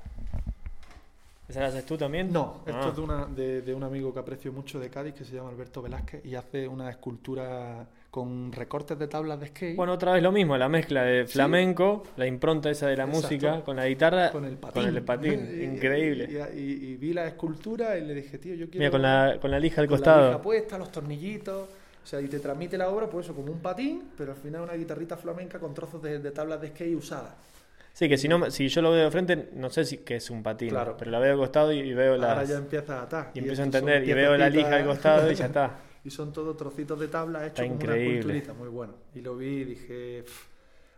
¿Esa 1.48 1.60
la 1.60 1.66
haces 1.66 1.84
tú 1.84 1.98
también? 1.98 2.32
No, 2.32 2.60
esto 2.64 2.80
ah. 2.80 2.88
es 2.90 2.96
de, 2.96 3.02
una, 3.02 3.26
de, 3.26 3.62
de, 3.62 3.74
un 3.74 3.82
amigo 3.82 4.14
que 4.14 4.20
aprecio 4.20 4.52
mucho 4.52 4.78
de 4.78 4.88
Cádiz 4.88 5.14
que 5.14 5.24
se 5.24 5.34
llama 5.34 5.48
Alberto 5.48 5.82
Velázquez 5.82 6.24
y 6.24 6.36
hace 6.36 6.68
una 6.68 6.88
escultura 6.90 7.86
con 8.10 8.50
recortes 8.52 8.98
de 8.98 9.06
tablas 9.06 9.38
de 9.38 9.46
skate. 9.46 9.76
Bueno, 9.76 9.92
otra 9.92 10.12
vez 10.12 10.22
lo 10.22 10.32
mismo, 10.32 10.56
la 10.58 10.68
mezcla 10.68 11.04
de 11.04 11.26
flamenco, 11.26 12.02
la 12.16 12.26
impronta 12.26 12.68
esa 12.68 12.88
de 12.88 12.96
la 12.96 13.06
música, 13.06 13.62
con 13.62 13.76
la 13.76 13.86
guitarra, 13.86 14.30
con 14.32 14.44
el 14.44 14.56
patín. 15.02 15.62
Increíble. 15.74 16.28
Y, 16.56 16.96
vi 16.96 17.12
la 17.12 17.26
escultura 17.26 17.96
y 17.96 18.04
le 18.04 18.14
dije, 18.14 18.38
tío, 18.38 18.54
yo 18.54 18.68
quiero. 18.68 18.80
Mira, 18.80 18.90
con 18.90 19.02
la, 19.02 19.38
con 19.40 19.50
la 19.50 19.60
lija 19.60 19.80
al 19.80 19.86
costado. 19.86 20.22
La 20.22 20.26
lija 20.28 20.42
puesta, 20.42 20.78
los 20.78 20.90
tornillitos. 20.90 21.68
O 22.02 22.06
sea, 22.06 22.20
y 22.20 22.26
te 22.28 22.40
transmite 22.40 22.76
la 22.78 22.88
obra, 22.88 23.08
pues 23.08 23.26
eso, 23.26 23.34
como 23.34 23.52
un 23.52 23.60
patín, 23.60 24.10
pero 24.16 24.32
al 24.32 24.38
final 24.38 24.62
una 24.62 24.72
guitarrita 24.72 25.16
flamenca 25.16 25.60
con 25.60 25.74
trozos 25.74 26.02
de, 26.02 26.18
tablas 26.30 26.60
de 26.60 26.68
skate 26.68 26.96
usadas. 26.96 27.34
Sí, 27.92 28.08
que 28.08 28.16
si 28.16 28.26
no, 28.26 28.50
si 28.50 28.68
yo 28.68 28.82
lo 28.82 28.92
veo 28.92 29.04
de 29.04 29.10
frente, 29.10 29.50
no 29.54 29.68
sé 29.68 29.84
si 29.84 29.98
que 29.98 30.16
es 30.16 30.30
un 30.30 30.42
patín, 30.42 30.70
claro. 30.70 30.96
pero 30.98 31.10
la 31.10 31.18
veo 31.18 31.32
al 31.32 31.38
costado 31.38 31.72
y, 31.72 31.92
veo 31.92 32.16
la. 32.16 32.32
Ahora 32.32 32.44
ya 32.44 32.56
empieza 32.56 33.00
a 33.00 33.02
atar. 33.02 33.30
Y, 33.34 33.40
empiezo 33.40 33.62
a 33.62 33.64
entender, 33.66 34.08
y 34.08 34.12
veo 34.14 34.36
la 34.36 34.48
lija 34.48 34.76
al 34.76 34.86
costado 34.86 35.30
y 35.30 35.34
ya 35.34 35.46
está. 35.46 35.89
Y 36.04 36.10
son 36.10 36.32
todos 36.32 36.56
trocitos 36.56 36.98
de 36.98 37.08
tabla 37.08 37.46
hechos 37.46 37.66
como 37.66 37.80
una 37.80 37.96
esculturita, 37.96 38.54
muy 38.54 38.68
bueno. 38.68 38.94
Y 39.14 39.20
lo 39.20 39.36
vi 39.36 39.46
y 39.46 39.64
dije, 39.64 40.24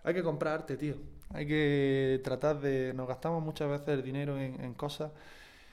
hay 0.05 0.15
que 0.15 0.23
comprarte, 0.23 0.77
tío. 0.77 0.95
Hay 1.35 1.47
que 1.47 2.21
tratar 2.23 2.61
de... 2.61 2.93
Nos 2.95 3.09
gastamos 3.09 3.43
muchas 3.43 3.69
veces 3.69 3.89
el 3.89 4.03
dinero 4.03 4.39
en, 4.39 4.75
cosas 4.75 5.11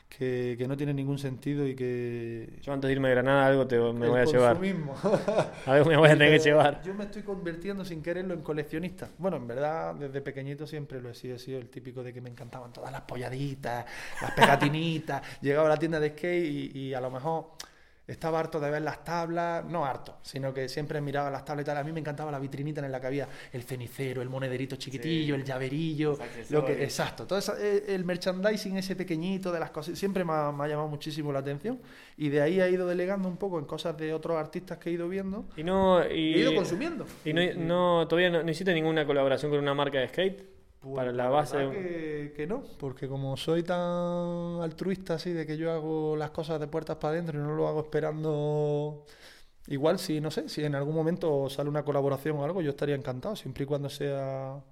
que, 0.07 0.55
que, 0.57 0.67
no 0.67 0.77
tienen 0.77 0.95
ningún 0.95 1.19
sentido 1.19 1.67
y 1.67 1.75
que... 1.75 2.57
Yo 2.61 2.73
antes 2.73 2.87
de 2.87 2.93
irme 2.93 3.09
a 3.09 3.11
Granada 3.11 3.45
algo 3.45 3.67
te, 3.67 3.77
me 3.77 4.07
voy 4.07 4.21
a 4.21 4.25
llevar. 4.25 4.57
algo 5.65 5.89
me 5.89 5.97
voy 5.97 6.07
a 6.07 6.13
tener 6.13 6.37
que 6.37 6.43
llevar. 6.43 6.81
Yo 6.81 6.93
me 6.93 7.03
estoy 7.03 7.23
convirtiendo 7.23 7.83
sin 7.83 8.01
quererlo 8.01 8.33
en 8.33 8.41
coleccionista. 8.41 9.09
Bueno, 9.17 9.37
en 9.37 9.47
verdad, 9.47 9.95
desde 9.95 10.21
pequeñito 10.21 10.65
siempre 10.65 11.01
lo 11.01 11.09
he 11.09 11.13
sido. 11.13 11.35
He 11.35 11.39
sido 11.39 11.59
el 11.59 11.69
típico 11.69 12.01
de 12.01 12.13
que 12.13 12.21
me 12.21 12.29
encantaban 12.29 12.71
todas 12.71 12.91
las 12.91 13.01
polladitas, 13.01 13.85
las 14.21 14.31
pegatinitas. 14.31 15.21
Llegaba 15.41 15.67
a 15.67 15.71
la 15.71 15.77
tienda 15.77 15.99
de 15.99 16.09
skate 16.11 16.45
y, 16.45 16.79
y 16.79 16.93
a 16.93 17.01
lo 17.01 17.11
mejor 17.11 17.51
estaba 18.09 18.39
harto 18.39 18.59
de 18.59 18.71
ver 18.71 18.81
las 18.81 19.03
tablas, 19.03 19.63
no 19.65 19.85
harto, 19.85 20.17
sino 20.23 20.53
que 20.53 20.67
siempre 20.67 20.99
miraba 20.99 21.29
las 21.29 21.45
tablas 21.45 21.63
y 21.63 21.65
tal. 21.67 21.77
A 21.77 21.83
mí 21.83 21.91
me 21.91 21.99
encantaba 21.99 22.31
la 22.31 22.39
vitrinita 22.39 22.83
en 22.83 22.91
la 22.91 22.99
que 22.99 23.07
había 23.07 23.27
el 23.53 23.63
cenicero, 23.63 24.21
el 24.21 24.29
monederito 24.29 24.75
chiquitillo, 24.75 25.35
el 25.35 25.43
llaverillo, 25.43 26.17
lo 26.49 26.65
que, 26.65 26.83
exacto. 26.83 27.27
Todo 27.27 27.39
eh, 27.59 27.85
el 27.87 28.05
merchandising 28.05 28.77
ese 28.77 28.95
pequeñito 28.95 29.51
de 29.51 29.59
las 29.59 29.69
cosas, 29.71 29.97
siempre 29.97 30.25
me 30.25 30.33
ha, 30.33 30.51
llamado 30.67 30.87
muchísimo 30.87 31.31
la 31.31 31.39
atención 31.39 31.79
y 32.17 32.29
de 32.29 32.41
ahí 32.41 32.59
ha 32.59 32.67
ido 32.67 32.87
delegando 32.87 33.27
un 33.27 33.37
poco 33.37 33.59
en 33.59 33.65
cosas 33.65 33.95
de 33.97 34.13
otros 34.13 34.37
artistas 34.37 34.77
que 34.77 34.89
he 34.89 34.93
ido 34.93 35.07
viendo 35.07 35.45
y 35.55 35.63
no 35.63 36.03
y, 36.03 36.33
he 36.33 36.39
ido 36.39 36.55
consumiendo. 36.55 37.05
Y 37.23 37.33
no, 37.33 37.41
no 37.55 38.07
todavía 38.07 38.29
no, 38.29 38.43
no 38.43 38.51
hiciste 38.51 38.73
ninguna 38.73 39.05
colaboración 39.05 39.51
con 39.51 39.59
una 39.59 39.73
marca 39.73 39.99
de 39.99 40.07
skate. 40.07 40.58
Pues 40.79 40.95
para 40.95 41.11
la 41.11 41.29
base. 41.29 41.57
Que, 41.57 42.33
que, 42.35 42.47
no, 42.47 42.63
porque 42.77 43.07
como 43.07 43.35
soy 43.35 43.63
tan 43.63 44.61
altruista 44.61 45.15
así 45.15 45.33
de 45.33 45.45
que 45.45 45.57
yo 45.57 45.71
hago 45.71 46.15
las 46.15 46.31
cosas 46.31 46.59
de 46.59 46.67
puertas 46.67 46.97
para 46.97 47.13
adentro 47.13 47.37
y 47.37 47.43
no 47.43 47.53
lo 47.55 47.67
hago 47.67 47.81
esperando. 47.81 49.05
Igual 49.67 49.99
si, 49.99 50.21
no 50.21 50.31
sé, 50.31 50.47
si 50.47 50.63
en 50.63 50.75
algún 50.75 50.95
momento 50.95 51.49
sale 51.49 51.69
una 51.69 51.83
colaboración 51.83 52.37
o 52.37 52.45
algo, 52.45 52.61
yo 52.61 52.71
estaría 52.71 52.95
encantado, 52.95 53.35
siempre 53.35 53.65
y 53.65 53.67
cuando 53.67 53.89
sea, 53.89 54.63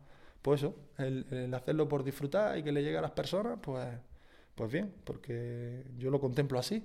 pues 0.42 0.64
eso, 0.64 0.76
el, 0.98 1.54
hacerlo 1.54 1.88
por 1.88 2.04
disfrutar 2.04 2.58
y 2.58 2.64
que 2.64 2.72
le 2.72 2.82
llegue 2.82 2.98
a 2.98 3.02
las 3.02 3.12
personas, 3.12 3.60
pues, 3.62 3.86
pues 4.56 4.72
bien, 4.72 4.92
porque 5.04 5.84
yo 5.98 6.10
lo 6.10 6.20
contemplo 6.20 6.58
así. 6.58 6.84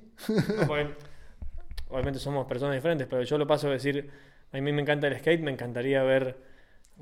Pues, 0.66 0.88
obviamente 1.88 2.18
somos 2.18 2.46
personas 2.46 2.74
diferentes, 2.74 3.06
pero 3.06 3.22
yo 3.22 3.38
lo 3.38 3.46
paso 3.46 3.68
a 3.68 3.70
decir, 3.70 4.10
a 4.50 4.60
mí 4.60 4.72
me 4.72 4.82
encanta 4.82 5.06
el 5.06 5.18
skate, 5.18 5.40
me 5.40 5.52
encantaría 5.52 6.02
ver 6.02 6.51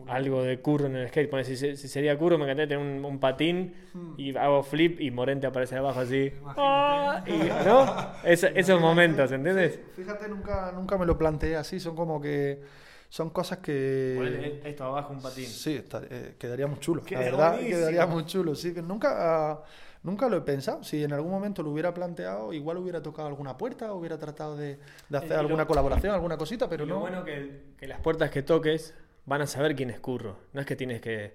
algo 0.09 0.43
de 0.43 0.61
curro 0.61 0.87
en 0.87 0.97
el 0.97 1.09
skate. 1.09 1.45
si, 1.45 1.77
sería 1.89 2.17
curro, 2.19 2.39
me 2.39 2.45
encantaría 2.45 2.77
tener 2.77 3.05
un, 3.05 3.21
patín 3.21 3.75
hmm. 3.93 4.15
y 4.17 4.37
hago 4.37 4.63
flip 4.63 5.01
y 5.01 5.11
Morente 5.11 5.47
aparece 5.47 5.77
abajo 5.77 6.01
así. 6.01 6.33
Ah, 6.45 7.23
¿No? 7.65 8.13
esos 8.25 8.81
momentos, 8.81 9.31
¿entiendes? 9.33 9.79
fíjate, 9.95 10.29
nunca, 10.29 10.73
nunca 10.73 10.97
me 10.97 11.07
lo 11.07 11.19
planteé 11.19 11.57
así. 11.57 11.81
Son 11.81 11.95
como 11.95 12.21
que. 12.21 12.63
Son 13.09 13.31
cosas 13.31 13.59
que. 13.59 14.61
esto 14.65 14.85
abajo 14.85 15.13
un 15.13 15.21
patín. 15.21 15.47
Sí, 15.47 15.83
eh, 16.11 16.35
quedaría 16.39 16.67
muy 16.67 16.79
chulo. 16.79 17.03
La 17.11 17.19
verdad, 17.19 17.59
quedaría 17.59 18.07
muy 18.07 18.25
chulo. 18.25 18.55
Sí, 18.55 18.73
que 18.73 18.83
nunca. 18.83 19.63
Nunca 20.03 20.31
lo 20.31 20.39
he 20.39 20.41
pensado. 20.41 20.83
Si 20.83 21.05
en 21.05 21.13
algún 21.13 21.31
momento 21.31 21.63
lo 21.63 21.73
hubiera 21.73 21.93
planteado, 21.93 22.55
igual 22.55 22.79
hubiera 22.79 23.03
tocado 23.03 23.29
alguna 23.29 23.59
puerta, 23.59 23.93
hubiera 23.93 24.17
tratado 24.17 24.57
de, 24.57 24.79
hacer 25.13 25.35
alguna 25.35 25.67
colaboración, 25.67 26.15
alguna 26.15 26.39
cosita, 26.39 26.71
pero 26.71 26.87
lo 26.87 26.95
no. 26.95 27.01
bueno 27.01 27.23
que, 27.23 27.75
que 27.77 27.87
las 27.87 28.01
puertas 28.01 28.31
que 28.31 28.43
toques 28.43 28.95
van 29.31 29.43
a 29.43 29.47
saber 29.47 29.77
quién 29.77 29.91
es 29.91 30.01
Curro. 30.01 30.39
No 30.53 30.61
es 30.61 30.67
que 30.67 30.75
tienes 30.75 31.01
que, 31.01 31.35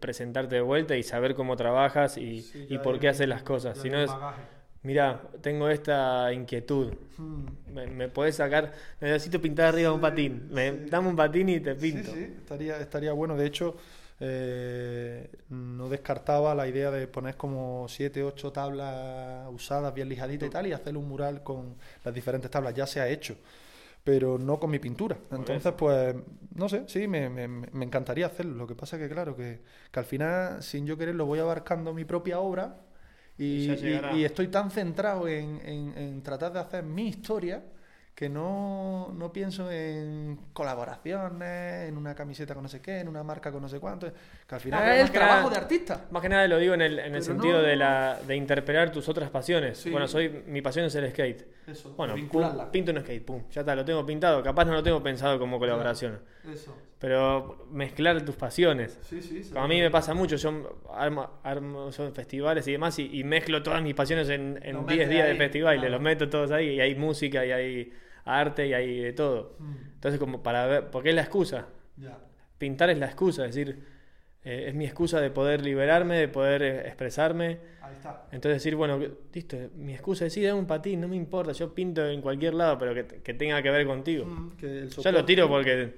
presentarte 0.00 0.54
de 0.54 0.60
vuelta 0.62 0.96
y 0.96 1.02
saber 1.02 1.34
cómo 1.34 1.56
trabajas 1.56 2.16
y, 2.16 2.42
por 2.82 2.98
qué 2.98 3.08
haces 3.08 3.28
las 3.28 3.42
cosas, 3.42 3.76
sino 3.76 3.98
es, 3.98 4.10
mira, 4.82 5.20
tengo 5.42 5.68
esta 5.68 6.32
inquietud, 6.32 6.94
hmm. 7.18 7.46
me, 7.70 8.08
puedes 8.08 8.36
sacar, 8.36 8.72
necesito 8.98 9.42
pintar 9.42 9.66
arriba 9.66 9.92
un 9.92 10.00
patín, 10.00 10.48
me, 10.50 10.72
dame 10.86 11.08
un 11.08 11.16
patín 11.16 11.50
y 11.50 11.60
te 11.60 11.74
pinto. 11.74 12.14
Sí, 12.14 12.34
estaría, 12.38 12.78
estaría 12.78 13.12
bueno, 13.12 13.36
de 13.36 13.46
hecho... 13.46 13.76
Eh, 14.24 15.28
no 15.48 15.88
descartaba 15.88 16.54
la 16.54 16.68
idea 16.68 16.92
de 16.92 17.08
poner 17.08 17.36
como 17.36 17.86
siete, 17.88 18.22
ocho 18.22 18.52
tablas 18.52 19.48
usadas 19.50 19.92
bien 19.92 20.08
lijaditas 20.08 20.46
y 20.46 20.50
tal 20.52 20.66
y 20.68 20.72
hacer 20.72 20.96
un 20.96 21.08
mural 21.08 21.42
con 21.42 21.74
las 22.04 22.14
diferentes 22.14 22.48
tablas. 22.48 22.72
Ya 22.72 22.86
se 22.86 23.00
ha 23.00 23.08
hecho 23.08 23.36
pero 24.04 24.38
no 24.38 24.58
con 24.58 24.70
mi 24.70 24.78
pintura. 24.78 25.16
Entonces, 25.30 25.72
pues, 25.76 26.14
no 26.54 26.68
sé, 26.68 26.84
sí, 26.86 27.06
me, 27.06 27.28
me, 27.30 27.84
encantaría 27.84 28.26
hacerlo. 28.26 28.54
Lo 28.54 28.66
que 28.66 28.74
pasa 28.74 28.96
es 28.96 29.02
que, 29.02 29.08
claro, 29.08 29.36
que, 29.36 29.60
que, 29.90 30.00
al 30.00 30.06
final, 30.06 30.62
sin 30.62 30.86
yo 30.86 30.96
querer, 30.96 31.14
lo 31.14 31.26
voy 31.26 31.38
abarcando 31.38 31.94
mi 31.94 32.04
propia 32.04 32.40
obra 32.40 32.80
y, 33.38 33.70
y, 34.14 34.24
estoy 34.24 34.48
tan 34.48 34.70
centrado 34.70 35.28
en, 35.28 35.60
en, 35.64 35.96
en 35.96 36.22
tratar 36.22 36.52
de 36.52 36.60
hacer 36.60 36.84
mi 36.84 37.08
historia 37.08 37.62
que 38.14 38.28
no, 38.28 39.12
no, 39.16 39.32
pienso 39.32 39.70
en 39.70 40.38
colaboraciones, 40.52 41.88
en 41.88 41.96
una 41.96 42.14
camiseta 42.14 42.52
con 42.52 42.62
no 42.62 42.68
sé 42.68 42.80
qué, 42.80 43.00
en 43.00 43.08
una 43.08 43.22
marca 43.22 43.50
con 43.50 43.62
no 43.62 43.68
sé 43.68 43.80
cuánto, 43.80 44.12
que 44.46 44.54
al 44.54 44.60
final 44.60 44.86
es 44.90 45.04
el 45.04 45.10
trabajo 45.10 45.48
de 45.48 45.56
artista. 45.56 46.06
Más 46.10 46.20
que 46.20 46.28
nada 46.28 46.46
lo 46.46 46.58
digo 46.58 46.74
en 46.74 46.82
el, 46.82 46.98
en 46.98 47.14
el 47.14 47.22
sentido 47.22 47.62
de, 47.62 47.74
la, 47.74 48.20
de 48.26 48.36
interpelar 48.36 48.92
tus 48.92 49.08
otras 49.08 49.30
pasiones. 49.30 49.90
Bueno, 49.90 50.06
soy 50.06 50.44
mi 50.46 50.60
pasión 50.60 50.84
es 50.84 50.94
el 50.94 51.10
skate. 51.10 51.46
Eso, 51.66 51.94
bueno, 51.96 52.14
pinto 52.70 52.92
un 52.92 53.00
skate, 53.00 53.24
pum, 53.24 53.44
ya 53.50 53.62
está, 53.62 53.74
lo 53.74 53.84
tengo 53.84 54.04
pintado. 54.04 54.42
Capaz 54.42 54.66
no 54.66 54.72
lo 54.72 54.82
tengo 54.82 55.02
pensado 55.02 55.38
como 55.38 55.58
colaboración. 55.58 56.20
Eso. 56.52 56.76
Pero 56.98 57.66
mezclar 57.72 58.22
tus 58.24 58.36
pasiones. 58.36 58.98
Sí, 59.02 59.22
sí, 59.22 59.42
a 59.56 59.66
mí 59.66 59.80
me 59.80 59.90
pasa 59.90 60.12
mucho, 60.12 60.36
yo 60.36 60.80
armo, 60.94 61.40
armo 61.42 61.90
festivales 61.90 62.68
y 62.68 62.72
demás 62.72 62.98
y, 62.98 63.24
mezclo 63.24 63.62
todas 63.62 63.82
mis 63.82 63.94
pasiones 63.94 64.28
en 64.28 64.86
10 64.86 65.08
días 65.08 65.26
de 65.26 65.34
festival 65.34 65.82
y 65.82 65.88
los 65.88 66.00
meto 66.00 66.28
todos 66.28 66.50
ahí 66.50 66.74
y 66.74 66.80
hay 66.80 66.94
música 66.94 67.44
y 67.44 67.50
hay 67.50 67.92
arte 68.24 68.66
y 68.66 68.74
hay 68.74 69.00
de 69.00 69.12
todo. 69.12 69.56
Mm. 69.58 69.74
Entonces, 69.94 70.18
como 70.18 70.42
para 70.42 70.66
ver, 70.66 70.90
porque 70.90 71.10
es 71.10 71.14
la 71.14 71.22
excusa. 71.22 71.66
Pintar 72.58 72.90
es 72.90 72.98
la 72.98 73.06
excusa, 73.06 73.46
es 73.46 73.54
decir, 73.54 73.82
eh, 74.44 74.66
es 74.68 74.74
mi 74.74 74.84
excusa 74.84 75.20
de 75.20 75.30
poder 75.30 75.62
liberarme, 75.64 76.16
de 76.16 76.28
poder 76.28 76.62
eh, 76.62 76.80
expresarme. 76.86 77.58
Ahí 77.80 77.94
está. 77.94 78.26
Entonces 78.30 78.62
decir, 78.62 78.76
bueno, 78.76 79.00
listo, 79.32 79.56
mi 79.76 79.94
excusa 79.94 80.26
es, 80.26 80.32
sí, 80.32 80.42
dame 80.42 80.60
un 80.60 80.66
patín, 80.66 81.00
no 81.00 81.08
me 81.08 81.16
importa, 81.16 81.52
yo 81.52 81.74
pinto 81.74 82.06
en 82.06 82.20
cualquier 82.20 82.54
lado, 82.54 82.78
pero 82.78 82.94
que, 82.94 83.04
que 83.20 83.34
tenga 83.34 83.60
que 83.62 83.70
ver 83.70 83.86
contigo. 83.86 84.24
Mm, 84.24 84.52
ya 85.02 85.12
lo 85.12 85.24
tiro 85.24 85.48
porque 85.48 85.92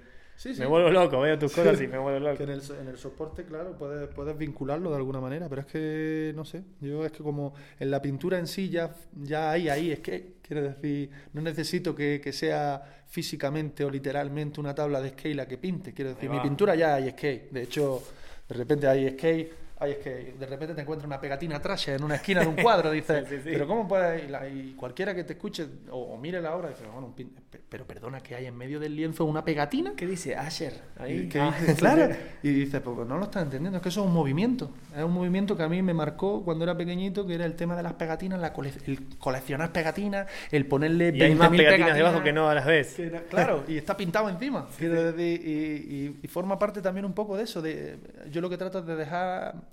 me 0.59 0.67
vuelvo 0.67 0.91
loco, 0.91 1.21
veo 1.21 1.39
tus 1.39 1.53
cosas 1.53 1.81
y 1.81 1.87
me 1.87 1.99
vuelvo 1.99 2.19
loco. 2.31 2.43
en, 2.43 2.51
el, 2.51 2.99
soporte, 2.99 3.45
claro, 3.45 3.77
puedes, 3.79 4.09
puedes 4.09 4.37
vincularlo 4.37 4.91
de 4.91 4.97
alguna 4.97 5.21
manera, 5.21 5.49
pero 5.49 5.63
es 5.63 5.67
que, 5.67 6.33
no 6.35 6.45
sé, 6.45 6.63
yo 6.81 7.05
es 7.05 7.13
que 7.13 7.23
como 7.23 7.55
en 7.79 7.91
la 7.91 8.03
pintura 8.03 8.39
en 8.39 8.47
sí 8.47 8.69
ya, 8.69 8.95
ya 9.15 9.51
hay 9.51 9.69
ahí, 9.69 9.93
es 9.93 10.01
que, 10.01 10.35
quiero 10.43 10.63
decir, 10.63 11.11
no 11.33 11.43
necesito 11.43 11.95
que, 11.95 12.21
que 12.23 12.33
sea 12.33 13.05
físicamente 13.07 13.85
o 13.85 13.91
literalmente 13.91 14.61
una 14.61 14.75
tabla 14.75 15.01
de 15.01 15.11
skate 15.11 15.37
la 15.37 15.47
que 15.47 15.59
pinte, 15.59 15.93
quiero 15.93 16.15
decir, 16.15 16.29
mi 16.29 16.41
pintura 16.41 16.75
ya 16.75 16.97
hay 16.97 17.11
skate, 17.11 17.51
de 17.51 17.63
hecho, 17.63 18.03
de 18.49 18.55
repente 18.55 18.87
hay 18.87 19.11
skate 19.11 19.64
Ay, 19.79 19.93
es 19.93 19.99
que 19.99 20.35
de 20.39 20.47
repente 20.47 20.75
te 20.75 20.83
encuentras 20.83 21.07
una 21.07 21.21
pegatina 21.21 21.61
trash 21.61 21.91
en 21.91 22.05
una 22.05 22.15
esquina 22.15 22.43
de 22.43 22.47
un 22.47 22.55
cuadro, 22.55 22.91
dices, 22.93 23.27
pero 23.43 23.67
¿cómo 23.67 23.89
puede? 23.89 24.29
Y, 24.53 24.75
cualquiera 24.75 25.15
que 25.15 25.25
te 25.25 25.33
escuche 25.33 25.67
o, 25.91 26.17
mire 26.17 26.41
la 26.41 26.55
obra, 26.55 26.69
dice, 26.69 26.85
bueno, 26.93 27.13
pero 27.69 27.85
perdona, 27.85 28.21
que 28.21 28.37
hay 28.37 28.47
en 28.47 28.57
medio 28.57 28.79
del 28.79 28.95
lienzo 28.95 29.25
una 29.25 29.45
pegatina. 29.45 29.95
¿Qué 29.97 30.07
dice 30.07 30.37
Asher? 30.37 30.81
Ahí. 30.97 31.29
Ah, 31.35 31.53
claro. 31.77 32.15
Y 32.43 32.51
dices, 32.51 32.81
pues 32.81 33.07
no 33.09 33.19
lo 33.19 33.25
estás 33.25 33.43
entendiendo, 33.43 33.79
es 33.79 33.83
que 33.83 33.89
eso 33.89 34.03
es 34.03 34.07
un 34.07 34.13
movimiento. 34.13 34.71
Es 34.97 35.03
un 35.03 35.13
movimiento 35.13 35.57
que 35.57 35.65
a 35.65 35.69
mí 35.69 35.83
me 35.83 35.93
marcó 35.93 36.45
cuando 36.45 36.65
era 36.65 36.77
pequeñito, 36.77 37.27
que 37.27 37.35
era 37.35 37.45
el 37.45 37.55
tema 37.55 37.77
de 37.77 37.83
las 37.83 37.95
pegatinas, 37.95 38.41
la 38.41 38.55
el 38.87 39.19
coleccionar 39.19 39.73
pegatinas, 39.73 40.29
el 40.53 40.67
ponerle 40.67 41.13
y 41.15 41.21
hay 41.21 41.35
más 41.35 41.51
pegatinas, 41.51 41.97
debajo 41.97 42.23
que 42.23 42.33
no 42.33 42.49
a 42.49 42.55
las 42.55 42.67
veces. 42.67 43.11
claro, 43.29 43.65
y 43.67 43.77
está 43.77 43.97
pintado 43.97 44.29
encima. 44.29 44.69
y, 44.81 46.17
y 46.23 46.29
forma 46.29 46.59
parte 46.59 46.81
también 46.81 47.05
un 47.05 47.13
poco 47.13 47.37
de 47.37 47.43
eso. 47.43 47.61
De, 47.61 47.99
yo 48.31 48.41
lo 48.41 48.49
que 48.49 48.57
trato 48.57 48.79
es 48.79 48.87
de 48.87 48.95
dejar 48.95 49.64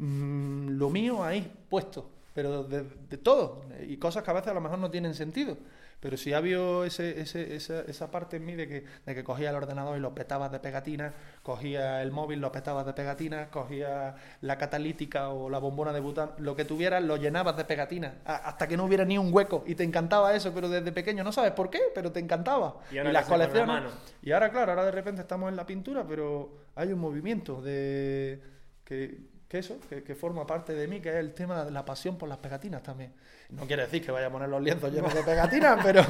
Mm, 0.00 0.78
lo 0.78 0.88
mío 0.88 1.22
ahí 1.22 1.52
puesto, 1.68 2.08
pero 2.34 2.64
de, 2.64 2.82
todo, 3.18 3.62
y 3.86 3.98
cosas 3.98 4.22
que 4.22 4.30
a 4.30 4.34
veces 4.34 4.48
a 4.48 4.54
lo 4.54 4.62
mejor 4.62 4.78
no 4.78 4.90
tienen 4.90 5.14
sentido. 5.14 5.58
Pero 6.00 6.16
si 6.16 6.32
ha 6.32 6.38
habido 6.38 6.86
ese, 6.86 7.20
ese, 7.20 7.54
esa, 7.54 7.82
esa, 7.82 8.10
parte 8.10 8.38
en 8.38 8.46
mí 8.46 8.54
de 8.54 8.66
que, 8.66 8.84
de 9.04 9.14
que 9.14 9.22
cogía 9.22 9.50
el 9.50 9.56
ordenador 9.56 9.98
y 9.98 10.00
lo 10.00 10.14
petaba 10.14 10.48
de 10.48 10.58
pegatinas, 10.58 11.12
cogía 11.42 12.00
el 12.00 12.10
móvil, 12.10 12.40
lo 12.40 12.50
petaba 12.50 12.84
de 12.84 12.94
pegatinas, 12.94 13.48
cogía 13.48 14.14
la 14.40 14.56
catalítica 14.56 15.28
o 15.28 15.50
la 15.50 15.58
bombona 15.58 15.92
de 15.92 16.00
bután, 16.00 16.30
lo 16.38 16.56
que 16.56 16.64
tuvieras 16.64 17.04
lo 17.04 17.18
llenabas 17.18 17.58
de 17.58 17.66
pegatinas, 17.66 18.14
hasta 18.24 18.66
que 18.66 18.78
no 18.78 18.86
hubiera 18.86 19.04
ni 19.04 19.18
un 19.18 19.34
hueco. 19.34 19.62
Y 19.66 19.74
te 19.74 19.84
encantaba 19.84 20.34
eso, 20.34 20.54
pero 20.54 20.70
desde 20.70 20.90
pequeño 20.92 21.22
no 21.22 21.32
sabes 21.32 21.52
por 21.52 21.68
qué, 21.68 21.80
pero 21.94 22.10
te 22.10 22.20
encantaba. 22.20 22.76
Y, 22.90 22.94
las 22.94 23.26
colecciones. 23.26 23.92
Y 24.22 24.32
ahora, 24.32 24.50
claro, 24.50 24.72
ahora 24.72 24.86
de 24.86 24.92
repente 24.92 25.20
estamos 25.20 25.50
en 25.50 25.56
la 25.56 25.66
pintura, 25.66 26.06
pero 26.08 26.54
hay 26.76 26.90
un 26.90 26.98
movimiento 26.98 27.60
de 27.60 28.40
que 28.82 29.29
que 29.50 29.58
eso, 29.58 29.78
que, 29.88 30.14
forma 30.14 30.46
parte 30.46 30.74
de 30.74 30.86
mí, 30.86 31.00
que 31.00 31.08
es 31.08 31.16
el 31.16 31.34
tema 31.34 31.64
de 31.64 31.72
la 31.72 31.84
pasión 31.84 32.16
por 32.16 32.28
las 32.28 32.38
pegatinas 32.38 32.84
también. 32.84 33.12
No 33.48 33.66
quiere 33.66 33.82
decir 33.82 34.00
que 34.00 34.12
vaya 34.12 34.28
a 34.28 34.30
poner 34.30 34.48
los 34.48 34.62
lienzos 34.62 34.92
llenos 34.92 35.12
de 35.12 35.24
pegatinas, 35.24 35.80
pero 35.84 36.04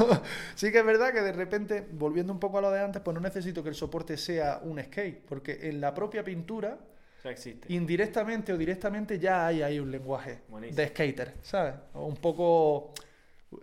sí 0.55 0.71
que 0.71 0.81
es 0.81 0.85
verdad 0.85 1.11
que 1.11 1.23
de 1.23 1.33
repente, 1.33 1.87
volviendo 1.93 2.35
un 2.35 2.39
poco 2.39 2.59
a 2.59 2.61
lo 2.61 2.71
de 2.71 2.83
antes, 2.83 3.01
pues 3.01 3.15
no 3.15 3.21
necesito 3.23 3.63
que 3.63 3.71
el 3.71 3.75
soporte 3.75 4.19
sea 4.19 4.61
un 4.63 4.79
skate, 4.79 5.25
porque 5.27 5.59
en 5.63 5.81
la 5.81 5.95
propia 5.95 6.23
pintura, 6.23 6.77
existe. 7.25 7.73
indirectamente 7.73 8.53
o 8.53 8.59
directamente, 8.59 9.19
ya 9.19 9.47
hay 9.47 9.63
ahí 9.63 9.81
un 9.81 9.91
lenguaje 9.91 10.41
de 10.71 10.89
skater, 10.89 11.33
¿sabes? 11.41 11.77
O 11.95 12.05
un 12.05 12.17
poco... 12.17 12.93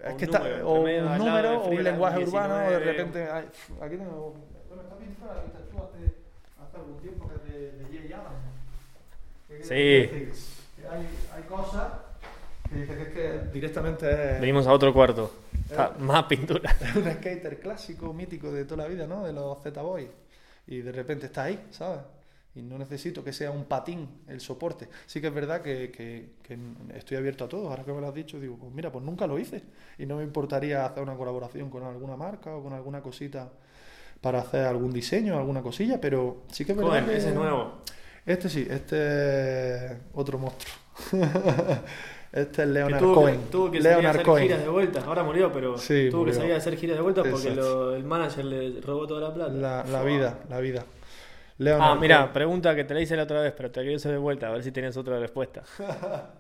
Es 0.04 0.16
que 0.16 0.26
está, 0.26 0.41
o 0.66 0.82
un 0.82 1.18
número, 1.20 1.62
o 1.62 1.70
un 1.70 1.84
lenguaje 1.84 2.24
urbano, 2.24 2.66
o 2.66 2.72
de 2.72 2.80
repente... 2.80 3.30
aquí 3.30 3.95
tengo... 3.95 4.34
Bueno, 4.70 4.82
esta 4.82 4.98
pintura 4.98 5.36
la 5.36 5.44
tú 5.44 5.78
hace, 5.84 6.80
algún 6.80 6.98
tiempo, 6.99 7.30
que 7.30 7.36
es 7.36 7.91
de, 7.91 8.08
de 8.08 8.14
Adams. 8.16 8.56
Sí. 9.64 9.74
Hay, 9.74 11.07
hay 11.34 11.44
cosas 11.48 11.88
que 12.69 12.86
que 12.86 13.02
es 13.02 13.07
que 13.10 13.40
directamente 13.53 14.06
Venimos 14.40 14.68
a 14.68 14.74
otro 14.74 14.94
cuarto. 14.94 15.32
más 15.99 16.24
pintura. 16.26 16.76
Es 16.82 16.95
un 16.95 17.11
skater 17.11 17.60
clásico, 17.60 18.14
mítico 18.14 18.52
de 18.52 18.65
toda 18.65 18.84
la 18.84 18.90
vida, 18.90 19.07
¿no? 19.07 19.26
De 19.26 19.34
los 19.34 19.61
Z-Boys. 19.61 20.10
Y 20.68 20.82
de 20.82 20.91
repente 20.91 21.28
está 21.28 21.44
ahí, 21.44 21.68
¿sabes? 21.72 22.02
Y 22.56 22.61
no 22.61 22.78
necesito 22.78 23.24
que 23.24 23.32
sea 23.32 23.52
un 23.52 23.65
patín 23.65 24.24
el 24.28 24.41
soporte. 24.41 24.90
Sí 25.06 25.22
que 25.22 25.28
es 25.28 25.34
verdad 25.34 25.61
que, 25.61 25.91
que, 25.91 26.34
que, 26.41 26.57
estoy 26.95 27.18
abierto 27.18 27.45
a 27.45 27.48
todo. 27.48 27.69
Ahora 27.69 27.84
que 27.84 27.94
me 27.94 28.02
lo 28.02 28.07
has 28.07 28.15
dicho, 28.15 28.40
digo, 28.40 28.57
pues 28.57 28.74
mira, 28.74 28.91
pues 28.91 29.06
nunca 29.06 29.28
lo 29.28 29.38
hice. 29.38 29.61
Y 29.99 30.06
no 30.06 30.18
me 30.18 30.24
importaría 30.24 30.86
hacer 30.86 31.03
una 31.03 31.15
colaboración 31.15 31.69
con 31.69 31.84
alguna 31.84 32.15
marca 32.15 32.56
o 32.56 32.64
con 32.64 32.74
alguna 32.74 33.02
cosita 33.02 33.49
para 34.19 34.40
hacer 34.40 34.65
algún 34.65 34.91
diseño, 34.91 35.38
alguna 35.38 35.61
cosilla, 35.61 36.02
pero 36.02 36.44
sí 36.52 36.65
que 36.65 36.72
es 36.72 36.78
verdad. 36.78 37.06
que... 37.06 37.18
ese 37.18 37.32
nuevo. 37.32 37.84
Este 38.28 38.49
sí, 38.49 38.68
este 38.70 39.86
es 39.86 39.91
otro 40.14 40.38
monstruo. 40.38 40.76
este 42.34 42.62
es 42.64 42.68
Leonard 42.68 42.99
Cohen. 42.99 43.40
tuvo 43.49 43.72
que 43.72 43.82
salir 43.82 44.06
a 44.06 44.10
hacer 44.10 44.26
giras 44.26 44.60
de 44.60 44.68
vuelta. 44.68 45.02
Ahora 45.06 45.24
murió, 45.24 45.49
pero 45.49 45.76
tuvo 46.12 46.26
que 46.26 46.34
salir 46.34 46.52
a 46.52 46.58
hacer 46.58 46.76
giras 46.76 46.98
de 46.98 47.04
vuelta 47.04 47.24
porque 47.24 47.48
el 47.48 48.04
manager 48.04 48.44
le 48.44 48.82
robó 48.82 49.08
toda 49.08 49.30
la 49.30 49.34
plata. 49.34 49.86
La, 49.86 50.04
vida, 50.04 50.40
la 50.49 50.60
vida. 50.60 50.86
ah, 51.80 51.98
mira, 51.98 52.34
pregunta 52.34 52.76
que 52.76 52.84
te 52.84 52.94
la 52.94 52.99
hice 52.99 53.16
la 53.16 53.24
otra 53.24 53.40
vez, 53.40 53.54
pero 53.56 53.72
te 53.72 53.80
quiero 53.80 53.95
hacer 53.95 54.12
de 54.12 54.18
vuelta, 54.18 54.49
a 54.49 54.52
ver 54.52 54.62
si 54.62 54.74
tienes 54.74 54.98
otra 54.98 55.18
respuesta. 55.20 55.64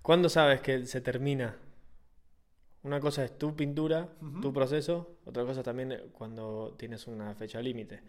¿Cuándo 0.00 0.30
sabes 0.30 0.62
que 0.62 0.86
se 0.86 1.02
termina? 1.02 1.54
Una 2.82 2.98
cosa 2.98 3.22
es 3.26 3.36
tu 3.36 3.54
pintura, 3.54 4.08
tu 4.40 4.54
proceso, 4.54 5.18
otra 5.26 5.44
cosa 5.44 5.62
también 5.62 6.00
cuando 6.12 6.74
tienes 6.78 7.06
una 7.06 7.34
fecha 7.34 7.60
límite. 7.60 8.00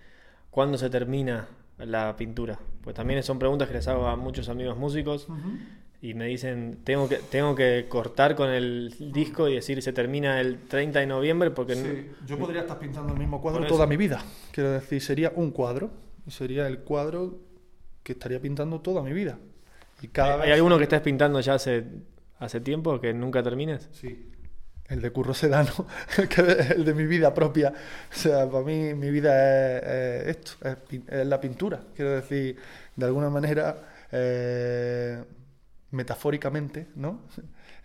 ¿Cuándo 0.50 0.78
se 0.78 0.90
termina 0.90 1.48
la 1.78 2.16
pintura? 2.16 2.60
Pues 2.82 2.96
también 2.96 3.22
son 3.24 3.40
preguntas 3.40 3.68
que 3.68 3.76
les 3.76 3.88
hago 3.88 4.08
a 4.08 4.16
muchos 4.16 4.50
amigos 4.50 4.78
músicos 4.78 5.28
y 6.02 6.14
me 6.14 6.26
dicen, 6.26 6.80
tengo 6.84 7.10
que, 7.10 7.18
tengo 7.18 7.56
que 7.56 7.88
cortar 7.90 8.36
con 8.36 8.50
el 8.50 8.94
disco 9.12 9.48
y 9.50 9.56
decir, 9.56 9.82
se 9.82 9.94
termina 9.94 10.40
el 10.40 10.60
30 10.68 11.00
de 11.00 11.08
noviembre 11.08 11.52
porque... 11.52 11.76
Sí, 11.76 12.12
yo 12.26 12.38
podría 12.38 12.62
estar 12.62 12.78
pintando 12.78 13.14
el 13.14 13.20
mismo 13.20 13.42
cuadro 13.42 13.66
toda 13.66 13.88
mi 13.88 13.98
vida. 13.98 14.24
Quiero 14.52 14.72
decir, 14.72 15.02
sería 15.02 15.32
un 15.36 15.52
cuadro 15.52 15.92
y 16.26 16.32
sería 16.32 16.68
el 16.68 16.80
cuadro 16.80 17.40
que 18.04 18.14
estaría 18.14 18.40
pintando 18.40 18.80
toda 18.82 19.02
mi 19.02 19.12
vida. 19.12 19.40
Y 20.02 20.10
cada 20.10 20.44
¿Hay, 20.44 20.52
alguno 20.52 20.78
que 20.78 20.84
estés 20.84 21.02
pintando 21.02 21.40
ya 21.40 21.56
hace, 21.56 21.84
hace 22.38 22.62
tiempo 22.62 23.02
que 23.02 23.14
nunca 23.14 23.42
termines? 23.42 23.90
Sí, 23.92 24.30
el 24.90 25.02
de 25.02 25.12
Curro 25.12 25.34
Sedano, 25.34 25.72
el 26.70 26.86
de 26.86 26.94
mi 26.94 27.06
vida 27.06 27.34
propia. 27.34 27.74
O 28.12 28.16
sea, 28.16 28.50
para 28.50 28.64
mí 28.64 28.94
mi 28.94 29.10
vida 29.10 29.80
es, 29.80 30.28
esto, 30.28 30.52
es, 31.08 31.28
la 31.28 31.40
pintura. 31.40 31.82
Quiero 31.96 32.12
decir, 32.12 32.58
de 32.96 33.06
alguna 33.06 33.30
manera, 33.30 33.76
eh, 34.12 35.24
metafóricamente, 35.92 36.88
¿no? 36.96 37.22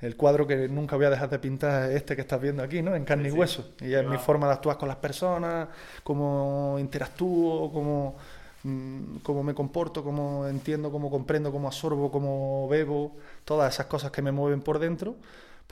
El 0.01 0.17
cuadro 0.17 0.47
que 0.47 0.69
nunca 0.69 0.97
voy 0.97 1.07
a 1.07 1.11
dejar 1.11 1.31
de 1.31 1.39
pintar 1.39 1.91
es 1.91 1.97
este 1.97 2.17
que 2.17 2.23
estás 2.23 2.41
viendo 2.41 2.63
aquí, 2.63 2.83
¿no? 2.83 2.95
En 2.95 3.05
carne 3.05 3.29
y 3.29 3.33
hueso. 3.33 3.73
Y 3.81 3.95
es 3.95 4.07
mi 4.07 4.19
forma 4.19 4.49
de 4.49 4.55
actuar 4.55 4.77
con 4.77 4.89
las 4.89 4.97
personas, 4.97 5.69
cómo 6.03 6.77
interactúo, 6.79 7.73
cómo, 7.73 8.17
mm, 8.65 9.19
cómo 9.23 9.45
me 9.45 9.55
comporto, 9.55 10.03
cómo 10.03 10.47
entiendo, 10.49 10.91
cómo 10.91 11.09
comprendo, 11.09 11.53
cómo 11.53 11.69
absorbo, 11.69 12.11
cómo 12.11 12.69
bebo, 12.69 13.17
todas 13.45 13.75
esas 13.75 13.87
cosas 13.87 14.11
que 14.11 14.23
me 14.23 14.33
mueven 14.33 14.61
por 14.61 14.81
dentro 14.81 15.17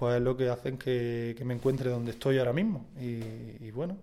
pues 0.01 0.17
es 0.17 0.23
lo 0.23 0.35
que 0.35 0.49
hacen 0.49 0.79
que, 0.79 1.39
me 1.45 1.53
encuentre 1.53 1.91
donde 1.91 2.13
estoy 2.13 2.39
ahora 2.39 2.55
mismo. 2.55 2.87
Y, 2.99 3.71
bueno, 3.71 3.99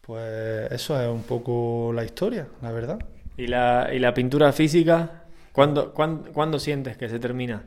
pues 0.00 0.70
eso 0.70 1.02
es 1.02 1.08
un 1.08 1.24
poco 1.24 1.90
la 1.92 2.04
historia, 2.04 2.46
la 2.62 2.70
verdad. 2.70 3.00
¿Y 3.36 3.48
la, 3.48 3.90
y 3.92 3.98
la 3.98 4.14
pintura 4.14 4.52
física? 4.52 5.24
¿Cuándo, 5.50 5.92
cuándo, 5.92 6.60
sientes 6.60 6.96
que 6.96 7.08
se 7.08 7.18
termina? 7.18 7.64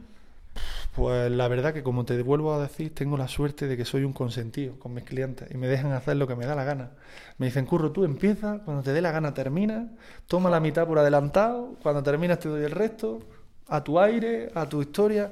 Pues 0.96 1.30
la 1.30 1.50
verdad 1.50 1.74
que 1.74 1.84
como 1.84 2.06
te 2.06 2.22
vuelvo 2.24 2.54
a 2.54 2.62
decir, 2.62 2.96
tengo 2.96 3.18
la 3.18 3.28
suerte 3.28 3.68
de 3.68 3.76
que 3.76 3.84
soy 3.84 4.06
un 4.06 4.14
consentido 4.14 4.80
con 4.80 4.94
mis 4.94 5.04
clientes 5.04 5.52
y 5.52 5.58
me 5.58 5.68
dejan 5.68 5.92
hacer 5.92 6.16
lo 6.16 6.28
que 6.28 6.38
me 6.38 6.46
da 6.46 6.56
la 6.56 6.64
gana. 6.64 6.92
Me 7.40 7.48
dicen, 7.48 7.66
curro, 7.66 7.92
tú 7.92 8.06
empieza, 8.06 8.60
cuando 8.64 8.84
te 8.84 8.94
dé 8.94 9.02
la 9.02 9.12
gana 9.12 9.34
termina, 9.34 9.90
toma 10.28 10.50
la 10.50 10.62
mitad 10.62 10.88
por 10.88 10.98
adelantado, 10.98 11.76
cuando 11.84 12.02
terminas 12.04 12.40
te 12.40 12.48
doy 12.48 12.64
el 12.64 12.72
resto, 12.72 13.20
a 13.68 13.84
tu 13.84 14.00
aire, 14.00 14.50
a 14.56 14.66
tu 14.70 14.82
historia. 14.82 15.30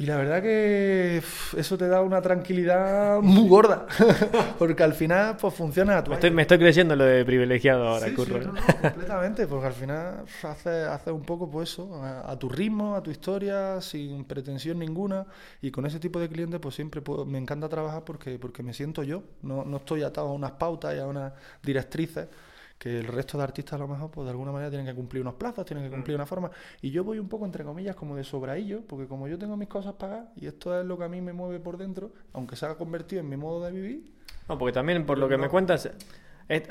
Y 0.00 0.06
la 0.06 0.16
verdad 0.16 0.40
que 0.40 1.20
eso 1.56 1.76
te 1.76 1.88
da 1.88 2.02
una 2.02 2.22
tranquilidad 2.22 3.18
muy 3.22 3.48
gorda, 3.48 3.86
porque 4.58 4.84
al 4.84 4.94
final 4.94 5.36
pues 5.36 5.52
funciona 5.52 5.98
a 5.98 6.04
tu 6.04 6.10
me 6.10 6.14
estoy, 6.14 6.30
me 6.30 6.42
estoy 6.42 6.58
creyendo 6.58 6.94
lo 6.94 7.04
de 7.04 7.24
privilegiado 7.24 7.88
ahora, 7.88 8.06
sí, 8.06 8.14
Curro. 8.14 8.40
Sí, 8.40 8.46
no, 8.46 8.52
no, 8.52 8.60
completamente, 8.80 9.48
porque 9.48 9.66
al 9.66 9.72
final 9.72 10.24
haces 10.44 10.86
hace 10.86 11.10
un 11.10 11.22
poco 11.22 11.50
pues 11.50 11.70
eso, 11.70 12.00
a, 12.00 12.30
a, 12.30 12.38
tu 12.38 12.48
ritmo, 12.48 12.94
a 12.94 13.02
tu 13.02 13.10
historia, 13.10 13.80
sin 13.80 14.24
pretensión 14.24 14.78
ninguna, 14.78 15.26
y 15.60 15.72
con 15.72 15.84
ese 15.84 15.98
tipo 15.98 16.20
de 16.20 16.28
clientes 16.28 16.60
pues 16.60 16.76
siempre 16.76 17.02
puedo, 17.02 17.26
me 17.26 17.38
encanta 17.38 17.68
trabajar 17.68 18.04
porque, 18.04 18.38
porque 18.38 18.62
me 18.62 18.72
siento 18.72 19.02
yo, 19.02 19.24
no, 19.42 19.64
no 19.64 19.78
estoy 19.78 20.04
atado 20.04 20.28
a 20.28 20.32
unas 20.32 20.52
pautas 20.52 20.94
y 20.94 21.00
a 21.00 21.06
unas 21.06 21.32
directrices 21.60 22.28
que 22.78 22.98
el 22.98 23.06
resto 23.06 23.36
de 23.36 23.44
artistas 23.44 23.74
a 23.74 23.78
lo 23.78 23.88
mejor 23.88 24.10
pues 24.10 24.24
de 24.24 24.30
alguna 24.30 24.52
manera 24.52 24.70
tienen 24.70 24.86
que 24.86 24.94
cumplir 24.94 25.22
unos 25.22 25.34
plazos, 25.34 25.64
tienen 25.66 25.84
que 25.84 25.90
cumplir 25.90 26.14
una 26.14 26.26
forma 26.26 26.50
y 26.80 26.90
yo 26.90 27.02
voy 27.02 27.18
un 27.18 27.28
poco 27.28 27.44
entre 27.44 27.64
comillas 27.64 27.96
como 27.96 28.16
de 28.16 28.22
sobraillo, 28.24 28.82
porque 28.86 29.08
como 29.08 29.26
yo 29.26 29.38
tengo 29.38 29.56
mis 29.56 29.68
cosas 29.68 29.94
pagadas 29.94 30.28
y 30.36 30.46
esto 30.46 30.78
es 30.78 30.86
lo 30.86 30.96
que 30.96 31.04
a 31.04 31.08
mí 31.08 31.20
me 31.20 31.32
mueve 31.32 31.58
por 31.58 31.76
dentro, 31.76 32.12
aunque 32.32 32.54
se 32.54 32.66
ha 32.66 32.74
convertido 32.76 33.20
en 33.20 33.28
mi 33.28 33.36
modo 33.36 33.64
de 33.64 33.72
vivir. 33.72 34.12
No, 34.48 34.56
porque 34.56 34.72
también 34.72 35.04
por 35.04 35.18
lo 35.18 35.28
que 35.28 35.36
no. 35.36 35.42
me 35.42 35.48
cuentas 35.48 35.90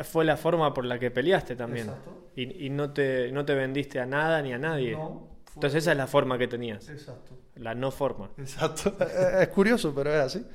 fue 0.03 0.25
la 0.25 0.38
forma 0.38 0.73
por 0.73 0.85
la 0.85 0.97
que 0.97 1.11
peleaste 1.11 1.55
también 1.55 1.91
y, 2.35 2.65
y, 2.65 2.69
no 2.69 2.91
te 2.91 3.31
no 3.31 3.45
te 3.45 3.53
vendiste 3.53 3.99
a 3.99 4.05
nada 4.05 4.41
ni 4.41 4.53
a 4.53 4.57
nadie. 4.57 4.93
No, 4.93 5.27
Entonces 5.53 5.84
esa 5.84 5.91
es 5.91 5.97
la 5.97 6.07
forma 6.07 6.38
que 6.38 6.47
tenías. 6.47 6.88
Exacto. 6.89 7.38
La 7.55 7.75
no 7.75 7.91
forma. 7.91 8.29
Exacto. 8.38 8.95
es 9.39 9.47
curioso, 9.49 9.93
pero 9.93 10.13
es 10.13 10.19
así. 10.19 10.45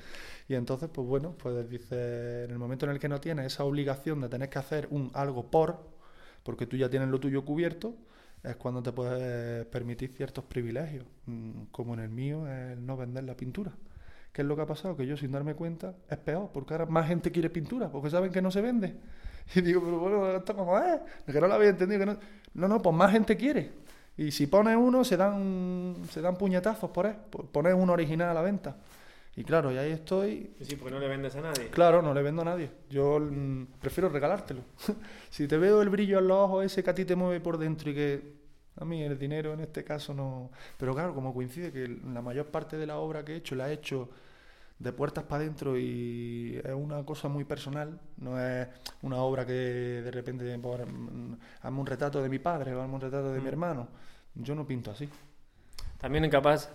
Y 0.48 0.54
entonces, 0.54 0.88
pues 0.92 1.06
bueno, 1.06 1.34
pues 1.38 1.68
dice, 1.68 2.44
en 2.44 2.50
el 2.50 2.58
momento 2.58 2.86
en 2.86 2.92
el 2.92 2.98
que 2.98 3.08
no 3.08 3.20
tienes 3.20 3.46
esa 3.46 3.64
obligación 3.64 4.20
de 4.20 4.28
tener 4.28 4.48
que 4.48 4.58
hacer 4.58 4.88
un 4.90 5.10
algo 5.14 5.50
por, 5.50 5.78
porque 6.42 6.66
tú 6.66 6.76
ya 6.76 6.90
tienes 6.90 7.08
lo 7.08 7.20
tuyo 7.20 7.44
cubierto, 7.44 7.94
es 8.42 8.56
cuando 8.56 8.82
te 8.82 8.92
puedes 8.92 9.64
permitir 9.66 10.10
ciertos 10.10 10.44
privilegios, 10.44 11.04
mm, 11.26 11.64
como 11.70 11.94
en 11.94 12.00
el 12.00 12.10
mío 12.10 12.46
el 12.48 12.84
no 12.84 12.96
vender 12.96 13.24
la 13.24 13.36
pintura. 13.36 13.72
¿Qué 14.32 14.42
es 14.42 14.48
lo 14.48 14.56
que 14.56 14.62
ha 14.62 14.66
pasado? 14.66 14.96
Que 14.96 15.06
yo 15.06 15.16
sin 15.16 15.30
darme 15.30 15.54
cuenta 15.54 15.94
es 16.08 16.18
peor, 16.18 16.50
porque 16.52 16.74
ahora 16.74 16.86
más 16.86 17.06
gente 17.06 17.30
quiere 17.30 17.50
pintura, 17.50 17.90
porque 17.90 18.10
saben 18.10 18.32
que 18.32 18.42
no 18.42 18.50
se 18.50 18.60
vende. 18.60 18.96
Y 19.56 19.60
digo, 19.60 19.82
pero 19.82 19.98
bueno, 19.98 20.36
esto 20.36 20.54
como 20.54 20.78
es, 20.78 21.00
que 21.26 21.40
no 21.40 21.48
lo 21.48 21.54
había 21.54 21.70
entendido. 21.70 21.98
Que 22.00 22.06
no... 22.06 22.16
no, 22.54 22.68
no, 22.68 22.80
pues 22.80 22.94
más 22.94 23.10
gente 23.10 23.36
quiere. 23.36 23.72
Y 24.16 24.30
si 24.30 24.46
pones 24.46 24.76
uno, 24.76 25.04
se 25.04 25.16
dan, 25.16 25.96
se 26.10 26.20
dan 26.20 26.36
puñetazos 26.36 26.90
por 26.90 27.06
él, 27.06 27.16
pones 27.50 27.74
uno 27.74 27.92
original 27.92 28.28
a 28.30 28.34
la 28.34 28.42
venta. 28.42 28.76
Y 29.34 29.44
claro, 29.44 29.72
y 29.72 29.78
ahí 29.78 29.92
estoy. 29.92 30.54
Sí, 30.60 30.76
porque 30.76 30.92
no 30.92 31.00
le 31.00 31.08
vendes 31.08 31.34
a 31.36 31.40
nadie. 31.40 31.68
Claro, 31.68 32.02
no 32.02 32.12
le 32.12 32.22
vendo 32.22 32.42
a 32.42 32.44
nadie. 32.44 32.70
Yo 32.90 33.18
mmm, 33.18 33.64
prefiero 33.80 34.08
regalártelo. 34.10 34.62
si 35.30 35.48
te 35.48 35.56
veo 35.56 35.80
el 35.80 35.88
brillo 35.88 36.18
en 36.18 36.28
los 36.28 36.36
ojos 36.36 36.64
ese 36.66 36.84
que 36.84 36.90
a 36.90 36.94
ti 36.94 37.04
te 37.04 37.16
mueve 37.16 37.40
por 37.40 37.56
dentro 37.56 37.90
y 37.90 37.94
que 37.94 38.42
a 38.76 38.84
mí 38.84 39.02
el 39.02 39.18
dinero 39.18 39.54
en 39.54 39.60
este 39.60 39.84
caso 39.84 40.12
no. 40.12 40.50
Pero 40.76 40.94
claro, 40.94 41.14
como 41.14 41.32
coincide 41.32 41.72
que 41.72 41.88
la 41.88 42.20
mayor 42.20 42.46
parte 42.46 42.76
de 42.76 42.86
la 42.86 42.98
obra 42.98 43.24
que 43.24 43.32
he 43.32 43.36
hecho 43.36 43.54
la 43.54 43.70
he 43.70 43.74
hecho 43.74 44.10
de 44.78 44.92
puertas 44.92 45.24
para 45.24 45.42
adentro 45.42 45.78
y 45.78 46.60
es 46.62 46.74
una 46.74 47.04
cosa 47.04 47.28
muy 47.28 47.44
personal, 47.44 48.00
no 48.16 48.40
es 48.40 48.66
una 49.02 49.18
obra 49.18 49.46
que 49.46 49.52
de 49.52 50.10
repente 50.10 50.58
por, 50.58 50.80
hazme 50.80 51.80
un 51.80 51.86
retrato 51.86 52.20
de 52.22 52.28
mi 52.28 52.38
padre 52.38 52.74
o 52.74 52.82
hazme 52.82 52.94
un 52.94 53.00
retrato 53.00 53.32
de 53.32 53.40
mm. 53.40 53.42
mi 53.42 53.48
hermano. 53.48 53.88
Yo 54.34 54.54
no 54.54 54.66
pinto 54.66 54.90
así. 54.90 55.08
También 55.98 56.28
capaz 56.28 56.70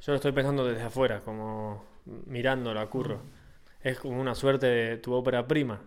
yo 0.00 0.12
lo 0.12 0.16
estoy 0.16 0.32
pensando 0.32 0.64
desde 0.64 0.82
afuera, 0.82 1.20
como 1.20 1.84
mirándolo 2.26 2.80
a 2.80 2.88
Curro. 2.88 3.20
Es 3.80 3.98
como 3.98 4.20
una 4.20 4.34
suerte 4.34 4.66
de 4.66 4.96
tu 4.98 5.12
ópera 5.12 5.46
prima. 5.46 5.80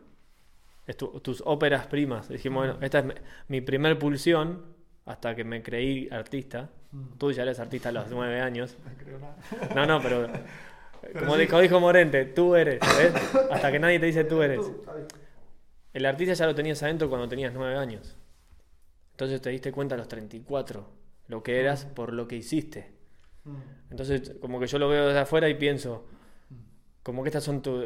Es 0.87 0.97
tu, 0.97 1.19
tus 1.19 1.41
óperas 1.45 1.87
primas. 1.87 2.29
Dijimos, 2.29 2.65
bueno, 2.65 2.79
esta 2.81 2.99
es 2.99 3.05
mi, 3.47 3.61
primer 3.61 3.97
pulsión 3.99 4.65
hasta 5.05 5.35
que 5.35 5.43
me 5.43 5.61
creí 5.61 6.09
artista. 6.09 6.69
Tú 7.17 7.31
ya 7.31 7.43
eres 7.43 7.59
artista 7.59 7.89
a 7.89 7.91
los 7.91 8.09
nueve 8.11 8.41
años. 8.41 8.77
No, 9.75 9.85
no, 9.87 10.01
pero 10.01 10.27
como 11.17 11.35
dijo, 11.37 11.59
dijo 11.59 11.79
Morente, 11.79 12.25
tú 12.25 12.55
eres. 12.55 12.79
¿ves? 12.97 13.13
Hasta 13.49 13.71
que 13.71 13.79
nadie 13.79 13.99
te 13.99 14.05
dice 14.05 14.23
tú 14.23 14.41
eres. 14.41 14.59
El 15.93 16.05
artista 16.05 16.33
ya 16.33 16.45
lo 16.45 16.55
tenías 16.55 16.81
adentro 16.83 17.09
cuando 17.09 17.27
tenías 17.27 17.53
nueve 17.53 17.75
años. 17.75 18.17
Entonces 19.11 19.41
te 19.41 19.49
diste 19.49 19.71
cuenta 19.71 19.95
a 19.95 19.97
los 19.97 20.07
34 20.07 21.01
lo 21.27 21.43
que 21.43 21.59
eras 21.59 21.85
por 21.85 22.13
lo 22.13 22.27
que 22.27 22.35
hiciste. 22.35 22.91
Entonces, 23.91 24.33
como 24.41 24.59
que 24.59 24.67
yo 24.67 24.79
lo 24.79 24.89
veo 24.89 25.07
desde 25.07 25.19
afuera 25.19 25.47
y 25.49 25.53
pienso, 25.55 26.05
como 27.03 27.23
que 27.23 27.29
estas 27.29 27.43
son 27.43 27.61
tu... 27.61 27.83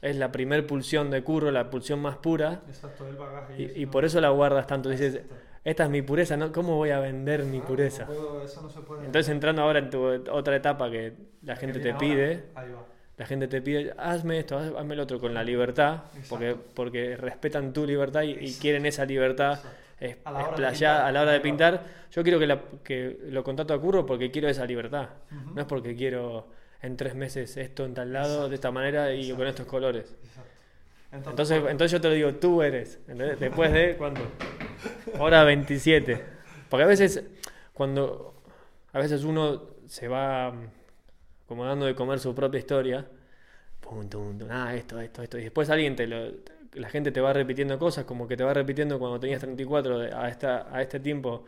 Es 0.00 0.14
la 0.16 0.30
primer 0.30 0.64
pulsión 0.66 1.10
de 1.10 1.22
curro, 1.24 1.50
la 1.50 1.70
pulsión 1.70 2.00
más 2.00 2.16
pura. 2.18 2.62
Exacto, 2.68 3.08
el 3.08 3.16
bagaje. 3.16 3.54
Y, 3.60 3.62
y, 3.80 3.82
y 3.82 3.86
por 3.86 4.04
eso 4.04 4.20
la 4.20 4.28
guardas 4.30 4.66
tanto. 4.66 4.88
Dices, 4.90 5.20
esta 5.64 5.84
es 5.84 5.90
mi 5.90 6.02
pureza, 6.02 6.36
¿no? 6.36 6.52
¿Cómo 6.52 6.76
voy 6.76 6.90
a 6.90 7.00
vender 7.00 7.42
mi 7.44 7.58
Claro, 7.58 7.66
pureza? 7.66 8.02
no 8.04 8.08
puedo- 8.08 8.44
eso 8.44 8.62
no 8.62 8.70
se 8.70 8.80
puede. 8.80 9.06
Entonces, 9.06 9.28
entrando 9.32 9.62
ahora 9.62 9.80
en 9.80 9.90
tu 9.90 10.04
otra 10.30 10.54
etapa 10.54 10.88
que 10.90 11.14
la 11.42 11.56
gente 11.56 11.80
te 11.80 11.94
pide, 11.94 12.44
ahora, 12.54 12.60
ahí 12.68 12.72
va. 12.74 12.84
la 13.16 13.26
gente 13.26 13.48
te 13.48 13.60
pide, 13.60 13.92
hazme 13.98 14.38
esto, 14.38 14.56
haz- 14.56 14.72
hazme 14.78 14.94
lo 14.94 15.02
otro, 15.02 15.18
con 15.18 15.34
la 15.34 15.42
libertad, 15.42 16.02
porque, 16.28 16.50
Exacto. 16.50 16.70
porque 16.74 17.16
respetan 17.16 17.72
tu 17.72 17.84
libertad 17.84 18.22
y, 18.22 18.54
quieren 18.54 18.86
esa 18.86 19.04
libertad 19.04 19.54
Exacto. 19.54 19.76
Es, 20.00 20.16
A 20.24 20.30
la 20.32 20.54
pintar. 20.54 20.84
a 21.06 21.12
la 21.12 21.22
hora 21.22 21.32
de 21.32 21.40
pintar. 21.40 21.84
Yo 22.12 22.22
quiero 22.22 22.38
que, 22.38 22.46
la- 22.46 22.62
que 22.84 23.18
lo 23.30 23.42
contrato 23.42 23.74
a 23.74 23.80
Curro 23.80 24.06
porque 24.06 24.30
quiero 24.30 24.48
esa 24.48 24.64
libertad. 24.64 25.08
Ujú. 25.30 25.54
No 25.54 25.60
es 25.60 25.66
porque 25.66 25.94
quiero 25.96 26.48
en 26.82 26.96
tres 26.96 27.14
meses 27.14 27.56
esto 27.56 27.84
en 27.84 27.94
tal 27.94 28.12
lado, 28.12 28.26
Exacto. 28.28 28.48
de 28.50 28.54
esta 28.54 28.70
manera 28.70 29.12
y 29.12 29.22
con 29.30 29.40
Exacto. 29.40 29.48
estos 29.48 29.66
colores. 29.66 30.14
Exacto. 30.24 31.30
Entonces, 31.30 31.58
entonces 31.70 31.90
yo 31.92 32.00
te 32.00 32.08
lo 32.08 32.14
digo, 32.14 32.34
tú 32.34 32.62
eres. 32.62 32.96
¿entendés? 33.08 33.40
Después 33.40 33.72
de, 33.72 33.96
¿cuánto? 33.96 34.20
Hora 35.18 35.42
27. 35.44 36.22
Porque 36.68 36.84
a 36.84 36.86
veces, 36.86 37.24
cuando. 37.72 38.34
A 38.92 38.98
veces 39.00 39.24
uno 39.24 39.62
se 39.86 40.08
va 40.08 40.50
mm, 40.50 40.68
como 41.46 41.64
dando 41.64 41.86
de 41.86 41.94
comer 41.94 42.18
su 42.20 42.34
propia 42.34 42.58
historia. 42.58 43.06
Tum, 43.80 44.08
tum, 44.08 44.38
ah, 44.50 44.74
esto, 44.74 45.00
esto, 45.00 45.22
esto. 45.22 45.38
Y 45.38 45.42
después 45.44 45.68
alguien 45.70 45.96
te 45.96 46.06
lo. 46.06 46.30
La 46.74 46.88
gente 46.88 47.10
te 47.12 47.20
va 47.20 47.32
repitiendo 47.32 47.78
cosas, 47.78 48.04
como 48.04 48.28
que 48.28 48.36
te 48.36 48.44
va 48.44 48.52
repitiendo 48.54 48.98
cuando 48.98 49.18
tenías 49.20 49.40
34 49.40 49.98
de- 49.98 50.12
a, 50.14 50.28
esta, 50.28 50.74
a 50.74 50.82
este 50.82 51.00
tiempo. 51.00 51.44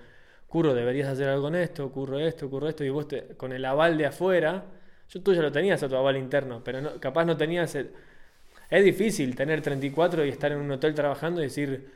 Curro, 0.48 0.74
deberías 0.74 1.08
hacer 1.08 1.28
algo 1.28 1.42
con 1.44 1.54
esto, 1.54 1.90
curro 1.92 2.18
esto, 2.18 2.48
curro 2.50 2.68
esto. 2.68 2.84
Y 2.84 2.90
vos 2.90 3.06
te- 3.08 3.28
con 3.36 3.52
el 3.52 3.64
aval 3.64 3.96
de 3.98 4.06
afuera. 4.06 4.64
Yo 5.08 5.22
tú 5.22 5.32
ya 5.34 5.42
lo 5.42 5.52
tenías 5.52 5.82
a 5.82 5.88
tu 5.88 5.96
aval 5.96 6.16
interno, 6.16 6.62
pero 6.64 6.80
no- 6.80 6.98
capaz 7.00 7.24
no 7.24 7.36
tenías. 7.36 7.74
el- 7.74 7.90
es 8.70 8.84
difícil 8.84 9.34
tener 9.36 9.60
34 9.62 10.24
y 10.24 10.28
estar 10.28 10.52
en 10.52 10.58
un 10.58 10.70
hotel 10.70 10.94
trabajando 10.94 11.40
y 11.40 11.44
decir, 11.44 11.90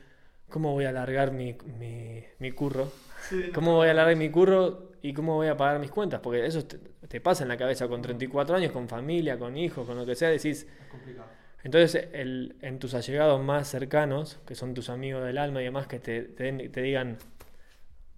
¿cómo 0.51 0.73
voy 0.73 0.85
a 0.85 0.91
alargar 0.91 1.33
mi, 1.33 1.57
mi, 1.79 2.25
mi 2.39 2.53
curro? 2.53 2.91
Sí, 3.29 3.45
no, 3.49 3.53
¿Cómo 3.55 3.75
voy 3.77 3.89
a 3.89 3.93
alargar 3.93 4.17
mi 4.17 4.29
curro 4.31 4.93
y 5.03 5.13
cómo 5.15 5.35
voy 5.37 5.47
a 5.49 5.57
pagar 5.57 5.79
mis 5.81 5.91
cuentas? 5.91 6.21
Porque 6.21 6.45
eso 6.45 6.65
te, 6.65 6.79
te 7.09 7.21
pasa 7.21 7.45
en 7.45 7.49
la 7.49 7.57
cabeza 7.57 7.89
con 7.89 8.03
34 8.03 8.57
años, 8.57 8.73
con 8.73 8.89
familia, 8.89 9.39
con 9.39 9.57
hijos, 9.57 9.87
con 9.87 9.97
lo 9.97 10.05
que 10.05 10.15
sea, 10.15 10.29
decís... 10.31 10.67
Es 10.83 10.89
complicado. 10.91 11.29
Entonces, 11.65 12.09
el, 12.13 12.57
en 12.61 12.79
tus 12.79 12.95
allegados 12.95 13.43
más 13.43 13.67
cercanos, 13.69 14.39
que 14.47 14.55
son 14.55 14.75
tus 14.75 14.91
amigos 14.91 15.25
del 15.25 15.39
alma 15.39 15.61
y 15.63 15.65
demás, 15.65 15.87
que 15.87 15.99
te, 15.99 16.23
te, 16.23 16.53
te 16.69 16.83
digan, 16.83 17.17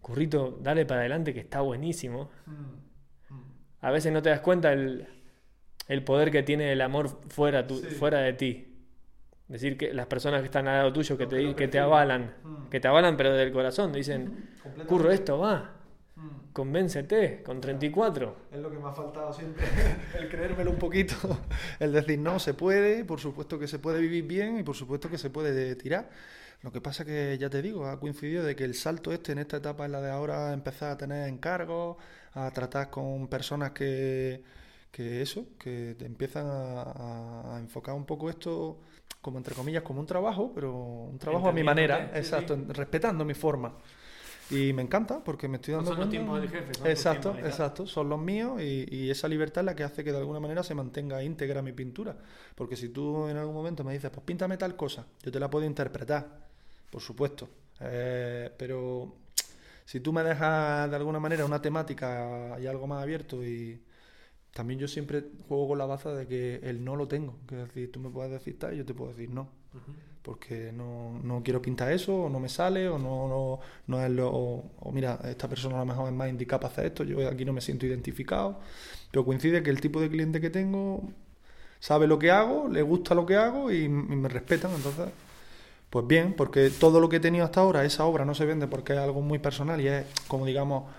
currito, 0.02 0.58
dale 0.60 0.84
para 0.84 1.00
adelante 1.00 1.32
que 1.32 1.40
está 1.40 1.60
buenísimo. 1.60 2.30
A 3.80 3.90
veces 3.90 4.12
no 4.12 4.20
te 4.22 4.30
das 4.30 4.40
cuenta 4.40 4.72
el, 4.72 5.06
el 5.88 6.02
poder 6.02 6.30
que 6.30 6.42
tiene 6.42 6.72
el 6.72 6.80
amor 6.80 7.08
fuera, 7.28 7.66
tu- 7.66 7.76
Sí. 7.78 7.86
fuera 7.86 8.18
de 8.20 8.32
ti. 8.32 8.72
Decir 9.48 9.76
que 9.78 9.94
las 9.94 10.06
personas 10.06 10.40
que 10.40 10.46
están 10.46 10.66
al 10.66 10.78
lado 10.78 10.92
tuyo, 10.92 11.16
que 11.16 11.26
te, 11.28 11.36
que 11.36 11.54
que 11.54 11.68
te 11.68 11.78
avalan, 11.78 12.34
Mm. 12.42 12.68
que 12.68 12.80
te 12.80 12.88
avalan 12.88 13.16
pero 13.16 13.32
del 13.32 13.52
corazón, 13.52 13.92
dicen, 13.92 14.50
curro, 14.88 15.12
esto 15.12 15.38
va. 15.38 15.75
Convéncete, 16.56 17.42
con 17.42 17.60
34. 17.60 18.34
Es 18.50 18.60
lo 18.60 18.70
que 18.70 18.78
me 18.78 18.88
ha 18.88 18.92
faltado 18.92 19.30
siempre, 19.30 19.66
el 20.18 20.26
creérmelo 20.30 20.70
un 20.70 20.78
poquito, 20.78 21.14
el 21.78 21.92
decir 21.92 22.18
no, 22.18 22.38
se 22.38 22.54
puede, 22.54 23.04
por 23.04 23.20
supuesto 23.20 23.58
que 23.58 23.68
se 23.68 23.78
puede 23.78 24.00
vivir 24.00 24.24
bien 24.24 24.58
y 24.58 24.62
por 24.62 24.74
supuesto 24.74 25.10
que 25.10 25.18
se 25.18 25.28
puede 25.28 25.76
tirar. 25.76 26.08
Lo 26.62 26.72
que 26.72 26.80
pasa 26.80 27.04
que, 27.04 27.36
ya 27.38 27.50
te 27.50 27.60
digo, 27.60 27.86
ha 27.86 28.00
coincidido 28.00 28.42
de 28.42 28.56
que 28.56 28.64
el 28.64 28.74
salto 28.74 29.12
este 29.12 29.32
en 29.32 29.38
esta 29.40 29.58
etapa 29.58 29.84
es 29.84 29.90
la 29.90 30.00
de 30.00 30.10
ahora 30.10 30.54
empezar 30.54 30.92
a 30.92 30.96
tener 30.96 31.28
encargos, 31.28 31.98
a 32.32 32.50
tratar 32.52 32.88
con 32.88 33.28
personas 33.28 33.72
que, 33.72 34.42
que 34.90 35.20
eso, 35.20 35.48
que 35.58 35.94
te 35.98 36.06
empiezan 36.06 36.46
a, 36.48 37.58
enfocar 37.60 37.94
un 37.94 38.06
poco 38.06 38.30
esto 38.30 38.78
como 39.20 39.36
entre 39.36 39.54
comillas 39.54 39.82
como 39.82 40.00
un 40.00 40.06
trabajo, 40.06 40.52
pero 40.54 40.72
un 40.72 41.18
trabajo 41.18 41.50
a 41.50 41.52
mi 41.52 41.62
manera, 41.62 42.08
sí, 42.14 42.18
exacto, 42.18 42.56
sí. 42.56 42.72
respetando 42.72 43.26
mi 43.26 43.34
forma. 43.34 43.74
Y 44.50 44.72
me 44.72 44.82
encanta 44.82 45.24
porque 45.24 45.48
me 45.48 45.56
estoy 45.56 45.72
No 45.72 45.78
dando 45.78 45.92
son 45.92 46.00
los 46.00 46.10
tiempos 46.10 46.40
del 46.40 46.50
jefe, 46.50 46.90
Exacto, 46.90 47.32
tiempos, 47.32 47.50
exacto, 47.50 47.86
son 47.86 48.08
los 48.08 48.20
míos 48.20 48.60
y, 48.60 48.86
y 48.94 49.10
esa 49.10 49.26
libertad 49.26 49.62
es 49.62 49.66
la 49.66 49.74
que 49.74 49.82
hace 49.82 50.04
que 50.04 50.12
de 50.12 50.18
alguna 50.18 50.38
manera 50.38 50.62
se 50.62 50.74
mantenga 50.74 51.22
íntegra 51.22 51.62
mi 51.62 51.72
pintura. 51.72 52.16
Porque 52.54 52.76
si 52.76 52.90
tú 52.90 53.28
en 53.28 53.36
algún 53.36 53.54
momento 53.54 53.82
me 53.82 53.92
dices, 53.92 54.10
pues 54.10 54.24
píntame 54.24 54.56
tal 54.56 54.76
cosa, 54.76 55.06
yo 55.22 55.32
te 55.32 55.40
la 55.40 55.50
puedo 55.50 55.66
interpretar, 55.66 56.46
por 56.90 57.02
supuesto. 57.02 57.48
Eh, 57.80 58.50
pero 58.56 59.16
si 59.84 60.00
tú 60.00 60.12
me 60.12 60.22
dejas 60.22 60.90
de 60.90 60.96
alguna 60.96 61.20
manera 61.20 61.44
una 61.44 61.60
temática 61.60 62.56
y 62.60 62.66
algo 62.66 62.86
más 62.86 63.02
abierto 63.02 63.44
y 63.44 63.82
también 64.52 64.80
yo 64.80 64.88
siempre 64.88 65.22
juego 65.48 65.68
con 65.68 65.78
la 65.78 65.86
baza 65.86 66.14
de 66.14 66.26
que 66.26 66.56
el 66.62 66.84
no 66.84 66.96
lo 66.96 67.08
tengo. 67.08 67.38
Que 67.46 67.60
es 67.60 67.68
decir, 67.68 67.92
tú 67.92 68.00
me 68.00 68.10
puedes 68.10 68.32
decir 68.32 68.58
tal 68.58 68.74
y 68.74 68.78
yo 68.78 68.86
te 68.86 68.94
puedo 68.94 69.10
decir 69.10 69.30
no. 69.30 69.50
Porque 70.26 70.72
no, 70.72 71.20
no, 71.22 71.40
quiero 71.44 71.62
pintar 71.62 71.92
eso, 71.92 72.24
o 72.24 72.28
no 72.28 72.40
me 72.40 72.48
sale, 72.48 72.88
o 72.88 72.98
no, 72.98 73.28
no, 73.28 73.60
no 73.86 74.04
es 74.04 74.10
lo. 74.10 74.28
O, 74.28 74.90
mira, 74.92 75.20
esta 75.22 75.48
persona 75.48 75.76
a 75.76 75.78
lo 75.78 75.86
mejor 75.86 76.08
es 76.08 76.14
más 76.14 76.28
indicada 76.28 76.58
para 76.62 76.72
hacer 76.72 76.86
esto, 76.86 77.04
yo 77.04 77.28
aquí 77.28 77.44
no 77.44 77.52
me 77.52 77.60
siento 77.60 77.86
identificado. 77.86 78.58
Pero 79.12 79.24
coincide 79.24 79.62
que 79.62 79.70
el 79.70 79.80
tipo 79.80 80.00
de 80.00 80.10
cliente 80.10 80.40
que 80.40 80.50
tengo 80.50 81.08
sabe 81.78 82.08
lo 82.08 82.18
que 82.18 82.32
hago, 82.32 82.66
le 82.68 82.82
gusta 82.82 83.14
lo 83.14 83.24
que 83.24 83.36
hago 83.36 83.70
y, 83.70 83.88
me 83.88 84.28
respetan. 84.28 84.72
Entonces, 84.74 85.10
pues 85.90 86.04
bien, 86.08 86.34
porque 86.34 86.70
todo 86.70 87.00
lo 87.00 87.08
que 87.08 87.16
he 87.16 87.20
tenido 87.20 87.44
hasta 87.44 87.60
ahora, 87.60 87.84
esa 87.84 88.04
obra 88.04 88.24
no 88.24 88.34
se 88.34 88.46
vende 88.46 88.66
porque 88.66 88.94
es 88.94 88.98
algo 88.98 89.20
muy 89.22 89.38
personal 89.38 89.80
y 89.80 89.86
es, 89.86 90.06
como 90.26 90.44
digamos, 90.44 90.90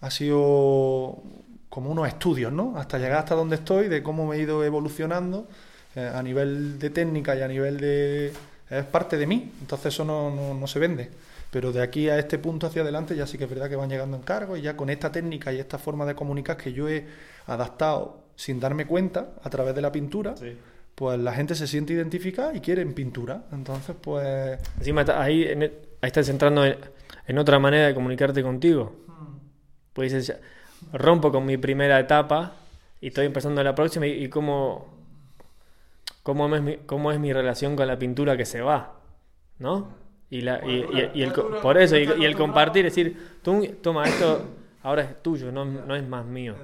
ha 0.00 0.10
sido 0.10 1.22
como 1.68 1.90
unos 1.90 2.08
estudios, 2.08 2.50
¿no? 2.50 2.78
Hasta 2.78 2.98
llegar 2.98 3.18
hasta 3.18 3.34
donde 3.34 3.56
estoy, 3.56 3.88
de 3.88 4.02
cómo 4.02 4.26
me 4.26 4.36
he 4.36 4.40
ido 4.40 4.64
evolucionando 4.64 5.48
eh, 5.96 6.10
a 6.14 6.22
nivel 6.22 6.78
de 6.78 6.88
técnica 6.90 7.36
y 7.36 7.42
a 7.42 7.48
nivel 7.48 7.78
de... 7.78 8.32
es 8.70 8.84
parte 8.84 9.16
de 9.16 9.26
mí, 9.26 9.52
entonces 9.60 9.92
eso 9.92 10.04
no, 10.04 10.54
no, 10.54 10.66
se 10.66 10.78
vende. 10.78 11.10
Pero 11.50 11.72
de 11.72 11.82
aquí 11.82 12.08
a 12.08 12.18
este 12.18 12.38
punto 12.38 12.68
hacia 12.68 12.82
adelante 12.82 13.16
ya 13.16 13.26
sí 13.26 13.36
que 13.36 13.44
es 13.44 13.50
verdad 13.50 13.68
que 13.68 13.76
van 13.76 13.90
llegando 13.90 14.16
encargos 14.16 14.58
y 14.58 14.62
ya 14.62 14.76
con 14.76 14.88
esta 14.88 15.10
técnica 15.10 15.52
y 15.52 15.58
esta 15.58 15.78
forma 15.78 16.06
de 16.06 16.14
comunicar 16.14 16.56
que 16.56 16.72
yo 16.72 16.88
he 16.88 17.06
adaptado 17.46 18.22
sin 18.36 18.60
darme 18.60 18.86
cuenta 18.86 19.34
a 19.42 19.50
través 19.50 19.74
de 19.74 19.82
la 19.82 19.90
pintura, 19.90 20.34
pues 20.94 21.18
la 21.18 21.32
gente 21.32 21.54
se 21.54 21.66
siente 21.66 21.92
identificada 21.92 22.54
y 22.54 22.60
quiere 22.60 22.86
pintura. 22.86 23.44
Entonces, 23.52 23.96
pues... 24.00 24.58
Encima 24.78 25.04
ahí, 25.16 25.42
e, 25.42 25.56
ahí 26.00 26.06
estás 26.06 26.28
entrando 26.28 26.64
en, 26.64 27.38
otra 27.38 27.58
manera 27.58 27.88
de 27.88 27.94
comunicarte 27.94 28.42
contigo. 28.42 28.94
Hmm. 29.06 29.36
Pues 29.92 30.12
dices, 30.12 30.38
rompo 30.92 31.30
con 31.32 31.44
mi 31.44 31.56
primera 31.56 31.98
etapa 31.98 32.54
y 33.00 33.08
estoy 33.08 33.26
empezando 33.26 33.62
la 33.62 33.74
próxima 33.74 34.06
y, 34.06 34.28
cómo, 34.28 34.99
cómo, 36.22 36.54
es 36.54 36.62
mi, 36.62 36.76
cómo 36.78 37.12
es 37.12 37.18
mi 37.18 37.32
relación 37.32 37.76
con 37.76 37.86
la 37.86 37.98
pintura 37.98 38.36
que 38.36 38.44
se 38.44 38.60
va, 38.60 39.00
¿no? 39.58 39.94
Y, 40.30 40.42
la, 40.42 40.64
y, 40.64 41.22
el, 41.22 41.32
por 41.32 41.76
eso, 41.76 41.96
y, 41.96 42.24
el 42.24 42.36
compartir, 42.36 42.84
decir, 42.84 43.40
tú, 43.42 43.66
toma, 43.82 44.04
esto 44.04 44.42
ahora 44.82 45.02
es 45.02 45.22
tuyo, 45.22 45.50
no, 45.50 45.64
no 45.64 45.96
es 45.96 46.06
más 46.06 46.24
mío. 46.24 46.54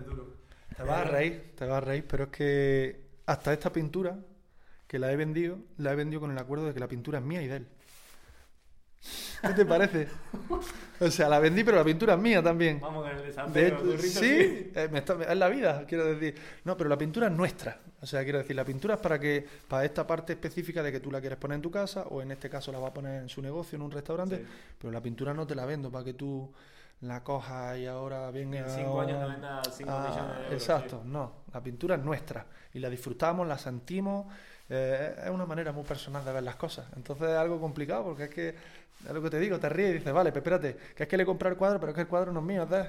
Te 0.77 0.83
vas 0.83 0.99
a 0.99 1.05
reír, 1.05 1.53
te 1.57 1.65
vas 1.65 1.78
a 1.78 1.81
reír, 1.81 2.05
pero 2.07 2.24
es 2.24 2.31
que 2.31 3.01
hasta 3.27 3.53
esta 3.53 3.73
pintura, 3.73 4.19
que 4.87 4.99
la 4.99 5.11
he 5.11 5.16
vendido, 5.16 5.59
la 5.78 5.93
he 5.93 5.97
vendido 5.97 6.20
con 6.20 6.31
el 6.31 6.39
acuerdo 6.39 6.66
de 6.66 6.74
que 6.74 6.81
la 6.81 6.87
pintura 6.87 7.19
es 7.19 7.24
mía 7.24 7.43
y 7.43 7.49
de 7.49 7.57
él. 7.57 7.66
¿Qué 9.48 9.55
te 9.55 9.66
parece? 9.66 10.09
O 11.01 11.10
sea, 11.10 11.28
la 11.28 11.39
vendí, 11.39 11.62
pero 11.62 11.77
la 11.77 11.85
pintura 11.85 12.14
es 12.14 12.20
mía 12.20 12.43
también. 12.43 12.81
Vamos 12.81 13.05
con 13.05 13.16
el 13.16 13.23
desafío. 13.23 13.98
sí, 13.98 14.73
eh, 14.74 15.05
es 15.28 15.36
la 15.36 15.48
vida, 15.48 15.85
quiero 15.86 16.05
decir. 16.05 16.35
No, 16.64 16.77
pero 16.77 16.89
la 16.89 16.97
pintura 16.98 17.27
es 17.27 17.32
nuestra. 17.32 17.81
O 18.01 18.06
sea, 18.06 18.23
quiero 18.24 18.39
decir, 18.39 18.56
la 18.56 18.64
pintura 18.64 18.94
es 18.94 19.01
para 19.01 19.18
que 19.18 19.47
para 19.68 19.85
esta 19.85 20.06
parte 20.06 20.35
específica 20.35 20.82
de 20.82 20.93
que 20.93 21.01
tú 21.01 21.10
la 21.10 21.20
quieres 21.20 21.39
poner 21.39 21.56
en 21.56 21.62
tu 21.62 21.70
casa 21.70 22.02
o 22.09 22.23
en 22.23 22.31
este 22.31 22.48
caso 22.48 22.73
la 22.73 22.78
va 22.78 22.89
a 22.89 22.94
poner 22.94 23.23
en 23.23 23.28
su 23.28 23.43
negocio, 23.43 23.77
en 23.77 23.82
un 23.82 23.90
restaurante, 23.90 24.44
pero 24.78 24.93
la 24.93 25.01
pintura 25.01 25.35
no 25.35 25.47
te 25.47 25.55
la 25.55 25.66
vendo 25.66 25.90
para 25.90 26.05
que 26.05 26.14
tú 26.14 26.51
la 27.02 27.23
cojas 27.23 27.78
y 27.78 27.86
ahora 27.86 28.31
venga... 28.31 28.60
En 28.60 28.70
cinco 28.70 29.01
años 29.01 29.20
no 29.20 29.28
venda 29.28 29.62
5 29.64 29.90
millones 29.90 30.14
de 30.14 30.44
euros. 30.44 30.52
Exacto, 30.52 31.02
no. 31.05 31.32
La 31.52 31.62
pintura 31.62 31.97
es 31.97 32.02
nuestra 32.02 32.47
y 32.73 32.78
la 32.78 32.89
disfrutamos, 32.89 33.47
la 33.47 33.59
sentimos. 33.59 34.27
Eh, 34.68 35.14
es 35.24 35.31
una 35.31 35.47
manera 35.47 35.73
muy 35.73 35.85
personal 35.85 36.24
de 36.24 36.32
ver 36.32 36.43
las 36.43 36.56
cosas. 36.56 36.86
Entonces 36.97 37.28
es 37.28 37.36
algo 37.36 37.60
complicado 37.60 38.05
porque 38.05 38.24
es 38.24 38.31
que, 38.31 38.55
es 39.05 39.12
lo 39.12 39.23
que 39.23 39.31
te 39.31 39.39
digo, 39.39 39.59
te 39.59 39.68
ríes 39.68 39.90
y 39.90 39.94
dices, 39.94 40.12
vale, 40.12 40.31
pues 40.31 40.43
espérate, 40.43 40.77
que 40.94 41.02
es 41.05 41.09
que 41.09 41.16
le 41.16 41.23
he 41.24 41.27
comprado 41.27 41.52
el 41.52 41.59
cuadro, 41.59 41.78
pero 41.81 41.90
es 41.90 41.94
que 41.94 42.02
el 42.02 42.09
cuadro 42.09 42.32
no 42.32 42.40
es 42.40 42.47
mío, 42.47 42.62
es 42.64 42.70
de 42.70 42.86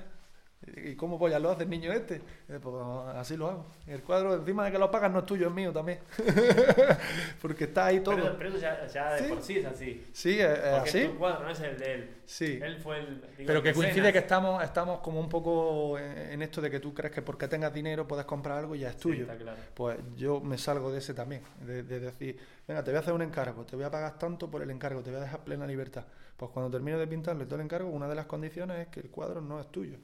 ¿Y 0.76 0.96
cómo 0.96 1.28
ya 1.30 1.40
lo 1.40 1.52
hace 1.52 1.64
el 1.64 1.70
niño 1.70 1.94
este? 1.94 2.16
Eh, 2.50 2.60
pues 2.62 2.76
así 3.16 3.38
lo 3.38 3.48
hago. 3.48 3.66
el 3.86 4.02
cuadro, 4.02 4.36
encima 4.36 4.66
de 4.66 4.72
que 4.72 4.80
lo 4.80 4.90
pagas, 4.90 5.12
no 5.12 5.20
es 5.20 5.26
tuyo, 5.26 5.48
es 5.48 5.54
mío 5.54 5.72
también. 5.72 6.00
Porque 7.42 7.66
está 7.66 7.86
ahí 7.86 8.00
todo. 8.00 8.16
Pero, 8.38 8.50
eso 8.50 8.58
ya, 8.58 9.14
de 9.14 9.30
por 9.30 9.42
sí 9.42 9.60
es 9.60 9.66
así. 9.66 10.06
Sí, 10.12 10.40
es, 10.40 10.48
así. 10.48 11.00
Es 11.00 11.12
tu 11.12 11.18
cuadro, 11.18 11.44
no 11.44 11.52
es 11.52 11.60
el 11.62 11.78
de 11.78 11.94
él. 11.94 12.16
Sí. 12.26 12.60
Él 12.62 12.78
fue 12.78 13.00
el. 13.00 13.24
pero 13.46 13.62
que 13.62 13.72
coincide 13.72 14.12
que 14.12 14.20
estamos, 14.20 14.64
estamos 14.64 15.00
como 15.00 15.20
un 15.20 15.30
poco 15.30 15.98
en 16.00 16.42
esto 16.42 16.60
de 16.60 16.72
que 16.72 16.80
tú 16.80 16.94
crees 16.94 17.14
que 17.14 17.22
porque 17.22 17.48
tengas 17.48 17.74
dinero 17.74 18.08
puedes 18.08 18.26
comprar 18.26 18.58
algo 18.58 18.76
y 18.76 18.80
ya 18.80 18.90
es 18.90 18.98
tuyo. 18.98 19.22
está 19.22 19.38
claro. 19.38 19.58
Pues 19.74 20.00
yo 20.16 20.42
me 20.42 20.58
salgo 20.58 20.92
de 20.92 20.98
ese 20.98 21.14
también. 21.14 21.44
De, 21.66 21.84
de, 21.84 22.00
decir, 22.00 22.38
venga, 22.68 22.84
te 22.84 22.92
voy 22.92 22.98
a 22.98 23.02
hacer 23.02 23.14
un 23.14 23.22
encargo, 23.22 23.64
te 23.64 23.76
voy 23.76 23.86
a 23.86 23.92
pagar 23.92 24.18
tanto 24.18 24.50
por 24.50 24.62
el 24.62 24.72
encargo, 24.72 25.02
te 25.02 25.12
voy 25.12 25.20
a 25.20 25.24
dejar 25.24 25.44
plena 25.44 25.68
libertad. 25.68 26.06
Pues 26.36 26.52
cuando 26.52 26.70
termine 26.72 26.98
de 26.98 27.08
pintarle 27.08 27.46
todo 27.46 27.56
el 27.56 27.62
encargo, 27.62 27.90
una 27.90 28.08
de 28.08 28.16
las 28.16 28.26
condiciones 28.26 28.80
es 28.80 28.88
que 28.88 29.00
el 29.00 29.10
cuadro 29.10 29.42
no 29.42 29.60
es 29.60 29.68
tuyo, 29.72 29.98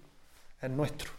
es 0.63 0.69
nuestro. 0.69 1.11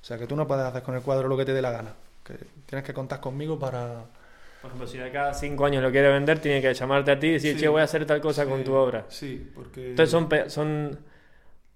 O 0.00 0.04
sea, 0.04 0.18
que 0.18 0.26
tú 0.26 0.36
no 0.36 0.46
puedes 0.46 0.64
hacer 0.64 0.82
con 0.82 0.94
el 0.94 1.02
cuadro 1.02 1.28
lo 1.28 1.36
que 1.36 1.44
te 1.44 1.52
dé 1.52 1.62
la 1.62 1.70
gana. 1.70 1.94
Que 2.24 2.34
tienes 2.66 2.84
que 2.84 2.92
contar 2.92 3.20
conmigo 3.20 3.58
para... 3.58 4.04
Por 4.60 4.68
ejemplo, 4.68 4.86
si 4.86 4.98
de 4.98 5.10
cada 5.10 5.34
cinco 5.34 5.64
años 5.64 5.82
lo 5.82 5.90
quiere 5.90 6.08
vender, 6.08 6.38
tiene 6.38 6.60
que 6.62 6.72
llamarte 6.72 7.10
a 7.10 7.18
ti 7.18 7.28
y 7.28 7.32
decir, 7.32 7.58
che, 7.58 7.66
voy 7.66 7.80
a 7.80 7.84
hacer 7.84 8.06
tal 8.06 8.20
cosa 8.20 8.46
con 8.46 8.62
tu 8.62 8.74
obra. 8.74 9.06
Sí, 9.08 9.50
porque... 9.54 9.90
Entonces 9.90 10.10
son, 10.10 10.28
son, 10.48 10.98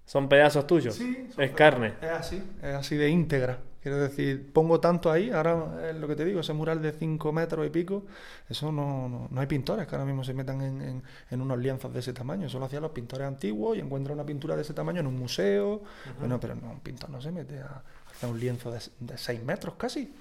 son 0.05 0.29
pedazos 0.29 0.65
tuyos. 0.65 0.95
Sí, 0.95 1.27
es 1.37 1.51
carne. 1.51 1.95
Es 2.01 2.11
así, 2.11 2.43
es 2.61 2.75
así 2.75 2.95
de 2.95 3.09
íntegra. 3.09 3.57
Quiero 3.81 3.97
decir, 3.99 4.51
pongo 4.51 4.79
tanto 4.79 5.11
ahí, 5.11 5.29
ahora 5.29 5.89
es 5.89 5.95
lo 5.95 6.07
que 6.07 6.15
te 6.15 6.25
digo, 6.25 6.39
ese 6.39 6.51
mural 6.51 6.81
de 6.81 6.91
5 6.91 7.31
metros 7.31 7.65
y 7.65 7.69
pico, 7.69 8.03
eso 8.49 8.71
no, 8.71 9.27
no, 9.29 9.39
hay 9.39 9.47
pintores 9.47 9.87
que 9.87 9.95
ahora 9.95 10.05
mismo 10.05 10.23
se 10.23 10.33
metan 10.33 10.61
en, 10.61 11.03
en, 11.29 11.41
unos 11.41 11.59
lienzos 11.59 11.93
de 11.93 11.99
ese 11.99 12.11
tamaño, 12.11 12.47
eso 12.47 12.59
lo 12.59 12.65
hacían 12.65 12.81
los 12.81 12.91
pintores 12.91 13.27
antiguos 13.27 13.77
y 13.77 13.79
encuentran 13.79 14.15
una 14.15 14.25
pintura 14.25 14.55
de 14.55 14.63
ese 14.63 14.73
tamaño 14.73 14.99
en 14.99 15.07
un 15.07 15.15
museo, 15.15 15.83
bueno, 16.19 16.39
pero 16.39 16.55
no, 16.55 16.71
un 16.71 16.79
pintor 16.79 17.09
no 17.09 17.21
se 17.21 17.31
mete 17.31 17.59
a, 17.59 17.81
un 18.27 18.39
lienzo 18.39 18.71
de, 18.71 18.79
de 18.99 19.17
6 19.17 19.43
metros 19.43 19.75
casi. 19.77 20.11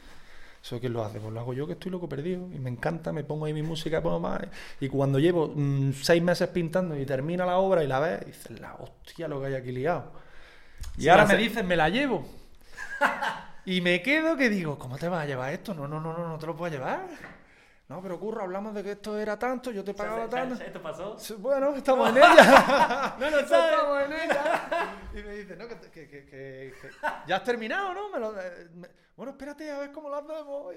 ¿Eso 0.66 0.80
quién 0.80 0.94
lo 0.94 1.04
hace? 1.04 1.20
Pues 1.20 1.32
lo 1.32 1.38
hago 1.38 1.54
yo 1.54 1.64
que 1.68 1.74
estoy 1.74 1.92
loco 1.92 2.08
perdido 2.08 2.48
y 2.52 2.58
me 2.58 2.68
encanta, 2.68 3.12
me 3.12 3.22
pongo 3.22 3.44
ahí 3.44 3.54
mi 3.54 3.62
música, 3.62 4.02
pongo 4.02 4.18
más. 4.18 4.42
Y 4.80 4.88
cuando 4.88 5.20
llevo 5.20 5.46
6 5.46 5.56
mm, 5.56 5.92
seis 5.92 6.20
meses 6.20 6.48
pintando 6.48 6.98
y 6.98 7.06
termina 7.06 7.46
la 7.46 7.58
obra 7.58 7.84
y 7.84 7.86
la 7.86 8.00
ves, 8.00 8.26
dices, 8.26 8.58
la 8.58 8.74
hostia 8.74 9.28
lo 9.28 9.40
que 9.40 9.46
hay 9.46 9.54
aquí 9.54 9.70
liado. 9.70 10.10
Y 10.98 11.06
ahora 11.06 11.24
me 11.24 11.36
dices, 11.36 11.64
me 11.64 11.76
la 11.76 11.88
llevo. 11.88 12.26
y 13.66 13.80
me 13.80 14.00
quedo 14.00 14.36
que 14.36 14.48
digo, 14.48 14.78
¿cómo 14.78 14.96
te 14.96 15.08
vas 15.08 15.24
a 15.24 15.26
llevar 15.26 15.52
esto? 15.52 15.74
No, 15.74 15.86
no, 15.86 16.00
no, 16.00 16.16
no, 16.16 16.28
no 16.28 16.38
te 16.38 16.46
lo 16.46 16.56
puedo 16.56 16.72
llevar. 16.72 17.06
No, 17.88 18.02
pero 18.02 18.18
curro, 18.18 18.42
hablamos 18.42 18.74
de 18.74 18.82
que 18.82 18.92
esto 18.92 19.16
era 19.16 19.38
tanto, 19.38 19.70
yo 19.70 19.84
te 19.84 19.94
pagaba 19.94 20.28
tanto. 20.28 20.62
¿Esto 20.62 20.82
pasó? 20.82 21.16
Bueno, 21.38 21.74
estamos 21.76 22.10
en 22.10 22.16
ella. 22.16 23.16
no 23.20 23.30
lo 23.30 23.38
sabes. 23.48 23.72
Estamos 23.72 24.02
en 24.04 24.12
ella. 24.12 24.94
Y 25.14 25.22
me 25.22 25.36
dice, 25.36 25.56
no, 25.56 25.68
que, 25.68 25.90
que, 25.92 26.08
que, 26.08 26.74
ya 27.26 27.36
has 27.36 27.44
terminado, 27.44 27.94
¿no? 27.94 28.10
Me 28.10 28.18
lo, 28.18 28.40
eh, 28.40 28.68
bueno, 29.16 29.32
espérate 29.32 29.70
a 29.70 29.78
ver 29.78 29.92
cómo 29.92 30.08
lo 30.08 30.16
hacemos. 30.16 30.74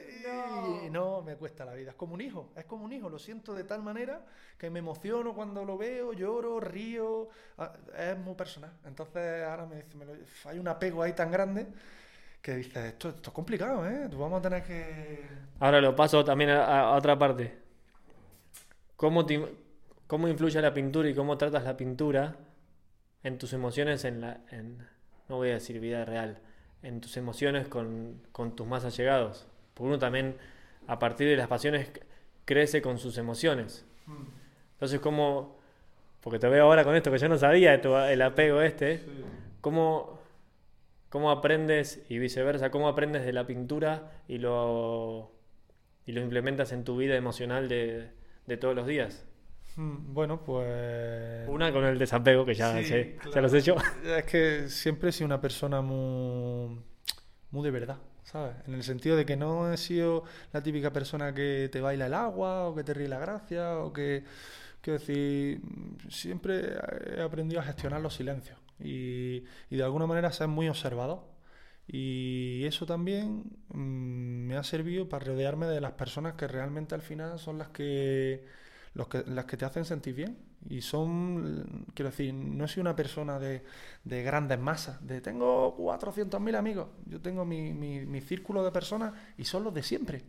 Y 0.83 0.89
no. 0.89 1.21
me 1.23 1.35
cuesta 1.35 1.65
la 1.65 1.73
vida. 1.73 1.91
Es 1.91 1.97
como 1.97 2.13
un 2.13 2.21
hijo, 2.21 2.53
es 2.55 2.65
como 2.65 2.85
un 2.85 2.93
hijo. 2.93 3.09
Lo 3.09 3.17
siento 3.17 3.53
de 3.53 3.63
tal 3.63 3.81
manera 3.81 4.23
que 4.57 4.69
me 4.69 4.79
emociono 4.79 5.33
cuando 5.33 5.65
lo 5.65 5.77
veo, 5.77 6.13
lloro, 6.13 6.59
río. 6.59 7.27
Ah, 7.57 7.73
es 7.97 8.17
muy 8.17 8.35
personal. 8.35 8.71
Entonces 8.85 9.43
ahora 9.45 9.65
me 9.65 9.77
dice, 9.77 9.97
me 9.97 10.05
lo, 10.05 10.13
hay 10.45 10.59
un 10.59 10.67
apego 10.67 11.01
ahí 11.03 11.13
tan 11.13 11.31
grande 11.31 11.67
que 12.41 12.55
dices, 12.55 12.77
esto, 12.77 13.09
esto 13.09 13.29
es 13.29 13.33
complicado, 13.33 13.87
¿eh? 13.87 14.07
Tú 14.09 14.17
vamos 14.17 14.39
a 14.39 14.41
tener 14.41 14.63
que... 14.63 15.25
Ahora 15.59 15.81
lo 15.81 15.95
paso 15.95 16.23
también 16.23 16.51
a, 16.51 16.91
otra 16.91 17.17
parte. 17.17 17.57
¿Cómo, 18.95 19.25
¿Cómo 20.07 20.27
influye 20.27 20.61
la 20.61 20.73
pintura 20.73 21.09
y 21.09 21.13
cómo 21.13 21.37
tratas 21.37 21.63
la 21.63 21.75
pintura 21.75 22.35
en 23.23 23.37
tus 23.37 23.53
emociones 23.53 24.05
en 24.05 24.21
la... 24.21 24.41
En, 24.51 24.87
no 25.27 25.35
voy 25.37 25.49
a 25.49 25.53
decir 25.53 25.79
vida 25.79 26.05
real, 26.05 26.39
en 26.81 27.01
tus 27.01 27.17
emociones 27.17 27.67
con, 27.67 28.21
con 28.31 28.55
tus 28.55 28.65
más 28.65 28.85
allegados? 28.85 29.47
Porque 29.73 29.87
uno 29.87 29.99
también, 29.99 30.37
a 30.87 30.97
partir 30.97 31.27
de 31.27 31.35
las 31.35 31.47
pasiones, 31.47 31.91
crece 32.45 32.81
con 32.81 32.97
sus 32.97 33.17
emociones. 33.17 33.85
Mm. 34.05 34.23
Entonces, 34.73 34.99
¿cómo...? 34.99 35.59
Porque 36.21 36.39
te 36.39 36.49
veo 36.49 36.65
ahora 36.65 36.83
con 36.83 36.95
esto 36.95 37.11
que 37.11 37.17
yo 37.17 37.29
no 37.29 37.37
sabía, 37.37 37.75
el 37.75 38.21
apego 38.21 38.61
este. 38.61 39.01
¿Cómo 39.61 40.18
¿Cómo 41.09 41.31
aprendes 41.31 42.01
y 42.07 42.19
viceversa? 42.19 42.69
¿Cómo 42.69 42.87
aprendes 42.87 43.25
de 43.25 43.33
la 43.33 43.47
pintura 43.47 44.11
y 44.27 44.37
lo, 44.37 45.31
y 46.05 46.11
lo 46.11 46.21
implementas 46.21 46.71
en 46.71 46.83
tu 46.83 46.97
vida 46.97 47.15
emocional 47.15 47.67
de, 47.67 48.11
todos 48.59 48.75
los 48.75 48.85
días? 48.85 49.25
Mm, 49.75 50.13
bueno, 50.13 50.43
pues... 50.43 51.49
Una 51.49 51.71
con 51.71 51.83
el 51.85 51.97
desapego, 51.97 52.45
que 52.45 52.53
ya, 52.53 52.73
sé, 52.83 53.17
ya 53.33 53.41
lo 53.41 53.47
he 53.47 53.57
hecho. 53.57 53.75
Es 54.05 54.25
que 54.25 54.69
siempre 54.69 55.09
he 55.09 55.11
sido 55.11 55.25
una 55.25 55.41
persona 55.41 55.81
muy, 55.81 56.79
muy 57.49 57.63
de 57.63 57.71
verdad, 57.71 57.97
¿sabes? 58.23 58.55
En 58.67 58.75
el 58.75 58.83
sentido 58.83 59.15
de 59.15 59.25
que 59.25 59.35
no 59.35 59.73
he 59.73 59.77
sido 59.77 60.25
la 60.53 60.61
típica 60.61 60.93
persona 60.93 61.33
que 61.33 61.69
te 61.71 61.81
baila 61.81 62.05
el 62.05 62.13
agua 62.13 62.67
o 62.67 62.75
que 62.75 62.83
te 62.83 62.93
ríe 62.93 63.07
la 63.07 63.19
gracia 63.19 63.79
o 63.79 63.91
que... 63.91 64.23
Quiero 64.81 64.97
decir, 64.97 65.59
siempre 66.07 66.77
he 67.17 67.21
aprendido 67.21 67.59
a 67.59 67.63
gestionar 67.65 67.99
los 67.99 68.13
silencios 68.13 68.57
y, 68.79 69.43
de 69.69 69.83
alguna 69.83 70.07
manera 70.07 70.31
ser 70.31 70.47
muy 70.47 70.69
observado. 70.69 71.27
Y 71.87 72.65
eso 72.65 72.85
también 72.85 73.43
mm, 73.69 74.47
me 74.47 74.57
ha 74.57 74.63
servido 74.63 75.09
para 75.09 75.25
rodearme 75.25 75.65
de 75.67 75.81
las 75.81 75.93
personas 75.93 76.35
que 76.35 76.47
realmente 76.47 76.95
al 76.95 77.01
final 77.01 77.39
son 77.39 77.57
las 77.57 77.69
que, 77.69 78.45
los 78.93 79.07
que, 79.07 79.23
las 79.27 79.45
que 79.45 79.57
te 79.57 79.65
hacen 79.65 79.85
sentir 79.85 80.13
bien. 80.15 80.37
Y 80.69 80.81
son, 80.81 81.85
quiero 81.93 82.11
decir, 82.11 82.33
no 82.33 82.67
soy 82.67 82.81
una 82.81 82.95
persona 82.95 83.39
de, 83.39 83.63
de 84.03 84.23
grandes 84.23 84.59
masas, 84.59 85.05
de 85.05 85.21
tengo 85.21 85.75
400.000 85.77 86.55
amigos, 86.57 86.89
yo 87.05 87.21
tengo 87.21 87.45
mi, 87.45 87.73
mi, 87.73 88.05
mi 88.05 88.19
círculo 88.19 88.63
de 88.63 88.71
personas 88.71 89.13
y 89.37 89.45
son 89.45 89.63
los 89.63 89.73
de 89.73 89.83
siempre. 89.83 90.23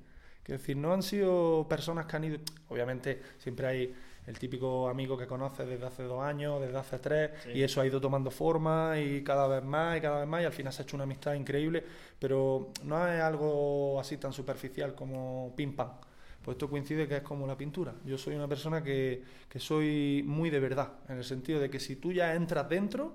Quiero 0.45 0.61
decir, 0.61 0.77
no 0.77 0.93
han 0.93 1.03
sido 1.03 1.67
personas 1.69 2.07
que 2.07 2.17
han 2.17 2.25
ido, 2.25 2.39
obviamente 2.69 3.21
siempre 3.39 3.67
hay 3.67 3.95
el 4.27 4.39
típico 4.39 4.89
amigo 4.89 5.17
que 5.17 5.27
conoces 5.27 5.69
desde 5.69 5.87
hace 5.87 6.03
dos 6.05 6.23
años, 6.23 6.61
desde 6.61 6.77
hace 6.79 6.99
tres, 6.99 7.31
y 7.55 7.63
eso 7.63 7.81
ha 7.81 7.87
ido 7.87 8.01
tomando 8.01 8.31
forma 8.31 8.99
y 8.99 9.23
cada 9.23 9.49
vez 9.49 9.65
más 9.65 9.99
y 9.99 10.01
cada 10.01 10.21
vez 10.21 10.29
más, 10.29 10.43
y 10.43 10.45
al 10.45 10.53
final 10.53 10.73
se 10.73 10.83
ha 10.83 10.85
hecho 10.85 10.97
una 10.97 11.05
amistad 11.05 11.35
increíble, 11.35 11.85
pero 12.19 12.71
no 12.85 13.09
es 13.09 13.21
algo 13.21 13.99
así 14.01 14.17
tan 14.17 14.33
superficial 14.33 14.95
como 14.95 15.53
pim 15.57 15.75
pam. 15.75 15.91
Pues 16.45 16.55
esto 16.55 16.71
coincide 16.71 17.07
que 17.07 17.19
es 17.19 17.23
como 17.23 17.47
la 17.47 17.57
pintura. 17.57 17.93
Yo 18.05 18.17
soy 18.17 18.35
una 18.35 18.49
persona 18.49 18.83
que, 18.83 19.23
que 19.49 19.61
soy 19.61 20.23
muy 20.27 20.49
de 20.49 20.59
verdad, 20.59 20.93
en 21.09 21.19
el 21.19 21.25
sentido 21.25 21.61
de 21.61 21.69
que 21.69 21.79
si 21.79 21.97
tú 21.97 22.13
ya 22.13 22.35
entras 22.35 22.69
dentro, 22.69 23.15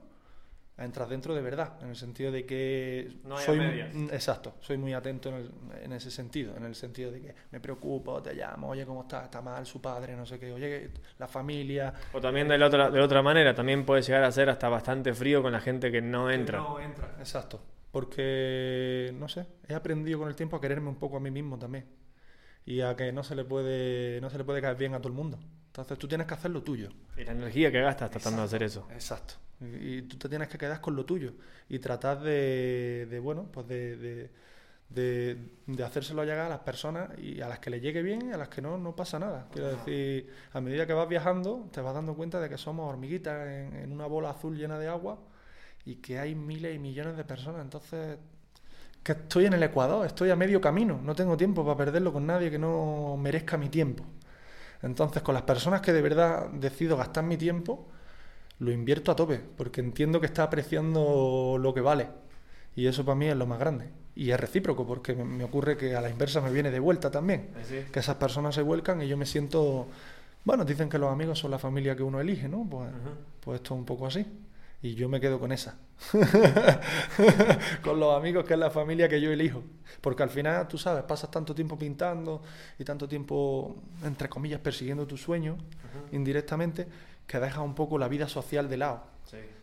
entras 0.78 1.08
dentro 1.10 1.34
de 1.34 1.42
verdad, 1.42 1.78
en 1.82 1.90
el 1.90 1.96
sentido 1.96 2.32
de 2.32 2.46
que 2.46 3.10
No 3.24 3.38
hay 3.38 3.46
soy 3.46 3.60
medias. 3.60 3.96
exacto, 4.12 4.56
soy 4.60 4.78
muy 4.78 4.94
atento 4.94 5.30
en, 5.30 5.36
el- 5.36 5.52
en 5.84 5.94
ese 5.94 6.12
sentido, 6.12 6.56
en 6.58 6.66
el 6.66 6.76
sentido 6.76 7.12
de 7.12 7.22
que 7.22 7.36
me 7.52 7.60
preocupo, 7.62 8.22
te 8.22 8.34
llamo, 8.34 8.70
oye 8.70 8.86
cómo 8.86 9.04
está, 9.04 9.24
está 9.26 9.42
mal 9.42 9.66
su 9.66 9.82
padre, 9.82 10.16
no 10.16 10.26
sé 10.26 10.38
qué, 10.38 10.52
oye 10.52 10.92
la 11.18 11.28
familia, 11.28 11.94
O 12.14 12.20
también 12.20 12.48
de 12.48 12.58
la 12.58 12.68
otra, 12.68 12.90
de 12.90 13.00
la 13.00 13.06
otra 13.06 13.22
manera, 13.22 13.56
también 13.56 13.86
puede 13.86 14.02
llegar 14.02 14.24
a 14.24 14.32
ser 14.32 14.50
hasta 14.50 14.68
bastante 14.70 15.14
frío 15.14 15.42
con 15.42 15.54
la 15.54 15.62
gente 15.62 15.92
que 15.92 16.02
no 16.02 16.30
entra. 16.30 16.60
No 16.60 16.80
entra, 16.80 17.16
exacto, 17.20 17.62
porque 17.92 19.14
no 19.18 19.28
sé, 19.30 19.48
he 19.68 19.74
aprendido 19.74 20.20
con 20.20 20.28
el 20.28 20.36
tiempo 20.36 20.58
a 20.58 20.62
quererme 20.62 20.90
un 20.90 20.96
poco 20.96 21.18
a 21.18 21.20
mí 21.20 21.32
mismo 21.32 21.58
también 21.58 21.86
y 22.66 22.82
a 22.82 22.96
que 22.96 23.12
no 23.12 23.24
se 23.24 23.36
le 23.36 23.46
puede 23.46 24.20
no 24.22 24.30
se 24.30 24.38
le 24.38 24.44
puede 24.44 24.62
caer 24.62 24.76
bien 24.76 24.94
a 24.94 24.98
todo 25.00 25.08
el 25.10 25.14
mundo. 25.14 25.40
Entonces 25.68 25.98
tú 25.98 26.08
tienes 26.08 26.26
que 26.28 26.34
hacer 26.34 26.52
lo 26.52 26.64
tuyo. 26.64 26.90
Y 27.18 27.24
la 27.26 27.34
energía 27.34 27.72
que 27.72 27.82
gastas 27.82 28.10
tratando 28.10 28.42
de 28.42 28.46
hacer 28.46 28.64
eso. 28.64 28.88
Exacto. 28.92 29.36
Y, 29.62 29.98
y 29.98 30.02
tú 30.04 30.18
te 30.18 30.30
tienes 30.30 30.48
que 30.50 30.58
quedar 30.58 30.82
con 30.82 30.96
lo 30.96 31.06
tuyo 31.06 31.34
y 31.70 31.80
tratar 31.80 32.22
de, 32.22 33.08
de, 33.10 33.20
bueno, 33.20 33.46
pues 33.52 33.68
de, 33.68 33.98
de, 33.98 34.32
de, 34.90 35.38
de 35.68 35.84
hacérselo 35.84 36.24
llegar 36.24 36.46
a 36.48 36.50
las 36.50 36.60
personas 36.60 37.10
y 37.20 37.42
a 37.42 37.48
las 37.48 37.60
que 37.60 37.70
le 37.70 37.80
llegue 37.80 38.02
bien 38.02 38.30
y 38.30 38.32
a 38.34 38.38
las 38.38 38.50
que 38.50 38.62
no, 38.62 38.78
no 38.78 38.96
pasa 38.96 39.20
nada. 39.20 39.48
Quiero 39.52 39.70
decir, 39.70 40.30
a 40.54 40.62
medida 40.62 40.86
que 40.88 40.94
vas 40.94 41.08
viajando, 41.10 41.70
te 41.72 41.82
vas 41.82 41.94
dando 41.94 42.16
cuenta 42.16 42.40
de 42.40 42.50
que 42.50 42.58
somos 42.58 42.90
hormiguitas 42.90 43.48
en, 43.48 43.76
en 43.76 43.92
una 43.92 44.06
bola 44.08 44.32
azul 44.32 44.58
llena 44.58 44.78
de 44.80 44.88
agua 44.88 45.20
y 45.86 45.96
que 45.98 46.20
hay 46.20 46.36
miles 46.36 46.76
y 46.76 46.80
millones 46.80 47.18
de 47.18 47.24
personas. 47.26 47.62
Entonces, 47.62 48.18
que 49.04 49.12
estoy 49.14 49.46
en 49.46 49.54
el 49.54 49.64
Ecuador, 49.64 50.06
estoy 50.06 50.32
a 50.32 50.36
medio 50.36 50.60
camino, 50.62 51.00
no 51.04 51.16
tengo 51.16 51.38
tiempo 51.38 51.64
para 51.64 51.78
perderlo 51.78 52.12
con 52.14 52.26
nadie 52.26 52.50
que 52.52 52.60
no 52.60 53.18
merezca 53.18 53.58
mi 53.58 53.70
tiempo. 53.70 54.04
Entonces, 54.82 55.24
con 55.24 55.34
las 55.36 55.44
personas 55.44 55.82
que 55.82 55.94
de 55.94 56.02
verdad 56.02 56.50
decido 56.52 56.98
gastar 56.98 57.24
mi 57.26 57.38
tiempo, 57.38 57.90
lo 58.60 58.72
invierto 58.72 59.12
a 59.12 59.16
tope, 59.16 59.42
porque 59.58 59.82
entiendo 59.82 60.20
que 60.20 60.28
está 60.28 60.44
apreciando 60.44 61.58
lo 61.60 61.74
que 61.74 61.82
vale. 61.82 62.08
Y 62.76 62.88
eso 62.88 63.06
para 63.06 63.16
mí 63.16 63.28
es 63.28 63.36
lo 63.36 63.46
más 63.46 63.60
grande. 63.60 63.90
Y 64.16 64.32
es 64.32 64.40
recíproco, 64.40 64.86
porque 64.86 65.14
me, 65.14 65.44
ocurre 65.44 65.78
que 65.78 65.96
a 65.96 66.02
la 66.02 66.10
inversa 66.10 66.42
me 66.42 66.52
viene 66.52 66.72
de 66.72 66.80
vuelta 66.80 67.12
también. 67.12 67.50
Que 67.92 68.00
esas 68.00 68.16
personas 68.16 68.56
se 68.56 68.62
vuelcan 68.62 69.02
y 69.02 69.08
yo 69.08 69.18
me 69.18 69.26
siento... 69.26 69.88
Bueno, 70.44 70.64
dicen 70.64 70.90
que 70.90 71.00
los 71.00 71.12
amigos 71.12 71.40
son 71.40 71.52
la 71.52 71.60
familia 71.60 71.96
que 71.96 72.04
uno 72.04 72.20
elige, 72.20 72.48
¿no? 72.48 72.68
Pues, 72.70 72.90
pues 73.42 73.56
esto 73.56 73.74
es 73.74 73.80
un 73.80 73.86
poco 73.86 74.08
así. 74.08 74.26
Y 74.82 74.94
yo 74.94 75.10
me 75.10 75.20
quedo 75.20 75.40
con 75.40 75.52
esa. 75.52 75.78
con 77.84 78.00
los 78.00 78.16
amigos, 78.16 78.46
que 78.46 78.54
es 78.54 78.60
la 78.60 78.70
familia 78.70 79.10
que 79.10 79.20
yo 79.20 79.32
elijo. 79.32 79.64
Porque 80.00 80.22
al 80.22 80.30
final, 80.30 80.68
tú 80.68 80.78
sabes, 80.78 81.04
pasas 81.04 81.32
tanto 81.32 81.56
tiempo 81.56 81.78
pintando 81.78 82.44
y 82.78 82.84
tanto 82.84 83.08
tiempo, 83.08 83.76
entre 84.04 84.30
comillas, 84.30 84.60
persiguiendo 84.60 85.08
tus 85.08 85.22
sueños 85.22 85.58
indirectamente, 86.12 86.88
que 87.28 87.40
dejas 87.40 87.64
un 87.64 87.76
poco 87.76 87.98
la 87.98 88.08
vida 88.08 88.28
social 88.28 88.70
de 88.70 88.78
lado. 88.78 89.16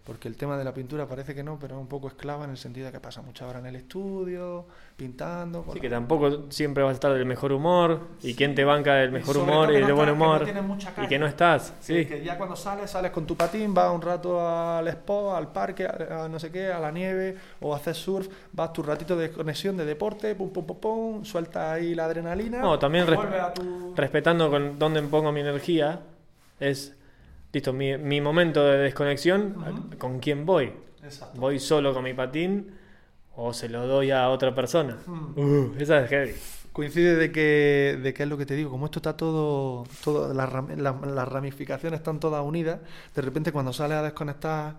Porque 0.05 0.27
el 0.27 0.37
tema 0.37 0.59
de 0.59 0.65
la 0.65 0.75
pintura 0.75 1.07
parece 1.07 1.33
que 1.33 1.45
no, 1.45 1.57
pero 1.61 1.77
es 1.77 1.81
un 1.81 1.87
poco 1.87 2.09
esclava 2.09 2.43
en 2.45 2.51
el 2.51 2.57
sentido 2.57 2.87
de 2.87 2.93
que 2.93 2.99
pasa 2.99 3.23
muchas 3.23 3.49
horas 3.49 3.61
en 3.63 3.67
el 3.69 3.77
estudio, 3.77 4.67
pintando. 4.97 5.63
Sí, 5.69 5.75
la- 5.77 5.81
que 5.81 5.89
tampoco 5.89 6.51
siempre 6.51 6.83
vas 6.83 6.91
a 6.91 6.95
estar 6.95 7.15
del 7.15 7.25
mejor 7.25 7.53
humor. 7.53 8.01
¿Y 8.21 8.35
quién 8.35 8.57
te 8.57 8.65
banca 8.65 8.95
del 8.95 9.13
mejor 9.13 9.37
humor 9.37 9.71
y 9.71 9.75
que 9.75 9.81
de 9.83 9.87
no 9.87 9.95
buen 9.95 10.09
estás- 10.09 10.41
que 10.45 10.53
no 10.55 10.61
humor? 10.61 10.63
mucha 10.75 10.91
y 10.91 10.95
calle. 10.95 11.09
que 11.09 11.19
no 11.21 11.27
estás. 11.29 11.73
Sí, 11.79 12.03
Sí. 12.03 12.07
que 12.07 12.25
ya 12.25 12.37
cuando 12.37 12.57
sales, 12.57 12.91
sales 12.91 13.13
con 13.13 13.25
tu 13.27 13.37
patín, 13.37 13.73
vas 13.73 13.95
un 13.95 14.03
rato 14.03 14.41
al 14.45 14.89
expo, 14.89 15.37
al 15.37 15.53
parque, 15.53 15.87
a, 15.87 16.25
a 16.25 16.29
no 16.29 16.41
sé 16.41 16.51
qué, 16.51 16.73
a 16.73 16.81
la 16.81 16.91
nieve, 16.91 17.37
o 17.61 17.73
haces 17.73 17.97
surf, 17.97 18.27
vas 18.53 18.73
tu 18.73 18.83
ratito 18.83 19.17
de 19.17 19.31
conexión 19.31 19.77
de 19.77 19.85
deporte, 19.85 20.35
pum, 20.35 20.51
pum, 20.53 20.67
pum, 20.67 20.81
pum, 20.81 21.25
sueltas 21.25 21.75
ahí 21.75 21.95
la 21.95 22.07
adrenalina. 22.07 22.59
No, 22.61 22.77
también 22.77 23.07
res- 23.07 23.55
tu... 23.55 23.95
respetando 23.95 24.51
con 24.51 24.81
dónde 24.81 25.01
pongo 25.03 25.31
mi 25.31 25.41
energía, 25.43 26.01
es, 26.59 26.97
listo, 27.53 27.73
mi, 27.73 27.97
mi 27.99 28.21
momento 28.21 28.65
de 28.65 28.79
desconexión. 28.79 29.91
¿con 29.99 30.19
quién 30.21 30.47
voy? 30.47 30.73
Exacto. 31.03 31.41
¿Voy 31.41 31.59
solo 31.59 31.93
con 31.95 32.05
mi 32.05 32.15
patín 32.15 32.73
o 33.37 33.53
se 33.53 33.69
lo 33.69 33.87
doy 33.87 34.11
a 34.11 34.29
otra 34.29 34.55
persona? 34.55 34.99
Mm. 35.07 35.39
Uh, 35.39 35.75
esa 35.79 36.03
es 36.05 36.11
heavy. 36.11 36.33
Coincide 36.73 37.17
de 37.17 37.31
que, 37.31 37.99
de 38.03 38.15
que 38.15 38.23
es 38.23 38.29
lo 38.29 38.39
que 38.39 38.47
te 38.47 38.55
digo, 38.55 38.71
como 38.71 38.87
esto 38.87 38.99
está 39.01 39.15
todo, 39.17 39.85
todo 40.03 40.33
las, 40.33 40.51
las- 40.79 41.29
ramificaciones 41.29 42.01
están 42.01 42.19
todas 42.19 42.43
unidas, 42.43 42.81
de 43.15 43.21
repente 43.23 43.53
cuando 43.53 43.75
sales 43.75 43.99
a 43.99 44.03
desconectar 44.03 44.77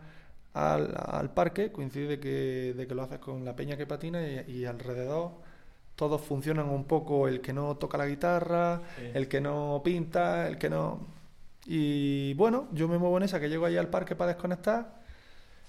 al, 0.56 0.92
al 0.98 1.32
parque, 1.34 1.72
coincide 1.72 2.08
de 2.08 2.20
que, 2.20 2.74
de 2.76 2.88
que 2.88 2.96
lo 2.96 3.04
haces 3.04 3.20
con 3.20 3.46
la 3.46 3.56
peña 3.56 3.78
que 3.78 3.86
patina 3.86 4.20
y, 4.28 4.44
y 4.52 4.66
alrededor 4.66 5.32
todos 5.96 6.20
funcionan 6.22 6.68
un 6.70 6.86
poco 6.86 7.28
el 7.28 7.42
que 7.42 7.54
no 7.54 7.76
toca 7.78 7.98
la 8.00 8.08
guitarra, 8.08 8.82
Sí. 8.98 9.12
el 9.14 9.28
que 9.28 9.40
no 9.42 9.82
pinta, 9.84 10.48
el 10.48 10.58
que 10.58 10.70
no... 10.72 11.00
Y 11.66 12.34
bueno, 12.34 12.68
yo 12.72 12.88
me 12.88 12.98
muevo 12.98 13.18
en 13.18 13.24
esa, 13.24 13.40
que 13.40 13.50
llego 13.50 13.66
ahí 13.66 13.78
al 13.78 13.88
parque 13.88 14.16
para 14.16 14.34
desconectar, 14.34 15.04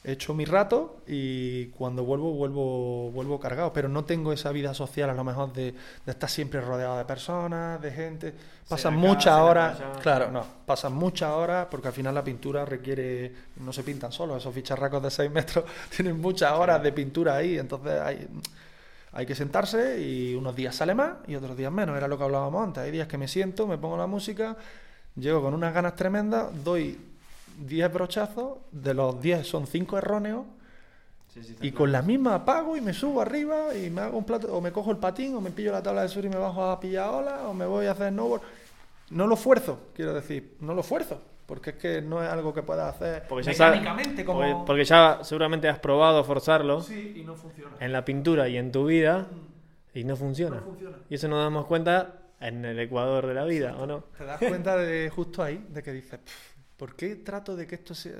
he 0.04 0.12
hecho 0.12 0.34
mi 0.34 0.44
rato 0.44 1.00
y 1.06 1.66
cuando 1.68 2.04
vuelvo, 2.04 2.32
vuelvo, 2.32 3.10
vuelvo 3.10 3.40
cargado. 3.40 3.72
Pero 3.72 3.88
no 3.88 4.04
tengo 4.04 4.32
esa 4.32 4.52
vida 4.52 4.74
social 4.74 5.08
a 5.10 5.14
lo 5.14 5.24
mejor 5.24 5.52
de, 5.52 5.72
de 6.04 6.12
estar 6.12 6.28
siempre 6.28 6.60
rodeado 6.60 6.98
de 6.98 7.04
personas, 7.06 7.80
de 7.80 7.90
gente. 7.90 8.34
Pasan 8.68 8.96
muchas 8.96 9.38
horas, 9.38 9.78
claro, 10.02 10.30
no, 10.30 10.44
pasan 10.66 10.92
muchas 10.92 11.30
horas 11.30 11.68
porque 11.70 11.88
al 11.88 11.94
final 11.94 12.14
la 12.14 12.24
pintura 12.24 12.64
requiere, 12.64 13.32
no 13.56 13.72
se 13.72 13.82
pintan 13.82 14.12
solos, 14.12 14.38
esos 14.38 14.54
ficharracos 14.54 15.02
de 15.02 15.10
6 15.10 15.30
metros 15.30 15.64
tienen 15.94 16.20
muchas 16.20 16.52
horas 16.52 16.82
de 16.82 16.92
pintura 16.92 17.36
ahí, 17.36 17.58
entonces 17.58 18.00
hay, 18.00 18.26
hay 19.12 19.26
que 19.26 19.34
sentarse 19.34 20.00
y 20.00 20.34
unos 20.34 20.56
días 20.56 20.74
sale 20.74 20.94
más 20.94 21.12
y 21.26 21.34
otros 21.34 21.56
días 21.56 21.70
menos, 21.70 21.96
era 21.96 22.08
lo 22.08 22.16
que 22.16 22.24
hablábamos 22.24 22.64
antes. 22.64 22.82
Hay 22.82 22.90
días 22.90 23.06
que 23.06 23.18
me 23.18 23.28
siento, 23.28 23.66
me 23.66 23.78
pongo 23.78 23.96
la 23.96 24.06
música, 24.06 24.56
llego 25.16 25.42
con 25.42 25.54
unas 25.54 25.72
ganas 25.72 25.94
tremendas, 25.96 26.46
doy 26.64 26.98
10 27.66 27.92
brochazos, 27.92 28.58
de 28.72 28.94
los 28.94 29.20
10 29.20 29.46
son 29.46 29.66
5 29.66 29.98
erróneos 29.98 30.44
y 31.60 31.72
con 31.72 31.90
la 31.90 32.02
misma 32.02 32.36
apago 32.36 32.76
y 32.76 32.80
me 32.80 32.92
subo 32.92 33.20
arriba 33.20 33.74
y 33.74 33.90
me 33.90 34.02
hago 34.02 34.18
un 34.18 34.24
plato, 34.24 34.54
o 34.56 34.60
me 34.60 34.70
cojo 34.72 34.90
el 34.92 34.98
patín, 34.98 35.34
o 35.34 35.40
me 35.40 35.50
pillo 35.50 35.72
la 35.72 35.82
tabla 35.82 36.02
de 36.02 36.08
sur 36.08 36.24
y 36.24 36.28
me 36.28 36.36
bajo 36.36 36.62
a 36.64 36.78
pillar 36.78 37.10
olas, 37.10 37.40
o 37.44 37.52
me 37.54 37.66
voy 37.66 37.86
a 37.86 37.92
hacer 37.92 38.12
snowboard. 38.12 38.42
No 39.10 39.26
lo 39.26 39.36
fuerzo, 39.36 39.80
quiero 39.94 40.14
decir, 40.14 40.56
no 40.60 40.74
lo 40.74 40.82
fuerzo, 40.84 41.20
porque 41.46 41.70
es 41.70 41.76
que 41.76 42.00
no 42.02 42.22
es 42.22 42.28
algo 42.30 42.54
que 42.54 42.62
pueda 42.62 42.88
hacer 42.88 43.24
Porque 43.28 43.48
mecánicamente 43.50 44.24
como... 44.24 44.38
porque, 44.40 44.54
porque 44.66 44.84
ya 44.84 45.18
seguramente 45.22 45.68
has 45.68 45.78
probado 45.80 46.22
forzarlo 46.24 46.80
Sí, 46.80 47.14
y 47.16 47.24
no 47.24 47.34
funciona. 47.34 47.76
en 47.80 47.92
la 47.92 48.04
pintura 48.04 48.48
y 48.48 48.56
en 48.56 48.70
tu 48.72 48.86
vida 48.86 49.26
y 49.92 50.04
no 50.04 50.16
funciona. 50.16 50.56
No 50.56 50.62
funciona. 50.62 50.96
Y 51.10 51.14
eso 51.16 51.28
nos 51.28 51.40
damos 51.42 51.66
cuenta 51.66 52.14
en 52.46 52.64
el 52.64 52.78
Ecuador 52.78 53.26
de 53.26 53.34
la 53.34 53.44
vida, 53.44 53.76
¿o 53.78 53.86
no? 53.86 54.04
Te 54.18 54.24
das 54.24 54.38
cuenta 54.38 54.76
de 54.76 55.10
justo 55.10 55.42
ahí, 55.42 55.64
de 55.70 55.82
que 55.82 55.92
dices, 55.92 56.18
"Pff, 56.20 56.52
¿por 56.76 56.94
qué 56.96 57.16
trato 57.16 57.56
de 57.56 57.66
que 57.66 57.74
esto 57.76 57.94
sea... 57.94 58.12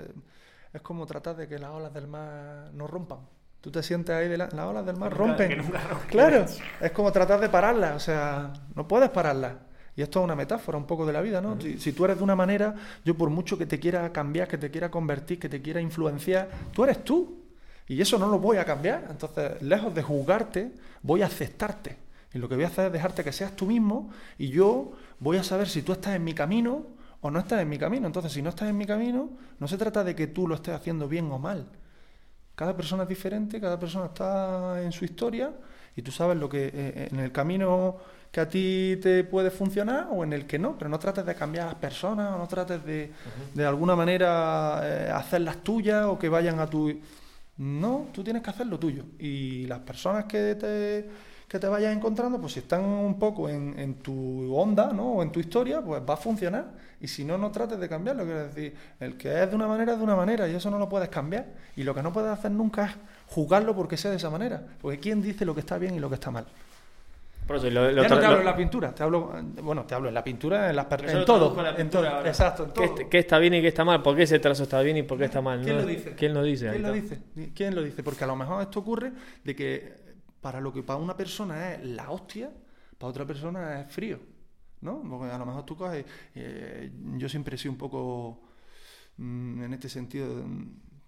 Es 0.73 0.81
como 0.83 1.07
tratar 1.07 1.37
de 1.37 1.47
que 1.47 1.59
las 1.59 1.71
olas 1.71 1.93
del 1.95 2.09
mar 2.09 2.71
no 2.73 2.87
rompan. 2.87 3.21
Tú 3.61 3.71
te 3.71 3.83
sientes 3.83 4.15
ahí, 4.15 4.29
de 4.29 4.37
la- 4.37 4.49
las 4.53 4.67
olas 4.67 4.85
del 4.85 4.97
mar 4.97 5.13
rompen. 5.17 5.63
Claro, 6.09 6.45
es 6.81 6.91
como 6.91 7.13
tratar 7.13 7.41
de 7.41 7.49
pararlas, 7.49 7.95
o 7.97 8.01
sea, 8.01 8.53
no 8.75 8.87
puedes 8.89 9.09
pararlas. 9.11 9.55
Y 9.97 10.03
esto 10.03 10.19
es 10.19 10.25
una 10.25 10.35
metáfora 10.35 10.77
un 10.77 10.87
poco 10.87 11.07
de 11.07 11.13
la 11.13 11.21
vida, 11.21 11.41
¿no? 11.41 11.61
Si, 11.61 11.79
si 11.79 11.93
tú 11.93 12.05
eres 12.05 12.19
de 12.19 12.25
una 12.25 12.35
manera, 12.35 12.75
yo 13.05 13.17
por 13.17 13.31
mucho 13.31 13.57
que 13.57 13.65
te 13.67 13.79
quiera 13.79 14.13
cambiar, 14.13 14.49
que 14.49 14.59
te 14.59 14.69
quiera 14.71 14.91
convertir, 14.91 15.39
que 15.39 15.49
te 15.49 15.63
quiera 15.63 15.81
influenciar, 15.81 16.49
tú 16.73 16.83
eres 16.83 17.05
tú. 17.05 17.45
Y 17.87 18.01
eso 18.01 18.19
no 18.19 18.27
lo 18.29 18.39
voy 18.41 18.57
a 18.57 18.65
cambiar. 18.65 19.07
Entonces, 19.09 19.63
lejos 19.63 19.95
de 19.95 20.03
juzgarte, 20.03 20.73
voy 21.03 21.23
a 21.23 21.27
aceptarte. 21.27 21.97
Y 22.35 22.39
lo 22.39 22.49
que 22.49 22.57
voy 22.57 22.65
a 22.65 22.69
hacer 22.69 22.87
es 22.87 22.93
dejarte 22.93 23.23
que 23.23 23.33
seas 23.33 23.55
tú 23.55 23.67
mismo 23.67 24.11
y 24.37 24.49
yo 24.49 24.93
voy 25.21 25.37
a 25.37 25.45
saber 25.45 25.69
si 25.69 25.83
tú 25.83 25.93
estás 25.93 26.17
en 26.17 26.25
mi 26.25 26.35
camino 26.35 26.87
o 27.21 27.31
no 27.31 27.39
estás 27.39 27.63
en 27.63 27.69
mi 27.69 27.79
camino. 27.79 28.07
Entonces, 28.07 28.33
si 28.33 28.43
no 28.43 28.51
estás 28.51 28.69
en 28.69 28.77
mi 28.77 28.87
camino, 28.87 29.31
no 29.59 29.69
se 29.69 29.79
trata 29.79 30.03
de 30.03 30.15
que 30.15 30.27
tú 30.27 30.49
lo 30.49 30.57
estés 30.57 30.75
haciendo 30.75 31.09
bien 31.09 31.31
o 31.31 31.39
mal. 31.39 31.67
Cada 32.57 32.77
persona 32.77 33.05
es 33.05 33.09
diferente, 33.09 33.61
cada 33.61 33.79
persona 33.79 34.07
está 34.07 34.83
en 34.83 34.93
su 34.93 35.05
historia 35.05 35.53
y 35.97 36.03
tú 36.03 36.11
sabes 36.11 36.37
lo 36.37 36.49
que 36.49 36.71
eh, 36.75 37.09
en 37.11 37.21
el 37.21 37.33
camino 37.33 37.97
que 38.31 38.41
a 38.41 38.49
ti 38.49 38.99
te 39.01 39.23
puede 39.23 39.51
funcionar 39.51 40.09
o 40.11 40.25
en 40.25 40.33
el 40.33 40.45
que 40.45 40.59
no, 40.59 40.77
pero 40.77 40.89
no 40.89 40.99
trates 40.99 41.25
de 41.25 41.37
cambiar 41.37 41.69
a 41.69 41.71
las 41.71 41.81
personas 41.81 42.35
o 42.35 42.39
no 42.39 42.49
trates 42.49 42.85
de, 42.85 43.13
de 43.55 43.65
alguna 43.65 43.95
manera 43.95 44.81
eh, 44.83 45.11
hacerlas 45.11 45.63
tuyas 45.63 46.07
o 46.07 46.19
que 46.19 46.29
vayan 46.29 46.59
a 46.59 46.67
tu... 46.67 47.01
No, 47.59 48.09
tú 48.13 48.25
tienes 48.25 48.43
que 48.43 48.51
hacer 48.51 48.67
lo 48.67 48.79
tuyo 48.81 49.05
y 49.21 49.67
las 49.67 49.79
personas 49.81 50.25
que 50.25 50.57
te, 50.57 51.09
que 51.55 51.61
te 51.61 51.69
vayas 51.69 51.95
encontrando, 51.95 52.41
pues 52.41 52.55
si 52.55 52.59
están 52.59 52.83
un 52.83 53.17
poco 53.17 53.49
en, 53.49 53.95
tu 54.03 54.53
onda, 54.57 54.93
¿no? 54.93 55.13
O 55.13 55.23
en 55.23 55.31
tu 55.31 55.39
historia, 55.39 55.81
pues 55.81 56.03
va 56.03 56.15
a 56.15 56.17
funcionar. 56.17 56.65
Y 57.01 57.07
si 57.07 57.25
no, 57.25 57.39
no 57.39 57.53
trates 57.53 57.79
de 57.79 57.89
cambiarlo. 57.89 58.25
Quiero 58.25 58.49
decir, 58.49 58.75
el 58.99 59.17
que 59.17 59.41
es 59.41 59.49
de 59.49 59.55
una 59.55 59.69
manera 59.69 59.93
es 59.93 59.99
de 59.99 60.03
una 60.03 60.17
manera 60.17 60.49
y 60.49 60.55
eso 60.57 60.69
no 60.69 60.81
lo 60.81 60.89
puedes 60.89 61.09
cambiar. 61.11 61.47
Y 61.77 61.85
lo 61.85 61.95
que 61.95 62.03
no 62.03 62.13
puedes 62.13 62.29
hacer 62.29 62.51
nunca 62.51 62.87
es 62.87 62.91
juzgarlo 63.29 63.73
porque 63.73 63.97
sea 63.97 64.11
de 64.11 64.17
esa 64.17 64.31
manera. 64.31 64.65
Porque 64.83 64.99
¿quién 64.99 65.23
dice 65.23 65.45
lo 65.45 65.55
que 65.55 65.61
está 65.61 65.79
bien 65.79 65.95
y 65.95 66.01
lo 66.01 66.09
que 66.09 66.17
está 66.17 66.33
mal? 66.33 66.45
Por 67.47 67.55
eso, 67.55 67.71
lo, 67.71 67.89
ya 67.89 68.09
no 68.09 68.19
te 68.19 68.27
hablo 68.27 68.39
en 68.41 68.45
la 68.47 68.57
pintura, 68.57 68.93
te 68.93 69.03
hablo, 69.05 69.31
bueno, 69.63 69.85
te 69.85 69.95
hablo 69.95 70.09
en 70.09 70.15
la 70.15 70.25
pintura, 70.25 70.71
en, 70.71 70.77
en 70.77 71.25
todo, 71.25 71.55
en 71.77 71.91
todo, 71.91 72.27
exacto, 72.27 72.73
¿Qué, 73.09 73.19
está 73.19 73.39
bien 73.39 73.55
y 73.55 73.61
qué 73.61 73.69
está 73.69 73.85
mal? 73.85 74.03
¿Por 74.03 74.17
qué 74.17 74.23
ese 74.23 74.41
trazo 74.41 74.65
está 74.65 74.81
bien 74.81 74.97
y 74.97 75.03
por 75.05 75.19
qué 75.19 75.27
está 75.27 75.41
mal? 75.41 75.61
¿Quién 75.63 75.77
lo 75.77 75.87
dice? 75.87 76.15
¿Quién 76.17 76.35
lo 76.35 76.43
dice? 76.43 76.71
¿Quién 76.71 76.83
lo 76.83 76.93
dice? 76.93 77.19
¿Quién 77.55 77.75
lo 77.77 77.83
dice? 77.83 78.03
Porque 78.03 78.25
a 78.25 78.27
lo 78.27 78.35
mejor 78.35 78.63
esto 78.63 78.81
ocurre 78.81 79.13
de 79.45 79.55
que 79.55 80.04
para 80.45 80.61
lo 80.61 80.75
que 80.75 80.83
para 80.83 80.99
una 80.99 81.17
persona 81.17 81.73
es 81.73 81.83
la 81.87 82.11
hostia, 82.11 82.51
para 82.99 83.09
otra 83.09 83.25
persona 83.25 83.81
es 83.81 83.91
frío, 83.91 84.21
¿no? 84.83 85.03
Porque 85.09 85.33
a 85.33 85.39
lo 85.39 85.47
mejor 85.47 85.65
tú 85.65 85.75
coges, 85.75 86.05
eh, 86.35 86.93
yo 87.17 87.31
siempre 87.31 87.55
he 87.55 87.59
sido 87.59 87.73
un 87.73 87.79
poco, 87.79 88.43
mm, 89.17 89.63
en 89.63 89.73
este 89.73 89.89
sentido, 89.89 90.45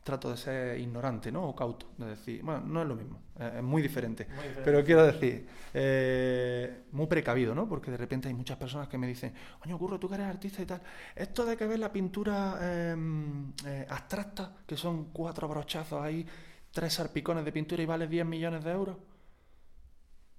trato 0.02 0.30
de 0.30 0.38
ser 0.38 0.80
ignorante, 0.80 1.30
¿no? 1.30 1.50
O 1.50 1.54
cauto, 1.54 1.92
de 1.98 2.06
decir, 2.06 2.42
bueno, 2.42 2.62
no 2.64 2.80
es 2.80 2.88
lo 2.88 2.96
mismo, 2.96 3.20
es 3.38 3.62
muy 3.62 3.82
diferente. 3.82 4.26
Pero 4.64 4.82
quiero 4.82 5.04
decir, 5.04 5.46
eh, 5.74 6.84
muy 6.92 7.06
precavido, 7.06 7.54
¿no? 7.54 7.68
Porque 7.68 7.90
de 7.90 7.98
repente 7.98 8.28
hay 8.28 8.34
muchas 8.34 8.56
personas 8.56 8.88
que 8.88 8.96
me 8.96 9.06
dicen, 9.06 9.34
oye, 9.62 9.76
Curro, 9.76 10.00
tú 10.00 10.08
que 10.08 10.14
eres 10.14 10.28
artista 10.28 10.62
y 10.62 10.64
tal, 10.64 10.80
esto 11.14 11.44
de 11.44 11.58
que 11.58 11.66
ves 11.66 11.78
la 11.78 11.92
pintura 11.92 12.58
em, 12.62 13.52
eh, 13.66 13.86
abstracta, 13.86 14.56
que 14.66 14.78
son 14.78 15.10
cuatro 15.12 15.46
brochazos 15.46 16.02
ahí, 16.02 16.24
tres 16.72 16.94
sarpicones 16.94 17.44
de 17.44 17.52
pintura 17.52 17.82
y 17.82 17.86
vale 17.86 18.06
10 18.06 18.24
millones 18.24 18.64
de 18.64 18.70
euros. 18.70 18.96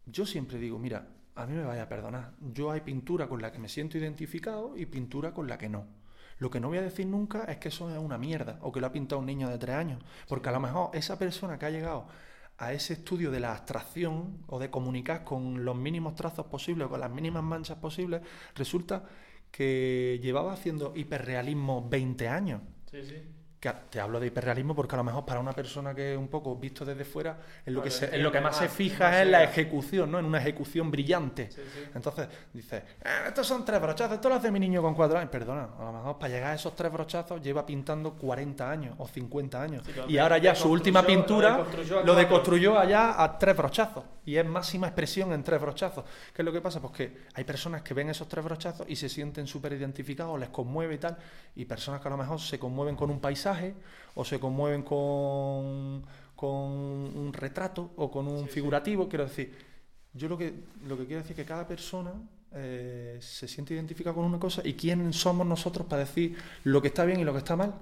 Yo 0.09 0.25
siempre 0.25 0.57
digo, 0.57 0.79
mira, 0.79 1.07
a 1.35 1.45
mí 1.45 1.53
me 1.53 1.63
vaya 1.63 1.83
a 1.83 1.89
perdonar, 1.89 2.33
yo 2.41 2.71
hay 2.71 2.81
pintura 2.81 3.27
con 3.27 3.41
la 3.41 3.51
que 3.51 3.59
me 3.59 3.69
siento 3.69 3.97
identificado 3.97 4.75
y 4.77 4.85
pintura 4.85 5.33
con 5.33 5.47
la 5.47 5.57
que 5.57 5.69
no. 5.69 5.85
Lo 6.39 6.49
que 6.49 6.59
no 6.59 6.69
voy 6.69 6.77
a 6.77 6.81
decir 6.81 7.05
nunca 7.05 7.43
es 7.43 7.57
que 7.57 7.69
eso 7.69 7.89
es 7.89 7.97
una 7.97 8.17
mierda 8.17 8.57
o 8.61 8.71
que 8.71 8.79
lo 8.79 8.87
ha 8.87 8.91
pintado 8.91 9.19
un 9.19 9.25
niño 9.25 9.49
de 9.49 9.57
tres 9.57 9.75
años. 9.75 10.01
Porque 10.27 10.49
a 10.49 10.51
lo 10.51 10.59
mejor 10.59 10.91
esa 10.93 11.17
persona 11.17 11.57
que 11.57 11.65
ha 11.65 11.69
llegado 11.69 12.07
a 12.57 12.73
ese 12.73 12.93
estudio 12.93 13.31
de 13.31 13.39
la 13.39 13.51
abstracción 13.51 14.43
o 14.47 14.59
de 14.59 14.69
comunicar 14.69 15.23
con 15.23 15.65
los 15.65 15.75
mínimos 15.75 16.15
trazos 16.15 16.45
posibles 16.45 16.87
o 16.87 16.89
con 16.89 16.99
las 16.99 17.11
mínimas 17.11 17.43
manchas 17.43 17.77
posibles, 17.77 18.21
resulta 18.55 19.03
que 19.51 20.19
llevaba 20.21 20.53
haciendo 20.53 20.93
hiperrealismo 20.95 21.87
20 21.87 22.27
años. 22.27 22.61
Sí, 22.91 23.03
sí 23.03 23.36
te 23.59 23.99
hablo 23.99 24.19
de 24.19 24.27
hiperrealismo 24.27 24.75
porque 24.75 24.95
a 24.95 24.97
lo 24.97 25.03
mejor 25.03 25.25
para 25.25 25.39
una 25.39 25.51
persona 25.51 25.93
que 25.95 26.13
es 26.13 26.17
un 26.17 26.27
poco 26.27 26.55
visto 26.55 26.85
desde 26.85 27.03
fuera, 27.03 27.37
en 27.65 27.73
lo, 27.73 27.81
que, 27.81 27.89
se, 27.89 28.15
lo 28.19 28.31
que 28.31 28.39
más 28.39 28.55
se 28.57 28.69
fija 28.69 29.21
es 29.21 29.27
la 29.27 29.43
ejecución, 29.43 30.11
¿no? 30.11 30.19
En 30.19 30.25
una 30.25 30.37
ejecución 30.37 30.91
brillante. 30.91 31.49
Entonces, 31.93 32.27
dices, 32.53 32.83
ah, 33.03 33.25
estos 33.27 33.47
son 33.47 33.65
tres 33.65 33.81
brochazos, 33.81 34.15
esto 34.15 34.29
lo 34.29 34.35
hace 34.35 34.51
mi 34.51 34.59
niño 34.59 34.81
con 34.81 34.93
cuatro 34.93 35.17
años. 35.17 35.31
Perdona, 35.31 35.69
a 35.77 35.85
lo 35.85 35.93
mejor 35.93 36.19
para 36.19 36.33
llegar 36.33 36.51
a 36.51 36.55
esos 36.55 36.75
tres 36.75 36.91
brochazos 36.91 37.41
lleva 37.41 37.65
pintando 37.65 38.13
40 38.13 38.69
años 38.69 38.95
o 38.99 39.07
50 39.07 39.61
años. 39.61 39.83
y 40.07 40.17
ahora 40.19 40.37
ya 40.37 40.53
su 40.53 40.69
última 40.69 41.03
pintura 41.03 41.65
lo 42.05 42.15
deconstruyó, 42.15 42.77
allá 42.77 43.21
a 43.21 43.37
tres 43.39 43.57
brochazos. 43.57 44.03
Y 44.25 44.35
es 44.35 44.45
máxima 44.45 44.87
expresión 44.87 45.31
en 45.31 45.41
tres 45.41 45.59
brochazos. 45.59 46.03
¿Qué 46.33 46.41
es 46.41 46.45
lo 46.45 46.51
que 46.51 46.59
pasa? 46.59 46.81
Pues 46.81 46.93
que 46.93 47.17
hay 47.33 47.45
personas 47.45 47.81
que 47.81 47.93
ven 47.93 48.09
esos 48.09 48.27
tres 48.27 48.43
brochazos 48.43 48.85
y 48.89 48.95
se 48.97 49.07
sienten 49.07 49.47
súper 49.47 49.71
identificados, 49.73 50.37
les 50.37 50.49
conmueve 50.49 50.95
y 50.95 50.97
tal. 50.97 51.17
Y 51.55 51.63
personas 51.63 52.01
que 52.01 52.07
a 52.09 52.11
lo 52.11 52.17
mejor 52.17 52.39
se 52.39 52.59
conmueven 52.59 52.97
con 52.97 53.09
un 53.09 53.21
paisaje 53.21 53.47
o 54.15 54.25
se 54.25 54.39
conmueven 54.39 54.83
con, 54.83 56.03
con 56.35 56.49
un 56.51 57.31
retrato 57.33 57.91
o 57.97 58.09
con 58.09 58.27
un 58.27 58.47
figurativo. 58.47 59.07
Quiero 59.07 59.25
decir, 59.25 59.53
yo 60.13 60.27
lo 60.27 60.37
que, 60.37 60.53
lo 60.87 60.97
que 60.97 61.05
quiero 61.05 61.21
decir 61.21 61.31
es 61.31 61.45
que 61.45 61.45
cada 61.45 61.67
persona 61.67 62.13
eh, 62.53 63.17
se 63.21 63.47
siente 63.47 63.73
identificada 63.73 64.15
con 64.15 64.25
una 64.25 64.39
cosa 64.39 64.61
y 64.63 64.73
quién 64.73 65.13
somos 65.13 65.45
nosotros 65.45 65.85
para 65.87 66.01
decir 66.01 66.35
lo 66.63 66.81
que 66.81 66.87
está 66.87 67.05
bien 67.05 67.19
y 67.19 67.23
lo 67.23 67.33
que 67.33 67.39
está 67.39 67.55
mal. 67.55 67.73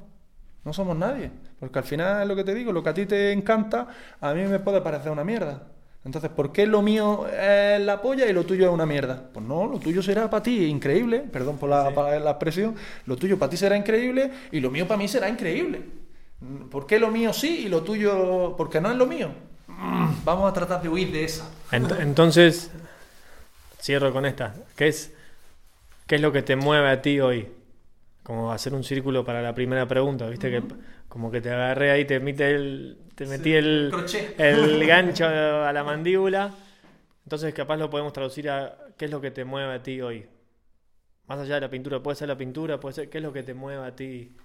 No 0.63 0.73
somos 0.73 0.97
nadie, 0.97 1.31
porque 1.59 1.77
al 1.77 1.85
final 1.85 2.27
lo 2.27 2.35
que 2.35 2.43
te 2.43 2.55
digo, 2.55 2.71
lo 2.71 2.81
que 2.81 2.89
a 2.89 2.93
ti 2.93 3.05
te 3.05 3.31
encanta, 3.31 3.87
a 4.19 4.33
mí 4.33 4.41
me 4.45 4.59
puede 4.59 4.81
parecer 4.81 5.11
una 5.11 5.23
mierda. 5.23 5.74
Entonces, 6.05 6.29
¿por 6.29 6.51
qué 6.51 6.67
lo 6.67 6.83
mío 6.83 7.25
es 7.27 7.81
la 7.81 7.99
polla 7.99 8.27
y 8.27 8.33
lo 8.33 8.45
tuyo 8.45 8.67
es 8.67 8.71
una 8.71 8.85
mierda? 8.85 9.29
Pues 9.33 9.43
no, 9.43 9.65
lo 9.65 9.79
tuyo 9.79 10.03
será 10.03 10.29
para 10.29 10.43
ti 10.43 10.65
increíble, 10.65 11.19
perdón 11.19 11.57
por 11.57 11.67
la, 11.67 11.89
la 12.19 12.29
expresión, 12.29 12.75
lo 13.07 13.15
tuyo 13.15 13.39
para 13.39 13.49
ti 13.49 13.57
será 13.57 13.75
increíble 13.75 14.31
y 14.51 14.59
lo 14.59 14.69
mío 14.69 14.87
para 14.87 14.99
mí 14.99 15.07
será 15.07 15.27
increíble. 15.27 15.81
¿Por 16.69 16.85
qué 16.85 16.99
lo 16.99 17.09
mío 17.09 17.33
sí 17.33 17.63
y 17.65 17.69
lo 17.69 17.81
tuyo 17.81 18.53
porque 18.55 18.79
no 18.79 18.91
es 18.91 18.97
lo 18.97 19.07
mío? 19.07 19.31
Vamos 20.23 20.49
a 20.49 20.53
tratar 20.53 20.81
de 20.81 20.89
huir 20.89 21.11
de 21.11 21.23
esa. 21.23 21.49
Entonces, 21.71 22.69
cierro 23.81 24.13
con 24.13 24.25
esta. 24.25 24.53
¿Qué 24.75 24.87
es, 24.87 25.11
¿Qué 26.05 26.15
es 26.15 26.21
lo 26.21 26.31
que 26.31 26.43
te 26.43 26.55
mueve 26.55 26.89
a 26.89 27.01
ti 27.01 27.19
hoy? 27.19 27.47
Como 28.21 28.51
hacer 28.51 28.73
un 28.73 28.83
círculo 28.83 29.25
para 29.25 29.41
la 29.41 29.55
primera 29.55 29.87
pregunta, 29.87 30.27
¿viste? 30.27 30.51
Que 30.51 30.63
como 31.09 31.31
que 31.31 31.41
te 31.41 31.51
agarré 31.51 31.91
ahí, 31.91 32.05
te, 32.05 32.17
el, 32.17 32.97
te 33.15 33.25
metí 33.25 33.53
el, 33.53 33.91
el 34.37 34.87
gancho 34.87 35.25
a 35.25 35.71
la 35.71 35.83
mandíbula. 35.83 36.53
Entonces 37.23 37.53
capaz 37.53 37.77
lo 37.77 37.89
podemos 37.89 38.13
traducir 38.13 38.49
a 38.49 38.77
qué 38.97 39.05
es 39.05 39.11
lo 39.11 39.19
que 39.21 39.31
te 39.31 39.45
mueve 39.45 39.73
a 39.73 39.81
ti 39.81 40.01
hoy. 40.01 40.25
Más 41.27 41.39
allá 41.39 41.55
de 41.55 41.61
la 41.61 41.69
pintura, 41.69 42.03
puede 42.03 42.15
ser 42.15 42.27
la 42.27 42.37
pintura, 42.37 42.79
puede 42.79 42.93
ser 42.93 43.09
qué 43.09 43.17
es 43.17 43.23
lo 43.23 43.33
que 43.33 43.41
te 43.41 43.53
mueve 43.53 43.83
a 43.83 43.95
ti 43.95 44.35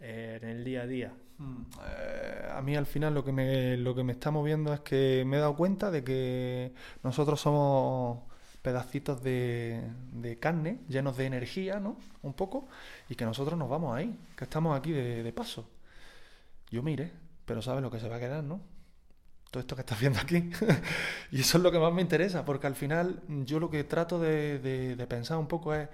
eh, 0.00 0.38
en 0.42 0.48
el 0.48 0.64
día 0.64 0.82
a 0.82 0.86
día. 0.86 1.14
Mm, 1.38 1.62
eh, 1.86 2.48
a 2.50 2.60
mí 2.60 2.74
al 2.74 2.86
final 2.86 3.14
lo 3.14 3.24
que, 3.24 3.30
me, 3.30 3.76
lo 3.76 3.94
que 3.94 4.02
me 4.02 4.12
está 4.12 4.32
moviendo 4.32 4.74
es 4.74 4.80
que 4.80 5.22
me 5.24 5.36
he 5.36 5.40
dado 5.40 5.54
cuenta 5.54 5.92
de 5.92 6.02
que 6.02 6.72
nosotros 7.04 7.40
somos 7.40 8.24
pedacitos 8.62 9.22
de, 9.22 9.80
de 10.12 10.38
carne 10.40 10.80
llenos 10.88 11.16
de 11.16 11.26
energía, 11.26 11.78
¿no? 11.78 11.96
Un 12.22 12.34
poco, 12.34 12.68
y 13.08 13.14
que 13.14 13.24
nosotros 13.24 13.56
nos 13.56 13.68
vamos 13.68 13.96
ahí, 13.96 14.18
que 14.36 14.42
estamos 14.44 14.76
aquí 14.76 14.90
de 14.90 15.32
paso 15.32 15.68
yo 16.70 16.82
mire, 16.82 17.12
pero 17.48 17.62
sabes 17.62 17.82
lo 17.82 17.90
que 17.90 17.98
se 17.98 18.08
va 18.08 18.16
a 18.16 18.20
quedar, 18.20 18.44
¿no? 18.44 18.60
Todo 19.50 19.62
esto 19.62 19.74
que 19.74 19.80
estás 19.80 19.98
viendo 19.98 20.20
aquí. 20.20 20.50
y 21.32 21.40
eso 21.40 21.56
es 21.56 21.64
lo 21.64 21.72
que 21.72 21.78
más 21.78 21.92
me 21.92 22.02
interesa, 22.02 22.44
porque 22.44 22.66
al 22.66 22.76
final 22.76 23.22
yo 23.26 23.58
lo 23.58 23.70
que 23.70 23.82
trato 23.82 24.20
de, 24.20 25.06
pensar 25.08 25.38
un 25.38 25.48
poco 25.48 25.74
es 25.74 25.88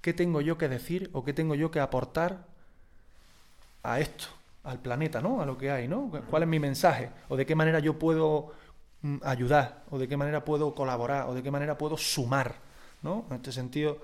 qué 0.00 0.14
tengo 0.14 0.40
yo 0.40 0.56
que 0.56 0.68
decir 0.68 1.10
o 1.12 1.24
qué 1.24 1.32
tengo 1.32 1.56
yo 1.56 1.72
que 1.72 1.80
aportar 1.80 2.46
a 3.82 3.98
esto, 3.98 4.26
al 4.62 4.78
planeta, 4.78 5.20
¿no? 5.20 5.42
A 5.42 5.46
lo 5.46 5.58
que 5.58 5.72
hay, 5.72 5.88
¿no? 5.88 6.12
¿Cuál 6.30 6.44
es 6.44 6.48
mi 6.48 6.60
mensaje? 6.60 7.10
¿O 7.28 7.36
de 7.36 7.44
qué 7.44 7.56
manera 7.56 7.80
yo 7.80 7.98
puedo 7.98 8.52
mm, 9.02 9.16
ayudar? 9.24 9.82
¿O 9.90 9.98
de 9.98 10.06
qué 10.06 10.16
manera 10.16 10.44
puedo 10.44 10.76
colaborar? 10.76 11.28
¿O 11.28 11.34
de 11.34 11.42
qué 11.42 11.50
manera 11.50 11.76
puedo 11.76 11.96
sumar? 11.96 12.54
¿No? 13.02 13.26
En 13.30 13.36
este 13.36 13.50
sentido 13.50 13.98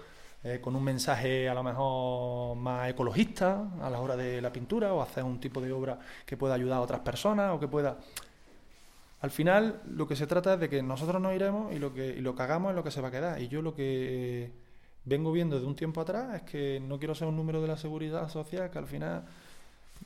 eh, 0.47 0.61
con 0.61 0.77
un 0.77 0.85
mensaje 0.85 1.49
a 1.49 1.55
lo 1.55 1.65
mejor 1.65 2.57
más 2.57 2.89
ecologista 2.89 3.65
a 3.83 3.91
la 3.91 3.99
hora 3.99 4.17
de 4.17 4.41
la 4.41 4.53
pintura 4.53 4.95
o 4.95 5.03
hacer 5.03 5.25
un 5.25 5.41
tipo 5.41 5.61
de 5.61 5.73
obra 5.73 5.99
que 6.25 6.37
pueda 6.37 6.55
ayudar 6.55 6.79
a 6.79 6.83
otras 6.83 7.01
personas 7.01 7.53
o 7.53 7.59
que 7.59 7.67
pueda... 7.67 7.97
Al 9.23 9.33
final 9.33 9.81
lo 9.89 10.07
que 10.07 10.15
se 10.15 10.29
trata 10.29 10.55
es 10.55 10.61
de 10.61 10.69
que 10.69 10.85
nosotros 10.85 11.21
nos 11.21 11.35
iremos 11.35 11.75
y 11.75 11.81
lo 11.81 11.93
que, 11.93 12.23
lo 12.23 12.37
que 12.37 12.43
hagamos 12.45 12.71
es 12.71 12.77
lo 12.77 12.85
que 12.85 12.93
se 12.93 13.01
va 13.01 13.09
a 13.09 13.11
quedar. 13.11 13.43
Y 13.43 13.49
yo 13.49 13.61
lo 13.61 13.75
que 13.75 14.53
vengo 15.05 15.33
viendo 15.33 15.59
de 15.59 15.67
un 15.67 15.75
tiempo 15.75 16.01
atrás 16.01 16.37
es 16.37 16.43
que 16.43 16.79
no 16.79 17.01
quiero 17.01 17.17
ser 17.17 17.27
un 17.27 17.35
número 17.35 17.61
de 17.61 17.67
la 17.67 17.77
seguridad 17.77 18.29
social, 18.29 18.71
que 18.71 18.79
al 18.79 18.87
final 18.87 19.25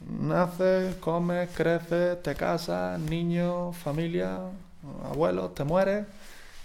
naces, 0.09 0.95
comes, 0.95 1.51
creces, 1.55 2.23
te 2.23 2.35
casas, 2.35 2.99
niños, 2.99 3.77
familia, 3.77 4.39
abuelos, 5.05 5.55
te 5.55 5.65
mueres 5.65 6.07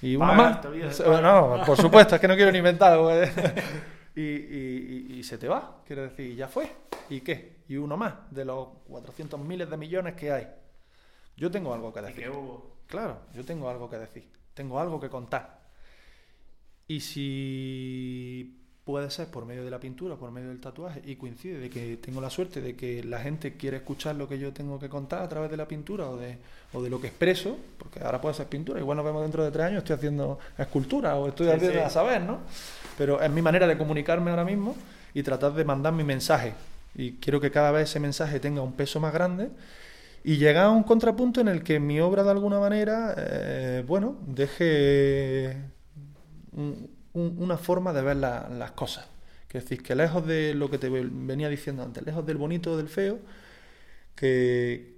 y 0.06 0.16
una 0.16 0.34
más. 0.34 0.64
No, 1.00 1.62
por 1.66 1.78
supuesto, 1.78 2.16
es 2.16 2.22
que 2.22 2.28
no 2.28 2.36
quiero 2.36 2.52
ni 2.52 2.60
inventar. 2.60 3.00
y, 4.16 4.22
y, 4.22 5.08
y, 5.18 5.24
se 5.24 5.40
te 5.40 5.48
va, 5.48 5.82
quiero 5.86 6.04
decir, 6.04 6.36
ya 6.36 6.48
fue. 6.48 6.70
¿Y 7.10 7.22
qué? 7.22 7.58
Y 7.68 7.78
uno 7.78 7.98
más, 7.98 8.14
de 8.30 8.46
los 8.46 8.68
400 8.88 9.40
miles 9.40 9.68
de 9.68 9.78
millones 9.78 10.14
que 10.14 10.32
hay. 10.32 10.48
Yo 11.36 11.50
tengo 11.50 11.74
algo 11.74 11.92
que 11.92 12.02
decir. 12.02 12.32
Claro, 12.86 13.22
yo 13.34 13.44
tengo 13.44 13.68
algo 13.68 13.90
que 13.90 13.98
decir. 13.98 14.30
Tengo 14.54 14.80
algo 14.80 15.00
que 15.00 15.10
contar. 15.10 15.60
Y 16.88 17.00
si 17.00 18.65
puede 18.86 19.10
ser 19.10 19.28
por 19.28 19.46
medio 19.48 19.66
de 19.66 19.72
la 19.72 19.80
pintura, 19.80 20.16
por 20.16 20.30
medio 20.32 20.50
del 20.50 20.62
tatuaje, 20.62 21.02
y 21.06 21.16
coincide 21.16 21.58
de 21.58 21.70
que 21.72 21.98
tengo 21.98 22.22
la 22.22 22.30
suerte 22.30 22.62
de 22.62 22.76
que 22.76 23.04
la 23.04 23.20
gente 23.20 23.58
quiere 23.58 23.78
escuchar 23.78 24.16
lo 24.16 24.30
que 24.30 24.38
yo 24.38 24.54
tengo 24.54 24.80
que 24.80 24.88
contar 24.90 25.24
a 25.24 25.28
través 25.28 25.50
de 25.50 25.58
la 25.58 25.68
pintura 25.68 26.08
o 26.08 26.18
de, 26.18 26.38
o 26.72 26.84
de 26.84 26.90
lo 26.92 27.02
que 27.02 27.08
expreso, 27.08 27.58
porque 27.80 28.00
ahora 28.02 28.22
puede 28.22 28.36
ser 28.36 28.46
pintura, 28.46 28.80
igual 28.80 28.96
nos 28.98 29.06
vemos 29.06 29.24
dentro 29.24 29.44
de 29.44 29.50
tres 29.50 29.66
años, 29.66 29.80
estoy 29.80 29.96
haciendo 29.96 30.38
escultura 30.56 31.16
o 31.16 31.28
estoy 31.28 31.50
haciendo 31.50 31.84
a 31.84 31.90
saber, 31.90 32.22
¿no? 32.22 32.42
Pero 32.96 33.20
es 33.20 33.32
mi 33.32 33.42
manera 33.42 33.66
de 33.66 33.76
comunicarme 33.76 34.30
ahora 34.30 34.46
mismo 34.46 34.76
y 35.16 35.24
tratar 35.24 35.54
de 35.54 35.66
mandar 35.66 35.92
mi 35.92 36.04
mensaje. 36.04 36.54
Y 36.94 37.14
quiero 37.14 37.42
que 37.42 37.50
cada 37.50 37.72
vez 37.72 37.90
ese 37.90 38.00
mensaje 38.00 38.40
tenga 38.40 38.62
un 38.62 38.74
peso 38.74 39.00
más 39.00 39.12
grande 39.12 39.50
y 40.24 40.38
llegar 40.38 40.66
a 40.66 40.70
un 40.70 40.84
contrapunto 40.84 41.42
en 41.42 41.48
el 41.48 41.64
que 41.64 41.80
mi 41.80 42.00
obra 42.00 42.24
de 42.24 42.30
alguna 42.30 42.60
manera, 42.60 43.16
eh, 43.18 43.84
bueno, 43.86 44.18
deje 44.28 45.58
una 47.16 47.58
forma 47.58 47.94
de 47.94 48.02
ver 48.02 48.18
las 48.18 48.72
cosas. 48.72 49.08
Que 49.48 49.60
es 49.60 49.66
que 49.66 49.96
lejos 49.96 50.28
de 50.28 50.54
lo 50.54 50.70
que 50.70 50.78
te 50.78 50.90
venía 50.90 51.50
diciendo 51.50 51.82
antes, 51.84 52.06
lejos 52.06 52.26
del 52.26 52.38
bonito 52.38 52.76
del 52.76 52.90
feo, 52.90 53.20
que, 54.16 54.96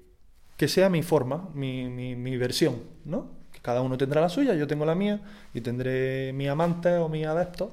que 0.57 0.67
sea 0.67 0.89
mi 0.89 1.03
forma, 1.03 1.49
mi, 1.53 1.87
mi, 2.15 2.37
versión, 2.37 2.81
¿no? 3.05 3.31
Que 3.51 3.59
cada 3.59 3.81
uno 3.81 3.97
tendrá 3.97 4.21
la 4.21 4.29
suya, 4.29 4.55
yo 4.55 4.67
tengo 4.67 4.85
la 4.85 4.95
mía 4.95 5.21
y 5.53 5.61
tendré 5.61 6.33
mi 6.33 6.47
amante 6.47 6.95
o 6.95 7.07
mi 7.07 7.23
adeptos 7.23 7.69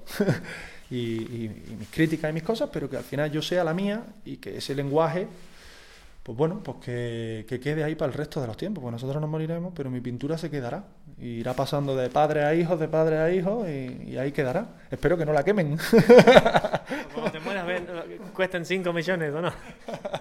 y, 0.90 1.50
mis 1.78 1.88
críticas 1.90 2.30
y 2.30 2.34
mis 2.34 2.42
cosas, 2.42 2.68
pero 2.72 2.88
que 2.88 2.96
al 2.96 3.04
final 3.04 3.30
yo 3.30 3.40
sea 3.40 3.64
la 3.64 3.74
mía 3.74 4.04
y 4.24 4.36
que 4.36 4.58
ese 4.58 4.74
lenguaje, 4.74 5.26
pues 6.24 6.38
bueno, 6.38 6.62
pues 6.62 6.78
que, 6.78 7.60
quede 7.62 7.84
ahí 7.84 7.96
para 7.96 8.10
el 8.10 8.16
resto 8.16 8.40
de 8.40 8.46
los 8.46 8.56
tiempos, 8.56 8.80
pues 8.80 8.90
nosotros 8.90 9.20
nos 9.20 9.28
moriremos, 9.28 9.74
pero 9.76 9.90
mi 9.90 10.00
pintura 10.00 10.38
se 10.38 10.50
quedará, 10.50 10.86
irá 11.18 11.52
pasando 11.52 11.94
de 11.94 12.08
padre 12.08 12.44
a 12.44 12.54
hijos, 12.54 12.80
de 12.80 12.88
padre 12.88 13.18
a 13.18 13.30
hijos 13.30 13.68
y, 13.68 14.16
ahí 14.16 14.32
quedará. 14.32 14.86
Espero 14.90 15.18
que 15.18 15.26
no 15.26 15.34
la 15.34 15.44
quemen. 15.44 15.76
Cuando 17.12 17.30
te 17.30 17.40
mueras, 17.40 17.66
cuesten 18.32 18.64
5 18.64 18.90
millones 18.94 19.34
o 19.34 19.42
no. 19.42 19.52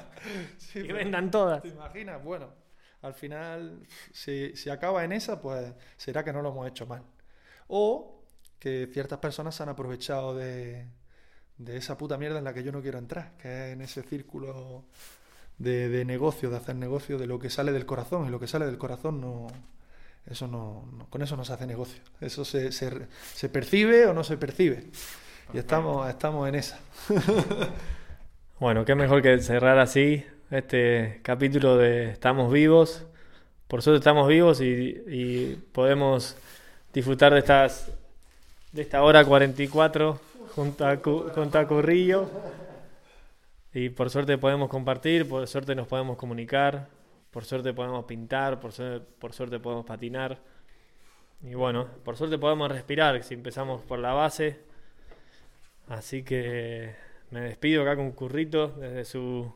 y 0.75 0.91
vendan 0.91 1.31
todas. 1.31 1.61
¿Te 1.61 1.69
imaginas? 1.69 2.21
Bueno, 2.21 2.49
al 3.01 3.13
final, 3.13 3.87
si, 4.11 4.57
si 4.57 4.69
acaba 4.69 5.05
en 5.05 5.13
esa, 5.13 5.41
pues 5.41 5.73
será 5.95 6.21
que 6.21 6.33
no 6.33 6.41
lo 6.41 6.49
hemos 6.49 6.67
hecho 6.67 6.85
mal. 6.85 7.03
O 7.67 8.25
que 8.59 8.89
ciertas 8.91 9.19
personas 9.19 9.55
se 9.55 9.63
han 9.63 9.69
aprovechado 9.69 10.35
de, 10.35 10.85
de 11.57 11.77
esa 11.77 11.97
puta 11.97 12.17
mierda 12.17 12.39
en 12.39 12.43
la 12.43 12.53
que 12.53 12.63
yo 12.63 12.73
no 12.73 12.81
quiero 12.81 12.97
entrar, 12.97 13.37
que 13.37 13.47
es 13.47 13.73
en 13.73 13.81
ese 13.81 14.03
círculo 14.03 14.83
de, 15.57 15.89
de, 15.89 16.05
negocio, 16.05 16.49
de 16.49 16.57
hacer 16.57 16.75
negocio, 16.75 17.17
de 17.17 17.27
lo 17.27 17.39
que 17.39 17.49
sale 17.49 17.71
del 17.71 17.85
corazón, 17.85 18.27
y 18.27 18.29
lo 18.29 18.39
que 18.39 18.47
sale 18.47 18.65
del 18.65 18.77
corazón 18.77 19.21
no, 19.21 19.47
eso 20.29 20.47
no, 20.47 21.07
con 21.09 21.21
eso 21.21 21.35
no 21.35 21.45
se 21.45 21.53
hace 21.53 21.67
negocio. 21.67 22.01
Eso 22.21 22.45
se, 22.45 22.71
se, 22.71 23.07
se 23.33 23.49
percibe 23.49 24.05
o 24.05 24.13
no 24.13 24.23
se 24.23 24.37
percibe. 24.37 24.85
Y 25.53 25.57
estamos, 25.57 26.09
estamos 26.09 26.47
en 26.47 26.55
esa. 26.55 26.79
bueno, 28.59 28.85
qué 28.85 28.95
mejor 28.95 29.21
que 29.21 29.39
cerrar 29.39 29.79
así 29.79 30.25
este 30.49 31.19
capítulo 31.23 31.77
de 31.77 32.11
Estamos 32.11 32.51
vivos. 32.51 33.05
Por 33.67 33.81
suerte 33.81 33.99
estamos 33.99 34.27
vivos 34.27 34.61
y, 34.61 35.03
y 35.07 35.55
podemos 35.71 36.37
disfrutar 36.93 37.33
de 37.33 37.39
estas 37.39 37.91
de 38.71 38.81
esta 38.81 39.03
hora 39.03 39.23
44 39.23 40.19
junto 40.55 40.85
a, 40.85 40.97
junto 40.97 41.59
a 41.59 41.67
Currillo. 41.67 42.27
Y 43.73 43.89
por 43.89 44.09
suerte 44.11 44.37
podemos 44.37 44.69
compartir, 44.69 45.27
por 45.27 45.47
suerte 45.47 45.73
nos 45.73 45.87
podemos 45.87 46.15
comunicar, 46.15 46.89
por 47.31 47.43
suerte 47.43 47.73
podemos 47.73 48.05
pintar, 48.05 48.59
por 48.59 48.71
suerte, 48.71 49.05
por 49.17 49.33
suerte 49.33 49.59
podemos 49.59 49.83
patinar. 49.85 50.39
Y 51.41 51.55
bueno, 51.55 51.87
por 52.05 52.15
suerte 52.15 52.37
podemos 52.37 52.71
respirar 52.71 53.23
si 53.23 53.33
empezamos 53.33 53.83
por 53.83 53.97
la 53.97 54.13
base. 54.13 54.59
Así 55.87 56.23
que 56.23 56.95
me 57.31 57.41
despido 57.41 57.81
acá 57.81 57.95
con 57.95 58.11
Currito 58.11 58.67
desde 58.67 59.05
su, 59.05 59.51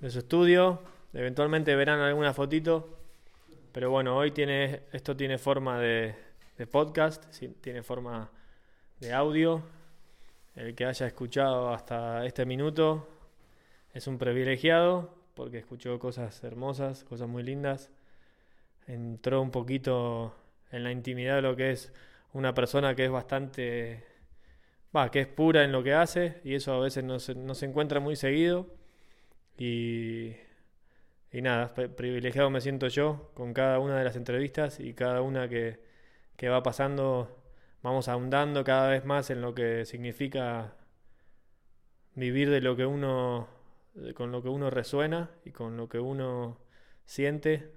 de 0.00 0.10
su 0.10 0.20
estudio. 0.20 0.80
Eventualmente 1.12 1.74
verán 1.74 1.98
alguna 1.98 2.32
fotito. 2.32 2.96
Pero 3.72 3.90
bueno, 3.90 4.16
hoy 4.16 4.30
tiene, 4.30 4.82
esto 4.92 5.16
tiene 5.16 5.36
forma 5.38 5.80
de, 5.80 6.14
de 6.56 6.66
podcast, 6.68 7.24
tiene 7.60 7.82
forma 7.82 8.30
de 9.00 9.12
audio. 9.12 9.62
El 10.54 10.76
que 10.76 10.84
haya 10.84 11.06
escuchado 11.06 11.70
hasta 11.70 12.24
este 12.24 12.46
minuto 12.46 13.11
es 13.94 14.06
un 14.06 14.18
privilegiado 14.18 15.14
porque 15.34 15.58
escuchó 15.58 15.98
cosas 15.98 16.42
hermosas, 16.44 17.04
cosas 17.04 17.28
muy 17.28 17.42
lindas. 17.42 17.90
Entró 18.86 19.40
un 19.40 19.50
poquito 19.50 20.34
en 20.70 20.84
la 20.84 20.92
intimidad 20.92 21.36
de 21.36 21.42
lo 21.42 21.56
que 21.56 21.70
es 21.70 21.92
una 22.32 22.54
persona 22.54 22.94
que 22.94 23.04
es 23.04 23.10
bastante, 23.10 24.04
que 25.12 25.20
es 25.20 25.26
pura 25.28 25.64
en 25.64 25.72
lo 25.72 25.82
que 25.82 25.94
hace 25.94 26.40
y 26.44 26.54
eso 26.54 26.74
a 26.74 26.80
veces 26.80 27.04
no 27.04 27.18
se, 27.18 27.34
no 27.34 27.54
se 27.54 27.66
encuentra 27.66 28.00
muy 28.00 28.16
seguido. 28.16 28.66
Y, 29.58 30.32
y 31.30 31.42
nada, 31.42 31.74
privilegiado 31.74 32.50
me 32.50 32.60
siento 32.60 32.88
yo 32.88 33.30
con 33.34 33.54
cada 33.54 33.78
una 33.78 33.98
de 33.98 34.04
las 34.04 34.16
entrevistas 34.16 34.80
y 34.80 34.94
cada 34.94 35.22
una 35.22 35.48
que, 35.48 35.80
que 36.36 36.48
va 36.48 36.62
pasando 36.62 37.38
vamos 37.82 38.08
ahondando 38.08 38.64
cada 38.64 38.88
vez 38.90 39.04
más 39.04 39.30
en 39.30 39.42
lo 39.42 39.54
que 39.54 39.84
significa 39.84 40.74
vivir 42.14 42.50
de 42.50 42.60
lo 42.60 42.76
que 42.76 42.86
uno 42.86 43.48
con 44.14 44.32
lo 44.32 44.42
que 44.42 44.48
uno 44.48 44.70
resuena 44.70 45.30
y 45.44 45.50
con 45.50 45.76
lo 45.76 45.88
que 45.88 45.98
uno 45.98 46.58
siente, 47.04 47.70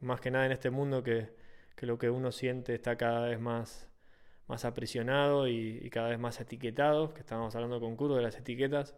más 0.00 0.20
que 0.20 0.30
nada 0.30 0.46
en 0.46 0.52
este 0.52 0.70
mundo 0.70 1.02
que, 1.02 1.30
que 1.76 1.86
lo 1.86 1.98
que 1.98 2.10
uno 2.10 2.32
siente 2.32 2.74
está 2.74 2.96
cada 2.96 3.26
vez 3.26 3.40
más, 3.40 3.88
más 4.48 4.64
aprisionado 4.64 5.48
y, 5.48 5.88
cada 5.90 6.10
vez 6.10 6.18
más 6.18 6.40
etiquetado, 6.40 7.14
que 7.14 7.20
estábamos 7.20 7.54
hablando 7.54 7.80
con 7.80 7.96
Curro 7.96 8.16
de 8.16 8.22
las 8.22 8.36
etiquetas. 8.36 8.94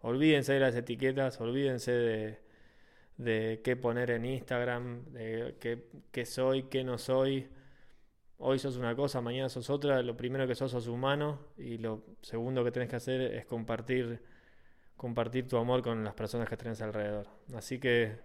Olvídense 0.00 0.52
de 0.54 0.60
las 0.60 0.76
etiquetas, 0.76 1.40
olvídense 1.40 1.92
de, 1.92 2.38
de 3.16 3.60
qué 3.64 3.76
poner 3.76 4.10
en 4.10 4.24
Instagram, 4.26 5.04
de 5.12 5.56
qué, 5.60 5.88
qué 6.12 6.24
soy, 6.26 6.64
qué 6.64 6.84
no 6.84 6.98
soy 6.98 7.48
hoy 8.38 8.58
sos 8.58 8.76
una 8.76 8.94
cosa, 8.94 9.20
mañana 9.20 9.48
sos 9.48 9.68
otra, 9.70 10.02
lo 10.02 10.16
primero 10.16 10.46
que 10.46 10.54
sos 10.54 10.70
sos 10.70 10.86
humano 10.86 11.40
y 11.56 11.78
lo 11.78 12.04
segundo 12.22 12.64
que 12.64 12.70
tenés 12.70 12.88
que 12.88 12.96
hacer 12.96 13.20
es 13.20 13.44
compartir, 13.46 14.22
compartir 14.98 15.48
tu 15.48 15.56
amor 15.56 15.80
con 15.80 16.04
las 16.04 16.12
personas 16.12 16.48
que 16.48 16.58
tenés 16.58 16.82
alrededor. 16.82 17.26
Así 17.54 17.78
que 17.78 18.18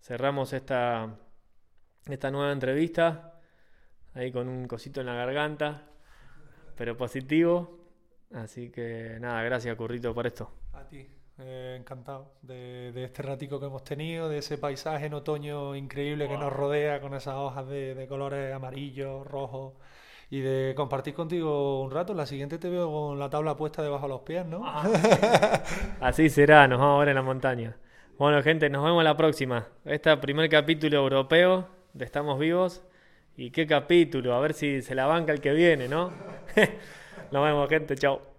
cerramos 0.00 0.54
esta, 0.54 1.18
esta 2.06 2.30
nueva 2.30 2.52
entrevista, 2.52 3.34
ahí 4.14 4.32
con 4.32 4.48
un 4.48 4.66
cosito 4.66 5.00
en 5.00 5.06
la 5.06 5.14
garganta, 5.14 5.88
pero 6.76 6.96
positivo. 6.96 7.78
Así 8.32 8.70
que 8.70 9.18
nada, 9.20 9.42
gracias 9.42 9.76
Currito 9.76 10.14
por 10.14 10.26
esto. 10.26 10.50
A 10.72 10.84
ti. 10.84 11.06
Eh, 11.42 11.76
encantado 11.78 12.34
de, 12.42 12.92
este 13.02 13.22
ratico 13.22 13.58
que 13.58 13.66
hemos 13.66 13.82
tenido, 13.82 14.28
de 14.28 14.38
ese 14.38 14.58
paisaje 14.58 15.06
en 15.06 15.14
otoño 15.14 15.74
increíble 15.74 16.28
que 16.28 16.36
nos 16.36 16.52
rodea 16.52 17.00
con 17.00 17.14
esas 17.14 17.34
hojas 17.34 17.66
de, 17.66 18.06
colores 18.08 18.54
amarillos, 18.54 19.26
rojos 19.26 19.72
y 20.30 20.40
de 20.40 20.74
compartir 20.76 21.14
contigo 21.14 21.82
un 21.82 21.90
rato. 21.90 22.14
La 22.14 22.26
siguiente 22.26 22.58
te 22.58 22.70
veo 22.70 22.90
con 22.90 23.18
la 23.18 23.28
tabla 23.28 23.56
puesta 23.56 23.82
debajo 23.82 24.04
de 24.04 24.08
los 24.08 24.20
pies, 24.22 24.46
¿no? 24.46 24.62
Ah. 24.64 25.62
Así 26.00 26.30
será, 26.30 26.68
nos 26.68 26.78
vamos 26.78 26.96
a 26.96 26.98
ver 27.00 27.08
en 27.08 27.16
la 27.16 27.22
montaña. 27.22 27.76
Bueno, 28.16 28.42
gente, 28.42 28.70
nos 28.70 28.84
vemos 28.84 29.02
la 29.02 29.16
próxima. 29.16 29.66
Este 29.84 30.16
primer 30.18 30.48
capítulo 30.48 30.98
europeo 30.98 31.68
de 31.94 32.04
Estamos 32.04 32.38
Vivos. 32.38 32.82
¿Y 33.36 33.50
qué 33.50 33.66
capítulo? 33.66 34.34
A 34.34 34.40
ver 34.40 34.54
si 34.54 34.82
se 34.82 34.94
la 34.94 35.06
banca 35.06 35.32
el 35.32 35.40
que 35.40 35.52
viene, 35.52 35.88
¿no? 35.88 36.12
nos 37.32 37.44
vemos, 37.44 37.68
gente. 37.68 37.96
Chao. 37.96 38.29